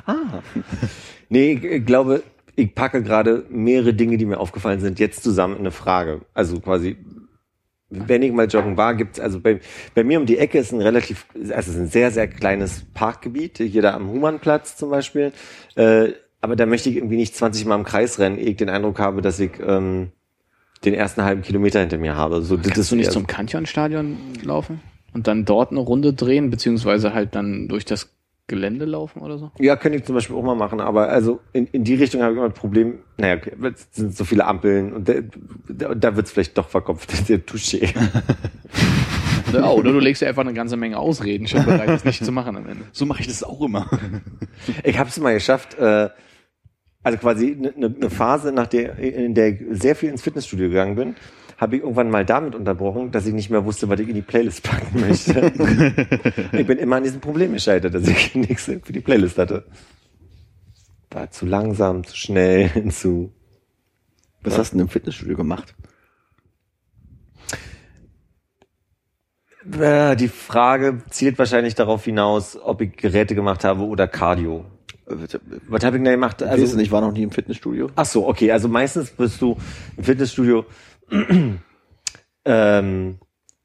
nee, 1.30 1.53
ich, 1.53 1.63
ich 1.63 1.86
glaube, 1.86 2.24
ich 2.55 2.76
packe 2.76 3.01
gerade 3.01 3.45
mehrere 3.49 3.93
Dinge, 3.93 4.17
die 4.17 4.26
mir 4.26 4.39
aufgefallen 4.39 4.80
sind, 4.80 4.99
jetzt 4.99 5.24
zusammen 5.24 5.55
in 5.55 5.61
eine 5.61 5.71
Frage. 5.71 6.21
Also 6.34 6.59
quasi, 6.59 6.97
wenn 7.89 8.21
ich 8.21 8.32
mal 8.32 8.47
joggen 8.47 8.78
war, 8.78 8.93
gibt's 8.95 9.19
also 9.19 9.39
bei, 9.39 9.59
bei 9.95 10.03
mir 10.03 10.19
um 10.19 10.26
die 10.26 10.38
Ecke 10.38 10.59
ist 10.59 10.71
ein 10.71 10.82
relativ, 10.82 11.26
also 11.34 11.53
es 11.53 11.67
ist 11.69 11.76
ein 11.78 11.88
sehr, 11.88 12.11
sehr 12.11 12.28
kleines 12.28 12.86
Parkgebiet, 12.93 13.57
hier 13.57 13.82
da 13.82 13.95
am 13.95 14.09
Humannplatz 14.09 14.78
zum 14.78 14.91
Beispiel. 14.91 15.32
Äh, 15.76 16.09
aber 16.43 16.57
da 16.57 16.65
möchte 16.65 16.89
ich 16.89 16.97
irgendwie 16.97 17.15
nicht 17.15 17.33
20 17.37 17.65
Mal 17.65 17.75
im 17.75 17.85
Kreis 17.85 18.19
rennen, 18.19 18.37
ehe 18.37 18.49
ich 18.49 18.57
den 18.57 18.67
Eindruck 18.67 18.99
habe, 18.99 19.21
dass 19.21 19.39
ich 19.39 19.51
ähm, 19.65 20.11
den 20.83 20.93
ersten 20.93 21.23
halben 21.23 21.41
Kilometer 21.41 21.79
hinter 21.79 21.97
mir 21.97 22.17
habe. 22.17 22.41
So, 22.41 22.57
das 22.57 22.73
Kannst 22.73 22.91
du 22.91 22.97
nicht 22.97 23.13
zum 23.13 23.27
Kanyon-Stadion 23.27 24.17
laufen? 24.43 24.81
Und 25.13 25.27
dann 25.27 25.45
dort 25.45 25.71
eine 25.71 25.79
Runde 25.79 26.11
drehen, 26.11 26.49
beziehungsweise 26.49 27.13
halt 27.13 27.33
dann 27.33 27.69
durch 27.69 27.85
das 27.85 28.09
Gelände 28.47 28.83
laufen 28.83 29.21
oder 29.21 29.37
so? 29.37 29.51
Ja, 29.57 29.77
könnte 29.77 29.99
ich 29.99 30.03
zum 30.03 30.15
Beispiel 30.15 30.35
auch 30.35 30.43
mal 30.43 30.55
machen, 30.55 30.81
aber 30.81 31.07
also 31.07 31.39
in, 31.53 31.65
in 31.67 31.85
die 31.85 31.95
Richtung 31.95 32.21
habe 32.21 32.33
ich 32.33 32.37
immer 32.37 32.47
ein 32.47 32.53
Problem. 32.53 32.99
Naja, 33.17 33.35
okay, 33.35 33.53
es 33.73 33.87
sind 33.93 34.13
so 34.13 34.25
viele 34.25 34.43
Ampeln 34.43 34.91
und 34.91 35.07
da, 35.07 35.13
da, 35.69 35.95
da 35.95 36.15
wird 36.17 36.25
es 36.25 36.33
vielleicht 36.33 36.57
doch 36.57 36.67
verkopft, 36.67 37.09
der 37.29 37.39
Touché. 37.45 37.93
Ja, 39.53 39.69
oder 39.69 39.93
du 39.93 39.99
legst 39.99 40.21
dir 40.21 40.27
einfach 40.27 40.41
eine 40.41 40.53
ganze 40.53 40.75
Menge 40.75 40.97
Ausreden 40.97 41.47
schon 41.47 41.63
bereit, 41.63 41.87
das 41.87 42.03
nicht 42.03 42.25
zu 42.25 42.31
machen 42.33 42.57
am 42.57 42.67
Ende. 42.67 42.83
So 42.91 43.05
mache 43.05 43.21
ich 43.21 43.27
das 43.27 43.43
auch 43.43 43.61
immer. 43.61 43.87
Ich 44.83 44.97
habe 44.97 45.09
es 45.09 45.19
mal 45.19 45.33
geschafft, 45.33 45.77
äh, 45.77 46.09
also 47.04 47.18
quasi 47.18 47.56
eine 47.58 47.74
ne, 47.76 47.89
ne 47.89 48.10
Phase, 48.10 48.51
nach 48.51 48.68
der, 48.68 48.97
in 48.97 49.34
der 49.34 49.49
ich 49.49 49.60
sehr 49.72 49.95
viel 49.95 50.10
ins 50.10 50.22
Fitnessstudio 50.22 50.70
gegangen 50.70 50.95
bin, 50.95 51.16
habe 51.58 51.76
ich 51.76 51.82
irgendwann 51.84 52.10
mal 52.10 52.26
damit 52.26 52.56
unterbrochen, 52.56 53.12
dass 53.12 53.26
ich 53.26 53.34
nicht 53.34 53.49
mehr 53.49 53.66
wusste, 53.66 53.88
was 53.89 53.99
ich 53.99 54.10
in 54.10 54.16
die 54.16 54.22
Playlist 54.22 54.64
packen 54.64 54.99
möchte. 55.08 55.51
ich 56.51 56.68
bin 56.68 56.78
immer 56.78 56.97
an 56.97 57.04
diesem 57.04 57.22
Problem 57.22 57.54
gescheitert, 57.54 57.93
dass 57.93 58.08
ich 58.08 58.36
nichts 58.36 58.66
für 58.66 58.93
die 58.93 59.01
Playlist 59.01 59.38
hatte. 59.38 59.66
War 61.12 61.30
zu 61.30 61.45
langsam, 61.45 62.04
zu 62.04 62.16
schnell, 62.16 62.89
zu 62.89 63.32
Was 64.41 64.58
hast 64.58 64.72
du 64.72 64.78
denn 64.78 64.86
im 64.86 64.89
Fitnessstudio 64.89 65.38
gemacht? 65.38 65.76
Äh, 69.80 70.16
Die 70.16 70.28
Frage 70.28 71.01
zielt 71.10 71.38
wahrscheinlich 71.38 71.76
darauf 71.76 72.04
hinaus, 72.04 72.58
ob 72.58 72.82
ich 72.82 72.95
Geräte 72.95 73.36
gemacht 73.36 73.64
habe 73.64 73.84
oder 73.84 74.08
Cardio. 74.08 74.66
Was 75.06 75.84
habe 75.84 75.97
ich 75.97 76.04
denn 76.04 76.12
gemacht? 76.14 76.41
Also, 76.41 76.80
ich 76.80 76.91
war 76.91 77.01
noch 77.01 77.12
nie 77.12 77.24
im 77.24 77.32
Fitnessstudio. 77.32 77.89
ach 77.95 78.06
so, 78.06 78.28
okay. 78.28 78.51
Also 78.51 78.68
meistens 78.68 79.12
bist 79.12 79.41
du 79.41 79.58
im 79.97 80.04
Fitnessstudio. 80.04 80.66
ähm, 82.45 83.20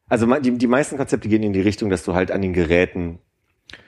also 0.08 0.26
die, 0.40 0.52
die 0.52 0.66
meisten 0.66 0.96
Konzepte 0.96 1.28
gehen 1.28 1.42
in 1.42 1.52
die 1.52 1.60
Richtung, 1.60 1.90
dass 1.90 2.04
du 2.04 2.14
halt 2.14 2.30
an 2.30 2.42
den 2.42 2.52
Geräten 2.52 3.18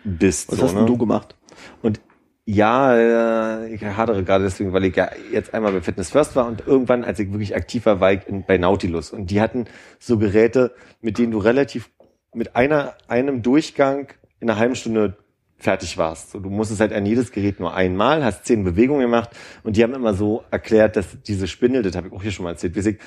bist. 0.04 0.50
Was 0.50 0.58
so, 0.58 0.64
hast 0.64 0.72
ne? 0.74 0.80
denn 0.80 0.86
du 0.86 0.98
gemacht? 0.98 1.36
Und 1.82 2.00
Ja, 2.44 2.96
äh, 2.96 3.74
ich 3.74 3.84
hadere 3.84 4.24
gerade 4.24 4.44
deswegen, 4.44 4.72
weil 4.72 4.84
ich 4.84 4.96
ja 4.96 5.10
jetzt 5.30 5.54
einmal 5.54 5.72
bei 5.72 5.82
Fitness 5.82 6.10
First 6.10 6.36
war 6.36 6.46
und 6.46 6.66
irgendwann, 6.66 7.04
als 7.04 7.18
ich 7.20 7.30
wirklich 7.30 7.54
aktiv 7.54 7.86
war, 7.86 8.00
war 8.00 8.12
ich 8.12 8.26
in, 8.26 8.44
bei 8.44 8.58
Nautilus. 8.58 9.12
Und 9.12 9.30
die 9.30 9.40
hatten 9.40 9.66
so 9.98 10.18
Geräte, 10.18 10.74
mit 11.00 11.18
denen 11.18 11.32
du 11.32 11.38
relativ 11.38 11.90
mit 12.34 12.56
einer, 12.56 12.94
einem 13.08 13.42
Durchgang 13.42 14.08
in 14.40 14.50
einer 14.50 14.58
halben 14.58 14.74
Stunde 14.74 15.16
fertig 15.62 15.98
warst. 15.98 16.30
So, 16.30 16.40
du 16.40 16.50
musstest 16.50 16.80
halt 16.80 16.92
an 16.92 17.06
jedes 17.06 17.32
Gerät 17.32 17.60
nur 17.60 17.74
einmal, 17.74 18.24
hast 18.24 18.44
zehn 18.44 18.64
Bewegungen 18.64 19.02
gemacht 19.02 19.30
und 19.62 19.76
die 19.76 19.82
haben 19.82 19.94
immer 19.94 20.14
so 20.14 20.44
erklärt, 20.50 20.96
dass 20.96 21.22
diese 21.22 21.46
Spindel, 21.46 21.82
das 21.82 21.96
habe 21.96 22.08
ich 22.08 22.12
auch 22.12 22.22
hier 22.22 22.32
schon 22.32 22.44
mal 22.44 22.50
erzählt, 22.50 22.76
ich, 22.76 22.98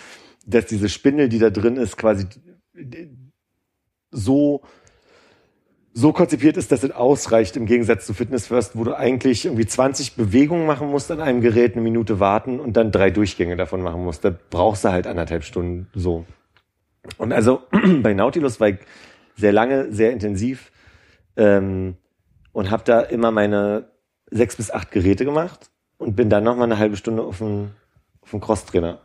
dass 0.45 0.65
diese 0.65 0.89
Spindel, 0.89 1.29
die 1.29 1.39
da 1.39 1.49
drin 1.49 1.77
ist, 1.77 1.97
quasi 1.97 2.25
so 4.11 4.61
so 5.93 6.11
konzipiert 6.11 6.57
ist, 6.57 6.71
dass 6.71 6.83
es 6.83 6.91
ausreicht 6.91 7.55
im 7.55 7.67
Gegensatz 7.67 8.07
zu 8.07 8.15
Fitness 8.15 8.47
First, 8.47 8.75
wo 8.75 8.83
du 8.83 8.97
eigentlich 8.97 9.45
irgendwie 9.45 9.67
20 9.67 10.15
Bewegungen 10.15 10.65
machen 10.65 10.89
musst 10.89 11.11
an 11.11 11.21
einem 11.21 11.41
Gerät, 11.41 11.73
eine 11.73 11.83
Minute 11.83 12.19
warten 12.19 12.59
und 12.59 12.75
dann 12.75 12.91
drei 12.91 13.11
Durchgänge 13.11 13.55
davon 13.55 13.83
machen 13.83 14.03
musst. 14.03 14.25
Da 14.25 14.35
brauchst 14.49 14.83
du 14.83 14.89
halt 14.89 15.05
anderthalb 15.05 15.43
Stunden 15.43 15.87
so. 15.93 16.25
Und 17.17 17.31
also 17.31 17.61
bei 18.01 18.13
Nautilus 18.13 18.59
war 18.59 18.69
ich 18.69 18.79
sehr 19.35 19.51
lange, 19.51 19.91
sehr 19.91 20.11
intensiv 20.11 20.71
ähm, 21.37 21.97
und 22.53 22.71
habe 22.71 22.83
da 22.85 23.01
immer 23.01 23.31
meine 23.31 23.91
sechs 24.31 24.55
bis 24.55 24.71
acht 24.71 24.91
Geräte 24.91 25.25
gemacht 25.25 25.71
und 25.97 26.15
bin 26.15 26.29
dann 26.29 26.43
noch 26.45 26.55
mal 26.55 26.63
eine 26.63 26.77
halbe 26.77 26.95
Stunde 26.95 27.23
auf 27.23 27.39
dem, 27.39 27.71
auf 28.21 28.31
dem 28.31 28.39
Crosstrainer. 28.39 29.01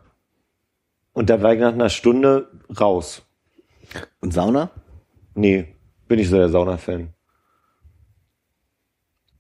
Und 1.12 1.30
da 1.30 1.42
war 1.42 1.52
ich 1.52 1.60
nach 1.60 1.72
einer 1.72 1.88
Stunde 1.88 2.48
raus. 2.78 3.26
Und 4.20 4.32
Sauna? 4.32 4.70
Nee, 5.34 5.74
bin 6.06 6.18
ich 6.18 6.28
so 6.28 6.36
der 6.36 6.48
Sauna-Fan. 6.48 7.12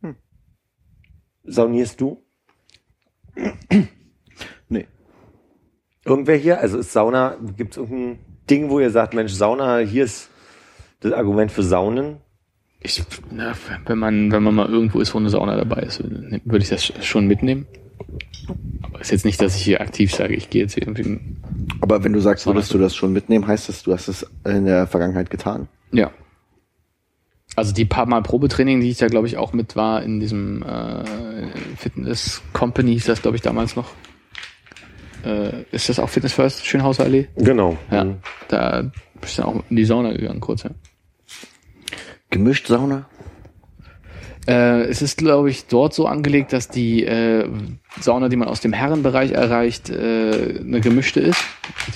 Hm. 0.00 0.16
Saunierst 1.44 2.00
du? 2.00 2.24
Nee. 4.68 4.88
Irgendwer 6.04 6.36
hier? 6.36 6.60
Also 6.60 6.78
ist 6.78 6.92
Sauna, 6.92 7.36
gibt 7.56 7.72
es 7.72 7.76
irgendein 7.76 8.18
Ding, 8.48 8.70
wo 8.70 8.80
ihr 8.80 8.90
sagt, 8.90 9.14
Mensch, 9.14 9.32
Sauna, 9.32 9.78
hier 9.78 10.04
ist 10.04 10.30
das 11.00 11.12
Argument 11.12 11.52
für 11.52 11.62
Saunen? 11.62 12.20
Ich, 12.80 13.02
na, 13.30 13.54
wenn 13.86 13.98
man, 13.98 14.30
wenn 14.30 14.42
man 14.42 14.54
mal 14.54 14.68
irgendwo 14.68 15.00
ist, 15.00 15.12
wo 15.12 15.18
eine 15.18 15.30
Sauna 15.30 15.56
dabei 15.56 15.82
ist, 15.82 16.02
würde 16.02 16.62
ich 16.62 16.68
das 16.68 16.84
schon 17.04 17.26
mitnehmen. 17.26 17.66
Aber 18.82 19.00
ist 19.00 19.10
jetzt 19.10 19.24
nicht, 19.24 19.40
dass 19.40 19.56
ich 19.56 19.62
hier 19.62 19.80
aktiv 19.80 20.14
sage, 20.14 20.34
ich 20.34 20.48
gehe 20.48 20.62
jetzt 20.62 20.74
hier 20.74 20.84
irgendwie. 20.84 21.18
Aber 21.80 22.04
wenn 22.04 22.12
du 22.12 22.20
sagst, 22.20 22.46
würdest 22.46 22.72
du 22.72 22.78
das 22.78 22.94
schon 22.94 23.12
mitnehmen, 23.12 23.46
heißt 23.46 23.68
das, 23.68 23.82
du 23.82 23.92
hast 23.92 24.08
es 24.08 24.26
in 24.44 24.64
der 24.64 24.86
Vergangenheit 24.86 25.30
getan. 25.30 25.68
Ja. 25.92 26.12
Also 27.56 27.74
die 27.74 27.84
paar 27.84 28.06
Mal 28.06 28.22
Probetraining, 28.22 28.80
die 28.80 28.90
ich 28.90 28.98
da 28.98 29.08
glaube 29.08 29.26
ich 29.26 29.36
auch 29.36 29.52
mit 29.52 29.74
war 29.74 30.02
in 30.02 30.20
diesem 30.20 30.62
äh, 30.62 31.04
Fitness 31.76 32.42
Company, 32.52 32.94
ist 32.94 33.08
das 33.08 33.22
glaube 33.22 33.36
ich 33.36 33.42
damals 33.42 33.74
noch. 33.74 33.90
Äh, 35.24 35.64
ist 35.72 35.88
das 35.88 35.98
auch 35.98 36.08
Fitness 36.08 36.32
First, 36.32 36.64
Schönhauser 36.64 37.04
Allee? 37.04 37.26
Genau. 37.36 37.76
Ja. 37.90 38.04
Mhm. 38.04 38.16
Da 38.46 38.90
bist 39.20 39.38
du 39.38 39.42
dann 39.42 39.50
auch 39.50 39.64
in 39.68 39.76
die 39.76 39.84
Sauna 39.84 40.12
gegangen 40.12 40.40
kurz, 40.40 40.62
ja. 40.62 40.70
Gemischt 42.30 42.66
Sauna? 42.66 43.06
Äh, 44.46 44.82
es 44.84 45.02
ist, 45.02 45.18
glaube 45.18 45.50
ich, 45.50 45.66
dort 45.66 45.92
so 45.94 46.06
angelegt, 46.06 46.52
dass 46.52 46.68
die 46.68 47.04
äh, 47.04 47.48
Sauna, 48.00 48.28
die 48.28 48.36
man 48.36 48.48
aus 48.48 48.60
dem 48.60 48.72
Herrenbereich 48.72 49.32
erreicht, 49.32 49.90
äh, 49.90 50.58
eine 50.60 50.80
gemischte 50.80 51.20
ist, 51.20 51.42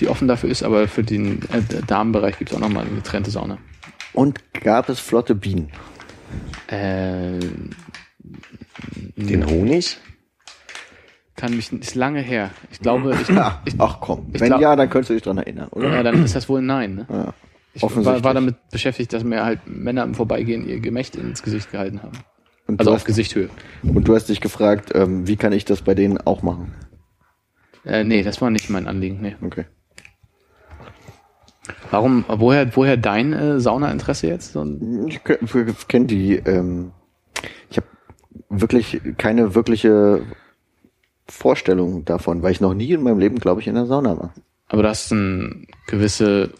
die 0.00 0.08
offen 0.08 0.28
dafür 0.28 0.50
ist, 0.50 0.62
aber 0.62 0.86
für 0.88 1.02
den 1.02 1.40
äh, 1.52 1.62
Damenbereich 1.86 2.38
gibt 2.38 2.50
es 2.50 2.56
auch 2.56 2.60
nochmal 2.60 2.84
eine 2.84 2.94
getrennte 2.96 3.30
Sauna. 3.30 3.58
Und 4.12 4.40
gab 4.52 4.88
es 4.90 5.00
flotte 5.00 5.34
Bienen? 5.34 5.70
Äh, 6.68 7.38
Den 9.16 9.46
Honig? 9.46 9.98
kann 11.36 11.56
mich 11.56 11.72
ist 11.72 11.94
lange 11.96 12.20
her. 12.20 12.50
Ich 12.70 12.78
glaube, 12.80 13.16
ich, 13.20 13.28
ich, 13.64 13.74
ach 13.80 13.98
komm. 14.00 14.26
ich 14.32 14.40
Wenn 14.40 14.48
glaub- 14.48 14.60
ja, 14.60 14.76
dann 14.76 14.88
könntest 14.90 15.10
du 15.10 15.14
dich 15.14 15.22
dran 15.24 15.38
erinnern, 15.38 15.68
oder? 15.70 15.92
ja, 15.92 16.02
dann 16.04 16.22
ist 16.22 16.36
das 16.36 16.48
wohl 16.48 16.60
ein 16.60 16.66
Nein. 16.66 16.94
Ne? 16.94 17.06
Ja. 17.10 17.34
Ich 17.74 17.82
war, 17.82 18.22
war 18.24 18.34
damit 18.34 18.56
beschäftigt, 18.70 19.12
dass 19.12 19.24
mir 19.24 19.44
halt 19.44 19.60
Männer 19.66 20.02
im 20.04 20.14
Vorbeigehen 20.14 20.68
ihr 20.68 20.80
Gemächt 20.80 21.16
ins 21.16 21.42
Gesicht 21.42 21.70
gehalten 21.70 22.02
haben. 22.02 22.18
Und, 22.66 22.78
Also 22.78 22.90
du 22.90 22.94
auf 22.94 23.00
hast, 23.00 23.06
Gesichthöhe. 23.06 23.48
und 23.82 24.06
du 24.06 24.14
hast 24.14 24.28
dich 24.28 24.40
gefragt, 24.40 24.92
ähm, 24.94 25.26
wie 25.26 25.36
kann 25.36 25.52
ich 25.52 25.64
das 25.64 25.82
bei 25.82 25.94
denen 25.94 26.18
auch 26.18 26.42
machen? 26.42 26.74
Äh, 27.84 28.04
nee, 28.04 28.22
das 28.22 28.40
war 28.40 28.50
nicht 28.50 28.70
mein 28.70 28.86
Anliegen. 28.86 29.20
Nee. 29.20 29.36
Okay. 29.42 29.64
Warum, 31.90 32.24
woher, 32.28 32.74
woher 32.76 32.96
dein 32.96 33.32
äh, 33.32 33.60
Saunainteresse 33.60 34.26
jetzt? 34.26 34.56
Ich 35.06 35.20
kenne 35.88 36.06
die, 36.06 36.34
ähm, 36.36 36.92
ich 37.70 37.76
habe 37.76 37.86
wirklich 38.48 39.00
keine 39.18 39.54
wirkliche 39.54 40.22
Vorstellung 41.28 42.04
davon, 42.04 42.42
weil 42.42 42.52
ich 42.52 42.60
noch 42.60 42.74
nie 42.74 42.92
in 42.92 43.02
meinem 43.02 43.18
Leben, 43.18 43.38
glaube 43.38 43.60
ich, 43.60 43.68
in 43.68 43.74
der 43.74 43.86
Sauna 43.86 44.18
war. 44.18 44.34
aber 44.68 44.82
du 44.82 44.88
hast 44.88 45.12
eine 45.12 45.66
gewisse 45.86 46.50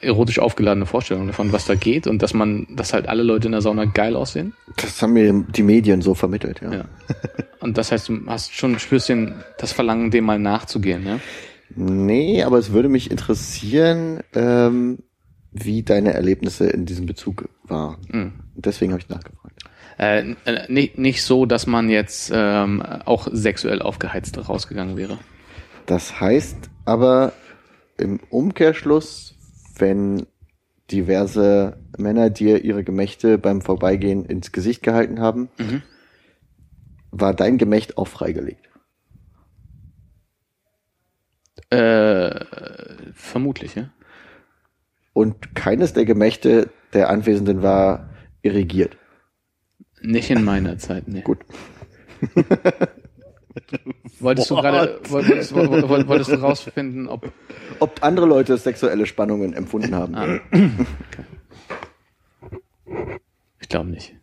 erotisch 0.00 0.38
aufgeladene 0.38 0.86
Vorstellung 0.86 1.26
davon, 1.26 1.52
was 1.52 1.66
da 1.66 1.74
geht 1.74 2.06
und 2.06 2.22
dass 2.22 2.34
man, 2.34 2.66
dass 2.70 2.92
halt 2.92 3.08
alle 3.08 3.22
Leute 3.22 3.48
in 3.48 3.52
der 3.52 3.60
Sauna 3.60 3.84
geil 3.84 4.16
aussehen. 4.16 4.54
Das 4.76 5.00
haben 5.02 5.12
mir 5.14 5.44
die 5.48 5.62
Medien 5.62 6.02
so 6.02 6.14
vermittelt, 6.14 6.60
ja. 6.62 6.72
Ja. 6.72 6.84
Und 7.60 7.76
das 7.78 7.90
heißt, 7.90 8.08
du 8.08 8.20
hast 8.26 8.54
schon 8.54 8.78
spürst 8.78 9.08
den, 9.08 9.34
das 9.58 9.72
Verlangen, 9.72 10.10
dem 10.10 10.24
mal 10.24 10.38
nachzugehen, 10.38 11.04
ja? 11.06 11.18
Nee, 11.74 12.42
aber 12.44 12.58
es 12.58 12.72
würde 12.72 12.88
mich 12.88 13.10
interessieren, 13.10 14.20
ähm, 14.34 14.98
wie 15.52 15.82
deine 15.82 16.14
Erlebnisse 16.14 16.68
in 16.68 16.86
diesem 16.86 17.06
Bezug 17.06 17.48
waren. 17.64 17.96
Mhm. 18.08 18.32
Deswegen 18.54 18.92
habe 18.92 19.02
ich 19.02 19.08
nachgefragt. 19.08 19.62
Äh, 19.98 20.34
äh, 20.44 20.72
nicht, 20.72 20.98
nicht 20.98 21.22
so, 21.22 21.44
dass 21.46 21.66
man 21.66 21.90
jetzt 21.90 22.30
ähm, 22.32 22.82
auch 22.82 23.28
sexuell 23.32 23.82
aufgeheizt 23.82 24.38
rausgegangen 24.48 24.96
wäre. 24.96 25.18
Das 25.86 26.20
heißt 26.20 26.70
aber 26.84 27.32
im 27.98 28.20
Umkehrschluss, 28.30 29.34
wenn 29.80 30.26
diverse 30.90 31.78
Männer 31.98 32.30
dir 32.30 32.64
ihre 32.64 32.82
Gemächte 32.84 33.38
beim 33.38 33.60
Vorbeigehen 33.60 34.24
ins 34.24 34.52
Gesicht 34.52 34.82
gehalten 34.82 35.20
haben, 35.20 35.48
Mhm. 35.58 35.82
war 37.10 37.34
dein 37.34 37.58
Gemächt 37.58 37.98
auch 37.98 38.08
freigelegt. 38.08 38.68
Äh, 41.70 42.44
vermutlich, 43.14 43.74
ja. 43.74 43.90
Und 45.12 45.54
keines 45.54 45.92
der 45.92 46.04
Gemächte 46.04 46.70
der 46.94 47.10
Anwesenden 47.10 47.62
war 47.62 48.08
irrigiert. 48.42 48.96
Nicht 50.00 50.30
in 50.30 50.44
meiner 50.44 50.78
Zeit, 50.78 51.08
nee. 51.08 51.22
Gut. 51.22 51.38
Wolltest 54.20 54.50
du 54.50 54.56
gerade, 54.56 55.00
wolltest, 55.08 55.54
wolltest, 55.54 56.08
wolltest 56.08 56.30
du 56.30 56.34
rausfinden, 56.36 57.08
ob 57.08 57.32
Ob 57.80 58.02
andere 58.02 58.26
Leute 58.26 58.56
sexuelle 58.58 59.06
Spannungen 59.06 59.54
empfunden 59.54 59.94
haben. 59.94 60.14
Ah. 60.14 60.40
Ich 63.60 63.68
glaube 63.68 63.90
nicht. 63.90 64.14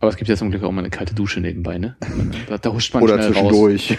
Aber 0.00 0.10
es 0.10 0.16
gibt 0.16 0.28
ja 0.28 0.36
zum 0.36 0.50
Glück 0.50 0.62
auch 0.64 0.72
mal 0.72 0.80
eine 0.80 0.90
kalte 0.90 1.14
Dusche 1.14 1.40
nebenbei, 1.40 1.78
ne? 1.78 1.96
Da, 2.48 2.58
da 2.58 2.72
huscht 2.72 2.92
man 2.92 3.02
Oder 3.02 3.14
schnell 3.22 3.32
raus. 3.32 3.32
zwischendurch. 3.86 3.98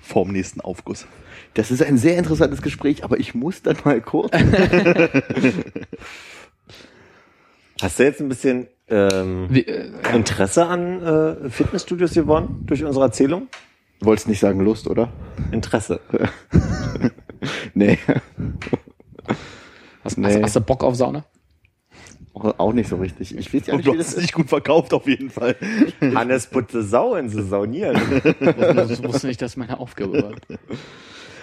Vorm 0.00 0.30
nächsten 0.30 0.60
Aufguss. 0.60 1.06
Das 1.54 1.70
ist 1.72 1.82
ein 1.82 1.98
sehr 1.98 2.16
interessantes 2.18 2.62
Gespräch, 2.62 3.02
aber 3.04 3.18
ich 3.18 3.34
muss 3.34 3.62
dann 3.62 3.76
mal 3.84 4.00
kurz. 4.00 4.30
Hast 7.80 7.98
du 7.98 8.04
jetzt 8.04 8.20
ein 8.20 8.28
bisschen 8.28 8.68
ähm, 8.88 9.46
Wie, 9.48 9.66
äh, 9.66 9.90
Interesse 10.14 10.66
an 10.66 11.02
äh, 11.02 11.50
Fitnessstudios 11.50 12.12
gewonnen 12.14 12.64
durch 12.66 12.84
unsere 12.84 13.04
Erzählung? 13.06 13.48
Du 14.00 14.06
wolltest 14.06 14.28
nicht 14.28 14.40
sagen 14.40 14.60
Lust, 14.60 14.88
oder? 14.88 15.12
Interesse. 15.52 16.00
Nee. 17.74 17.98
hast, 20.02 20.16
Nee. 20.16 20.26
hast, 20.28 20.42
hast 20.42 20.56
du 20.56 20.60
Bock 20.60 20.82
auf 20.82 20.94
Sauna? 20.94 21.24
Auch 22.32 22.72
nicht 22.72 22.88
so 22.88 22.96
richtig. 22.96 23.36
Ich 23.36 23.52
weiß 23.54 23.66
ja 23.66 23.74
Und 23.74 23.78
nicht, 23.78 23.86
du 23.88 23.92
wie 23.94 23.98
hast 23.98 24.16
es 24.16 24.22
nicht 24.22 24.32
gut 24.32 24.48
verkauft, 24.48 24.92
auf 24.92 25.06
jeden 25.06 25.30
Fall. 25.30 25.54
Hannes 26.00 26.46
putze 26.48 26.82
Sau 26.82 27.14
in 27.14 27.28
so 27.28 27.42
Saunieren. 27.42 27.96
Ich 28.90 29.04
wusste 29.04 29.26
nicht, 29.28 29.40
dass 29.40 29.56
meine 29.56 29.78
Aufgabe 29.78 30.22
war. 30.22 30.32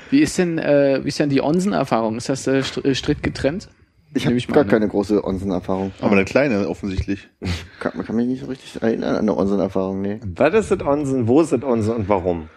Wie 0.09 0.19
ist 0.19 0.37
denn, 0.37 0.57
äh, 0.57 0.99
wie 1.03 1.07
ist 1.07 1.19
denn 1.19 1.29
die 1.29 1.41
Onsen-Erfahrung? 1.41 2.17
Ist 2.17 2.27
das 2.27 2.45
äh, 2.47 2.63
äh, 2.83 2.93
strikt 2.93 3.23
getrennt? 3.23 3.69
Ich 4.13 4.25
habe 4.25 4.35
gar 4.35 4.57
an, 4.57 4.67
ne? 4.67 4.71
keine 4.71 4.87
große 4.87 5.23
Onsen-Erfahrung. 5.23 5.91
Aber 6.01 6.11
eine 6.11 6.25
kleine, 6.25 6.67
offensichtlich. 6.67 7.29
Kann, 7.79 7.93
man 7.95 8.05
kann 8.05 8.15
mich 8.15 8.27
nicht 8.27 8.41
so 8.41 8.47
richtig 8.47 8.81
erinnern 8.81 9.15
an 9.15 9.21
eine 9.21 9.37
Onsen-Erfahrung, 9.37 10.01
nee. 10.01 10.19
Was 10.35 10.53
ist 10.53 10.71
das 10.71 10.85
Onsen? 10.85 11.27
Wo 11.27 11.41
ist 11.41 11.51
das 11.51 11.63
Onsen 11.63 11.95
und 11.95 12.09
warum? 12.09 12.49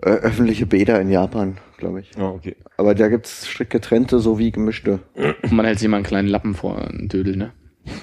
Äh, 0.00 0.10
öffentliche 0.10 0.64
Bäder 0.64 1.00
in 1.00 1.10
Japan, 1.10 1.58
glaube 1.76 2.00
ich. 2.00 2.12
Oh, 2.18 2.34
okay. 2.36 2.56
Aber 2.76 2.94
da 2.94 3.08
gibt's 3.08 3.46
strikt 3.46 3.72
getrennte 3.72 4.20
sowie 4.20 4.50
gemischte. 4.50 5.00
Und 5.14 5.52
man 5.52 5.66
hält 5.66 5.78
sich 5.78 5.88
mal 5.88 5.96
einen 5.96 6.06
kleinen 6.06 6.28
Lappen 6.28 6.54
vor 6.54 6.78
einen 6.78 7.08
Dödel, 7.08 7.36
ne? 7.36 7.52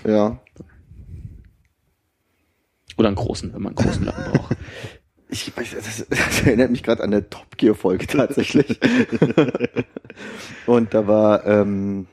Ja. 0.06 0.40
Oder 2.98 3.07
einen 3.07 3.16
großen, 3.16 3.53
wenn 3.53 3.62
man 3.62 3.76
einen 3.76 3.86
großen 3.86 4.06
Lappen 4.06 4.24
braucht. 4.32 4.57
Ich 5.28 5.57
weiß, 5.57 5.76
das, 5.76 6.06
das 6.07 6.45
erinnert 6.45 6.70
mich 6.70 6.84
gerade 6.84 7.03
an 7.03 7.12
eine 7.12 7.30
Top 7.30 7.57
Gear 7.57 7.74
Folge 7.76 8.06
tatsächlich. 8.07 8.80
Und 10.66 10.94
da 10.94 11.07
war 11.07 11.45
ähm, 11.45 12.07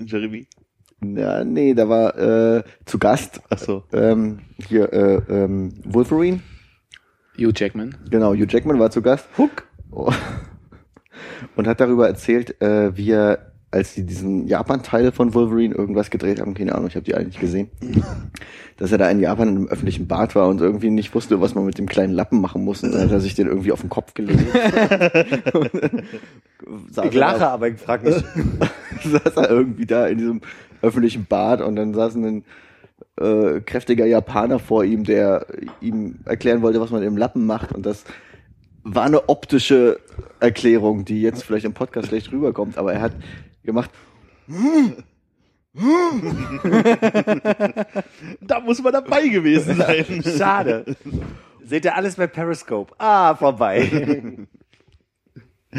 Jeremy. 0.00 0.46
Ja, 1.02 1.44
nee, 1.44 1.74
da 1.74 1.88
war 1.88 2.18
äh, 2.18 2.64
zu 2.84 2.98
Gast 2.98 3.40
Ach 3.50 3.58
so. 3.58 3.84
ähm, 3.92 4.40
hier 4.66 4.92
äh, 4.92 5.20
ähm, 5.28 5.72
Wolverine. 5.84 6.40
Hugh 7.38 7.52
Jackman. 7.54 7.96
Genau, 8.10 8.32
Hugh 8.34 8.46
Jackman 8.48 8.80
war 8.80 8.90
zu 8.90 9.00
Gast. 9.00 9.28
Hook. 9.38 9.64
Und 11.56 11.66
hat 11.66 11.80
darüber 11.80 12.08
erzählt, 12.08 12.60
äh, 12.60 12.96
wie 12.96 13.10
er, 13.10 13.47
als 13.70 13.94
die 13.94 14.04
diesen 14.04 14.46
Japan-Teil 14.46 15.12
von 15.12 15.34
Wolverine 15.34 15.74
irgendwas 15.74 16.08
gedreht 16.08 16.40
haben, 16.40 16.54
keine 16.54 16.74
Ahnung, 16.74 16.88
ich 16.88 16.96
habe 16.96 17.04
die 17.04 17.14
eigentlich 17.14 17.38
gesehen, 17.38 17.68
dass 18.78 18.92
er 18.92 18.98
da 18.98 19.10
in 19.10 19.20
Japan 19.20 19.48
in 19.48 19.56
einem 19.56 19.68
öffentlichen 19.68 20.06
Bad 20.06 20.34
war 20.34 20.48
und 20.48 20.60
irgendwie 20.60 20.90
nicht 20.90 21.14
wusste, 21.14 21.40
was 21.40 21.54
man 21.54 21.66
mit 21.66 21.76
dem 21.76 21.86
kleinen 21.86 22.14
Lappen 22.14 22.40
machen 22.40 22.64
muss. 22.64 22.82
Und 22.82 22.92
dann 22.92 23.02
hat 23.02 23.10
er 23.10 23.20
sich 23.20 23.34
den 23.34 23.46
irgendwie 23.46 23.72
auf 23.72 23.80
den 23.80 23.90
Kopf 23.90 24.14
gelegt. 24.14 24.40
Ich 27.04 27.14
lache, 27.14 27.38
da- 27.38 27.50
aber 27.50 27.68
ich 27.68 27.78
frage 27.78 28.10
mich. 28.10 28.24
saß 29.04 29.36
er 29.36 29.50
irgendwie 29.50 29.86
da 29.86 30.06
in 30.06 30.18
diesem 30.18 30.40
öffentlichen 30.82 31.24
Bad 31.24 31.60
und 31.62 31.76
dann 31.76 31.94
saß 31.94 32.16
ein 32.16 32.44
äh, 33.16 33.60
kräftiger 33.60 34.06
Japaner 34.06 34.58
vor 34.58 34.84
ihm, 34.84 35.04
der 35.04 35.46
ihm 35.80 36.16
erklären 36.24 36.60
wollte, 36.62 36.80
was 36.80 36.90
man 36.90 37.02
im 37.02 37.16
Lappen 37.16 37.46
macht 37.46 37.72
und 37.72 37.86
das 37.86 38.04
war 38.82 39.04
eine 39.04 39.28
optische 39.28 39.98
Erklärung, 40.40 41.04
die 41.04 41.22
jetzt 41.22 41.42
vielleicht 41.44 41.64
im 41.64 41.74
Podcast 41.74 42.08
schlecht 42.08 42.32
rüberkommt, 42.32 42.76
aber 42.78 42.92
er 42.92 43.02
hat 43.02 43.12
gemacht, 43.64 43.90
Da 48.40 48.60
muss 48.60 48.82
man 48.82 48.92
dabei 48.92 49.28
gewesen 49.28 49.76
sein. 49.76 50.22
Schade. 50.38 50.96
Seht 51.62 51.84
ihr 51.84 51.94
alles 51.94 52.16
bei 52.16 52.26
Periscope? 52.26 52.94
Ah, 52.98 53.34
vorbei. 53.34 54.46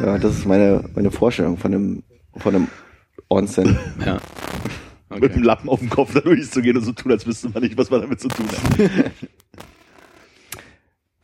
ja, 0.00 0.18
das 0.18 0.38
ist 0.38 0.46
meine, 0.46 0.88
meine 0.94 1.10
Vorstellung 1.10 1.58
von 1.58 1.74
einem, 1.74 2.02
von 2.36 2.54
einem 2.54 2.68
Onsen. 3.28 3.78
Ja. 4.04 4.18
Mit 5.18 5.34
dem 5.34 5.42
Lappen 5.42 5.68
auf 5.68 5.78
dem 5.78 5.88
Kopf 5.88 6.12
da 6.14 6.20
durchzugehen 6.20 6.76
und 6.76 6.84
so 6.84 6.92
tun, 6.92 7.12
als 7.12 7.26
wüsste 7.26 7.48
man 7.50 7.62
nicht, 7.62 7.78
was 7.78 7.90
man 7.90 8.00
damit 8.00 8.20
zu 8.20 8.28
tun 8.28 8.46
hat. 8.48 9.12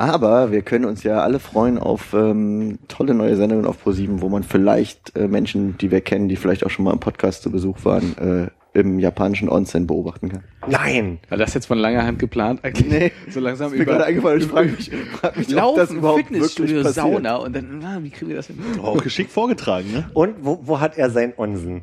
Aber 0.02 0.50
wir 0.50 0.62
können 0.62 0.84
uns 0.84 1.04
ja 1.04 1.20
alle 1.20 1.38
freuen 1.38 1.78
auf 1.78 2.12
ähm, 2.12 2.80
tolle 2.88 3.14
neue 3.14 3.36
Sendungen 3.36 3.66
auf 3.66 3.80
ProSieben, 3.80 4.20
wo 4.20 4.28
man 4.28 4.42
vielleicht 4.42 5.16
äh, 5.16 5.28
Menschen, 5.28 5.78
die 5.78 5.92
wir 5.92 6.00
kennen, 6.00 6.28
die 6.28 6.34
vielleicht 6.34 6.66
auch 6.66 6.70
schon 6.70 6.84
mal 6.84 6.92
im 6.92 6.98
Podcast 6.98 7.42
zu 7.42 7.52
Besuch 7.52 7.84
waren, 7.84 8.18
äh, 8.18 8.50
im 8.76 8.98
japanischen 8.98 9.48
Onsen 9.48 9.86
beobachten 9.86 10.28
kann. 10.28 10.42
Nein. 10.66 11.20
War 11.28 11.38
das 11.38 11.54
jetzt 11.54 11.66
von 11.66 11.78
langer 11.78 12.04
Hand 12.04 12.18
geplant 12.18 12.64
eigentlich? 12.64 12.88
Nee. 12.88 13.12
So 13.30 13.38
langsam 13.38 13.72
Ist 13.72 13.78
mir 13.78 13.84
gerade 13.84 13.98
über 13.98 14.06
eingefallen, 14.06 14.40
ich 14.40 14.48
frage 14.48 14.72
mich, 14.72 14.90
frag 15.20 15.36
mich 15.36 15.46
ob 15.56 15.76
das 15.76 15.90
Laufen, 15.90 15.96
überhaupt 15.98 16.18
Fitnessstudio. 16.18 16.82
Sauna 16.82 17.36
und 17.36 17.54
dann, 17.54 17.80
ah, 17.84 18.00
wie 18.02 18.10
kriegen 18.10 18.30
wir 18.30 18.36
das 18.36 18.48
hin? 18.48 18.58
Auch 18.82 19.00
geschickt 19.00 19.30
vorgetragen, 19.30 19.92
ne? 19.92 20.10
Und 20.14 20.34
wo, 20.40 20.58
wo 20.64 20.80
hat 20.80 20.98
er 20.98 21.10
sein 21.10 21.32
Onsen? 21.36 21.82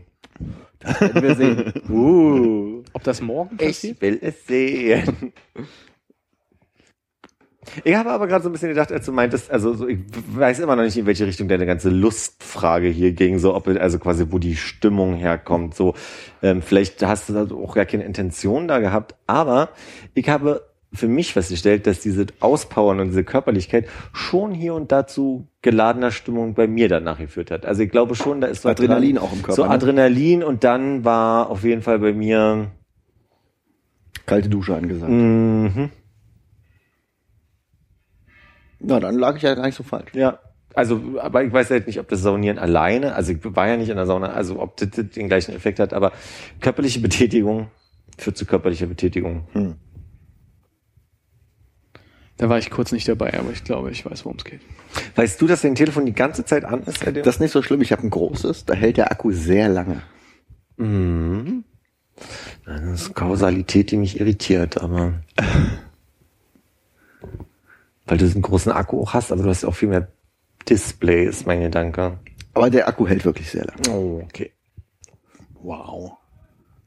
Werden 0.81 1.23
wir 1.23 1.35
sehen. 1.35 1.73
Uh, 1.89 2.83
Ob 2.91 3.03
das 3.03 3.21
morgen 3.21 3.55
passiert? 3.55 3.95
ich 3.95 4.01
will 4.01 4.19
es 4.21 4.45
sehen. 4.45 5.31
Ich 7.83 7.95
habe 7.95 8.11
aber 8.11 8.27
gerade 8.27 8.43
so 8.43 8.49
ein 8.49 8.51
bisschen 8.51 8.69
gedacht, 8.69 8.91
als 8.91 9.05
du 9.05 9.11
meintest, 9.11 9.51
also 9.51 9.73
so, 9.73 9.87
ich 9.87 9.99
weiß 10.33 10.59
immer 10.59 10.75
noch 10.75 10.83
nicht, 10.83 10.97
in 10.97 11.05
welche 11.05 11.25
Richtung 11.25 11.47
deine 11.47 11.65
ganze 11.65 11.89
Lustfrage 11.89 12.87
hier 12.87 13.11
ging, 13.11 13.39
so 13.39 13.55
ob 13.55 13.67
also 13.67 13.99
quasi 13.99 14.25
wo 14.29 14.39
die 14.39 14.55
Stimmung 14.55 15.15
herkommt. 15.15 15.75
So, 15.75 15.93
ähm, 16.41 16.61
vielleicht 16.61 17.05
hast 17.05 17.29
du 17.29 17.37
also 17.37 17.63
auch 17.63 17.75
gar 17.75 17.85
keine 17.85 18.03
Intention 18.03 18.67
da 18.67 18.79
gehabt, 18.79 19.15
aber 19.27 19.69
ich 20.13 20.27
habe 20.29 20.69
für 20.91 21.07
mich 21.07 21.33
festgestellt, 21.33 21.85
dass 21.85 21.99
diese 21.99 22.25
Auspowern 22.39 22.99
und 22.99 23.09
diese 23.09 23.23
Körperlichkeit 23.23 23.87
schon 24.11 24.53
hier 24.53 24.73
und 24.73 24.91
da 24.91 25.05
zu 25.05 25.47
geladener 25.61 26.11
Stimmung 26.11 26.55
bei 26.55 26.67
mir 26.67 26.89
danach 26.89 27.19
geführt 27.19 27.51
hat. 27.51 27.65
Also 27.65 27.83
ich 27.83 27.91
glaube 27.91 28.15
schon, 28.15 28.41
da 28.41 28.47
ist 28.47 28.63
so 28.63 28.69
Adrenalin 28.69 29.17
auch 29.17 29.31
im 29.31 29.43
Körper, 29.43 29.53
So 29.53 29.63
ne? 29.65 29.69
Adrenalin 29.69 30.43
und 30.43 30.63
dann 30.63 31.05
war 31.05 31.49
auf 31.49 31.63
jeden 31.63 31.81
Fall 31.81 31.99
bei 31.99 32.13
mir 32.13 32.71
Kalte 34.25 34.49
Dusche 34.49 34.75
angesagt. 34.75 35.11
mhm, 35.11 35.91
Na, 38.79 38.99
dann 38.99 39.17
lag 39.17 39.35
ich 39.35 39.43
ja 39.43 39.55
gar 39.55 39.65
nicht 39.65 39.75
so 39.75 39.83
falsch. 39.83 40.13
Ja, 40.13 40.39
also, 40.73 41.01
aber 41.19 41.43
ich 41.43 41.51
weiß 41.51 41.71
halt 41.71 41.87
nicht, 41.87 41.99
ob 41.99 42.07
das 42.07 42.21
Saunieren 42.21 42.59
alleine, 42.59 43.15
also 43.15 43.31
ich 43.31 43.39
war 43.43 43.67
ja 43.67 43.77
nicht 43.77 43.89
in 43.89 43.95
der 43.95 44.05
Sauna, 44.05 44.31
also 44.31 44.59
ob 44.59 44.77
das, 44.77 44.89
den 44.91 45.27
gleichen 45.27 45.55
Effekt 45.55 45.79
hat, 45.79 45.93
aber 45.93 46.11
körperliche 46.61 46.99
Betätigung 46.99 47.69
führt 48.17 48.37
zu 48.37 48.45
körperlicher 48.45 48.85
Betätigung. 48.85 49.47
Hm. 49.53 49.75
Da 52.37 52.47
war 52.47 52.57
ich 52.57 52.69
kurz 52.69 52.93
nicht 52.93 53.07
dabei, 53.07 53.37
aber 53.37 53.51
ich 53.51 53.65
glaube, 53.65 53.91
ich 53.91 54.05
weiß, 54.05 54.23
worum 54.23 54.37
es 54.37 54.45
geht. 54.45 54.61
Weißt 55.15 55.41
du, 55.41 55.47
dass 55.47 55.61
dein 55.61 55.75
Telefon 55.75 56.05
die 56.05 56.13
ganze 56.13 56.45
Zeit 56.45 56.63
an 56.63 56.83
ist? 56.83 56.99
seitdem? 57.03 57.23
Das 57.23 57.35
ist 57.35 57.41
nicht 57.41 57.51
so 57.51 57.61
schlimm, 57.61 57.81
ich 57.81 57.91
habe 57.91 58.03
ein 58.03 58.09
großes, 58.09 58.63
da 58.65 58.75
hält 58.75 58.95
der 58.95 59.11
Akku 59.11 59.31
sehr 59.31 59.67
lange. 59.67 60.01
Mhm. 60.77 61.65
Das 62.65 63.01
ist 63.01 63.15
Kausalität, 63.15 63.91
die 63.91 63.97
mich 63.97 64.19
irritiert, 64.19 64.79
aber 64.81 65.15
weil 68.09 68.17
du 68.17 68.25
diesen 68.25 68.41
großen 68.41 68.71
Akku 68.71 69.01
auch 69.01 69.13
hast, 69.13 69.31
aber 69.31 69.43
du 69.43 69.49
hast 69.49 69.61
ja 69.63 69.69
auch 69.69 69.75
viel 69.75 69.89
mehr 69.89 70.07
Display, 70.67 71.25
ist 71.25 71.47
mein 71.47 71.61
Gedanke. 71.61 72.19
Aber 72.53 72.69
der 72.69 72.87
Akku 72.87 73.07
hält 73.07 73.23
wirklich 73.23 73.49
sehr 73.49 73.65
lange. 73.65 73.81
Oh, 73.89 74.21
okay. 74.25 74.51
Wow. 75.61 76.13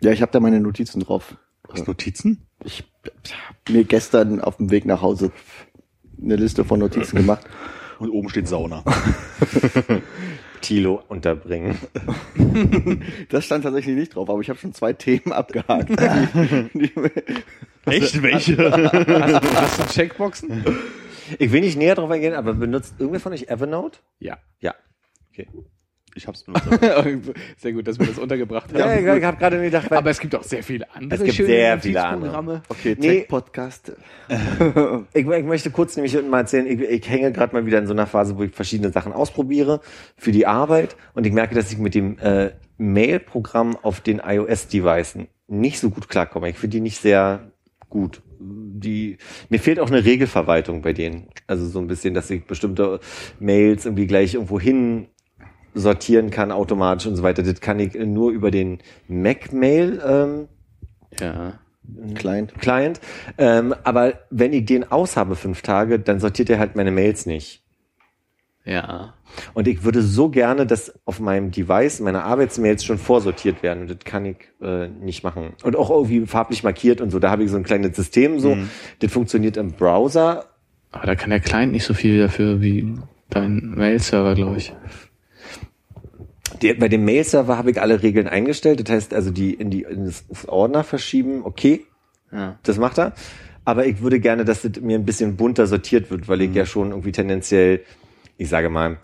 Ja, 0.00 0.10
ich 0.10 0.20
habe 0.20 0.32
da 0.32 0.40
meine 0.40 0.60
Notizen 0.60 1.00
drauf. 1.00 1.36
Was 1.68 1.86
Notizen? 1.86 2.46
Ich 2.64 2.84
habe 3.04 3.72
mir 3.72 3.84
gestern 3.84 4.40
auf 4.40 4.56
dem 4.58 4.70
Weg 4.70 4.84
nach 4.84 5.00
Hause 5.00 5.30
eine 6.20 6.36
Liste 6.36 6.64
von 6.64 6.80
Notizen 6.80 7.16
gemacht. 7.16 7.44
Und 7.98 8.10
oben 8.10 8.28
steht 8.28 8.48
Sauna. 8.48 8.82
Tilo 10.60 11.02
unterbringen. 11.08 11.76
Das 13.30 13.44
stand 13.44 13.64
tatsächlich 13.64 13.96
nicht 13.96 14.14
drauf, 14.14 14.28
aber 14.30 14.40
ich 14.40 14.48
habe 14.48 14.58
schon 14.58 14.72
zwei 14.74 14.92
Themen 14.92 15.32
abgehakt. 15.32 15.88
Die- 16.74 16.92
Echt? 17.86 18.22
Welche? 18.22 18.56
Hast 19.54 19.78
du 19.80 19.86
Checkboxen? 19.86 20.64
Ich 21.38 21.52
will 21.52 21.60
nicht 21.60 21.76
näher 21.76 21.94
drauf 21.94 22.10
eingehen, 22.10 22.34
aber 22.34 22.54
benutzt 22.54 22.94
irgendwer 22.98 23.20
von 23.20 23.32
euch 23.32 23.48
Evernote? 23.48 23.98
Ja. 24.18 24.38
Ja. 24.60 24.74
Okay. 25.30 25.48
Ich 26.14 26.26
hab's 26.26 26.44
benutzt. 26.44 26.66
Sehr 27.56 27.72
gut, 27.72 27.88
dass 27.88 27.98
wir 27.98 28.06
das 28.06 28.18
untergebracht 28.18 28.68
haben. 28.70 28.78
Ja, 28.78 28.94
ich, 28.94 29.00
ich 29.18 29.24
habe 29.24 29.36
gerade 29.38 29.62
gedacht, 29.62 29.90
weil 29.90 29.98
Aber 29.98 30.10
es 30.10 30.20
gibt 30.20 30.34
auch 30.34 30.42
sehr 30.42 30.62
viele 30.62 30.90
andere 30.94 31.20
Es 31.20 31.24
gibt 31.24 31.36
schöne 31.36 31.48
sehr 31.48 31.80
viele 31.80 32.00
Notizprogramme. 32.02 32.62
okay, 32.68 32.96
Nee. 32.98 33.20
Tech-Podcast. 33.20 33.92
Ich, 35.14 35.26
ich 35.26 35.44
möchte 35.44 35.70
kurz 35.70 35.96
nämlich 35.96 36.20
mal 36.22 36.40
erzählen, 36.40 36.66
ich, 36.66 36.80
ich 36.80 37.08
hänge 37.08 37.32
gerade 37.32 37.54
mal 37.54 37.64
wieder 37.64 37.78
in 37.78 37.86
so 37.86 37.92
einer 37.94 38.06
Phase, 38.06 38.36
wo 38.36 38.42
ich 38.42 38.52
verschiedene 38.52 38.92
Sachen 38.92 39.12
ausprobiere 39.12 39.80
für 40.16 40.32
die 40.32 40.46
Arbeit 40.46 40.96
und 41.14 41.26
ich 41.26 41.32
merke, 41.32 41.54
dass 41.54 41.72
ich 41.72 41.78
mit 41.78 41.94
dem 41.94 42.18
äh, 42.18 42.50
Mail-Programm 42.76 43.76
auf 43.80 44.00
den 44.00 44.20
iOS-Devices 44.24 45.26
nicht 45.48 45.80
so 45.80 45.90
gut 45.90 46.08
klarkomme. 46.08 46.48
Ich 46.50 46.58
finde 46.58 46.76
die 46.76 46.80
nicht 46.80 47.00
sehr 47.00 47.51
gut. 47.92 48.22
Die, 48.40 49.18
mir 49.50 49.60
fehlt 49.60 49.78
auch 49.78 49.88
eine 49.88 50.04
Regelverwaltung 50.04 50.82
bei 50.82 50.92
denen. 50.92 51.28
Also 51.46 51.66
so 51.68 51.78
ein 51.78 51.86
bisschen, 51.86 52.14
dass 52.14 52.30
ich 52.30 52.44
bestimmte 52.44 52.98
Mails 53.38 53.84
irgendwie 53.84 54.06
gleich 54.06 54.34
irgendwo 54.34 54.58
hin 54.58 55.06
sortieren 55.74 56.30
kann 56.30 56.50
automatisch 56.50 57.06
und 57.06 57.16
so 57.16 57.22
weiter. 57.22 57.42
Das 57.42 57.60
kann 57.60 57.78
ich 57.78 57.94
nur 57.94 58.30
über 58.30 58.50
den 58.50 58.78
Mac-Mail 59.08 60.02
ähm, 60.04 60.48
Ja. 61.20 61.60
Client. 62.14 62.54
Client. 62.58 63.00
Ähm, 63.38 63.74
aber 63.84 64.14
wenn 64.30 64.52
ich 64.52 64.64
den 64.64 64.90
aus 64.90 65.16
habe 65.16 65.36
fünf 65.36 65.62
Tage, 65.62 65.98
dann 65.98 66.20
sortiert 66.20 66.48
er 66.50 66.58
halt 66.58 66.76
meine 66.76 66.90
Mails 66.90 67.26
nicht. 67.26 67.61
Ja. 68.64 69.14
Und 69.54 69.66
ich 69.66 69.82
würde 69.82 70.02
so 70.02 70.28
gerne, 70.28 70.66
dass 70.66 70.92
auf 71.04 71.18
meinem 71.18 71.50
Device 71.50 72.00
meine 72.00 72.22
Arbeitsmails 72.24 72.84
schon 72.84 72.98
vorsortiert 72.98 73.62
werden. 73.62 73.82
Und 73.82 73.90
das 73.90 73.98
kann 74.04 74.24
ich 74.24 74.36
äh, 74.60 74.88
nicht 74.88 75.24
machen. 75.24 75.54
Und 75.64 75.74
auch 75.74 75.90
irgendwie 75.90 76.26
farblich 76.26 76.62
markiert 76.62 77.00
und 77.00 77.10
so. 77.10 77.18
Da 77.18 77.30
habe 77.30 77.42
ich 77.42 77.50
so 77.50 77.56
ein 77.56 77.64
kleines 77.64 77.96
System 77.96 78.38
so. 78.38 78.56
Das 79.00 79.10
funktioniert 79.12 79.56
im 79.56 79.72
Browser. 79.72 80.44
Aber 80.92 81.06
da 81.06 81.14
kann 81.16 81.30
der 81.30 81.40
Client 81.40 81.72
nicht 81.72 81.84
so 81.84 81.94
viel 81.94 82.20
dafür 82.20 82.60
wie 82.60 82.94
dein 83.30 83.72
Mail-Server, 83.74 84.34
glaube 84.34 84.58
ich. 84.58 84.72
Der, 86.60 86.74
bei 86.74 86.88
dem 86.88 87.04
Mail-Server 87.04 87.56
habe 87.58 87.70
ich 87.70 87.80
alle 87.80 88.02
Regeln 88.02 88.28
eingestellt. 88.28 88.86
Das 88.86 88.94
heißt 88.94 89.14
also, 89.14 89.30
die 89.30 89.54
in 89.54 89.70
die 89.70 89.82
in 89.82 90.04
das 90.04 90.24
Ordner 90.46 90.84
verschieben, 90.84 91.40
okay, 91.44 91.84
Ja. 92.30 92.58
das 92.62 92.78
macht 92.78 92.98
er. 92.98 93.12
Aber 93.64 93.86
ich 93.86 94.02
würde 94.02 94.20
gerne, 94.20 94.44
dass 94.44 94.62
das 94.62 94.80
mir 94.80 94.98
ein 94.98 95.04
bisschen 95.04 95.36
bunter 95.36 95.66
sortiert 95.66 96.10
wird, 96.10 96.28
weil 96.28 96.42
ich 96.42 96.54
ja 96.54 96.66
schon 96.66 96.90
irgendwie 96.90 97.12
tendenziell, 97.12 97.80
ich 98.36 98.48
sage 98.48 98.70
mal, 98.70 98.98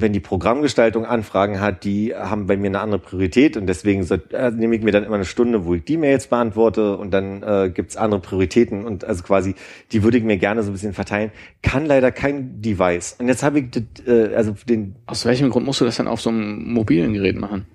wenn 0.00 0.12
die 0.12 0.20
Programmgestaltung 0.20 1.04
Anfragen 1.04 1.60
hat, 1.60 1.82
die 1.82 2.14
haben 2.14 2.46
bei 2.46 2.56
mir 2.56 2.68
eine 2.68 2.80
andere 2.80 3.00
Priorität 3.00 3.56
und 3.56 3.66
deswegen 3.66 4.04
so, 4.04 4.14
äh, 4.14 4.50
nehme 4.52 4.76
ich 4.76 4.82
mir 4.82 4.92
dann 4.92 5.02
immer 5.02 5.16
eine 5.16 5.24
Stunde, 5.24 5.64
wo 5.64 5.74
ich 5.74 5.84
die 5.84 5.96
Mails 5.96 6.28
beantworte 6.28 6.96
und 6.96 7.10
dann 7.10 7.42
äh, 7.42 7.70
gibt's 7.74 7.96
andere 7.96 8.20
Prioritäten 8.20 8.84
und 8.84 9.04
also 9.04 9.24
quasi, 9.24 9.56
die 9.90 10.04
würde 10.04 10.18
ich 10.18 10.24
mir 10.24 10.36
gerne 10.36 10.62
so 10.62 10.70
ein 10.70 10.74
bisschen 10.74 10.92
verteilen. 10.92 11.32
Kann 11.62 11.84
leider 11.84 12.12
kein 12.12 12.62
Device. 12.62 13.16
Und 13.18 13.26
jetzt 13.26 13.42
habe 13.42 13.58
ich 13.58 13.70
das, 13.70 13.82
äh, 14.06 14.34
also 14.34 14.54
den 14.68 14.94
Aus 15.06 15.24
welchem 15.24 15.50
Grund 15.50 15.66
musst 15.66 15.80
du 15.80 15.84
das 15.84 15.96
dann 15.96 16.06
auf 16.06 16.20
so 16.20 16.30
einem 16.30 16.72
mobilen 16.72 17.12
Gerät 17.12 17.36
machen? 17.36 17.66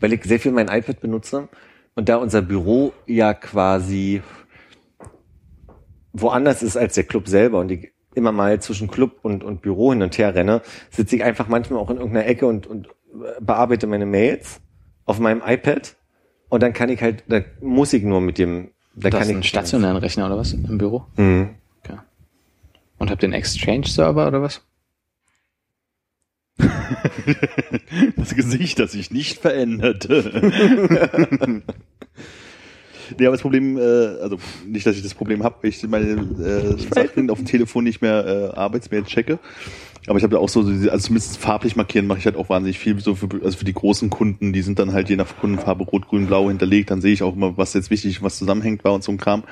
weil 0.00 0.12
ich 0.12 0.22
sehr 0.24 0.38
viel 0.38 0.52
mein 0.52 0.68
iPad 0.68 1.00
benutze 1.00 1.48
und 1.94 2.08
da 2.08 2.16
unser 2.16 2.42
Büro 2.42 2.92
ja 3.06 3.34
quasi 3.34 4.22
woanders 6.12 6.62
ist 6.62 6.76
als 6.76 6.94
der 6.94 7.04
Club 7.04 7.28
selber 7.28 7.60
und 7.60 7.70
ich 7.70 7.92
immer 8.14 8.32
mal 8.32 8.60
zwischen 8.60 8.88
Club 8.88 9.20
und, 9.22 9.44
und 9.44 9.62
Büro 9.62 9.92
hin 9.92 10.02
und 10.02 10.16
her 10.18 10.34
renne, 10.34 10.62
sitze 10.90 11.16
ich 11.16 11.24
einfach 11.24 11.48
manchmal 11.48 11.80
auch 11.80 11.90
in 11.90 11.96
irgendeiner 11.96 12.26
Ecke 12.26 12.46
und, 12.46 12.66
und 12.66 12.88
bearbeite 13.40 13.86
meine 13.86 14.06
Mails 14.06 14.60
auf 15.04 15.18
meinem 15.18 15.42
iPad 15.44 15.96
und 16.48 16.62
dann 16.62 16.72
kann 16.72 16.90
ich 16.90 17.02
halt, 17.02 17.24
da 17.28 17.40
muss 17.60 17.92
ich 17.92 18.02
nur 18.02 18.20
mit 18.20 18.38
dem, 18.38 18.70
da 18.94 19.10
Das 19.10 19.20
kann 19.20 19.30
ich 19.30 19.36
ein 19.36 19.42
stationären 19.42 19.96
Rechner 19.96 20.26
oder 20.26 20.36
was 20.36 20.52
im 20.52 20.78
Büro? 20.78 21.06
Mhm. 21.16 21.50
Okay. 21.82 21.98
Und 22.98 23.10
habt 23.10 23.22
ihr 23.22 23.28
einen 23.28 23.34
Exchange-Server 23.34 24.28
oder 24.28 24.42
was? 24.42 24.62
Das 28.16 28.34
Gesicht, 28.34 28.78
das 28.78 28.92
sich 28.92 29.10
nicht 29.10 29.38
veränderte. 29.38 31.62
nee, 33.18 33.26
aber 33.26 33.34
das 33.34 33.42
Problem, 33.42 33.76
äh, 33.76 33.80
also 33.80 34.38
nicht, 34.66 34.86
dass 34.86 34.96
ich 34.96 35.02
das 35.02 35.14
Problem 35.14 35.42
habe, 35.42 35.66
ich 35.68 35.82
meine 35.88 36.10
äh, 36.10 36.94
Sachen 36.94 37.30
auf 37.30 37.38
dem 37.38 37.46
Telefon 37.46 37.84
nicht 37.84 38.02
mehr 38.02 38.52
äh, 38.54 38.56
Arbeitsmail 38.56 39.04
checke. 39.04 39.38
Aber 40.08 40.18
ich 40.18 40.24
habe 40.24 40.34
ja 40.34 40.40
auch 40.40 40.48
so, 40.48 40.60
also 40.60 40.98
zumindest 40.98 41.38
farblich 41.38 41.76
markieren 41.76 42.08
mache 42.08 42.18
ich 42.18 42.24
halt 42.24 42.36
auch 42.36 42.48
wahnsinnig 42.48 42.78
viel, 42.78 42.98
so 42.98 43.14
für, 43.14 43.28
also 43.44 43.56
für 43.56 43.64
die 43.64 43.72
großen 43.72 44.10
Kunden, 44.10 44.52
die 44.52 44.62
sind 44.62 44.80
dann 44.80 44.92
halt 44.92 45.08
je 45.08 45.16
nach 45.16 45.36
Kundenfarbe 45.38 45.84
rot, 45.84 46.08
grün, 46.08 46.26
blau 46.26 46.48
hinterlegt, 46.48 46.90
dann 46.90 47.00
sehe 47.00 47.12
ich 47.12 47.22
auch 47.22 47.36
immer, 47.36 47.56
was 47.56 47.74
jetzt 47.74 47.90
wichtig, 47.90 48.20
was 48.20 48.36
zusammenhängt 48.36 48.82
war 48.82 48.94
und 48.94 49.04
so 49.04 49.12
ein 49.12 49.18
Kram. 49.18 49.44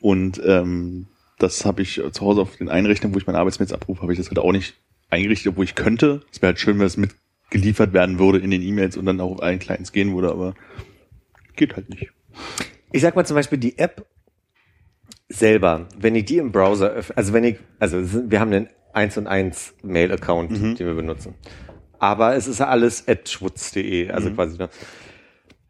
Und 0.00 0.40
ähm, 0.44 1.06
das 1.38 1.64
habe 1.64 1.82
ich 1.82 2.02
zu 2.12 2.20
Hause 2.20 2.40
auf 2.40 2.56
den 2.56 2.68
Einrichtungen, 2.68 3.14
wo 3.14 3.18
ich 3.18 3.26
meine 3.26 3.38
Arbeitsmails 3.38 3.72
abrufe, 3.72 4.02
habe 4.02 4.12
ich 4.12 4.18
das 4.18 4.28
halt 4.28 4.40
auch 4.40 4.52
nicht 4.52 4.74
eingerichtet, 5.08 5.52
obwohl 5.52 5.64
ich 5.64 5.76
könnte. 5.76 6.22
Es 6.32 6.42
wäre 6.42 6.50
halt 6.50 6.58
schön, 6.58 6.78
wenn 6.78 6.86
es 6.86 6.96
mitgeliefert 6.96 7.92
werden 7.92 8.18
würde 8.18 8.38
in 8.38 8.50
den 8.50 8.62
E-Mails 8.62 8.96
und 8.96 9.06
dann 9.06 9.20
auch 9.20 9.32
auf 9.32 9.42
allen 9.42 9.60
Clients 9.60 9.92
gehen 9.92 10.14
würde, 10.14 10.30
aber 10.30 10.54
geht 11.54 11.76
halt 11.76 11.88
nicht. 11.90 12.10
Ich 12.92 13.02
sag 13.02 13.16
mal 13.16 13.24
zum 13.24 13.36
Beispiel 13.36 13.58
die 13.58 13.78
App 13.78 14.06
selber, 15.28 15.86
wenn 15.96 16.14
ich 16.16 16.24
die 16.24 16.38
im 16.38 16.52
Browser 16.52 16.90
öffne, 16.90 17.16
also 17.16 17.32
wenn 17.32 17.44
ich, 17.44 17.58
also 17.78 18.30
wir 18.30 18.40
haben 18.40 18.52
einen 18.52 18.68
1 18.92 19.16
und 19.18 19.26
1 19.26 19.74
Mail-Account, 19.82 20.50
den 20.50 20.78
wir 20.78 20.94
benutzen. 20.94 21.34
Aber 21.98 22.34
es 22.34 22.48
ist 22.48 22.60
alles 22.60 23.06
at 23.06 23.28
schwutz.de, 23.28 24.10
also 24.10 24.30
quasi. 24.32 24.58
Ne? 24.58 24.68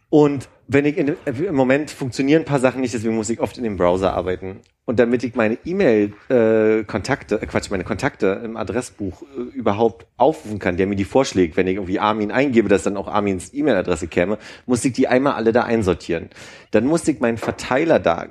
Und 0.08 0.48
wenn 0.72 0.84
ich 0.84 0.96
in, 0.96 1.06
dem- 1.06 1.16
im 1.26 1.54
Moment 1.56 1.90
funktionieren 1.90 2.42
ein 2.42 2.44
paar 2.44 2.60
Sachen 2.60 2.80
nicht, 2.80 2.94
deswegen 2.94 3.16
muss 3.16 3.28
ich 3.28 3.40
oft 3.40 3.58
in 3.58 3.64
dem 3.64 3.76
Browser 3.76 4.14
arbeiten. 4.14 4.60
Und 4.84 5.00
damit 5.00 5.24
ich 5.24 5.34
meine 5.34 5.58
E-Mail-Kontakte, 5.64 7.42
äh, 7.42 7.46
Quatsch, 7.46 7.70
meine 7.70 7.82
Kontakte 7.82 8.40
im 8.44 8.56
Adressbuch 8.56 9.22
äh, 9.22 9.56
überhaupt 9.56 10.06
aufrufen 10.16 10.60
kann, 10.60 10.76
der 10.76 10.86
mir 10.86 10.94
die 10.94 11.04
vorschlägt, 11.04 11.56
wenn 11.56 11.66
ich 11.66 11.74
irgendwie 11.74 11.98
Armin 11.98 12.30
eingebe, 12.30 12.68
dass 12.68 12.84
dann 12.84 12.96
auch 12.96 13.08
Armins 13.08 13.52
E-Mail-Adresse 13.52 14.06
käme, 14.06 14.38
muss 14.66 14.84
ich 14.84 14.92
die 14.92 15.08
einmal 15.08 15.32
alle 15.34 15.50
da 15.52 15.62
einsortieren. 15.64 16.30
Dann 16.70 16.86
musste 16.86 17.10
ich 17.10 17.18
meinen 17.20 17.38
Verteiler 17.38 17.98
da 17.98 18.26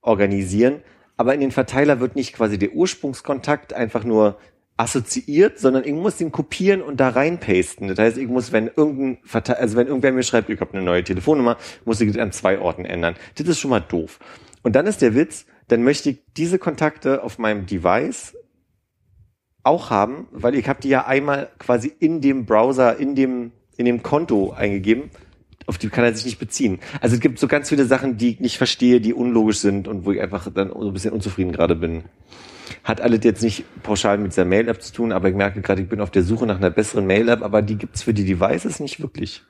organisieren, 0.00 0.82
aber 1.16 1.34
in 1.34 1.40
den 1.40 1.52
Verteiler 1.52 2.00
wird 2.00 2.16
nicht 2.16 2.32
quasi 2.34 2.58
der 2.58 2.72
Ursprungskontakt 2.72 3.74
einfach 3.74 4.02
nur 4.02 4.38
assoziiert, 4.80 5.58
sondern 5.58 5.84
ich 5.84 5.92
muss 5.92 6.16
den 6.16 6.32
kopieren 6.32 6.80
und 6.80 7.00
da 7.00 7.10
reinpasten. 7.10 7.88
Das 7.88 7.98
heißt, 7.98 8.16
ich 8.16 8.28
muss, 8.28 8.50
wenn 8.50 8.70
irgendein 8.74 9.18
also 9.32 9.76
wenn 9.76 9.86
irgendwer 9.86 10.12
mir 10.12 10.22
schreibt, 10.22 10.48
ich 10.48 10.58
habe 10.58 10.72
eine 10.72 10.82
neue 10.82 11.04
Telefonnummer, 11.04 11.58
muss 11.84 12.00
ich 12.00 12.10
das 12.10 12.20
an 12.20 12.32
zwei 12.32 12.58
Orten 12.58 12.86
ändern. 12.86 13.14
Das 13.34 13.46
ist 13.46 13.60
schon 13.60 13.70
mal 13.70 13.80
doof. 13.80 14.18
Und 14.62 14.76
dann 14.76 14.86
ist 14.86 15.02
der 15.02 15.14
Witz, 15.14 15.44
dann 15.68 15.82
möchte 15.82 16.10
ich 16.10 16.22
diese 16.34 16.58
Kontakte 16.58 17.22
auf 17.22 17.38
meinem 17.38 17.66
Device 17.66 18.34
auch 19.62 19.90
haben, 19.90 20.28
weil 20.30 20.54
ich 20.54 20.66
habe 20.66 20.80
die 20.80 20.88
ja 20.88 21.06
einmal 21.06 21.50
quasi 21.58 21.92
in 21.98 22.22
dem 22.22 22.46
Browser, 22.46 22.96
in 22.96 23.14
dem 23.14 23.52
in 23.76 23.84
dem 23.84 24.02
Konto 24.02 24.52
eingegeben. 24.52 25.10
Auf 25.66 25.76
die 25.76 25.90
kann 25.90 26.04
er 26.04 26.14
sich 26.14 26.24
nicht 26.24 26.38
beziehen. 26.38 26.80
Also 27.00 27.16
es 27.16 27.20
gibt 27.20 27.38
so 27.38 27.48
ganz 27.48 27.68
viele 27.68 27.84
Sachen, 27.84 28.16
die 28.16 28.30
ich 28.30 28.40
nicht 28.40 28.56
verstehe, 28.56 29.00
die 29.00 29.12
unlogisch 29.12 29.58
sind 29.58 29.88
und 29.88 30.06
wo 30.06 30.12
ich 30.12 30.20
einfach 30.20 30.50
dann 30.52 30.70
so 30.70 30.86
ein 30.86 30.92
bisschen 30.92 31.12
unzufrieden 31.12 31.52
gerade 31.52 31.76
bin. 31.76 32.04
Hat 32.84 33.00
alles 33.00 33.20
jetzt 33.24 33.42
nicht 33.42 33.64
pauschal 33.82 34.18
mit 34.18 34.32
dieser 34.32 34.44
Mail-App 34.44 34.82
zu 34.82 34.92
tun, 34.92 35.12
aber 35.12 35.28
ich 35.28 35.34
merke 35.34 35.60
gerade, 35.60 35.82
ich 35.82 35.88
bin 35.88 36.00
auf 36.00 36.10
der 36.10 36.22
Suche 36.22 36.46
nach 36.46 36.56
einer 36.58 36.70
besseren 36.70 37.06
Mail-App, 37.06 37.42
aber 37.42 37.62
die 37.62 37.76
gibt's 37.76 38.02
für 38.02 38.14
die 38.14 38.24
Devices 38.24 38.80
nicht 38.80 39.00
wirklich. 39.00 39.42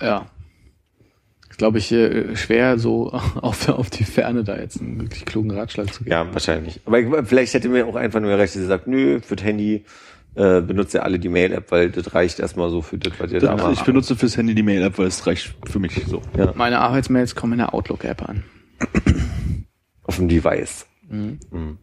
Ja. 0.00 0.26
Ist, 1.50 1.58
glaube 1.58 1.78
ich, 1.78 1.90
äh, 1.92 2.36
schwer 2.36 2.78
so 2.78 3.10
auf, 3.40 3.68
auf 3.68 3.90
die 3.90 4.04
Ferne 4.04 4.44
da 4.44 4.56
jetzt 4.56 4.80
einen 4.80 5.00
wirklich 5.00 5.24
klugen 5.24 5.50
Ratschlag 5.50 5.92
zu 5.92 6.04
geben. 6.04 6.12
Ja, 6.12 6.32
wahrscheinlich. 6.32 6.80
Aber 6.86 7.00
ich, 7.00 7.06
vielleicht 7.24 7.54
hätte 7.54 7.68
mir 7.68 7.86
auch 7.86 7.96
einfach 7.96 8.20
nur 8.20 8.30
recht, 8.38 8.54
dass 8.54 8.62
ihr 8.62 8.68
sagt, 8.68 8.86
nö, 8.86 9.20
für 9.20 9.36
das 9.36 9.44
Handy 9.44 9.84
äh, 10.34 10.60
benutzt 10.60 10.94
ihr 10.94 11.02
alle 11.02 11.18
die 11.18 11.28
Mail-App, 11.28 11.70
weil 11.72 11.90
das 11.90 12.14
reicht 12.14 12.38
erstmal 12.38 12.70
so 12.70 12.80
für 12.82 12.98
das, 12.98 13.12
was 13.18 13.32
ihr 13.32 13.40
da 13.40 13.54
ich 13.56 13.62
macht. 13.62 13.84
benutze 13.86 14.14
fürs 14.14 14.36
Handy 14.36 14.54
die 14.54 14.62
Mail-App, 14.62 14.98
weil 14.98 15.06
es 15.08 15.26
reicht 15.26 15.54
für 15.68 15.78
mich 15.80 16.00
so. 16.06 16.22
Ja, 16.36 16.52
Meine 16.54 16.78
Arbeitsmails 16.78 17.34
kommen 17.34 17.54
in 17.54 17.58
der 17.58 17.74
Outlook-App 17.74 18.28
an. 18.28 18.44
Auf 20.04 20.16
dem 20.16 20.28
Device. 20.28 20.86
Mhm. 21.08 21.38
Mhm. 21.50 21.78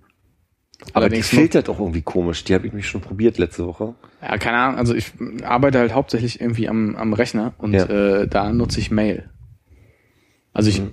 Aber 0.94 1.10
die 1.10 1.24
filtert 1.24 1.70
auch 1.70 1.80
irgendwie 1.80 2.02
komisch. 2.02 2.44
Die 2.44 2.54
habe 2.54 2.68
ich 2.68 2.74
mich 2.74 2.88
schon 2.88 3.02
probiert 3.02 3.38
letzte 3.38 3.66
Woche. 3.66 3.96
Ja, 4.22 4.38
keine 4.38 4.58
Ahnung. 4.58 4.78
Also 4.78 4.94
ich 4.94 5.14
arbeite 5.44 5.80
halt 5.80 5.94
hauptsächlich 5.94 6.42
irgendwie 6.42 6.68
am, 6.68 6.96
am 6.96 7.14
Rechner 7.14 7.54
und 7.58 7.74
Ja. 7.74 7.86
äh, 7.86 8.28
da 8.28 8.52
nutze 8.52 8.80
ich 8.80 8.92
Mail. 8.92 9.30
Also 10.54 10.70
ich 10.70 10.82
Mhm. 10.82 10.92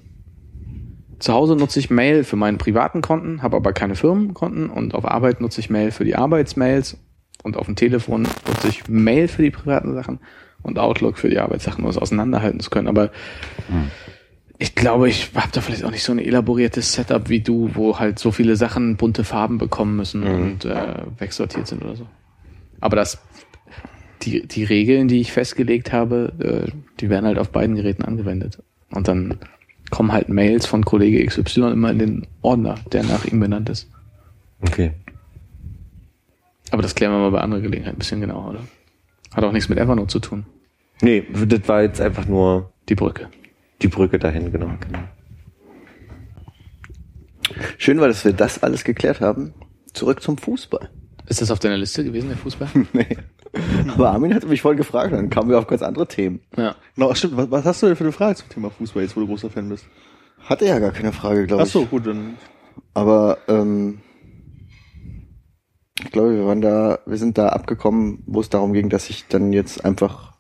zu 1.19 1.33
Hause 1.33 1.57
nutze 1.57 1.79
ich 1.79 1.91
Mail 1.91 2.25
für 2.25 2.37
meine 2.37 2.57
privaten 2.59 3.01
Konten, 3.01 3.43
habe 3.43 3.57
aber 3.57 3.73
keine 3.73 3.95
Firmenkonten 3.97 4.71
und 4.71 4.95
auf 4.95 5.05
Arbeit 5.05 5.41
nutze 5.41 5.61
ich 5.61 5.69
Mail 5.71 5.91
für 5.91 6.05
die 6.05 6.17
Arbeitsmails 6.17 6.97
und 7.43 7.57
auf 7.57 7.67
dem 7.67 7.77
Telefon 7.77 8.23
nutze 8.23 8.69
ich 8.69 8.89
Mail 8.89 9.29
für 9.29 9.43
die 9.43 9.51
privaten 9.51 9.95
Sachen 9.95 10.21
und 10.63 10.79
Outlook 10.79 11.19
für 11.19 11.29
die 11.29 11.39
Arbeitssachen, 11.39 11.83
um 11.85 11.91
es 11.91 11.99
auseinanderhalten 11.99 12.61
zu 12.61 12.71
können. 12.71 12.89
Aber 12.89 13.11
ich 14.59 14.75
glaube, 14.75 15.09
ich 15.09 15.31
habe 15.35 15.51
da 15.53 15.61
vielleicht 15.61 15.85
auch 15.85 15.91
nicht 15.91 16.05
so 16.05 16.13
ein 16.13 16.19
elaboriertes 16.19 16.93
Setup 16.93 17.29
wie 17.29 17.41
du, 17.41 17.71
wo 17.75 17.99
halt 17.99 18.19
so 18.19 18.31
viele 18.31 18.57
Sachen 18.57 18.97
bunte 18.97 19.25
Farben 19.25 19.59
bekommen 19.59 19.97
müssen 19.97 20.23
und 20.23 20.65
äh, 20.65 21.03
wegsortiert 21.19 21.67
sind 21.67 21.83
oder 21.83 21.97
so. 21.97 22.07
Aber 22.81 22.97
das, 22.97 23.19
die, 24.23 24.47
die 24.47 24.65
Regeln, 24.65 25.09
die 25.09 25.21
ich 25.21 25.33
festgelegt 25.33 25.93
habe, 25.93 26.33
äh, 26.39 26.73
die 27.01 27.11
werden 27.11 27.27
halt 27.27 27.39
auf 27.39 27.51
beiden 27.51 27.77
Geräten 27.77 28.05
angewendet. 28.05 28.63
Und 28.91 29.09
dann 29.09 29.39
kommen 29.91 30.13
halt 30.13 30.29
Mails 30.29 30.67
von 30.67 30.85
Kollege 30.85 31.25
XY 31.25 31.73
immer 31.73 31.91
in 31.91 31.99
den 31.99 32.27
Ordner, 32.41 32.77
der 32.93 33.03
nach 33.05 33.25
ihm 33.25 33.41
benannt 33.41 33.69
ist. 33.69 33.91
Okay. 34.61 34.93
Aber 36.71 36.83
das 36.83 36.95
klären 36.95 37.13
wir 37.13 37.19
mal 37.19 37.31
bei 37.31 37.41
anderer 37.41 37.61
Gelegenheit 37.61 37.95
ein 37.95 37.99
bisschen 37.99 38.21
genauer, 38.21 38.51
oder? 38.51 38.61
Hat 39.35 39.45
auch 39.45 39.53
nichts 39.53 39.69
mit 39.69 39.79
Evernote 39.79 40.09
zu 40.09 40.21
tun. 40.21 40.47
Nee, 41.01 41.25
das 41.47 41.69
war 41.69 41.83
jetzt 41.83 42.01
einfach 42.01 42.27
nur 42.27 42.73
Die 42.89 42.95
Brücke. 42.95 43.29
Die 43.83 43.89
Brücke 43.89 44.19
dahin, 44.19 44.53
genau. 44.53 44.71
Schön 47.79 48.01
war, 48.01 48.09
dass 48.09 48.25
wir 48.25 48.33
das 48.33 48.63
alles 48.63 48.85
geklärt 48.85 49.21
haben. 49.21 49.53
Zurück 49.93 50.23
zum 50.23 50.39
Fußball. 50.39 50.91
Ist 51.27 51.41
das 51.41 51.51
auf 51.51 51.59
deiner 51.59 51.77
Liste 51.77 52.05
gewesen, 52.05 52.29
der 52.29 52.39
Fußball? 52.39 52.69
nee. 52.93 53.17
Aber 53.89 54.11
Armin 54.11 54.35
hatte 54.35 54.47
mich 54.47 54.63
voll 54.63 54.77
gefragt, 54.77 55.13
dann 55.13 55.29
kamen 55.29 55.51
wir 55.51 55.59
auf 55.59 55.67
ganz 55.67 55.83
andere 55.83 56.07
Themen. 56.07 56.41
ja. 56.57 56.75
Genau, 56.95 57.15
stimmt. 57.15 57.37
Was, 57.37 57.51
was 57.51 57.65
hast 57.65 57.83
du 57.83 57.87
denn 57.87 57.97
für 57.97 58.05
eine 58.05 58.13
Frage 58.13 58.37
zum 58.37 58.49
Thema 58.49 58.71
Fußball, 58.71 59.03
jetzt 59.03 59.17
wo 59.17 59.21
du 59.21 59.27
großer 59.27 59.51
Fan 59.51 59.69
bist? 59.69 59.87
Hatte 60.45 60.67
ja 60.67 60.79
gar 60.79 60.93
keine 60.93 61.13
Frage, 61.13 61.47
glaube 61.47 61.63
Ach 61.63 61.67
ich. 61.67 61.73
so, 61.73 61.85
gut, 61.87 62.07
dann 62.07 62.37
Aber 62.95 63.39
ähm, 63.49 64.01
ich 66.03 66.11
glaube, 66.11 66.35
wir 66.35 66.47
waren 66.47 66.61
da, 66.61 66.99
wir 67.07 67.19
sind 67.19 67.39
da 67.39 67.51
abgekommen, 67.51 68.23
wo 68.27 68.41
es 68.41 68.49
darum 68.49 68.73
ging, 68.73 68.89
dass 68.89 69.11
ich 69.11 69.27
dann 69.29 69.53
jetzt 69.53 69.85
einfach 69.85 70.32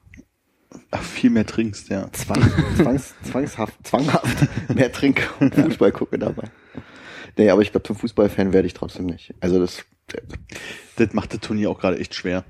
ach, 0.92 1.02
viel 1.02 1.30
mehr 1.30 1.44
trinkst, 1.46 1.88
ja. 1.88 2.08
zwang, 2.12 2.40
zwangs, 2.76 3.14
zwangshaft, 3.24 3.74
zwanghaft 3.86 4.46
mehr 4.74 4.92
trinke 4.92 5.24
und 5.40 5.54
Fußball 5.54 5.90
gucke 5.92 6.18
dabei. 6.18 6.44
Nee, 7.36 7.50
aber 7.50 7.62
ich 7.62 7.72
glaube, 7.72 7.86
zum 7.86 7.96
Fußballfan 7.96 8.52
werde 8.52 8.66
ich 8.66 8.74
trotzdem 8.74 9.06
nicht. 9.06 9.34
Also 9.40 9.58
das 9.58 9.84
Das 10.96 11.12
macht 11.14 11.32
das 11.32 11.40
Turnier 11.40 11.70
auch 11.70 11.80
gerade 11.80 11.98
echt 11.98 12.14
schwer. 12.14 12.44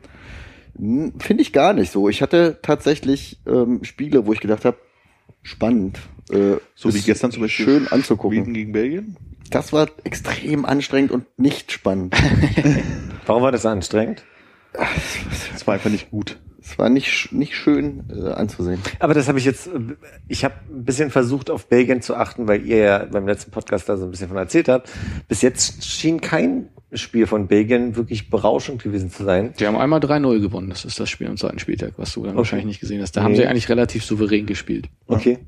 Hm, 0.77 1.15
Finde 1.19 1.43
ich 1.43 1.53
gar 1.53 1.73
nicht 1.73 1.93
so. 1.93 2.09
Ich 2.09 2.23
hatte 2.23 2.59
tatsächlich 2.63 3.41
ähm, 3.47 3.85
Spiele, 3.85 4.27
wo 4.27 4.33
ich 4.33 4.41
gedacht 4.41 4.65
habe, 4.65 4.77
spannend. 5.43 5.99
Äh, 6.31 6.57
So 6.75 6.93
wie 6.95 7.01
gestern 7.01 7.31
zum 7.31 7.43
Beispiel 7.43 7.65
Schön 7.65 7.89
anzugucken. 7.89 8.39
Schweden 8.39 8.55
gegen 8.55 8.73
Belgien. 8.73 9.17
Das 9.51 9.73
war 9.73 9.89
extrem 10.05 10.65
anstrengend 10.65 11.13
und 11.13 11.27
nicht 11.39 11.73
spannend. 11.73 12.15
Warum 13.27 13.43
war 13.43 13.53
das 13.53 13.67
anstrengend? 13.67 14.25
Das 15.53 15.67
war 15.67 15.75
einfach 15.75 15.91
nicht 15.91 16.11
gut. 16.11 16.39
Es 16.63 16.79
war 16.79 16.89
nicht, 16.89 17.33
nicht 17.33 17.57
schön 17.57 18.05
äh, 18.11 18.29
anzusehen. 18.31 18.81
Aber 19.01 19.15
das 19.15 19.29
habe 19.29 19.39
ich 19.39 19.45
jetzt, 19.45 19.67
äh, 19.67 19.71
ich 20.29 20.45
habe 20.45 20.55
ein 20.71 20.85
bisschen 20.85 21.11
versucht, 21.11 21.51
auf 21.51 21.67
Belgien 21.69 22.01
zu 22.03 22.15
achten, 22.17 22.47
weil 22.49 22.65
ihr 22.67 22.77
ja 22.79 22.99
beim 23.05 23.27
letzten 23.27 23.51
Podcast 23.51 23.89
da 23.89 23.97
so 23.97 24.05
ein 24.05 24.11
bisschen 24.11 24.29
von 24.29 24.37
erzählt 24.37 24.69
habt. 24.69 24.91
Bis 25.29 25.43
jetzt 25.43 25.85
schien 25.85 26.21
kein 26.21 26.69
Spiel 26.95 27.27
von 27.27 27.47
Belgien 27.49 27.97
wirklich 27.97 28.29
berauschend 28.31 28.83
gewesen 28.83 29.11
zu 29.11 29.25
sein. 29.25 29.55
Die 29.59 29.67
haben 29.67 29.77
einmal 29.79 30.01
3-0 30.01 30.41
gewonnen. 30.41 30.69
Das 30.71 30.85
ist 30.85 31.01
das 31.01 31.09
Spiel 31.11 31.27
am 31.27 31.37
zweiten 31.37 31.59
Spieltag, 31.59 31.95
was 31.97 32.13
du 32.13 32.25
dann 32.25 32.37
wahrscheinlich 32.37 32.67
nicht 32.67 32.81
gesehen 32.81 33.01
hast. 33.01 33.17
Da 33.17 33.23
haben 33.23 33.33
Nee. 33.33 33.39
sie 33.39 33.47
eigentlich 33.47 33.69
relativ 33.69 34.05
souverän 34.05 34.45
gespielt. 34.47 34.89
Okay. 35.07 35.39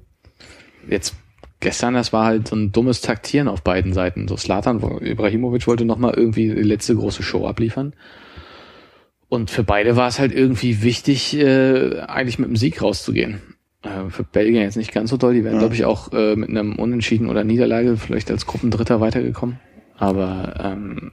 Jetzt 0.88 1.14
gestern, 1.60 1.94
das 1.94 2.12
war 2.12 2.24
halt 2.26 2.48
so 2.48 2.56
ein 2.56 2.72
dummes 2.72 3.00
Taktieren 3.02 3.48
auf 3.48 3.62
beiden 3.62 3.92
Seiten. 3.92 4.26
So 4.28 4.36
Slatan, 4.36 4.82
wo- 4.82 4.98
Ibrahimovic 5.00 5.66
wollte 5.66 5.84
nochmal 5.84 6.14
irgendwie 6.16 6.48
die 6.48 6.62
letzte 6.62 6.94
große 6.94 7.22
Show 7.22 7.46
abliefern. 7.46 7.94
Und 9.34 9.50
für 9.50 9.64
beide 9.64 9.96
war 9.96 10.06
es 10.06 10.20
halt 10.20 10.32
irgendwie 10.32 10.82
wichtig, 10.82 11.36
äh, 11.36 11.98
eigentlich 12.02 12.38
mit 12.38 12.48
dem 12.48 12.54
Sieg 12.54 12.80
rauszugehen. 12.80 13.42
Äh, 13.82 14.08
für 14.08 14.22
Belgien 14.22 14.62
jetzt 14.62 14.76
nicht 14.76 14.92
ganz 14.92 15.10
so 15.10 15.16
doll. 15.16 15.34
Die 15.34 15.42
wären, 15.42 15.54
Ja. 15.54 15.58
glaube 15.58 15.74
ich, 15.74 15.84
auch 15.84 16.12
äh, 16.12 16.36
mit 16.36 16.50
einem 16.50 16.76
Unentschieden 16.76 17.28
oder 17.28 17.42
Niederlage 17.42 17.96
vielleicht 17.96 18.30
als 18.30 18.46
Gruppendritter 18.46 19.00
weitergekommen. 19.00 19.58
Aber 19.98 20.54
ähm, 20.62 21.10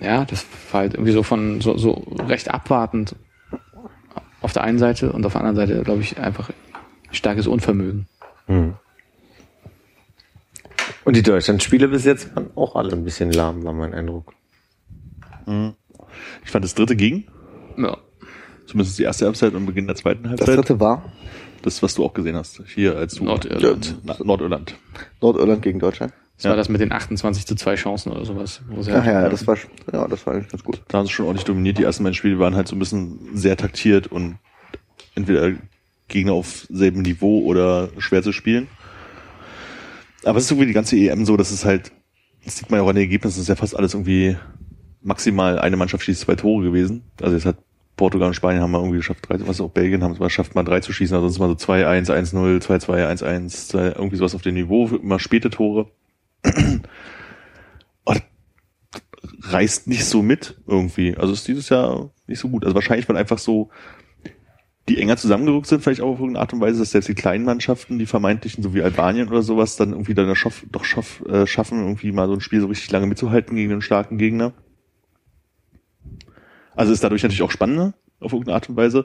ja, 0.00 0.24
das 0.24 0.44
war 0.72 0.80
halt 0.80 0.94
irgendwie 0.94 1.12
so 1.12 1.22
von 1.22 1.60
so, 1.60 1.76
so 1.78 1.92
recht 2.26 2.50
abwartend 2.50 3.14
auf 4.40 4.52
der 4.52 4.64
einen 4.64 4.78
Seite 4.80 5.12
und 5.12 5.24
auf 5.24 5.32
der 5.34 5.42
anderen 5.42 5.56
Seite, 5.68 5.82
glaube 5.84 6.00
ich, 6.00 6.18
einfach 6.18 6.50
starkes 7.12 7.46
Unvermögen. 7.46 8.06
Hm. 8.46 8.74
Und 11.04 11.14
die 11.16 11.22
Deutschlandspiele 11.22 11.86
bis 11.86 12.04
jetzt 12.04 12.34
waren 12.34 12.50
auch 12.56 12.74
alle 12.74 12.92
ein 12.92 13.04
bisschen 13.04 13.32
lahm, 13.32 13.62
war 13.62 13.72
mein 13.72 13.94
Eindruck. 13.94 14.32
Ich 16.44 16.50
fand 16.50 16.64
das 16.64 16.74
dritte 16.74 16.96
ging, 16.96 17.28
Ja. 17.76 17.96
zumindest 18.66 18.98
die 18.98 19.02
erste 19.04 19.26
Halbzeit 19.26 19.54
und 19.54 19.66
Beginn 19.66 19.86
der 19.86 19.96
zweiten 19.96 20.22
Das 20.24 20.30
Halbzeit. 20.32 20.56
dritte 20.58 20.80
war 20.80 21.12
Das, 21.62 21.82
was 21.82 21.94
du 21.94 22.04
auch 22.04 22.14
gesehen 22.14 22.36
hast, 22.36 22.62
hier 22.74 22.96
als 22.96 23.16
du 23.16 23.24
Nordirland. 23.24 23.96
Na, 24.02 24.16
Nordirland. 24.24 24.74
Nordirland 25.20 25.60
gegen 25.62 25.78
Deutschland. 25.78 26.12
Das 26.36 26.44
Ja. 26.44 26.50
war 26.50 26.56
das 26.56 26.70
mit 26.70 26.80
den 26.80 26.90
28 26.90 27.46
zu 27.46 27.54
2 27.54 27.74
Chancen 27.74 28.10
oder 28.12 28.24
sowas. 28.24 28.62
Wo 28.68 28.80
sie 28.80 28.92
Ach 28.92 29.04
halt- 29.04 29.06
ja, 29.06 29.28
das 29.28 29.46
war, 29.46 29.58
ja, 29.92 30.08
das 30.08 30.24
war 30.26 30.32
eigentlich 30.34 30.48
ganz 30.50 30.64
gut. 30.64 30.80
Da 30.88 30.96
haben 30.98 31.06
sie 31.06 31.12
schon 31.12 31.26
ordentlich 31.26 31.44
dominiert. 31.44 31.76
Die 31.76 31.82
ersten 31.82 32.02
beiden 32.02 32.14
Spiele 32.14 32.38
waren 32.38 32.54
halt 32.56 32.66
so 32.66 32.74
ein 32.76 32.78
bisschen 32.78 33.18
sehr 33.34 33.58
taktiert 33.58 34.06
und 34.06 34.38
entweder 35.14 35.52
Gegner 36.08 36.32
auf 36.32 36.66
selben 36.70 37.02
Niveau 37.02 37.40
oder 37.44 37.90
schwer 37.98 38.22
zu 38.22 38.32
spielen. 38.32 38.68
Aber 40.24 40.38
es 40.38 40.44
ist 40.44 40.50
irgendwie 40.50 40.66
die 40.68 40.72
ganze 40.72 40.96
EM 40.96 41.24
so, 41.26 41.36
dass 41.36 41.50
es 41.50 41.64
halt, 41.66 41.92
das 42.44 42.56
sieht 42.56 42.70
man 42.70 42.78
ja 42.80 42.84
auch 42.84 42.88
an 42.88 42.96
den 42.96 43.02
Ergebnissen, 43.04 43.36
es 43.36 43.42
ist 43.42 43.48
ja 43.48 43.56
fast 43.56 43.76
alles 43.76 43.92
irgendwie 43.94 44.36
maximal 45.02 45.58
eine 45.58 45.76
Mannschaft 45.76 46.04
schießt 46.04 46.20
zwei 46.22 46.36
Tore 46.36 46.64
gewesen. 46.64 47.02
Also 47.20 47.34
jetzt 47.34 47.46
hat 47.46 47.56
Portugal 47.96 48.28
und 48.28 48.34
Spanien 48.34 48.62
haben 48.62 48.70
wir 48.72 48.78
irgendwie 48.78 48.96
geschafft, 48.96 49.28
drei, 49.28 49.36
was 49.46 49.60
auch 49.60 49.70
Belgien 49.70 50.02
haben 50.02 50.12
es 50.12 50.18
mal 50.18 50.26
geschafft, 50.26 50.54
mal 50.54 50.64
drei 50.64 50.80
zu 50.80 50.92
schießen, 50.92 51.14
also 51.14 51.28
sonst 51.28 51.38
mal 51.38 51.48
so 51.48 51.72
2-1, 51.72 52.10
1-0, 52.10 52.62
2-2, 52.62 53.06
1-1, 53.06 53.68
zwei- 53.68 53.88
irgendwie 53.88 54.16
sowas 54.16 54.34
auf 54.34 54.42
dem 54.42 54.54
Niveau, 54.54 54.86
immer 54.88 55.18
späte 55.18 55.50
Tore. 55.50 55.90
Und 58.04 58.22
reißt 59.42 59.86
nicht 59.86 60.06
so 60.06 60.22
mit 60.22 60.58
irgendwie. 60.66 61.16
Also 61.16 61.34
ist 61.34 61.46
dieses 61.46 61.68
Jahr 61.68 62.10
nicht 62.26 62.38
so 62.38 62.48
gut. 62.48 62.64
Also 62.64 62.74
wahrscheinlich, 62.74 63.08
weil 63.08 63.18
einfach 63.18 63.38
so 63.38 63.70
die 64.88 64.98
enger 64.98 65.18
zusammengerückt 65.18 65.66
sind, 65.66 65.82
vielleicht 65.82 66.00
auch 66.00 66.08
auf 66.08 66.18
irgendeine 66.20 66.40
Art 66.40 66.52
und 66.52 66.60
Weise, 66.60 66.80
dass 66.80 66.90
selbst 66.90 67.08
die 67.08 67.14
kleinen 67.14 67.44
Mannschaften, 67.44 67.98
die 67.98 68.06
vermeintlichen, 68.06 68.64
so 68.64 68.74
wie 68.74 68.82
Albanien 68.82 69.28
oder 69.28 69.42
sowas, 69.42 69.76
dann 69.76 69.90
irgendwie 69.90 70.14
dann 70.14 70.34
doch 70.72 70.84
äh, 71.28 71.46
schaffen, 71.46 71.80
irgendwie 71.82 72.12
mal 72.12 72.26
so 72.26 72.32
ein 72.32 72.40
Spiel 72.40 72.60
so 72.60 72.66
richtig 72.66 72.90
lange 72.90 73.06
mitzuhalten 73.06 73.56
gegen 73.56 73.70
einen 73.72 73.82
starken 73.82 74.18
Gegner. 74.18 74.52
Also 76.80 76.94
ist 76.94 77.04
dadurch 77.04 77.22
natürlich 77.22 77.42
auch 77.42 77.50
spannender, 77.50 77.92
auf 78.20 78.32
irgendeine 78.32 78.54
Art 78.54 78.68
und 78.70 78.76
Weise. 78.76 79.04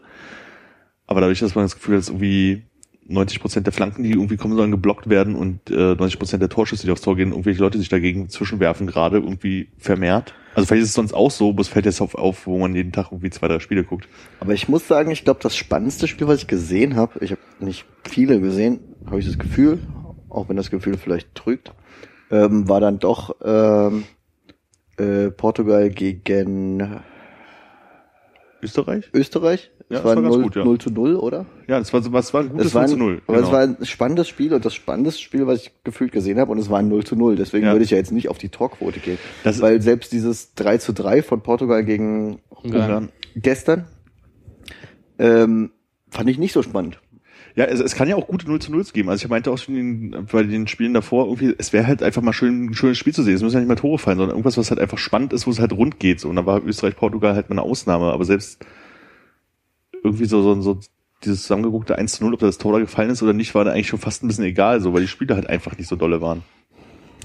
Aber 1.07 1.19
dadurch, 1.19 1.39
dass 1.39 1.55
man 1.55 1.65
das 1.65 1.75
Gefühl 1.75 1.95
hat, 1.95 2.03
dass 2.03 2.07
irgendwie 2.09 2.63
90 3.07 3.41
Prozent 3.41 3.67
der 3.67 3.73
Flanken, 3.73 4.03
die 4.03 4.11
irgendwie 4.11 4.37
kommen 4.37 4.55
sollen, 4.55 4.71
geblockt 4.71 5.09
werden 5.09 5.35
und 5.35 5.69
äh, 5.69 5.93
90 5.93 6.17
Prozent 6.17 6.41
der 6.41 6.47
Torschüsse, 6.47 6.85
die 6.85 6.91
aufs 6.93 7.01
Tor 7.01 7.17
gehen, 7.17 7.31
irgendwelche 7.31 7.59
Leute 7.59 7.77
sich 7.77 7.89
dagegen 7.89 8.29
zwischenwerfen, 8.29 8.87
gerade 8.87 9.17
irgendwie 9.17 9.67
vermehrt. 9.77 10.33
Also 10.55 10.67
vielleicht 10.67 10.83
ist 10.83 10.89
es 10.89 10.95
sonst 10.95 11.13
auch 11.13 11.29
so, 11.29 11.49
aber 11.49 11.59
es 11.59 11.67
fällt 11.67 11.85
jetzt 11.85 11.99
auf, 11.99 12.15
auf, 12.15 12.47
wo 12.47 12.57
man 12.57 12.73
jeden 12.73 12.93
Tag 12.93 13.11
irgendwie 13.11 13.29
zwei, 13.29 13.49
drei 13.49 13.59
Spiele 13.59 13.83
guckt. 13.83 14.07
Aber 14.39 14.53
ich 14.53 14.69
muss 14.69 14.87
sagen, 14.87 15.11
ich 15.11 15.25
glaube, 15.25 15.41
das 15.43 15.57
spannendste 15.57 16.07
Spiel, 16.07 16.27
was 16.27 16.39
ich 16.39 16.47
gesehen 16.47 16.95
habe, 16.95 17.23
ich 17.23 17.31
habe 17.31 17.41
nicht 17.59 17.85
viele 18.03 18.39
gesehen, 18.39 18.79
habe 19.05 19.19
ich 19.19 19.25
das 19.25 19.37
Gefühl, 19.37 19.79
auch 20.29 20.47
wenn 20.47 20.55
das 20.55 20.71
Gefühl 20.71 20.97
vielleicht 20.97 21.35
trügt, 21.35 21.73
ähm, 22.31 22.69
war 22.69 22.79
dann 22.79 22.99
doch 22.99 23.35
ähm, 23.43 24.05
äh, 24.97 25.29
Portugal 25.29 25.89
gegen 25.89 27.01
Österreich? 28.65 29.09
Österreich. 29.13 29.71
Ja, 29.89 29.97
Es 29.97 30.03
das 30.03 30.15
war 30.15 30.21
ganz 30.21 30.35
0, 30.35 30.43
gut, 30.43 30.55
ja. 30.55 30.63
0 30.65 30.77
zu 30.79 30.89
0, 30.89 31.15
oder? 31.15 31.45
Ja, 31.67 31.79
das 31.79 31.93
war, 31.93 32.01
so- 32.01 32.09
das 32.09 32.33
war 32.33 32.41
ein 32.41 32.49
gutes 32.49 32.67
Es 32.67 32.73
war 32.75 32.81
0 32.83 32.87
ein, 32.87 32.91
zu 32.91 32.97
0. 32.97 33.21
aber 33.27 33.37
genau. 33.37 33.47
es 33.47 33.53
war 33.53 33.61
ein 33.61 33.77
spannendes 33.85 34.27
Spiel 34.27 34.53
und 34.53 34.65
das 34.65 34.73
spannendste 34.73 35.21
Spiel, 35.21 35.45
was 35.47 35.61
ich 35.61 35.71
gefühlt 35.83 36.11
gesehen 36.11 36.39
habe, 36.39 36.51
und 36.51 36.57
es 36.57 36.69
war 36.69 36.79
ein 36.79 36.87
0 36.89 37.03
zu 37.05 37.15
0. 37.15 37.35
Deswegen 37.35 37.65
Ja. 37.67 37.71
würde 37.73 37.85
ich 37.85 37.91
ja 37.91 37.97
jetzt 37.97 38.11
nicht 38.11 38.29
auf 38.29 38.37
die 38.37 38.49
Torquote 38.49 38.99
gehen. 38.99 39.17
Das- 39.43 39.61
weil 39.61 39.81
selbst 39.81 40.11
dieses 40.11 40.53
3 40.55 40.77
zu 40.79 40.93
3 40.93 41.21
von 41.21 41.41
Portugal 41.41 41.83
gegen 41.85 42.39
Ungarn. 42.49 43.09
gestern 43.35 43.85
ähm, 45.19 45.71
fand 46.09 46.29
ich 46.29 46.37
nicht 46.37 46.53
so 46.53 46.61
spannend. 46.61 46.99
Ja, 47.55 47.65
es, 47.65 47.79
es 47.79 47.95
kann 47.95 48.09
ja 48.09 48.15
auch 48.15 48.27
gute 48.27 48.47
0 48.47 48.61
zu 48.61 48.71
0 48.71 48.83
geben. 48.93 49.09
Also 49.09 49.25
ich 49.25 49.29
meinte 49.29 49.49
auch 49.49 49.57
schon 49.57 49.75
in, 49.77 50.25
bei 50.31 50.43
den 50.43 50.67
Spielen 50.67 50.93
davor, 50.93 51.25
irgendwie, 51.25 51.55
es 51.57 51.71
wäre 51.71 51.87
halt 51.87 52.03
einfach 52.03 52.21
mal 52.21 52.33
schön, 52.33 52.65
ein 52.65 52.73
schönes 52.73 52.97
Spiel 52.97 53.13
zu 53.13 53.23
sehen. 53.23 53.35
Es 53.35 53.41
müssen 53.41 53.55
ja 53.55 53.61
nicht 53.61 53.69
mal 53.69 53.75
Tore 53.75 53.97
fallen, 53.97 54.17
sondern 54.17 54.35
irgendwas, 54.35 54.57
was 54.57 54.71
halt 54.71 54.81
einfach 54.81 54.97
spannend 54.97 55.31
ist, 55.31 55.47
wo 55.47 55.51
es 55.51 55.59
halt 55.59 55.71
rund 55.71 55.99
geht. 55.99 56.19
So. 56.19 56.29
Und 56.29 56.35
da 56.35 56.45
war 56.45 56.63
Österreich, 56.63 56.97
Portugal 56.97 57.33
halt 57.33 57.49
mal 57.49 57.53
eine 57.53 57.61
Ausnahme. 57.61 58.11
Aber 58.11 58.25
selbst 58.25 58.65
irgendwie 60.03 60.25
so, 60.25 60.41
so, 60.41 60.61
so 60.61 60.79
dieses 61.23 61.43
zusammengeguckte 61.43 61.97
1 61.97 62.13
zu 62.13 62.25
0, 62.25 62.33
ob 62.33 62.39
da 62.41 62.45
das 62.45 62.57
Tor 62.57 62.73
da 62.73 62.79
gefallen 62.79 63.09
ist 63.09 63.23
oder 63.23 63.33
nicht, 63.33 63.55
war 63.55 63.63
da 63.63 63.71
eigentlich 63.71 63.87
schon 63.87 63.99
fast 63.99 64.23
ein 64.23 64.27
bisschen 64.27 64.43
egal, 64.43 64.81
so, 64.81 64.93
weil 64.93 65.01
die 65.01 65.07
Spiele 65.07 65.35
halt 65.35 65.47
einfach 65.47 65.77
nicht 65.77 65.87
so 65.87 65.95
dolle 65.95 66.21
waren. 66.21 66.43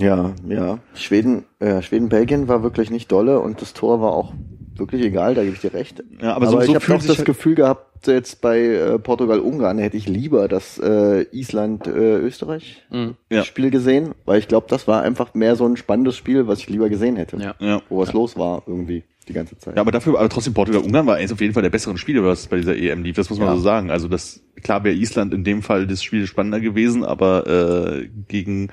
Ja, 0.01 0.33
ja. 0.49 0.79
Schweden, 0.95 1.45
äh, 1.61 1.83
Schweden, 1.83 2.09
Belgien 2.09 2.49
war 2.49 2.63
wirklich 2.63 2.91
nicht 2.91 3.11
dolle 3.13 3.39
und 3.41 3.61
das 3.61 3.73
Tor 3.75 4.01
war 4.01 4.13
auch 4.13 4.33
wirklich 4.77 5.03
egal, 5.03 5.35
da 5.35 5.43
gebe 5.45 5.55
ich 5.55 5.61
dir 5.61 5.75
recht. 5.75 6.03
Ja, 6.23 6.35
aber 6.35 6.47
so- 6.47 6.59
ich 6.61 6.67
so 6.67 6.75
habe 6.75 6.81
fühlt 6.85 7.01
auch 7.03 7.07
das 7.07 7.19
halt- 7.19 7.27
Gefühl 7.27 7.55
gehabt, 7.55 8.07
jetzt 8.07 8.41
bei 8.41 8.61
äh, 8.61 8.99
Portugal-Ungarn 8.99 9.77
hätte 9.79 9.97
ich 9.99 10.09
lieber 10.09 10.49
das 10.49 10.79
äh, 10.79 11.27
Island-Österreich 11.33 12.83
Mhm. 12.91 13.15
Ja. 13.31 13.45
Spiel 13.45 13.71
gesehen, 13.71 14.15
weil 14.25 14.39
ich 14.39 14.49
glaube, 14.49 14.67
das 14.71 14.89
war 14.89 15.03
einfach 15.03 15.35
mehr 15.35 15.57
so 15.57 15.67
ein 15.67 15.77
spannendes 15.77 16.17
Spiel, 16.17 16.47
was 16.47 16.61
ich 16.61 16.69
lieber 16.71 16.89
gesehen 16.89 17.17
hätte. 17.17 17.37
Ja. 17.37 17.55
Ja. 17.59 17.83
Wo 17.89 17.99
was 17.99 18.13
los 18.13 18.37
war 18.39 18.63
irgendwie 18.67 19.05
die 19.29 19.33
ganze 19.35 19.57
Zeit. 19.59 19.77
Ja, 19.77 19.83
aber 19.83 19.93
dafür, 19.93 20.19
aber 20.19 20.29
trotzdem 20.29 20.55
Portugal-Ungarn 20.55 21.07
war 21.07 21.17
eins 21.17 21.31
auf 21.33 21.41
jeden 21.41 21.53
Fall 21.53 21.63
der 21.63 21.71
besseren 21.71 21.99
Spiele, 21.99 22.25
was 22.25 22.47
bei 22.47 22.57
dieser 22.57 22.77
EM 22.77 23.03
lief. 23.05 23.17
Das 23.17 23.29
muss 23.31 23.39
man 23.39 23.49
Ja. 23.49 23.57
so 23.57 23.61
sagen. 23.61 23.91
Also 23.91 24.09
das, 24.09 24.41
klar 24.63 24.83
wäre 24.83 24.95
Island 24.97 25.35
in 25.35 25.45
dem 25.45 25.63
Fall 25.63 25.87
das 25.87 26.03
Spiel 26.03 26.27
spannender 26.27 26.61
gewesen, 26.61 27.05
aber 27.05 27.47
äh, 27.47 28.09
gegen 28.29 28.69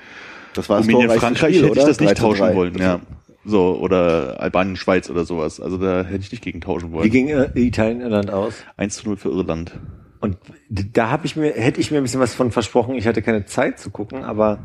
das 0.54 0.68
war 0.68 0.78
das 0.78 0.86
Rumänien, 0.86 1.08
torreichste 1.08 1.26
Frankreich 1.26 1.54
Spiel, 1.56 1.68
hätte 1.68 1.78
ich 1.78 1.82
oder? 1.82 1.88
das 1.88 1.96
3 1.98 2.04
nicht 2.04 2.18
tauschen 2.18 2.46
3. 2.46 2.54
wollen, 2.54 2.78
ja. 2.78 3.00
So, 3.44 3.78
oder 3.80 4.40
Albanien, 4.40 4.76
Schweiz 4.76 5.08
oder 5.08 5.24
sowas. 5.24 5.60
Also 5.60 5.78
da 5.78 6.04
hätte 6.04 6.20
ich 6.22 6.32
nicht 6.32 6.44
gegen 6.44 6.60
tauschen 6.60 6.90
Wie 6.90 6.94
wollen. 6.94 7.10
ging 7.10 7.28
äh, 7.28 7.50
Italien 7.54 8.00
Irland 8.02 8.30
aus? 8.30 8.54
1 8.76 8.96
zu 8.96 9.08
0 9.08 9.16
für 9.16 9.30
Irland. 9.30 9.72
Und 10.20 10.36
da 10.68 11.10
habe 11.10 11.24
ich 11.26 11.36
mir, 11.36 11.52
hätte 11.52 11.80
ich 11.80 11.90
mir 11.90 11.98
ein 11.98 12.02
bisschen 12.02 12.20
was 12.20 12.34
von 12.34 12.50
versprochen. 12.50 12.94
Ich 12.96 13.06
hatte 13.06 13.22
keine 13.22 13.46
Zeit 13.46 13.78
zu 13.78 13.90
gucken, 13.90 14.24
aber 14.24 14.58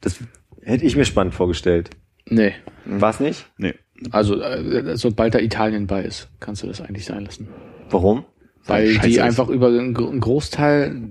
das 0.00 0.20
hätte 0.62 0.84
ich 0.86 0.96
mir 0.96 1.04
spannend 1.04 1.34
vorgestellt. 1.34 1.90
Nee. 2.26 2.54
War's 2.86 3.20
nicht? 3.20 3.46
Nee. 3.58 3.74
Also, 4.10 4.40
äh, 4.40 4.96
sobald 4.96 5.34
da 5.34 5.38
Italien 5.40 5.86
bei 5.86 6.02
ist, 6.02 6.28
kannst 6.40 6.62
du 6.62 6.66
das 6.66 6.80
eigentlich 6.80 7.04
sein 7.04 7.24
lassen. 7.24 7.48
Warum? 7.90 8.24
Weil 8.66 8.88
Scheiße 8.88 9.08
die 9.08 9.14
ist. 9.16 9.20
einfach 9.20 9.48
über 9.48 9.68
einen 9.68 10.20
Großteil 10.20 11.10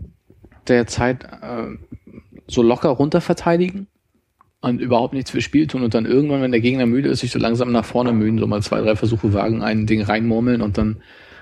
der 0.68 0.88
Zeit 0.88 1.24
äh, 1.24 1.68
so 2.48 2.64
locker 2.64 2.90
runter 2.90 3.22
verteidigen 3.22 3.88
und 4.64 4.80
überhaupt 4.80 5.14
nichts 5.14 5.32
fürs 5.32 5.44
Spiel 5.44 5.68
tun 5.68 5.84
und 5.84 5.94
dann 5.94 6.06
irgendwann, 6.06 6.42
wenn 6.42 6.52
der 6.52 6.62
Gegner 6.62 6.86
müde 6.86 7.10
ist, 7.10 7.20
sich 7.20 7.32
so 7.32 7.38
langsam 7.38 7.74
nach 7.74 7.84
vorne 7.84 8.14
mühen, 8.14 8.40
so 8.40 8.48
mal 8.48 8.62
zwei, 8.62 8.80
drei 8.80 8.96
Versuche 8.96 9.34
wagen, 9.34 9.62
ein 9.62 9.86
Ding 9.86 10.02
reinmurmeln 10.02 10.62
und 10.62 10.78
dann 10.78 11.02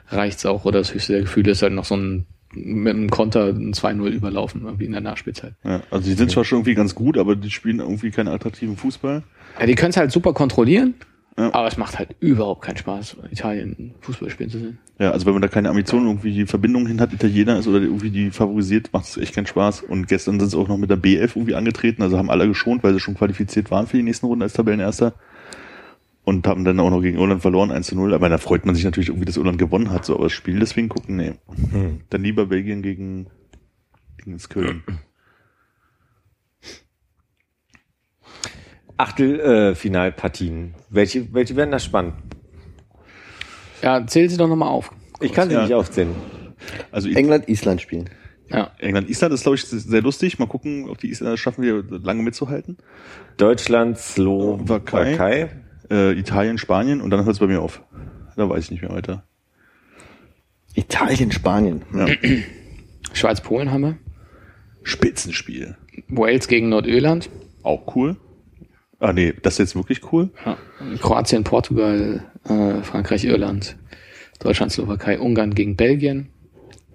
reicht's 0.09 0.43
auch. 0.47 0.65
Oder 0.65 0.79
das 0.79 0.91
höchste 0.91 1.13
der 1.13 1.21
Gefühle 1.21 1.51
ist 1.51 1.61
halt 1.61 1.73
noch 1.73 1.85
so 1.85 1.95
ein 1.95 2.25
mit 2.53 2.93
einem 2.93 3.11
Konter 3.11 3.49
ein 3.49 3.73
2-0 3.73 4.09
überlaufen, 4.09 4.63
irgendwie 4.65 4.85
in 4.85 4.91
der 4.91 5.01
Nachspielzeit. 5.01 5.53
Ja, 5.63 5.83
also 5.91 6.09
die 6.09 6.15
sind 6.15 6.31
zwar 6.31 6.43
schon 6.43 6.57
irgendwie 6.57 6.73
ganz 6.73 6.95
gut, 6.95 7.17
aber 7.17 7.35
die 7.35 7.51
spielen 7.51 7.79
irgendwie 7.79 8.09
keinen 8.09 8.27
attraktiven 8.27 8.75
Fußball. 8.75 9.23
Ja, 9.59 9.65
die 9.67 9.75
können 9.75 9.91
es 9.91 9.97
halt 9.97 10.11
super 10.11 10.33
kontrollieren, 10.33 10.95
Ja. 11.41 11.53
aber 11.53 11.67
es 11.67 11.77
macht 11.77 11.97
halt 11.97 12.15
überhaupt 12.19 12.61
keinen 12.61 12.77
Spaß, 12.77 13.17
Italien 13.31 13.95
Fußball 14.01 14.29
spielen 14.29 14.49
zu 14.49 14.59
sehen. 14.59 14.77
Ja, 14.99 15.11
also 15.11 15.25
wenn 15.25 15.33
man 15.33 15.41
da 15.41 15.47
keine 15.47 15.69
Ambitionen 15.69 16.05
irgendwie 16.05 16.31
die 16.31 16.45
Verbindung 16.45 16.85
hin 16.85 17.01
hat, 17.01 17.11
Italiener 17.11 17.57
ist 17.57 17.67
oder 17.67 17.81
irgendwie 17.81 18.11
die 18.11 18.29
favorisiert, 18.29 18.93
macht 18.93 19.05
es 19.05 19.17
echt 19.17 19.33
keinen 19.33 19.47
Spaß. 19.47 19.81
Und 19.81 20.07
gestern 20.07 20.39
sind 20.39 20.49
sie 20.49 20.57
auch 20.57 20.67
noch 20.67 20.77
mit 20.77 20.91
der 20.91 20.97
B11 20.97 21.35
irgendwie 21.35 21.55
angetreten, 21.55 22.03
also 22.03 22.17
haben 22.17 22.29
alle 22.29 22.47
geschont, 22.47 22.83
weil 22.83 22.93
sie 22.93 22.99
schon 22.99 23.15
qualifiziert 23.15 23.71
waren 23.71 23.87
für 23.87 23.97
die 23.97 24.03
nächsten 24.03 24.27
Runden 24.27 24.43
als 24.43 24.53
Tabellenerster. 24.53 25.13
Und 26.23 26.45
haben 26.45 26.63
dann 26.65 26.79
auch 26.79 26.91
noch 26.91 27.01
gegen 27.01 27.17
Irland 27.17 27.41
verloren, 27.41 27.71
1 27.71 27.87
zu 27.87 27.95
0. 27.95 28.13
Aber 28.13 28.29
da 28.29 28.37
freut 28.37 28.63
man 28.67 28.75
sich 28.75 28.83
natürlich 28.83 29.09
irgendwie, 29.09 29.25
dass 29.25 29.37
Irland 29.37 29.57
gewonnen 29.57 29.89
hat, 29.89 30.05
so, 30.05 30.13
aber 30.13 30.25
das 30.25 30.33
Spiel 30.33 30.59
deswegen 30.59 30.87
gucken, 30.87 31.15
nee. 31.15 31.33
Dann 32.11 32.21
lieber 32.21 32.45
Belgien 32.45 32.83
gegen, 32.83 33.25
gegen 34.17 34.33
das 34.33 34.47
Köln. 34.47 34.83
Achtelfinalpartien. 39.01 40.73
welche, 40.89 41.33
welche 41.33 41.55
werden 41.55 41.71
da 41.71 41.79
spannend? 41.79 42.13
Ja, 43.81 44.05
zähl 44.05 44.29
sie 44.29 44.37
doch 44.37 44.47
nochmal 44.47 44.69
auf. 44.69 44.91
Ich 45.19 45.33
kann 45.33 45.49
sie 45.49 45.55
Ja. 45.55 45.63
nicht 45.63 45.73
aufzählen. 45.73 46.13
Also 46.91 47.09
England, 47.09 47.49
Island 47.49 47.81
spielen. 47.81 48.09
Ja. 48.49 48.71
England, 48.79 49.09
Island 49.09 49.33
ist, 49.33 49.43
glaube 49.43 49.55
ich, 49.55 49.65
sehr 49.65 50.01
lustig. 50.01 50.37
Mal 50.37 50.45
gucken, 50.47 50.87
ob 50.89 50.99
die 50.99 51.09
Isländer 51.09 51.33
es 51.33 51.39
schaffen, 51.39 51.63
wir 51.63 51.83
lange 51.89 52.21
mitzuhalten. 52.21 52.77
Deutschland, 53.37 53.97
Slowakei. 53.97 55.49
Äh, 55.89 56.11
Italien, 56.19 56.57
Spanien 56.57 57.01
und 57.01 57.09
dann 57.09 57.25
hört 57.25 57.33
es 57.33 57.39
bei 57.39 57.47
mir 57.47 57.61
auf. 57.61 57.81
Da 58.35 58.47
weiß 58.47 58.65
ich 58.65 58.71
nicht 58.71 58.81
mehr 58.81 58.91
weiter. 58.91 59.23
Italien, 60.75 61.31
Spanien. 61.31 61.81
Ja. 61.93 62.05
Schweiz-Polen 63.13 63.71
haben 63.71 63.81
wir. 63.81 63.97
Spitzenspiel. 64.83 65.75
Wales 66.07 66.47
gegen 66.47 66.69
Nordirland. 66.69 67.29
Auch 67.63 67.95
cool. 67.95 68.15
Ah 69.01 69.13
nee, 69.13 69.33
das 69.41 69.53
ist 69.53 69.57
jetzt 69.57 69.75
wirklich 69.75 70.13
cool. 70.13 70.29
Ja. 70.45 70.57
Kroatien, 71.01 71.43
Portugal, 71.43 72.23
äh, 72.47 72.83
Frankreich, 72.83 73.25
Irland, 73.25 73.75
Deutschland, 74.39 74.71
Slowakei, 74.71 75.19
Ungarn 75.19 75.55
gegen 75.55 75.75
Belgien. 75.75 76.29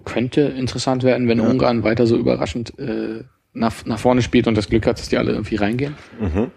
Könnte 0.05 0.41
interessant 0.41 1.03
werden, 1.03 1.27
wenn 1.27 1.39
ja. 1.39 1.49
Ungarn 1.49 1.83
weiter 1.83 2.07
so 2.07 2.15
überraschend 2.15 2.79
äh, 2.79 3.25
nach, 3.51 3.85
nach 3.85 3.99
vorne 3.99 4.21
spielt 4.21 4.47
und 4.47 4.55
das 4.55 4.69
Glück 4.69 4.87
hat, 4.87 4.99
dass 4.99 5.09
die 5.09 5.17
alle 5.17 5.33
irgendwie 5.33 5.57
reingehen. 5.57 5.95
Mhm. 6.17 6.51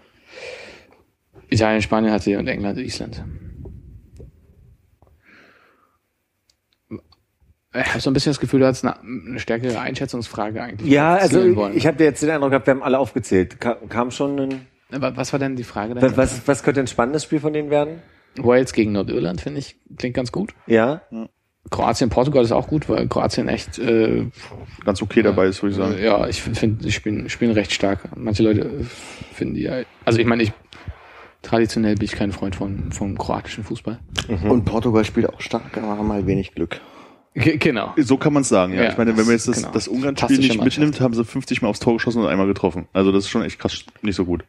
Italien, 1.49 1.81
Spanien 1.81 2.13
hat 2.13 2.23
sie 2.23 2.37
und 2.37 2.47
England, 2.47 2.79
Island. 2.79 3.21
Ich 7.73 7.89
habe 7.89 7.99
so 7.99 8.09
ein 8.09 8.13
bisschen 8.13 8.29
das 8.29 8.39
Gefühl, 8.39 8.61
du 8.61 8.67
hast 8.67 8.85
eine, 8.85 9.01
eine 9.01 9.39
stärkere 9.39 9.81
Einschätzungsfrage 9.81 10.63
eigentlich. 10.63 10.89
Ja, 10.89 11.15
also 11.15 11.69
ich 11.73 11.85
habe 11.87 12.01
jetzt 12.05 12.23
den 12.23 12.29
Eindruck 12.29 12.51
gehabt, 12.51 12.67
wir 12.67 12.73
haben 12.73 12.83
alle 12.83 12.99
aufgezählt. 12.99 13.59
Ka 13.59 13.75
kam 13.89 14.11
schon 14.11 14.39
ein 14.39 14.67
aber 14.91 15.15
was 15.17 15.31
war 15.33 15.39
denn 15.39 15.55
die 15.55 15.63
Frage? 15.63 15.95
Was, 15.95 16.01
dahinter? 16.01 16.17
was, 16.21 16.47
was 16.47 16.63
könnte 16.63 16.79
ein 16.81 16.87
spannendes 16.87 17.23
Spiel 17.23 17.39
von 17.39 17.53
denen 17.53 17.69
werden? 17.69 18.01
Wales 18.37 18.73
gegen 18.73 18.91
Nordirland, 18.93 19.41
finde 19.41 19.59
ich, 19.59 19.75
klingt 19.97 20.15
ganz 20.15 20.31
gut. 20.31 20.53
Ja. 20.67 21.01
Kroatien, 21.69 22.09
Portugal 22.09 22.43
ist 22.43 22.51
auch 22.51 22.67
gut, 22.67 22.89
weil 22.89 23.07
Kroatien 23.07 23.47
echt, 23.47 23.77
äh, 23.77 24.25
Ganz 24.83 25.01
okay 25.01 25.21
dabei 25.21 25.45
ist, 25.47 25.61
würde 25.61 25.71
ich 25.71 25.77
sagen. 25.77 26.01
ja, 26.01 26.27
ich 26.27 26.41
finde, 26.41 26.83
die 26.83 26.91
spielen, 26.91 27.29
spielen 27.29 27.51
recht 27.51 27.71
stark. 27.71 27.99
Manche 28.17 28.41
Leute 28.43 28.61
äh, 28.61 28.83
finden 29.33 29.53
die 29.55 29.61
ja, 29.63 29.83
also 30.05 30.19
ich 30.19 30.25
meine, 30.25 30.43
ich, 30.43 30.53
traditionell 31.41 31.95
bin 31.95 32.05
ich 32.05 32.13
kein 32.13 32.31
Freund 32.31 32.55
von, 32.55 32.91
vom 32.91 33.17
kroatischen 33.17 33.63
Fußball. 33.63 33.99
Und 34.47 34.65
Portugal 34.65 35.05
spielt 35.05 35.27
auch 35.29 35.41
stark, 35.41 35.77
aber 35.77 35.97
haben 35.97 36.11
halt 36.11 36.25
wenig 36.25 36.53
Glück. 36.55 36.79
Ge- 37.33 37.57
Genau. 37.57 37.93
So 37.97 38.17
kann 38.17 38.33
man 38.33 38.41
es 38.41 38.49
sagen, 38.49 38.73
ja. 38.73 38.83
Ja, 38.83 38.89
ich 38.91 38.97
meine, 38.97 39.15
wenn 39.17 39.25
man 39.25 39.33
jetzt 39.33 39.47
das, 39.47 39.57
genau. 39.57 39.71
das 39.71 39.87
Ungarn-Spiel 39.87 40.37
nicht 40.39 40.61
mitnimmt, 40.63 40.99
haben 40.99 41.13
sie 41.13 41.23
50 41.23 41.61
Mal 41.61 41.69
aufs 41.69 41.79
Tor 41.79 41.93
geschossen 41.93 42.21
und 42.21 42.27
einmal 42.27 42.47
getroffen. 42.47 42.87
Also 42.93 43.11
das 43.11 43.25
ist 43.25 43.29
schon 43.29 43.43
echt 43.43 43.59
krass 43.59 43.83
nicht 44.01 44.15
so 44.15 44.25
gut. 44.25 44.43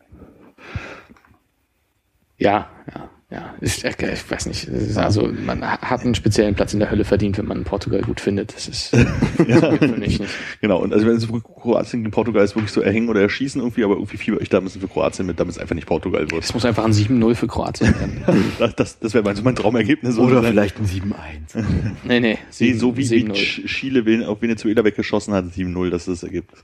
Ja, 2.42 2.68
ja, 2.94 3.08
ja. 3.30 3.54
Ich, 3.60 3.82
ich 3.84 4.30
weiß 4.30 4.46
nicht. 4.46 4.68
Also 4.96 5.30
man 5.46 5.62
hat 5.64 6.02
einen 6.02 6.14
speziellen 6.14 6.54
Platz 6.54 6.74
in 6.74 6.80
der 6.80 6.90
Hölle 6.90 7.04
verdient, 7.04 7.38
wenn 7.38 7.46
man 7.46 7.64
Portugal 7.64 8.02
gut 8.02 8.20
findet. 8.20 8.54
Das 8.54 8.68
ist 8.68 8.90
geht 9.38 9.78
für 9.78 9.86
mich 9.96 10.20
nicht. 10.20 10.30
Genau, 10.60 10.80
und 10.82 10.92
also 10.92 11.06
wenn 11.06 11.16
es 11.16 11.24
für 11.24 11.40
Kroatien 11.40 12.00
gegen 12.02 12.10
Portugal 12.10 12.44
ist 12.44 12.54
wirklich 12.56 12.72
so 12.72 12.80
erhängen 12.82 13.08
oder 13.08 13.22
erschießen 13.22 13.60
irgendwie, 13.60 13.84
aber 13.84 13.94
irgendwie 13.94 14.16
fieber 14.18 14.40
ich 14.42 14.48
da 14.50 14.60
bisschen 14.60 14.82
für 14.82 14.88
Kroatien 14.88 15.26
mit, 15.26 15.40
damit 15.40 15.54
es 15.54 15.58
einfach 15.58 15.74
nicht 15.74 15.86
Portugal 15.86 16.30
wird. 16.30 16.44
Es 16.44 16.52
muss 16.52 16.64
einfach 16.66 16.84
ein 16.84 16.92
7-0 16.92 17.34
für 17.34 17.46
Kroatien 17.46 17.94
werden. 17.98 18.22
Das, 18.58 18.76
das, 18.76 18.98
das 18.98 19.14
wäre 19.14 19.24
mein, 19.24 19.36
so 19.36 19.42
mein 19.42 19.56
Traumergebnis. 19.56 20.18
Oder 20.18 20.42
Sein. 20.42 20.50
vielleicht 20.50 20.78
ein 20.78 20.86
7-1. 20.86 21.64
Nee, 22.04 22.20
nee. 22.20 22.20
Nee, 22.20 22.38
sieben- 22.50 22.78
so 22.78 22.96
wie, 22.96 23.08
wie 23.08 23.24
7-0. 23.24 23.32
Ch- 23.32 23.66
Chile 23.66 24.28
auf 24.28 24.42
Venezuela 24.42 24.84
weggeschossen 24.84 25.32
hat, 25.32 25.46
7-0, 25.46 25.90
das 25.90 26.08
ist 26.08 26.22
das 26.22 26.28
Ergebnis. 26.28 26.62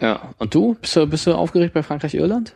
Ja. 0.00 0.34
Und 0.38 0.54
du? 0.54 0.74
Bist 0.80 0.96
du, 0.96 1.06
bist 1.06 1.26
du 1.26 1.34
aufgeregt 1.34 1.74
bei 1.74 1.82
Frankreich-Irland? 1.82 2.54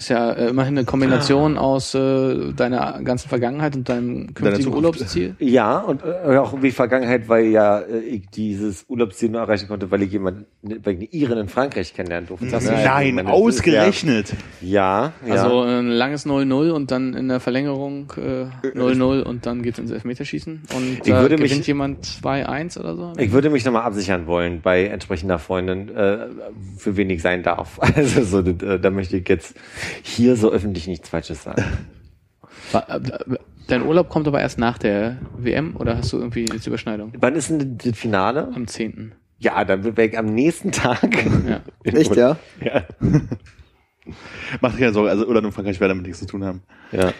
Ist 0.00 0.08
ja 0.08 0.32
äh, 0.32 0.48
immerhin 0.48 0.78
eine 0.78 0.86
Kombination 0.86 1.58
aus 1.58 1.94
äh, 1.94 2.52
deiner 2.54 3.02
ganzen 3.04 3.28
Vergangenheit 3.28 3.76
und 3.76 3.86
deinem 3.86 4.32
künftigen. 4.32 4.72
Urlaubsziel. 4.72 5.36
Ja, 5.38 5.76
und 5.76 6.00
äh, 6.02 6.38
auch 6.38 6.54
wie 6.62 6.70
Vergangenheit, 6.70 7.28
weil 7.28 7.44
ja 7.48 7.80
äh, 7.80 7.98
ich 7.98 8.30
dieses 8.30 8.86
Urlaubsziel 8.88 9.28
nur 9.28 9.42
erreichen 9.42 9.68
konnte, 9.68 9.90
weil 9.90 10.00
ich 10.00 10.10
jemanden, 10.12 10.46
weil 10.62 10.94
ich 10.94 10.98
eine 11.00 11.08
Iren 11.10 11.38
in 11.40 11.48
Frankreich 11.48 11.92
kennenlernen 11.92 12.28
durfte. 12.28 12.46
Das 12.46 12.64
ist- 12.64 12.70
Nein, 12.70 13.14
meine, 13.16 13.28
ausgerechnet. 13.30 14.32
Ja, 14.62 15.12
ja. 15.26 15.34
Also 15.34 15.60
ein 15.64 15.88
langes 15.88 16.24
0-0 16.24 16.70
und 16.70 16.90
dann 16.90 17.12
in 17.12 17.28
der 17.28 17.38
Verlängerung 17.40 18.10
äh, 18.16 18.46
0-0 18.74 19.20
und 19.22 19.44
dann 19.44 19.62
geht's 19.62 19.78
ins 19.78 19.90
Elfmeterschießen. 19.90 20.62
Und 20.74 21.00
Ich 21.04 21.12
würde 21.12 21.36
gewinnt 21.36 21.58
mich- 21.58 21.66
jemand 21.66 22.06
2-1 22.06 22.78
oder 22.80 22.96
so. 22.96 23.12
Ich 23.18 23.32
würde 23.32 23.50
mich 23.50 23.66
nochmal 23.66 23.82
absichern 23.82 24.26
wollen 24.26 24.62
bei 24.62 24.86
entsprechender 24.86 25.38
Freundin, 25.38 25.94
äh, 25.94 26.20
für 26.78 26.96
wen 26.96 27.10
ich 27.10 27.20
sein 27.20 27.42
darf. 27.42 27.78
Also 28.00 28.22
so, 28.22 28.38
äh, 28.38 28.78
da 28.80 28.88
möchte 28.88 29.18
ich 29.18 29.28
jetzt 29.28 29.54
hier 30.02 30.36
so 30.36 30.50
öffentlich 30.52 30.86
nichts 30.86 31.08
Falsches 31.08 31.42
sagen. 31.42 31.62
Wa- 32.72 32.86
äh, 32.88 33.00
Dein 33.68 33.82
Urlaub 33.86 34.08
kommt 34.08 34.26
aber 34.26 34.40
erst 34.40 34.58
nach 34.58 34.78
der 34.78 35.18
WM 35.38 35.76
oder 35.76 35.96
hast 35.96 36.12
du 36.12 36.18
irgendwie 36.18 36.46
jetzt 36.52 36.66
Überschneidung? 36.66 37.12
Wann 37.20 37.36
ist 37.36 37.50
denn 37.50 37.78
das 37.78 37.96
Finale? 37.96 38.48
Am 38.54 38.66
10. 38.66 39.12
Ja, 39.38 39.64
dann 39.64 39.84
wäre 39.84 40.08
ich 40.08 40.18
am 40.18 40.26
nächsten 40.26 40.72
Tag. 40.72 41.08
Ja. 41.48 41.60
Echt, 41.84 42.14
ja? 42.16 42.36
Ja. 42.60 42.82
Macht 44.60 44.78
keine 44.78 44.92
Sorge, 44.92 45.10
also 45.10 45.24
Irland 45.26 45.46
und 45.46 45.52
Frankreich 45.52 45.78
werden 45.80 45.90
damit 45.92 46.06
nichts 46.06 46.18
zu 46.20 46.26
tun 46.26 46.44
haben. 46.44 46.62
ja. 46.92 47.12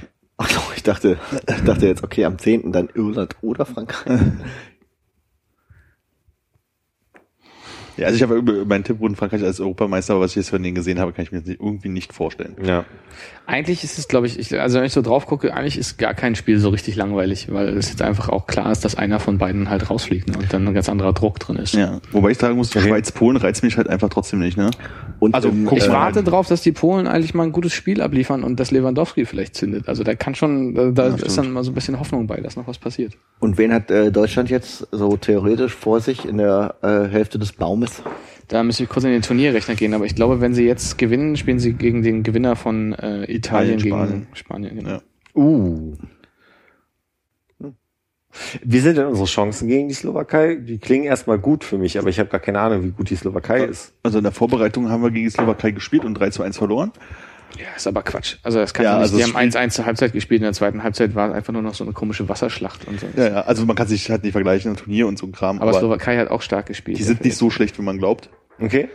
Ach 0.42 0.48
so, 0.48 0.60
ich 0.74 0.82
dachte, 0.82 1.18
ich 1.46 1.64
dachte 1.64 1.86
jetzt, 1.86 2.02
okay, 2.02 2.24
am 2.24 2.38
10. 2.38 2.72
dann 2.72 2.88
Irland 2.94 3.36
oder 3.42 3.66
Frankreich. 3.66 4.18
Ja, 8.00 8.06
also 8.06 8.16
ich 8.16 8.22
habe 8.22 8.34
über 8.36 8.64
meinen 8.64 8.82
Tipp 8.84 8.98
wurden 8.98 9.14
Frankreich 9.14 9.42
als 9.44 9.60
Europameister, 9.60 10.14
aber 10.14 10.24
was 10.24 10.30
ich 10.32 10.36
jetzt 10.36 10.50
von 10.50 10.62
denen 10.62 10.74
gesehen 10.74 10.98
habe, 10.98 11.12
kann 11.12 11.22
ich 11.24 11.32
mir 11.32 11.38
das 11.38 11.46
nicht- 11.48 11.60
irgendwie 11.60 11.88
nicht 11.88 12.12
vorstellen. 12.12 12.56
Ja. 12.64 12.84
Eigentlich 13.46 13.82
ist 13.84 13.98
es, 13.98 14.06
glaube 14.08 14.26
ich, 14.26 14.38
ich, 14.38 14.58
also 14.60 14.78
wenn 14.78 14.86
ich 14.86 14.92
so 14.92 15.02
drauf 15.02 15.26
gucke, 15.26 15.52
eigentlich 15.54 15.76
ist 15.76 15.98
gar 15.98 16.14
kein 16.14 16.34
Spiel 16.36 16.58
so 16.58 16.68
richtig 16.68 16.94
langweilig, 16.96 17.48
weil 17.52 17.68
es 17.76 17.88
jetzt 17.90 18.00
einfach 18.00 18.28
auch 18.28 18.46
klar 18.46 18.70
ist, 18.70 18.84
dass 18.84 18.94
einer 18.94 19.18
von 19.20 19.38
beiden 19.38 19.68
halt 19.70 19.90
rausfliegt 19.90 20.28
ne, 20.28 20.38
und 20.38 20.52
dann 20.52 20.66
ein 20.68 20.74
ganz 20.74 20.88
anderer 20.88 21.12
Druck 21.12 21.38
drin 21.40 21.56
ist. 21.56 21.74
Ja, 21.74 22.00
wobei 22.12 22.30
ich 22.30 22.38
sagen 22.38 22.56
muss, 22.56 22.70
Schweiz-Polen 22.72 23.36
reizt 23.36 23.62
mich 23.64 23.76
halt 23.76 23.88
einfach 23.88 24.08
trotzdem 24.08 24.38
nicht, 24.38 24.56
ne? 24.56 24.70
Und 25.18 25.34
Also, 25.34 25.48
im, 25.48 25.68
Ich 25.74 25.84
Äh, 25.84 25.88
warte 25.90 26.22
drauf, 26.22 26.46
dass 26.48 26.62
die 26.62 26.72
Polen 26.72 27.06
eigentlich 27.06 27.34
mal 27.34 27.42
ein 27.42 27.52
gutes 27.52 27.72
Spiel 27.74 28.00
abliefern 28.00 28.44
und 28.44 28.58
dass 28.60 28.70
Lewandowski 28.70 29.26
vielleicht 29.26 29.56
zündet. 29.56 29.88
Also 29.88 30.04
da 30.04 30.14
kann 30.14 30.34
schon, 30.34 30.74
da, 30.74 30.90
da 30.90 31.06
ist 31.16 31.36
dann 31.36 31.50
mal 31.52 31.64
so 31.64 31.72
ein 31.72 31.74
bisschen 31.74 31.98
Hoffnung 31.98 32.26
bei, 32.26 32.40
dass 32.40 32.56
noch 32.56 32.66
was 32.68 32.78
passiert. 32.78 33.14
Und 33.40 33.58
wen 33.58 33.72
hat 33.74 33.90
äh, 33.90 34.12
Deutschland 34.12 34.48
jetzt 34.48 34.86
so 34.92 35.16
theoretisch 35.16 35.74
vor 35.74 36.00
sich 36.00 36.24
in 36.26 36.38
der 36.38 36.76
äh, 36.82 37.08
Hälfte 37.08 37.38
des 37.38 37.52
Baumes? 37.52 37.89
Da 38.48 38.62
müsste 38.62 38.82
ich 38.82 38.88
kurz 38.88 39.04
in 39.04 39.12
den 39.12 39.22
Turnierrechner 39.22 39.74
gehen, 39.74 39.94
aber 39.94 40.06
ich 40.06 40.14
glaube, 40.14 40.40
wenn 40.40 40.54
sie 40.54 40.64
jetzt 40.64 40.98
gewinnen, 40.98 41.36
spielen 41.36 41.58
sie 41.58 41.72
gegen 41.74 42.02
den 42.02 42.22
Gewinner 42.22 42.56
von 42.56 42.94
äh, 42.94 43.32
Italien, 43.32 43.78
Spanien. 43.78 44.08
gegen 44.08 44.36
Spanien. 44.36 44.76
Genau. 44.76 44.90
Ja. 44.90 45.02
Uh. 45.34 45.96
Wie 48.62 48.78
sind 48.78 48.96
denn 48.96 49.06
unsere 49.06 49.26
Chancen 49.26 49.68
gegen 49.68 49.88
die 49.88 49.94
Slowakei? 49.94 50.54
Die 50.54 50.78
klingen 50.78 51.04
erstmal 51.04 51.38
gut 51.38 51.64
für 51.64 51.78
mich, 51.78 51.98
aber 51.98 52.08
ich 52.08 52.18
habe 52.18 52.28
gar 52.28 52.40
keine 52.40 52.60
Ahnung, 52.60 52.84
wie 52.84 52.90
gut 52.90 53.10
die 53.10 53.16
Slowakei 53.16 53.64
ist. 53.64 53.92
Also 54.02 54.18
in 54.18 54.24
der 54.24 54.32
Vorbereitung 54.32 54.88
haben 54.88 55.02
wir 55.02 55.10
gegen 55.10 55.26
die 55.26 55.30
Slowakei 55.30 55.72
gespielt 55.72 56.04
und 56.04 56.14
3 56.14 56.30
zu 56.30 56.42
1 56.42 56.56
verloren. 56.56 56.92
Ja, 57.58 57.66
ist 57.76 57.86
aber 57.86 58.02
Quatsch. 58.02 58.36
Also 58.42 58.58
das 58.58 58.72
kann 58.72 58.84
Ja, 58.84 58.92
nicht. 58.94 59.02
also 59.02 59.16
die 59.16 59.22
haben 59.24 59.30
Spiel- 59.30 59.60
1-1 59.60 59.70
zur 59.70 59.86
Halbzeit 59.86 60.12
gespielt, 60.12 60.40
in 60.40 60.44
der 60.44 60.52
zweiten 60.52 60.82
Halbzeit 60.82 61.14
war 61.14 61.34
einfach 61.34 61.52
nur 61.52 61.62
noch 61.62 61.74
so 61.74 61.84
eine 61.84 61.92
komische 61.92 62.28
Wasserschlacht 62.28 62.86
und 62.88 63.00
so. 63.00 63.06
Ja, 63.16 63.28
ja, 63.28 63.40
also 63.42 63.66
man 63.66 63.76
kann 63.76 63.88
sich 63.88 64.10
halt 64.10 64.22
nicht 64.22 64.32
vergleichen, 64.32 64.70
ein 64.72 64.76
Turnier 64.76 65.06
und 65.06 65.18
so 65.18 65.26
ein 65.26 65.32
Kram, 65.32 65.58
aber 65.58 65.70
aber, 65.70 65.78
Slowakei 65.78 66.16
hat 66.18 66.28
auch 66.30 66.42
stark 66.42 66.66
gespielt. 66.66 66.98
die 66.98 67.02
sind 67.02 67.24
nicht 67.24 67.36
so 67.36 67.50
schlecht, 67.50 67.78
wie 67.78 67.82
man 67.82 67.98
glaubt. 67.98 68.30
Okay? 68.60 68.88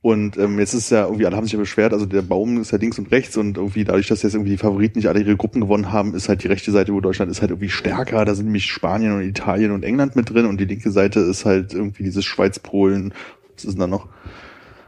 Und 0.00 0.36
ähm, 0.36 0.58
jetzt 0.58 0.74
ist 0.74 0.90
ja 0.90 1.04
irgendwie, 1.04 1.24
alle 1.24 1.34
haben 1.34 1.44
sich 1.44 1.54
ja 1.54 1.58
beschwert, 1.58 1.94
also 1.94 2.04
der 2.04 2.20
Baum 2.20 2.60
ist 2.60 2.72
ja 2.72 2.78
links 2.78 2.98
und 2.98 3.10
rechts 3.10 3.38
und 3.38 3.56
irgendwie 3.56 3.84
dadurch, 3.84 4.06
dass 4.06 4.22
jetzt 4.22 4.34
irgendwie 4.34 4.50
die 4.50 4.58
Favoriten 4.58 4.98
nicht 4.98 5.08
alle 5.08 5.20
ihre 5.20 5.34
Gruppen 5.34 5.62
gewonnen 5.62 5.92
haben, 5.92 6.14
ist 6.14 6.28
halt 6.28 6.42
die 6.44 6.48
rechte 6.48 6.72
Seite, 6.72 6.92
wo 6.92 7.00
Deutschland 7.00 7.30
ist 7.30 7.40
halt 7.40 7.50
irgendwie 7.50 7.70
stärker. 7.70 8.22
Da 8.26 8.34
sind 8.34 8.44
nämlich 8.44 8.66
Spanien 8.66 9.12
und 9.14 9.22
Italien 9.22 9.70
und 9.70 9.82
England 9.82 10.14
mit 10.14 10.28
drin 10.28 10.44
und 10.44 10.60
die 10.60 10.66
linke 10.66 10.90
Seite 10.90 11.20
ist 11.20 11.46
halt 11.46 11.72
irgendwie 11.72 12.02
dieses 12.02 12.22
Schweiz, 12.26 12.58
Polen, 12.58 13.14
was 13.54 13.64
ist 13.64 13.72
denn 13.72 13.80
da 13.80 13.86
noch? 13.86 14.08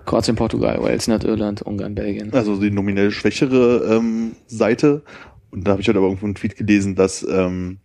Kroatien, 0.07 0.37
Portugal, 0.37 0.83
Wales, 0.83 1.09
Nordirland, 1.09 1.62
Ungarn, 1.62 1.95
Belgien. 1.95 2.33
Also 2.33 2.59
die 2.59 2.70
nominell 2.70 3.11
schwächere 3.11 3.97
ähm, 3.97 4.33
Seite. 4.47 5.03
Und 5.51 5.66
da 5.66 5.73
habe 5.73 5.83
ich 5.83 5.89
halt 5.89 5.97
aber 5.97 6.07
irgendwo 6.07 6.27
einen 6.27 6.35
Tweet 6.35 6.57
gelesen, 6.57 6.95
dass 6.95 7.27
ähm, 7.28 7.78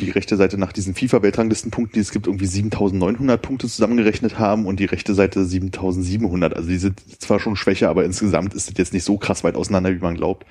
die 0.00 0.10
rechte 0.10 0.36
Seite 0.36 0.58
nach 0.58 0.72
diesen 0.72 0.94
FIFA-Weltranglistenpunkten, 0.94 1.94
die 1.94 2.00
es 2.00 2.10
gibt, 2.10 2.26
irgendwie 2.26 2.46
7900 2.46 3.40
Punkte 3.40 3.66
zusammengerechnet 3.66 4.38
haben 4.38 4.66
und 4.66 4.78
die 4.78 4.84
rechte 4.84 5.14
Seite 5.14 5.44
7700. 5.44 6.54
Also 6.54 6.68
die 6.68 6.76
sind 6.76 7.00
zwar 7.20 7.40
schon 7.40 7.56
schwächer, 7.56 7.88
aber 7.88 8.04
insgesamt 8.04 8.52
ist 8.54 8.68
das 8.68 8.78
jetzt 8.78 8.92
nicht 8.92 9.04
so 9.04 9.16
krass 9.16 9.44
weit 9.44 9.56
auseinander, 9.56 9.94
wie 9.94 9.98
man 9.98 10.16
glaubt. 10.16 10.44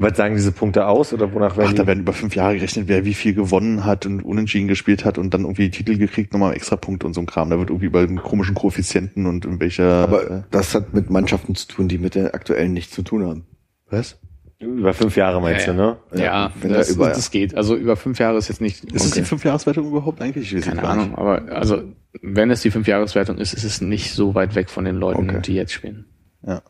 Was 0.00 0.16
sagen 0.16 0.36
diese 0.36 0.52
Punkte 0.52 0.86
aus 0.86 1.12
oder 1.12 1.32
wonach 1.32 1.56
werden 1.56 1.66
Ach, 1.68 1.72
die? 1.72 1.76
da 1.78 1.86
werden 1.86 2.00
über 2.00 2.12
fünf 2.12 2.34
Jahre 2.36 2.54
gerechnet, 2.54 2.88
wer 2.88 3.04
wie 3.04 3.14
viel 3.14 3.34
gewonnen 3.34 3.84
hat 3.84 4.06
und 4.06 4.22
unentschieden 4.22 4.68
gespielt 4.68 5.04
hat 5.04 5.18
und 5.18 5.34
dann 5.34 5.42
irgendwie 5.42 5.70
Titel 5.70 5.96
gekriegt, 5.98 6.32
nochmal 6.32 6.54
extra 6.54 6.76
Punkte 6.76 7.06
und 7.06 7.14
so 7.14 7.20
ein 7.20 7.26
Kram. 7.26 7.50
Da 7.50 7.58
wird 7.58 7.70
irgendwie 7.70 7.86
über 7.86 8.00
einen 8.00 8.16
komischen 8.22 8.54
Koeffizienten 8.54 9.26
und 9.26 9.44
in 9.44 9.58
welcher... 9.60 9.84
Aber 10.04 10.44
das 10.50 10.74
hat 10.74 10.94
mit 10.94 11.10
Mannschaften 11.10 11.54
zu 11.54 11.66
tun, 11.66 11.88
die 11.88 11.98
mit 11.98 12.14
der 12.14 12.34
aktuellen 12.34 12.72
nichts 12.72 12.94
zu 12.94 13.02
tun 13.02 13.24
haben. 13.26 13.46
was? 13.90 14.18
Über 14.60 14.92
fünf 14.92 15.14
Jahre 15.16 15.40
meinst 15.40 15.68
Ja, 15.68 15.72
du, 15.72 15.78
ne? 15.78 15.96
Ja, 16.14 16.20
Ja, 16.24 16.52
wenn 16.60 16.72
das, 16.72 16.88
da 16.88 16.94
überall- 16.94 17.12
das 17.12 17.30
geht. 17.30 17.54
Also 17.54 17.76
über 17.76 17.94
fünf 17.94 18.18
Jahre 18.18 18.38
ist 18.38 18.48
jetzt 18.48 18.60
nicht. 18.60 18.82
Ist 18.92 19.04
es 19.04 19.10
die 19.12 19.22
Fünfjahreswertung 19.22 19.86
überhaupt 19.86 20.20
eigentlich? 20.20 20.50
Keine. 20.62 20.82
Ahnung, 20.82 21.14
aber 21.14 21.42
also 21.52 21.82
wenn 22.22 22.50
es 22.50 22.60
die 22.62 22.72
Fünfjahreswertung 22.72 23.38
ist, 23.38 23.52
ist 23.54 23.62
es 23.62 23.80
nicht 23.80 24.12
so 24.14 24.34
weit 24.34 24.56
weg 24.56 24.68
von 24.68 24.84
den 24.84 24.96
Leuten, 24.96 25.30
Okay. 25.30 25.42
die 25.42 25.54
jetzt 25.54 25.72
spielen. 25.72 26.06
Ja. 26.44 26.62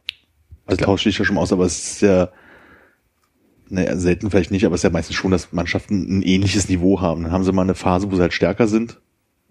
Also 0.66 0.84
tausche 0.84 1.08
ich 1.08 1.16
ja 1.18 1.24
schon 1.24 1.36
mal 1.36 1.40
aus, 1.40 1.50
aber 1.52 1.64
es 1.64 1.78
ist 1.92 2.02
ja, 2.02 2.28
naja, 3.70 3.96
selten 3.96 4.30
vielleicht 4.30 4.50
nicht, 4.50 4.64
aber 4.64 4.74
es 4.74 4.80
ist 4.80 4.84
ja 4.84 4.90
meistens 4.90 5.16
schon, 5.16 5.30
dass 5.30 5.52
Mannschaften 5.52 6.18
ein 6.18 6.22
ähnliches 6.22 6.68
Niveau 6.68 7.00
haben. 7.00 7.22
Dann 7.22 7.32
haben 7.32 7.44
sie 7.44 7.52
mal 7.52 7.62
eine 7.62 7.74
Phase, 7.74 8.10
wo 8.10 8.16
sie 8.16 8.22
halt 8.22 8.32
stärker 8.32 8.66
sind, 8.66 9.00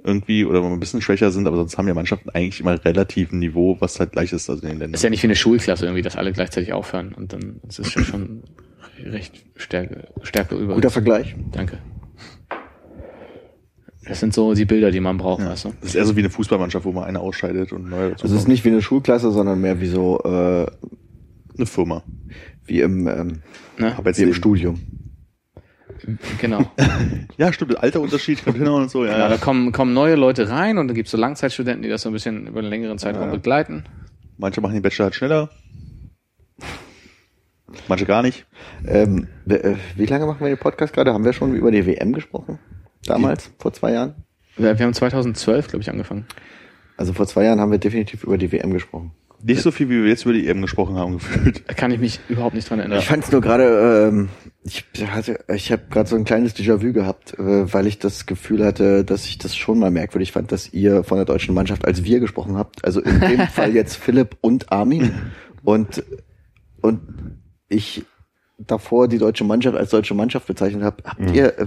irgendwie, 0.03 0.45
oder 0.45 0.61
wo 0.61 0.67
wir 0.67 0.73
ein 0.73 0.79
bisschen 0.79 1.01
schwächer 1.01 1.31
sind, 1.31 1.47
aber 1.47 1.57
sonst 1.57 1.77
haben 1.77 1.87
ja 1.87 1.93
Mannschaften 1.93 2.29
eigentlich 2.29 2.59
immer 2.59 2.83
relativ 2.83 3.31
ein 3.31 3.39
Niveau, 3.39 3.77
was 3.79 3.99
halt 3.99 4.11
gleich 4.11 4.33
ist, 4.33 4.49
also 4.49 4.61
in 4.63 4.69
den 4.69 4.79
Ländern. 4.79 4.95
Ist 4.95 5.03
ja 5.03 5.09
nicht 5.09 5.23
wie 5.23 5.27
eine 5.27 5.35
Schulklasse 5.35 5.85
irgendwie, 5.85 6.01
dass 6.01 6.15
alle 6.15 6.31
gleichzeitig 6.31 6.73
aufhören 6.73 7.13
und 7.13 7.33
dann 7.33 7.59
das 7.63 7.79
ist 7.79 7.95
ja 7.95 8.03
schon 8.03 8.43
recht 9.03 9.45
stärke, 9.55 10.07
stärke 10.23 10.55
über. 10.55 10.75
Guter 10.75 10.89
Vergleich. 10.89 11.35
Danke. 11.51 11.79
Das 14.07 14.21
sind 14.21 14.33
so 14.33 14.53
die 14.53 14.63
Bilder, 14.63 14.89
die 14.89 15.01
man 15.01 15.17
braucht, 15.17 15.43
weißt 15.45 15.65
du? 15.65 15.73
Das 15.81 15.89
ist 15.89 15.95
eher 15.95 16.05
so 16.05 16.15
wie 16.15 16.21
eine 16.21 16.29
Fußballmannschaft, 16.29 16.85
wo 16.85 16.93
man 16.93 17.03
einer 17.03 17.19
ausscheidet 17.19 17.73
und 17.73 17.89
neue 17.89 18.11
dazu 18.11 18.25
Das 18.25 18.31
ist 18.31 18.47
nicht 18.47 18.63
wie 18.63 18.69
eine 18.69 18.81
Schulklasse, 18.81 19.31
sondern 19.31 19.59
mehr 19.59 19.81
wie 19.81 19.87
so, 19.87 20.21
äh, 20.23 20.65
eine 21.57 21.65
Firma. 21.65 22.03
Wie 22.67 22.81
im, 22.81 23.07
ähm, 23.07 23.41
Ne? 23.77 23.95
Aber 23.97 24.09
jetzt 24.09 24.19
wie 24.19 24.23
im 24.23 24.33
Studium. 24.33 24.79
Genau. 26.39 26.69
Ja, 27.37 27.53
stimmt, 27.53 27.77
Alterunterschied 27.77 28.43
kommt 28.43 28.57
hin 28.57 28.67
und 28.67 28.89
so, 28.89 29.05
ja. 29.05 29.11
Ja, 29.11 29.27
da 29.29 29.35
ja. 29.35 29.37
kommen, 29.37 29.71
kommen 29.71 29.93
neue 29.93 30.15
Leute 30.15 30.49
rein 30.49 30.79
und 30.79 30.87
da 30.87 30.95
gibt's 30.95 31.11
so 31.11 31.17
Langzeitstudenten, 31.17 31.83
die 31.83 31.89
das 31.89 32.01
so 32.01 32.09
ein 32.09 32.13
bisschen 32.13 32.47
über 32.47 32.59
einen 32.59 32.69
längeren 32.69 32.97
Zeitraum 32.97 33.29
begleiten. 33.29 33.83
Manche 34.37 34.59
machen 34.59 34.73
den 34.73 34.81
Bachelor 34.81 35.05
halt 35.05 35.15
schneller. 35.15 35.49
Manche 37.87 38.05
gar 38.05 38.23
nicht. 38.23 38.47
Ähm, 38.87 39.27
äh, 39.47 39.75
wie 39.95 40.07
lange 40.07 40.25
machen 40.25 40.39
wir 40.39 40.47
den 40.47 40.57
Podcast 40.57 40.93
gerade? 40.93 41.13
Haben 41.13 41.25
wir 41.25 41.33
schon 41.33 41.53
über 41.53 41.69
die 41.69 41.85
WM 41.85 42.13
gesprochen? 42.13 42.57
Damals, 43.05 43.51
vor 43.59 43.71
zwei 43.73 43.93
Jahren? 43.93 44.15
Wir 44.55 44.79
wir 44.79 44.85
haben 44.85 44.93
2012, 44.93 45.67
glaube 45.67 45.83
ich, 45.83 45.91
angefangen. 45.91 46.25
Also 46.95 47.13
vor 47.13 47.27
zwei 47.27 47.43
Jahren 47.43 47.59
haben 47.59 47.71
wir 47.71 47.77
definitiv 47.77 48.23
über 48.23 48.39
die 48.39 48.51
WM 48.51 48.73
gesprochen. 48.73 49.11
Nicht 49.43 49.61
so 49.61 49.71
viel, 49.71 49.89
wie 49.89 50.01
wir 50.01 50.09
jetzt 50.09 50.23
über 50.25 50.33
die 50.33 50.47
EM 50.47 50.61
gesprochen 50.61 50.95
haben, 50.95 51.13
gefühlt. 51.19 51.63
Da 51.67 51.73
kann 51.73 51.91
ich 51.91 51.99
mich 51.99 52.19
überhaupt 52.27 52.55
nicht 52.55 52.69
dran 52.69 52.79
erinnern. 52.79 52.99
Ich 52.99 53.05
fand 53.05 53.23
es 53.23 53.31
nur 53.31 53.41
gerade, 53.41 54.09
ähm, 54.09 54.29
ich 54.63 54.85
hatte, 55.11 55.39
ich 55.53 55.71
habe 55.71 55.83
gerade 55.89 56.09
so 56.09 56.15
ein 56.15 56.25
kleines 56.25 56.55
Déjà-vu 56.55 56.91
gehabt, 56.93 57.37
äh, 57.37 57.71
weil 57.73 57.87
ich 57.87 57.99
das 57.99 58.25
Gefühl 58.25 58.65
hatte, 58.65 59.05
dass 59.05 59.25
ich 59.25 59.37
das 59.37 59.55
schon 59.55 59.79
mal 59.79 59.91
merkwürdig 59.91 60.31
fand, 60.31 60.51
dass 60.51 60.73
ihr 60.73 61.03
von 61.03 61.17
der 61.17 61.25
deutschen 61.25 61.53
Mannschaft 61.53 61.85
als 61.85 62.03
wir 62.03 62.19
gesprochen 62.19 62.57
habt. 62.57 62.83
Also 62.83 63.01
in 63.01 63.19
dem 63.19 63.47
Fall 63.47 63.75
jetzt 63.75 63.95
Philipp 63.95 64.37
und 64.41 64.71
Armin 64.71 65.13
und 65.63 66.03
und 66.81 67.01
ich 67.69 68.05
davor 68.57 69.07
die 69.07 69.17
deutsche 69.17 69.43
Mannschaft 69.43 69.77
als 69.77 69.91
deutsche 69.91 70.13
Mannschaft 70.13 70.47
bezeichnet 70.47 70.83
habe. 70.83 71.03
Habt 71.05 71.31
ihr, 71.31 71.57
äh, 71.59 71.65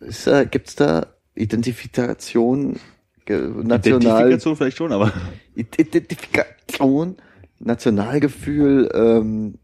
ist 0.00 0.26
da, 0.26 0.44
gibt's 0.44 0.74
da 0.74 1.06
Identifikation 1.34 2.78
national 3.38 4.00
Identifikation 4.00 4.56
vielleicht 4.56 4.76
schon, 4.76 4.92
aber 4.92 5.12
Identifikation, 5.54 7.16
Nationalgefühl, 7.58 8.90
ähm, 8.94 9.54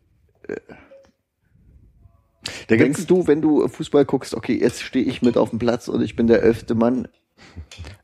da 2.68 2.76
Denkst 2.76 3.06
du, 3.06 3.26
wenn 3.26 3.40
du 3.40 3.66
Fußball 3.66 4.04
guckst, 4.04 4.34
okay, 4.34 4.58
jetzt 4.60 4.82
stehe 4.82 5.04
ich 5.04 5.22
mit 5.22 5.36
auf 5.36 5.50
dem 5.50 5.58
Platz 5.58 5.88
und 5.88 6.02
ich 6.02 6.16
bin 6.16 6.26
der 6.26 6.42
elfte 6.42 6.74
Mann, 6.74 7.08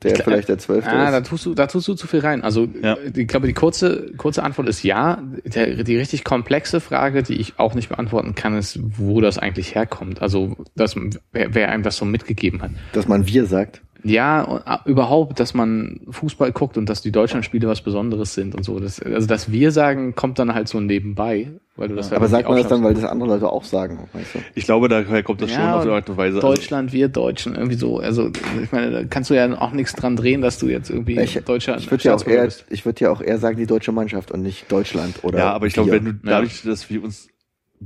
der 0.03 0.17
vielleicht 0.17 0.49
der 0.49 0.57
zwölfte 0.57 0.91
Ah, 0.91 1.11
da 1.11 1.17
ist? 1.19 1.27
tust 1.27 1.45
du, 1.45 1.53
da 1.53 1.67
tust 1.67 1.87
du 1.87 1.93
zu 1.93 2.07
viel 2.07 2.19
rein. 2.19 2.43
Also 2.43 2.67
Ja. 2.81 2.95
äh, 2.95 3.11
ich 3.15 3.27
glaube, 3.27 3.47
die 3.47 3.53
kurze, 3.53 4.11
kurze 4.17 4.43
Antwort 4.43 4.67
ist 4.67 4.83
ja. 4.83 5.21
Der, 5.45 5.83
die 5.83 5.97
richtig 5.97 6.23
komplexe 6.23 6.79
Frage, 6.81 7.23
die 7.23 7.35
ich 7.35 7.57
auch 7.59 7.73
nicht 7.73 7.89
beantworten 7.89 8.35
kann, 8.35 8.57
ist, 8.57 8.79
wo 8.81 9.21
das 9.21 9.37
eigentlich 9.37 9.75
herkommt. 9.75 10.21
Also 10.21 10.55
das, 10.75 10.95
wer, 11.31 11.55
wer 11.55 11.69
einem 11.69 11.83
das 11.83 11.97
so 11.97 12.05
mitgegeben 12.05 12.61
hat. 12.61 12.71
Dass 12.91 13.07
man 13.07 13.27
wir 13.27 13.45
sagt. 13.45 13.81
Ja, 14.03 14.41
und, 14.41 14.61
überhaupt, 14.85 15.39
dass 15.39 15.53
man 15.53 16.01
Fußball 16.09 16.51
guckt 16.51 16.77
und 16.77 16.89
dass 16.89 17.01
die 17.01 17.11
Deutschlandspiele 17.11 17.67
was 17.67 17.81
Besonderes 17.81 18.33
sind 18.33 18.53
und 18.55 18.63
so. 18.63 18.79
Das, 18.79 19.01
also 19.01 19.27
das 19.27 19.51
wir 19.51 19.71
sagen, 19.71 20.13
kommt 20.15 20.39
dann 20.39 20.53
halt 20.53 20.67
so 20.67 20.79
nebenbei, 20.79 21.51
weil 21.75 21.87
du 21.87 21.95
das 21.95 22.11
halt 22.11 22.17
Aber 22.17 22.27
sagt 22.27 22.47
man 22.47 22.57
das 22.57 22.67
dann, 22.67 22.83
weil 22.83 22.93
das 22.93 23.05
andere 23.05 23.29
Leute 23.29 23.49
auch 23.49 23.63
sagen, 23.63 24.07
weißt 24.13 24.35
du? 24.35 24.39
ich 24.55 24.65
glaube, 24.65 24.89
daher 24.89 25.23
kommt 25.23 25.41
das 25.41 25.51
schon 25.51 25.61
Ja, 25.61 25.77
auf 25.77 25.83
eine 25.83 25.93
Art 25.93 26.09
und 26.09 26.17
Weise. 26.17 26.39
Deutschland, 26.39 26.91
wir 26.91 27.07
Deutschen, 27.07 27.55
irgendwie 27.55 27.75
so. 27.77 27.99
Also 27.99 28.29
ich 28.61 28.71
meine, 28.71 28.91
da 28.91 29.03
kannst 29.05 29.29
du 29.29 29.35
ja 29.35 29.49
auch 29.59 29.71
nichts 29.71 29.93
dran 29.93 30.15
drehen, 30.15 30.41
dass 30.41 30.59
du 30.59 30.67
jetzt 30.67 30.89
irgendwie 30.89 31.19
Ich, 31.19 31.35
Deutscher 31.45 31.77
ich 31.77 31.89
würde 31.89 32.03
ja 32.03 32.15
auch 32.15 32.27
eher, 32.27 32.43
bist. 32.45 32.65
ich 32.69 32.85
würde 32.85 32.99
ja 33.05 33.11
auch 33.11 33.21
eher 33.21 33.37
sagen 33.37 33.57
die 33.57 33.67
deutsche 33.67 33.91
Mannschaft 33.91 34.31
und 34.31 34.43
nicht 34.43 34.71
Deutschland 34.71 35.23
oder. 35.23 35.39
ja, 35.39 35.53
aber 35.53 35.65
ich 35.67 35.73
glaube, 35.73 35.91
wenn 35.91 36.05
du 36.05 36.13
dadurch, 36.13 36.61
dass 36.63 36.89
wir 36.89 37.03
uns 37.03 37.29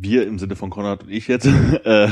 wir 0.01 0.27
im 0.27 0.39
Sinne 0.39 0.55
von 0.55 0.69
Konrad 0.69 1.03
und 1.03 1.09
ich 1.11 1.27
jetzt, 1.27 1.45
äh, 1.83 2.07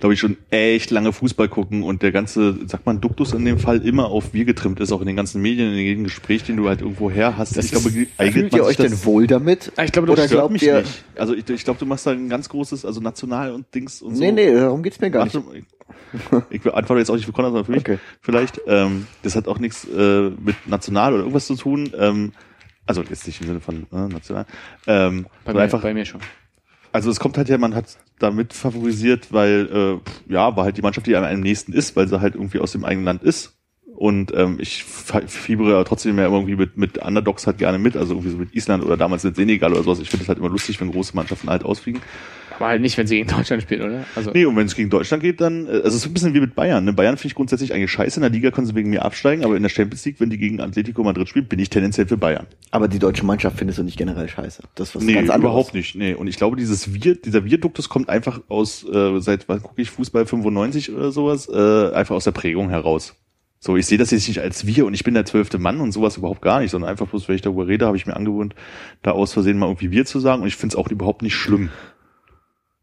glaube 0.00 0.14
ich, 0.14 0.20
schon 0.20 0.36
echt 0.50 0.90
lange 0.90 1.12
Fußball 1.12 1.48
gucken 1.48 1.82
und 1.82 2.02
der 2.02 2.12
ganze, 2.12 2.56
sagt 2.68 2.86
man, 2.86 3.00
Duktus 3.00 3.32
in 3.32 3.44
dem 3.44 3.58
Fall 3.58 3.84
immer 3.86 4.06
auf 4.06 4.32
wir 4.34 4.44
getrimmt 4.44 4.80
ist, 4.80 4.92
auch 4.92 5.00
in 5.00 5.06
den 5.06 5.16
ganzen 5.16 5.42
Medien, 5.42 5.72
in 5.72 5.78
jedem 5.78 6.04
Gespräch, 6.04 6.44
den 6.44 6.56
du 6.56 6.68
halt 6.68 6.80
irgendwo 6.80 7.10
her 7.10 7.36
hast. 7.36 7.56
Das 7.56 7.64
ich 7.66 7.70
glaube, 7.72 7.88
eignet 8.18 8.34
Fühlt 8.34 8.54
ihr 8.54 8.64
euch 8.64 8.76
das- 8.76 8.86
denn 8.90 9.04
wohl 9.04 9.26
damit? 9.26 9.72
Ah, 9.76 9.84
ich 9.84 9.92
glaube, 9.92 10.08
das 10.08 10.18
Oder 10.18 10.28
glaubt 10.28 10.52
mich 10.52 10.62
ihr- 10.62 10.80
nicht. 10.80 11.04
Also 11.16 11.34
ich, 11.34 11.48
ich 11.48 11.64
glaube, 11.64 11.78
du 11.78 11.86
machst 11.86 12.06
da 12.06 12.10
ein 12.12 12.28
ganz 12.28 12.48
großes, 12.48 12.84
also 12.84 13.00
national 13.00 13.52
und 13.52 13.66
Dings 13.74 14.02
und 14.02 14.16
so. 14.16 14.22
Nee, 14.22 14.32
nee, 14.32 14.52
darum 14.54 14.82
geht's 14.82 15.00
mir 15.00 15.10
gar 15.10 15.24
nicht. 15.24 15.38
Ich, 16.50 16.66
antworte 16.66 16.98
jetzt 17.00 17.10
auch 17.10 17.14
nicht 17.16 17.24
für 17.26 17.32
Konrad, 17.32 17.52
sondern 17.52 17.64
für 17.64 17.72
mich. 17.72 17.80
Okay. 17.80 17.98
Vielleicht. 18.20 18.60
Ähm, 18.66 19.06
das 19.22 19.34
hat 19.36 19.48
auch 19.48 19.58
nichts 19.58 19.86
äh, 19.88 20.30
mit 20.30 20.56
national 20.66 21.12
oder 21.14 21.20
irgendwas 21.22 21.46
zu 21.46 21.54
tun. 21.56 21.90
Ähm, 21.98 22.32
also 22.86 23.02
jetzt 23.02 23.26
nicht 23.26 23.40
im 23.40 23.46
Sinne 23.46 23.60
von 23.60 23.86
äh, 23.92 24.08
national. 24.12 24.44
Ähm, 24.86 25.26
Bei 25.44 25.54
mir, 25.54 25.60
einfach, 25.60 25.80
bei 25.82 25.94
mir 25.94 26.04
schon. 26.04 26.20
Also 26.92 27.10
es 27.10 27.18
kommt 27.18 27.38
halt 27.38 27.48
her, 27.48 27.58
man 27.58 27.74
hat 27.74 27.98
damit 28.18 28.52
favorisiert, 28.52 29.32
weil 29.32 30.00
äh, 30.28 30.32
ja, 30.32 30.54
war 30.56 30.64
halt 30.64 30.76
die 30.76 30.82
Mannschaft, 30.82 31.06
die 31.06 31.16
einem 31.16 31.26
am 31.26 31.40
nächsten 31.40 31.72
ist, 31.72 31.96
weil 31.96 32.06
sie 32.06 32.20
halt 32.20 32.34
irgendwie 32.34 32.60
aus 32.60 32.72
dem 32.72 32.84
eigenen 32.84 33.06
Land 33.06 33.22
ist. 33.22 33.58
Und 34.02 34.34
ähm, 34.34 34.56
ich 34.60 34.82
fi- 34.82 35.28
fiebere 35.28 35.74
aber 35.74 35.84
trotzdem 35.84 36.18
ja 36.18 36.24
irgendwie 36.24 36.56
mit, 36.56 36.76
mit 36.76 36.98
Underdogs 36.98 37.46
halt 37.46 37.58
gerne 37.58 37.78
mit, 37.78 37.96
also 37.96 38.14
irgendwie 38.14 38.30
so 38.30 38.36
mit 38.36 38.52
Island 38.52 38.84
oder 38.84 38.96
damals 38.96 39.22
mit 39.22 39.36
Senegal 39.36 39.70
oder 39.72 39.84
sowas. 39.84 40.00
Ich 40.00 40.10
finde 40.10 40.24
es 40.24 40.28
halt 40.28 40.38
immer 40.40 40.48
lustig, 40.48 40.80
wenn 40.80 40.90
große 40.90 41.14
Mannschaften 41.14 41.48
halt 41.48 41.64
ausfliegen. 41.64 42.02
Aber 42.56 42.66
halt 42.66 42.82
nicht, 42.82 42.98
wenn 42.98 43.06
sie 43.06 43.18
gegen 43.18 43.28
Deutschland 43.28 43.62
spielen, 43.62 43.82
oder? 43.82 44.04
Also 44.16 44.32
Nee, 44.32 44.44
und 44.44 44.56
wenn 44.56 44.66
es 44.66 44.74
gegen 44.74 44.90
Deutschland 44.90 45.22
geht, 45.22 45.40
dann, 45.40 45.66
äh, 45.66 45.70
also 45.70 45.86
es 45.86 45.94
ist 45.94 46.06
ein 46.06 46.14
bisschen 46.14 46.34
wie 46.34 46.40
mit 46.40 46.56
Bayern. 46.56 46.84
Ne? 46.84 46.92
Bayern 46.92 47.16
finde 47.16 47.28
ich 47.28 47.34
grundsätzlich 47.36 47.72
eigentlich 47.72 47.92
scheiße. 47.92 48.16
In 48.18 48.22
der 48.22 48.30
Liga 48.30 48.50
können 48.50 48.66
sie 48.66 48.74
wegen 48.74 48.90
mir 48.90 49.04
absteigen, 49.04 49.44
aber 49.44 49.56
in 49.56 49.62
der 49.62 49.70
Champions 49.70 50.04
League, 50.04 50.16
wenn 50.18 50.30
die 50.30 50.38
gegen 50.38 50.60
Atletico 50.60 51.04
Madrid 51.04 51.28
spielen, 51.28 51.46
bin 51.46 51.60
ich 51.60 51.70
tendenziell 51.70 52.08
für 52.08 52.16
Bayern. 52.16 52.48
Aber 52.72 52.88
die 52.88 52.98
deutsche 52.98 53.24
Mannschaft 53.24 53.56
findest 53.58 53.78
du 53.78 53.84
nicht 53.84 53.96
generell 53.98 54.28
scheiße. 54.28 54.64
Das 54.74 54.88
ist 54.88 54.96
was 54.96 55.04
nee, 55.04 55.12
ganz 55.14 55.30
anderes. 55.30 55.52
überhaupt 55.52 55.74
nicht. 55.74 55.94
Nee. 55.94 56.14
Und 56.14 56.26
ich 56.26 56.36
glaube, 56.36 56.56
dieses 56.56 56.92
Wir, 56.92 57.14
dieser 57.14 57.44
Wir-Duktus 57.44 57.88
kommt 57.88 58.08
einfach 58.08 58.40
aus, 58.48 58.84
äh, 58.84 59.20
seit 59.20 59.48
wann 59.48 59.62
gucke 59.62 59.80
ich 59.80 59.90
Fußball 59.90 60.26
95 60.26 60.92
oder 60.92 61.12
sowas, 61.12 61.48
äh, 61.48 61.92
einfach 61.94 62.16
aus 62.16 62.24
der 62.24 62.32
Prägung 62.32 62.68
heraus. 62.68 63.14
So, 63.64 63.76
ich 63.76 63.86
sehe 63.86 63.96
das 63.96 64.10
jetzt 64.10 64.26
nicht 64.26 64.40
als 64.40 64.66
wir 64.66 64.84
und 64.86 64.92
ich 64.92 65.04
bin 65.04 65.14
der 65.14 65.24
zwölfte 65.24 65.56
Mann 65.60 65.80
und 65.80 65.92
sowas 65.92 66.16
überhaupt 66.16 66.42
gar 66.42 66.58
nicht, 66.58 66.72
sondern 66.72 66.90
einfach 66.90 67.06
bloß, 67.06 67.28
wenn 67.28 67.36
ich 67.36 67.42
darüber 67.42 67.68
rede, 67.68 67.86
habe 67.86 67.96
ich 67.96 68.06
mir 68.06 68.16
angewohnt, 68.16 68.56
da 69.02 69.12
aus 69.12 69.32
Versehen 69.32 69.56
mal 69.56 69.66
irgendwie 69.66 69.92
wir 69.92 70.04
zu 70.04 70.18
sagen 70.18 70.42
und 70.42 70.48
ich 70.48 70.56
finde 70.56 70.74
es 70.74 70.76
auch 70.76 70.90
überhaupt 70.90 71.22
nicht 71.22 71.36
schlimm. 71.36 71.70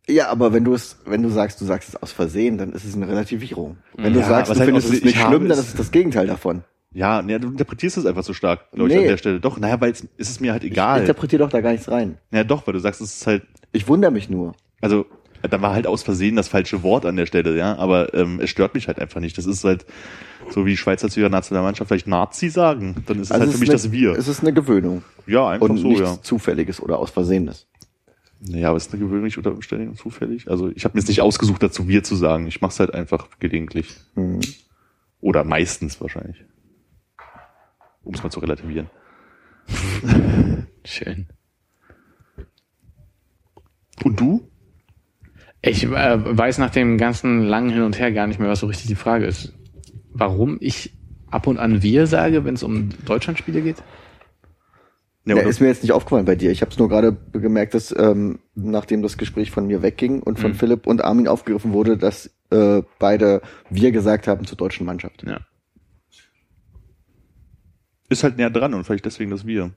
Ja, 0.08 0.30
aber 0.30 0.54
wenn 0.54 0.64
du 0.64 0.74
es, 0.74 0.98
wenn 1.06 1.22
du 1.22 1.28
sagst, 1.28 1.60
du 1.60 1.66
sagst 1.66 1.90
es 1.90 1.96
aus 2.02 2.14
Versehen, 2.14 2.58
dann 2.58 2.72
ist 2.72 2.86
es 2.86 2.96
eine 2.96 3.10
Relativierung. 3.10 3.76
Wenn 3.98 4.14
du 4.14 4.22
Ja, 4.22 4.26
sagst, 4.26 4.50
was 4.50 4.58
du 4.58 4.64
findest 4.64 4.88
aus- 4.88 4.94
es 4.96 5.04
nicht 5.04 5.16
ich 5.18 5.22
schlimm, 5.22 5.50
dann 5.50 5.60
ist 5.60 5.68
es 5.68 5.76
das 5.76 5.92
Gegenteil 5.92 6.28
davon. 6.28 6.64
Ja, 6.94 7.22
nee, 7.22 7.38
du 7.40 7.50
interpretierst 7.50 7.98
es 7.98 8.06
einfach 8.06 8.24
so 8.24 8.32
stark, 8.34 8.72
glaube 8.72 8.90
ich, 8.90 8.96
Nee. 8.96 9.02
an 9.04 9.08
der 9.10 9.18
Stelle. 9.18 9.40
Doch, 9.42 9.60
naja, 9.60 9.80
weil 9.82 9.92
es 9.92 10.08
ist 10.18 10.30
es 10.30 10.40
mir 10.40 10.54
halt 10.54 10.64
Ich 10.64 10.72
egal. 10.72 11.02
interpretiere 11.02 11.44
doch 11.44 11.50
da 11.50 11.60
gar 11.60 11.72
nichts 11.74 11.92
rein. 11.92 12.18
Ja, 12.32 12.46
doch, 12.46 12.66
weil 12.66 12.74
du 12.74 12.80
sagst, 12.80 13.02
es 13.02 13.18
ist 13.18 13.28
halt, 13.28 13.44
Ich 13.74 13.88
wundere 13.90 14.12
mich 14.12 14.30
nur. 14.30 14.56
also 14.82 15.06
da 15.42 15.62
war 15.62 15.74
halt 15.74 15.88
aus 15.88 16.04
Versehen 16.04 16.36
das 16.36 16.48
falsche 16.48 16.84
Wort 16.84 17.06
an 17.06 17.16
der 17.16 17.26
Stelle, 17.26 17.58
ja, 17.58 17.78
aber 17.78 18.14
ähm, 18.14 18.40
es 18.42 18.50
stört 18.50 18.74
mich 18.74 18.88
halt 18.88 19.00
einfach 19.00 19.22
nicht. 19.22 19.38
Das 19.38 19.46
ist 19.46 19.64
halt 19.64 19.86
so 20.50 20.66
wie 20.66 20.76
Schweizer 20.78 21.10
zu 21.10 21.20
ihrer 21.20 21.30
Nationalmannschaft 21.30 21.88
vielleicht 21.88 22.08
Nazi 22.08 22.50
sagen, 22.50 23.04
dann 23.06 23.18
ist 23.20 23.28
es 23.28 23.32
Also 23.32 23.42
halt 23.42 23.50
es 23.50 23.56
für 23.56 23.60
mich 23.60 23.70
ist 23.70 23.74
das 23.74 23.84
eine, 23.86 23.94
Wir. 23.94 24.12
Es 24.12 24.28
ist 24.28 24.42
eine 24.42 24.54
Gewöhnung 24.54 25.04
Ja, 25.28 25.48
einfach 25.48 25.70
und 25.70 25.78
so, 25.78 25.90
nichts 25.90 26.02
ja. 26.10 26.22
Zufälliges 26.22 26.82
oder 26.82 27.00
aus 27.00 27.12
Versehenes. 27.12 27.68
Naja, 28.42 28.70
aber 28.70 28.78
es 28.78 28.88
ist 28.88 28.94
eine 28.94 29.04
gewöhnlich 29.04 29.38
unter 29.38 29.52
Umständen 29.52 29.96
zufällig. 29.96 30.50
Also 30.50 30.70
ich 30.70 30.86
habe 30.86 30.96
mir 30.96 31.02
jetzt 31.02 31.10
nicht 31.10 31.22
ausgesucht, 31.22 31.62
dazu 31.62 31.88
Wir 31.88 32.04
zu 32.04 32.16
sagen. 32.16 32.48
Ich 32.48 32.62
mache 32.62 32.72
es 32.72 32.80
halt 32.80 32.94
einfach 32.94 33.28
gelegentlich. 33.40 33.96
Hm. 34.16 34.40
Oder 35.20 35.44
meistens 35.44 36.00
wahrscheinlich. 36.00 36.46
Um 38.04 38.14
es 38.14 38.24
mal 38.24 38.30
zu 38.30 38.40
relativieren. 38.40 38.90
schön. 40.86 41.28
Und 44.06 44.20
du? 44.20 44.50
Ich 45.62 45.84
äh, 45.84 45.90
weiß 46.38 46.58
nach 46.58 46.70
dem 46.70 46.98
ganzen 46.98 47.44
langen 47.44 47.70
Hin 47.70 47.82
und 47.84 48.00
Her 48.00 48.12
gar 48.12 48.28
nicht 48.28 48.40
mehr, 48.40 48.50
was 48.50 48.60
so 48.62 48.68
richtig 48.68 48.88
die 48.88 48.96
Frage 48.96 49.26
ist. 49.26 49.54
Warum 50.14 50.58
ich 50.62 50.94
ab 51.30 51.48
und 51.48 51.58
an 51.60 51.84
wir 51.84 52.08
sage, 52.08 52.46
wenn 52.46 52.56
es 52.56 52.64
um 52.64 52.90
Deutschlandspiele 53.06 53.62
geht? 53.62 53.78
Ja, 55.26 55.36
Ja, 55.36 55.42
ist 55.44 55.60
mir 55.60 55.68
jetzt 55.68 55.84
nicht 55.84 55.92
aufgefallen 55.92 56.26
bei 56.26 56.36
dir. 56.36 56.50
Ich 56.50 56.62
habe 56.62 56.72
es 56.72 56.80
nur 56.80 56.88
gerade 56.90 57.16
gemerkt, 57.34 57.74
dass 57.74 57.94
ähm, 57.98 58.40
nachdem 58.56 59.02
das 59.04 59.18
Gespräch 59.18 59.52
von 59.52 59.68
mir 59.68 59.82
wegging 59.84 60.22
und 60.24 60.40
von 60.40 60.52
Mhm. 60.52 60.56
Philipp 60.56 60.88
und 60.88 61.04
Armin 61.04 61.28
aufgegriffen 61.28 61.74
wurde, 61.74 61.98
dass 61.98 62.32
äh, 62.52 62.82
beide 62.98 63.42
wir 63.70 63.92
gesagt 63.92 64.28
haben 64.28 64.46
zur 64.46 64.58
deutschen 64.58 64.86
Mannschaft. 64.86 65.24
Ja. 65.28 65.40
ist 68.10 68.24
halt 68.24 68.38
näher 68.38 68.50
dran 68.50 68.74
und 68.74 68.86
vielleicht 68.86 69.06
deswegen 69.06 69.30
das 69.30 69.46
Wir. 69.46 69.72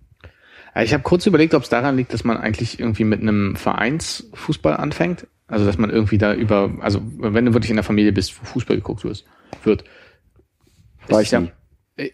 Ich 0.75 0.95
habe 0.95 1.03
kurz 1.03 1.27
überlegt, 1.27 1.53
ob 1.53 1.65
es 1.65 1.69
daran 1.69 1.97
liegt, 1.99 2.15
dass 2.15 2.25
man 2.25 2.39
eigentlich 2.39 2.81
irgendwie 2.81 3.05
mit 3.05 3.21
einem 3.21 3.57
Vereinsfußball 3.57 4.75
anfängt. 4.75 5.27
Also 5.47 5.65
dass 5.65 5.79
man 5.79 5.91
irgendwie 5.91 6.19
da 6.19 6.35
über, 6.35 6.71
also 6.81 7.03
wenn 7.19 7.45
du 7.45 7.53
wirklich 7.55 7.71
in 7.71 7.77
der 7.77 7.85
Familie 7.85 8.13
bist, 8.13 8.41
wo 8.41 8.45
Fußball 8.45 8.77
geguckt 8.77 9.05
wirst, 9.05 9.27
wird. 9.65 9.85
War 11.09 11.21
ich 11.21 11.31
ja-. 11.31 11.49
Äh, 11.97 12.11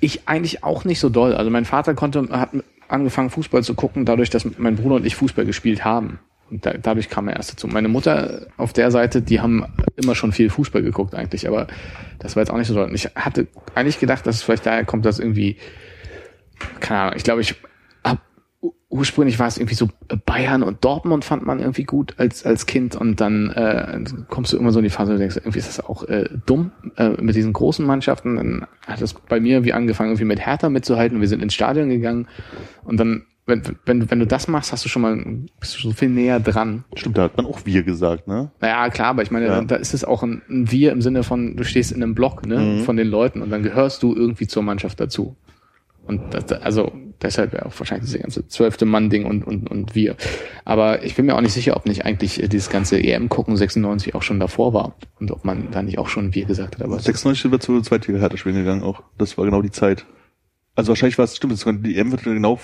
Ich 0.00 0.28
eigentlich 0.28 0.64
auch 0.64 0.84
nicht 0.84 1.00
so 1.00 1.08
doll. 1.08 1.34
Also 1.34 1.50
mein 1.50 1.64
Vater 1.64 1.94
konnte, 1.94 2.28
hat 2.30 2.50
angefangen 2.88 3.30
Fußball 3.30 3.62
zu 3.62 3.74
gucken, 3.74 4.04
dadurch, 4.04 4.30
dass 4.30 4.46
mein 4.58 4.76
Bruder 4.76 4.96
und 4.96 5.06
ich 5.06 5.16
Fußball 5.16 5.44
gespielt 5.44 5.84
haben. 5.84 6.18
Und 6.50 6.64
da, 6.64 6.74
dadurch 6.74 7.08
kam 7.08 7.28
er 7.28 7.36
erst 7.36 7.52
dazu. 7.52 7.66
Meine 7.66 7.88
Mutter 7.88 8.46
auf 8.56 8.72
der 8.72 8.90
Seite, 8.90 9.20
die 9.20 9.40
haben 9.40 9.66
immer 9.96 10.14
schon 10.14 10.32
viel 10.32 10.48
Fußball 10.50 10.82
geguckt 10.82 11.14
eigentlich, 11.14 11.48
aber 11.48 11.66
das 12.20 12.36
war 12.36 12.42
jetzt 12.42 12.50
auch 12.50 12.56
nicht 12.56 12.68
so 12.68 12.74
doll. 12.74 12.88
Und 12.88 12.94
ich 12.94 13.06
hatte 13.16 13.48
eigentlich 13.74 13.98
gedacht, 13.98 14.26
dass 14.26 14.36
es 14.36 14.42
vielleicht 14.42 14.66
daher 14.66 14.84
kommt, 14.84 15.04
dass 15.04 15.18
irgendwie, 15.18 15.56
keine 16.78 17.00
Ahnung, 17.00 17.14
ich 17.16 17.24
glaube, 17.24 17.40
ich 17.40 17.56
ursprünglich 18.88 19.38
war 19.38 19.48
es 19.48 19.58
irgendwie 19.58 19.74
so 19.74 19.88
Bayern 20.26 20.62
und 20.62 20.84
Dortmund 20.84 21.24
fand 21.24 21.44
man 21.44 21.58
irgendwie 21.58 21.84
gut 21.84 22.14
als 22.18 22.46
als 22.46 22.66
Kind 22.66 22.94
und 22.94 23.20
dann 23.20 23.50
äh, 23.50 23.98
kommst 24.28 24.52
du 24.52 24.56
immer 24.58 24.70
so 24.70 24.78
in 24.78 24.84
die 24.84 24.90
Phase, 24.90 25.10
wo 25.10 25.14
du 25.14 25.18
denkst, 25.18 25.36
irgendwie 25.36 25.58
ist 25.58 25.68
das 25.68 25.84
auch 25.84 26.04
äh, 26.04 26.28
dumm 26.46 26.70
äh, 26.96 27.10
mit 27.20 27.34
diesen 27.34 27.52
großen 27.52 27.84
Mannschaften. 27.84 28.36
Dann 28.36 28.66
hat 28.86 29.02
es 29.02 29.14
bei 29.14 29.40
mir 29.40 29.64
wie 29.64 29.72
angefangen, 29.72 30.10
irgendwie 30.10 30.24
mit 30.24 30.44
Hertha 30.44 30.68
mitzuhalten. 30.68 31.20
Wir 31.20 31.28
sind 31.28 31.42
ins 31.42 31.54
Stadion 31.54 31.88
gegangen 31.88 32.28
und 32.84 32.98
dann, 33.00 33.24
wenn, 33.44 33.62
wenn, 33.84 34.08
wenn 34.10 34.18
du 34.20 34.26
das 34.26 34.46
machst, 34.48 34.72
hast 34.72 34.84
du 34.84 34.88
schon 34.88 35.02
mal 35.02 35.16
bist 35.60 35.76
du 35.76 35.88
so 35.88 35.92
viel 35.92 36.08
näher 36.08 36.38
dran. 36.38 36.84
Stimmt, 36.94 37.18
da 37.18 37.22
hat 37.24 37.36
man 37.36 37.46
auch 37.46 37.60
Wir 37.64 37.82
gesagt, 37.82 38.28
ne? 38.28 38.50
Naja, 38.60 38.88
klar, 38.90 39.08
aber 39.08 39.22
ich 39.22 39.30
meine, 39.32 39.46
Ja. 39.46 39.60
da 39.62 39.76
ist 39.76 39.94
es 39.94 40.04
auch 40.04 40.22
ein, 40.22 40.42
ein 40.48 40.70
Wir 40.70 40.92
im 40.92 41.02
Sinne 41.02 41.24
von, 41.24 41.56
du 41.56 41.64
stehst 41.64 41.90
in 41.92 42.02
einem 42.02 42.14
Block 42.14 42.46
ne, 42.46 42.58
Mhm. 42.58 42.80
von 42.84 42.96
den 42.96 43.08
Leuten 43.08 43.42
und 43.42 43.50
dann 43.50 43.62
gehörst 43.64 44.02
du 44.04 44.14
irgendwie 44.14 44.46
zur 44.46 44.62
Mannschaft 44.62 45.00
dazu. 45.00 45.34
Und 46.06 46.34
das, 46.34 46.52
also 46.52 46.92
deshalb 47.22 47.52
ja 47.52 47.66
auch 47.66 47.78
wahrscheinlich 47.78 48.06
diese 48.06 48.18
ganze 48.18 48.46
zwölfte 48.48 48.84
Mann-Ding 48.84 49.24
und, 49.24 49.46
und, 49.46 49.70
und 49.70 49.94
wir. 49.94 50.16
Aber 50.64 51.04
ich 51.04 51.14
bin 51.14 51.26
mir 51.26 51.34
auch 51.34 51.40
nicht 51.40 51.52
sicher, 51.52 51.76
ob 51.76 51.86
nicht 51.86 52.04
eigentlich 52.04 52.42
äh, 52.42 52.48
dieses 52.48 52.70
ganze 52.70 52.98
EM-Gucken 52.98 53.56
96 53.56 54.14
auch 54.14 54.22
schon 54.22 54.40
davor 54.40 54.72
war. 54.74 54.96
Und 55.18 55.30
ob 55.30 55.44
man 55.44 55.70
da 55.70 55.82
nicht 55.82 55.98
auch 55.98 56.08
schon 56.08 56.34
wir 56.34 56.44
gesagt 56.44 56.76
hat. 56.76 56.82
Aber 56.82 56.98
96 56.98 57.42
sind 57.42 57.52
wir 57.52 57.60
zu 57.60 57.80
zweitliga 57.80 58.18
Hertha 58.18 58.36
spielen 58.36 58.56
gegangen 58.56 58.82
auch. 58.82 59.02
Das 59.18 59.36
war 59.38 59.44
genau 59.44 59.62
die 59.62 59.70
Zeit. 59.70 60.06
Also 60.74 60.90
wahrscheinlich 60.90 61.18
war 61.18 61.24
es, 61.24 61.36
stimmt, 61.36 61.86
die 61.86 61.96
EM 61.96 62.12
wird 62.12 62.24
genau 62.24 62.60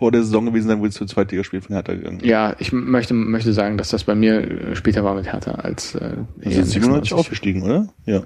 vor 0.00 0.10
der 0.10 0.22
Saison 0.22 0.46
gewesen 0.46 0.68
sein, 0.68 0.80
wo 0.80 0.86
es 0.86 0.94
zu 0.94 1.04
Zweitligaspiel 1.04 1.60
von 1.60 1.76
Hertha 1.76 1.92
gegangen. 1.92 2.20
ja, 2.24 2.56
ich 2.58 2.72
möchte, 2.72 3.12
möchte 3.12 3.52
sagen, 3.52 3.76
dass 3.76 3.90
das 3.90 4.04
bei 4.04 4.14
mir 4.14 4.40
äh, 4.40 4.74
später 4.74 5.04
war 5.04 5.14
mit 5.14 5.30
Hertha 5.30 5.52
als 5.52 5.94
äh, 5.94 6.16
Also 6.42 6.60
EM 6.60 6.64
97 6.64 7.12
aufgestiegen, 7.12 7.62
oder? 7.62 7.88
Ja. 8.06 8.22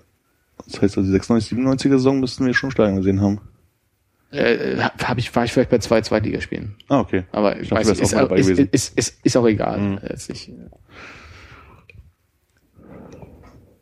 Das 0.67 0.81
heißt 0.81 0.97
also 0.97 1.03
die 1.03 1.13
96, 1.13 1.59
97er 1.59 1.91
Saison 1.91 2.21
müssten 2.21 2.47
wir 2.47 2.55
schon 2.55 2.71
steigen 2.71 2.97
gesehen 2.97 3.21
haben. 3.21 3.41
Äh, 4.35 4.77
hab 4.79 5.19
ich, 5.19 5.35
war 5.35 5.45
ich 5.45 5.53
vielleicht 5.53 5.71
bei 5.71 5.79
zwei 5.79 6.01
Zweitligaspielen. 6.01 6.77
Ah, 6.89 7.01
okay. 7.01 7.25
Aber 7.33 7.57
ich, 7.57 7.63
Ich 7.63 7.71
weiß 7.71 7.89
nicht, 7.89 8.01
ist, 8.01 8.15
auch 8.15 8.31
ist, 8.33 8.51
ist, 8.51 8.99
ist, 8.99 9.25
ist 9.25 9.37
auch 9.37 9.47
egal. 9.47 9.79
Mhm. 9.79 9.99
Letztlich. 10.03 10.53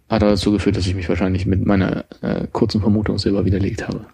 Hat 0.09 0.23
auch 0.23 0.29
dazu 0.29 0.53
geführt, 0.53 0.77
dass 0.77 0.87
ich 0.87 0.95
mich 0.95 1.09
wahrscheinlich 1.09 1.47
mit 1.47 1.65
meiner 1.65 2.05
äh, 2.21 2.47
kurzen 2.53 2.81
Vermutung 2.81 3.19
selber 3.19 3.45
widerlegt 3.45 3.89
habe. 3.89 4.07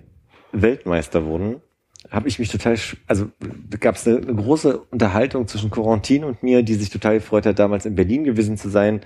Weltmeister 0.51 1.26
wurden, 1.26 1.61
habe 2.09 2.27
ich 2.27 2.39
mich 2.39 2.49
total, 2.49 2.77
also 3.07 3.30
gab 3.80 3.95
es 3.95 4.07
eine, 4.07 4.17
eine 4.17 4.35
große 4.35 4.77
Unterhaltung 4.91 5.47
zwischen 5.47 5.69
Corentin 5.69 6.23
und 6.23 6.43
mir, 6.43 6.63
die 6.63 6.75
sich 6.75 6.89
total 6.89 7.15
gefreut 7.15 7.45
hat, 7.45 7.59
damals 7.59 7.85
in 7.85 7.95
Berlin 7.95 8.23
gewesen 8.23 8.57
zu 8.57 8.69
sein, 8.69 9.01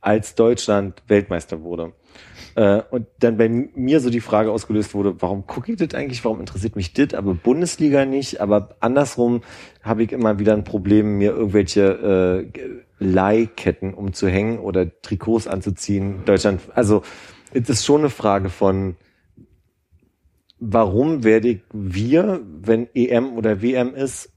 als 0.00 0.34
Deutschland 0.34 1.02
Weltmeister 1.06 1.62
wurde. 1.62 1.92
Äh, 2.54 2.82
und 2.90 3.06
dann 3.20 3.36
bei 3.36 3.48
mir 3.48 4.00
so 4.00 4.10
die 4.10 4.20
Frage 4.20 4.50
ausgelöst 4.50 4.94
wurde, 4.94 5.20
warum 5.20 5.46
gucke 5.46 5.72
ich 5.72 5.78
das 5.78 5.94
eigentlich, 5.94 6.24
warum 6.24 6.40
interessiert 6.40 6.76
mich 6.76 6.92
das, 6.92 7.14
aber 7.14 7.34
Bundesliga 7.34 8.04
nicht, 8.04 8.40
aber 8.40 8.76
andersrum 8.80 9.42
habe 9.82 10.02
ich 10.02 10.12
immer 10.12 10.38
wieder 10.38 10.54
ein 10.54 10.64
Problem, 10.64 11.18
mir 11.18 11.30
irgendwelche 11.30 12.48
äh, 12.54 12.60
Leihketten 12.98 13.94
umzuhängen 13.94 14.58
oder 14.58 14.90
Trikots 15.02 15.46
anzuziehen. 15.46 16.24
Deutschland, 16.24 16.60
also 16.74 17.02
es 17.52 17.68
ist 17.68 17.84
schon 17.84 18.00
eine 18.00 18.10
Frage 18.10 18.50
von, 18.50 18.96
warum 20.60 21.24
werde 21.24 21.60
wir, 21.72 22.40
wenn 22.60 22.88
EM 22.94 23.36
oder 23.36 23.62
WM 23.62 23.94
ist 23.94 24.30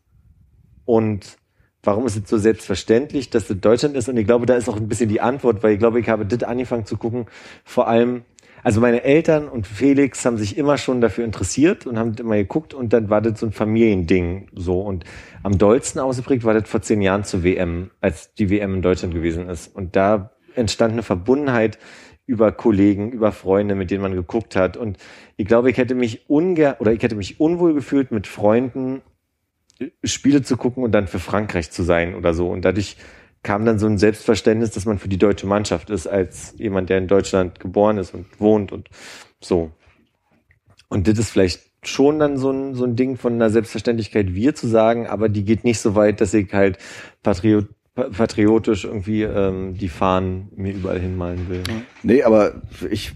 und 0.86 1.38
warum 1.84 2.06
ist 2.06 2.18
es 2.18 2.30
so 2.30 2.38
selbstverständlich, 2.38 3.30
dass 3.30 3.50
es 3.50 3.60
Deutschland 3.60 3.96
ist? 3.96 4.10
Und 4.10 4.18
ich 4.18 4.26
glaube, 4.26 4.46
da 4.46 4.56
ist 4.56 4.70
auch 4.70 4.78
ein 4.78 4.88
bisschen 4.88 5.10
die 5.10 5.22
Antwort, 5.22 5.64
weil 5.64 5.74
ich 5.74 5.80
glaube, 5.80 6.00
ich 6.00 6.10
habe 6.10 6.26
das 6.26 6.44
angefangen 6.44 6.86
zu 6.86 6.98
gucken, 6.98 7.26
vor 7.64 7.88
allem, 7.88 8.24
also 8.64 8.80
meine 8.80 9.04
Eltern 9.04 9.48
und 9.48 9.66
Felix 9.66 10.24
haben 10.24 10.38
sich 10.38 10.58
immer 10.58 10.78
schon 10.78 11.02
dafür 11.02 11.26
interessiert 11.26 11.88
und 11.88 11.98
haben 11.98 12.14
immer 12.20 12.36
geguckt 12.36 12.76
und 12.76 12.94
dann 12.94 13.10
war 13.10 13.22
das 13.22 13.40
so 13.40 13.48
ein 13.48 13.52
Familiending 13.52 14.50
so. 14.54 14.82
Und 14.82 15.04
am 15.42 15.58
dollsten 15.58 16.00
ausgeprägt 16.00 16.44
war 16.44 16.54
das 16.54 16.70
vor 16.70 16.82
zehn 16.82 17.02
Jahren 17.02 17.24
zur 17.24 17.44
WM, 17.44 17.90
als 18.02 18.36
die 18.36 18.52
WM 18.52 18.76
in 18.76 18.82
Deutschland 18.84 19.16
gewesen 19.16 19.50
ist. 19.50 19.76
Und 19.76 19.96
da 19.96 20.32
entstand 20.56 20.94
eine 20.94 21.04
Verbundenheit 21.04 21.80
über 22.32 22.54
Kollegen, 22.54 23.12
über 23.12 23.34
Freunde, 23.34 23.76
mit 23.76 23.92
denen 23.92 24.02
man 24.02 24.16
geguckt 24.16 24.56
hat 24.56 24.78
und 24.78 24.98
ich 25.36 25.46
glaube, 25.46 25.70
ich 25.70 25.78
hätte 25.78 25.96
mich 25.96 26.30
unger 26.30 26.78
oder 26.80 26.94
ich 26.94 27.04
hätte 27.04 27.16
mich 27.16 27.40
unwohl 27.40 27.74
gefühlt 27.74 28.12
mit 28.12 28.26
Freunden 28.26 29.02
Spiele 30.04 30.42
zu 30.42 30.58
gucken 30.58 30.84
und 30.84 30.92
dann 30.92 31.08
für 31.08 31.20
Frankreich 31.20 31.72
zu 31.72 31.84
sein 31.84 32.16
oder 32.16 32.34
so. 32.34 32.50
Und 32.50 32.64
dadurch 32.64 32.98
kam 33.44 33.66
dann 33.66 33.80
so 33.80 33.88
ein 33.88 33.98
Selbstverständnis, 33.98 34.72
dass 34.72 34.86
man 34.86 35.00
für 35.00 35.10
die 35.10 35.18
deutsche 35.18 35.48
Mannschaft 35.48 35.90
ist, 35.90 36.08
als 36.08 36.54
jemand, 36.58 36.90
der 36.90 37.00
in 37.00 37.08
Deutschland 37.08 37.60
geboren 37.60 37.98
ist 37.98 38.14
und 38.14 38.28
wohnt 38.40 38.72
und 38.72 38.90
so. 39.40 39.72
Und 40.90 41.08
das 41.08 41.18
ist 41.18 41.32
vielleicht 41.32 41.62
schon 41.84 42.20
dann 42.20 42.38
so 42.38 42.52
ein, 42.52 42.76
so 42.76 42.86
ein 42.86 42.96
Ding 42.96 43.18
von 43.18 43.34
einer 43.34 43.50
Selbstverständlichkeit, 43.50 44.36
wir 44.36 44.54
zu 44.54 44.68
sagen, 44.68 45.08
aber 45.08 45.30
die 45.30 45.44
geht 45.44 45.64
nicht 45.64 45.80
so 45.80 45.96
weit, 45.96 46.22
dass 46.22 46.34
ich 46.36 46.54
halt 46.54 46.78
patriot, 47.24 47.68
patriotisch 47.96 48.86
irgendwie 48.86 49.24
ähm, 49.24 49.76
die 49.78 49.90
Fahnen 49.90 50.50
mir 50.56 50.74
überall 50.74 51.00
hinmalen 51.00 51.50
will. 51.50 51.64
Nee, 52.04 52.24
aber 52.24 52.62
ich 52.90 53.14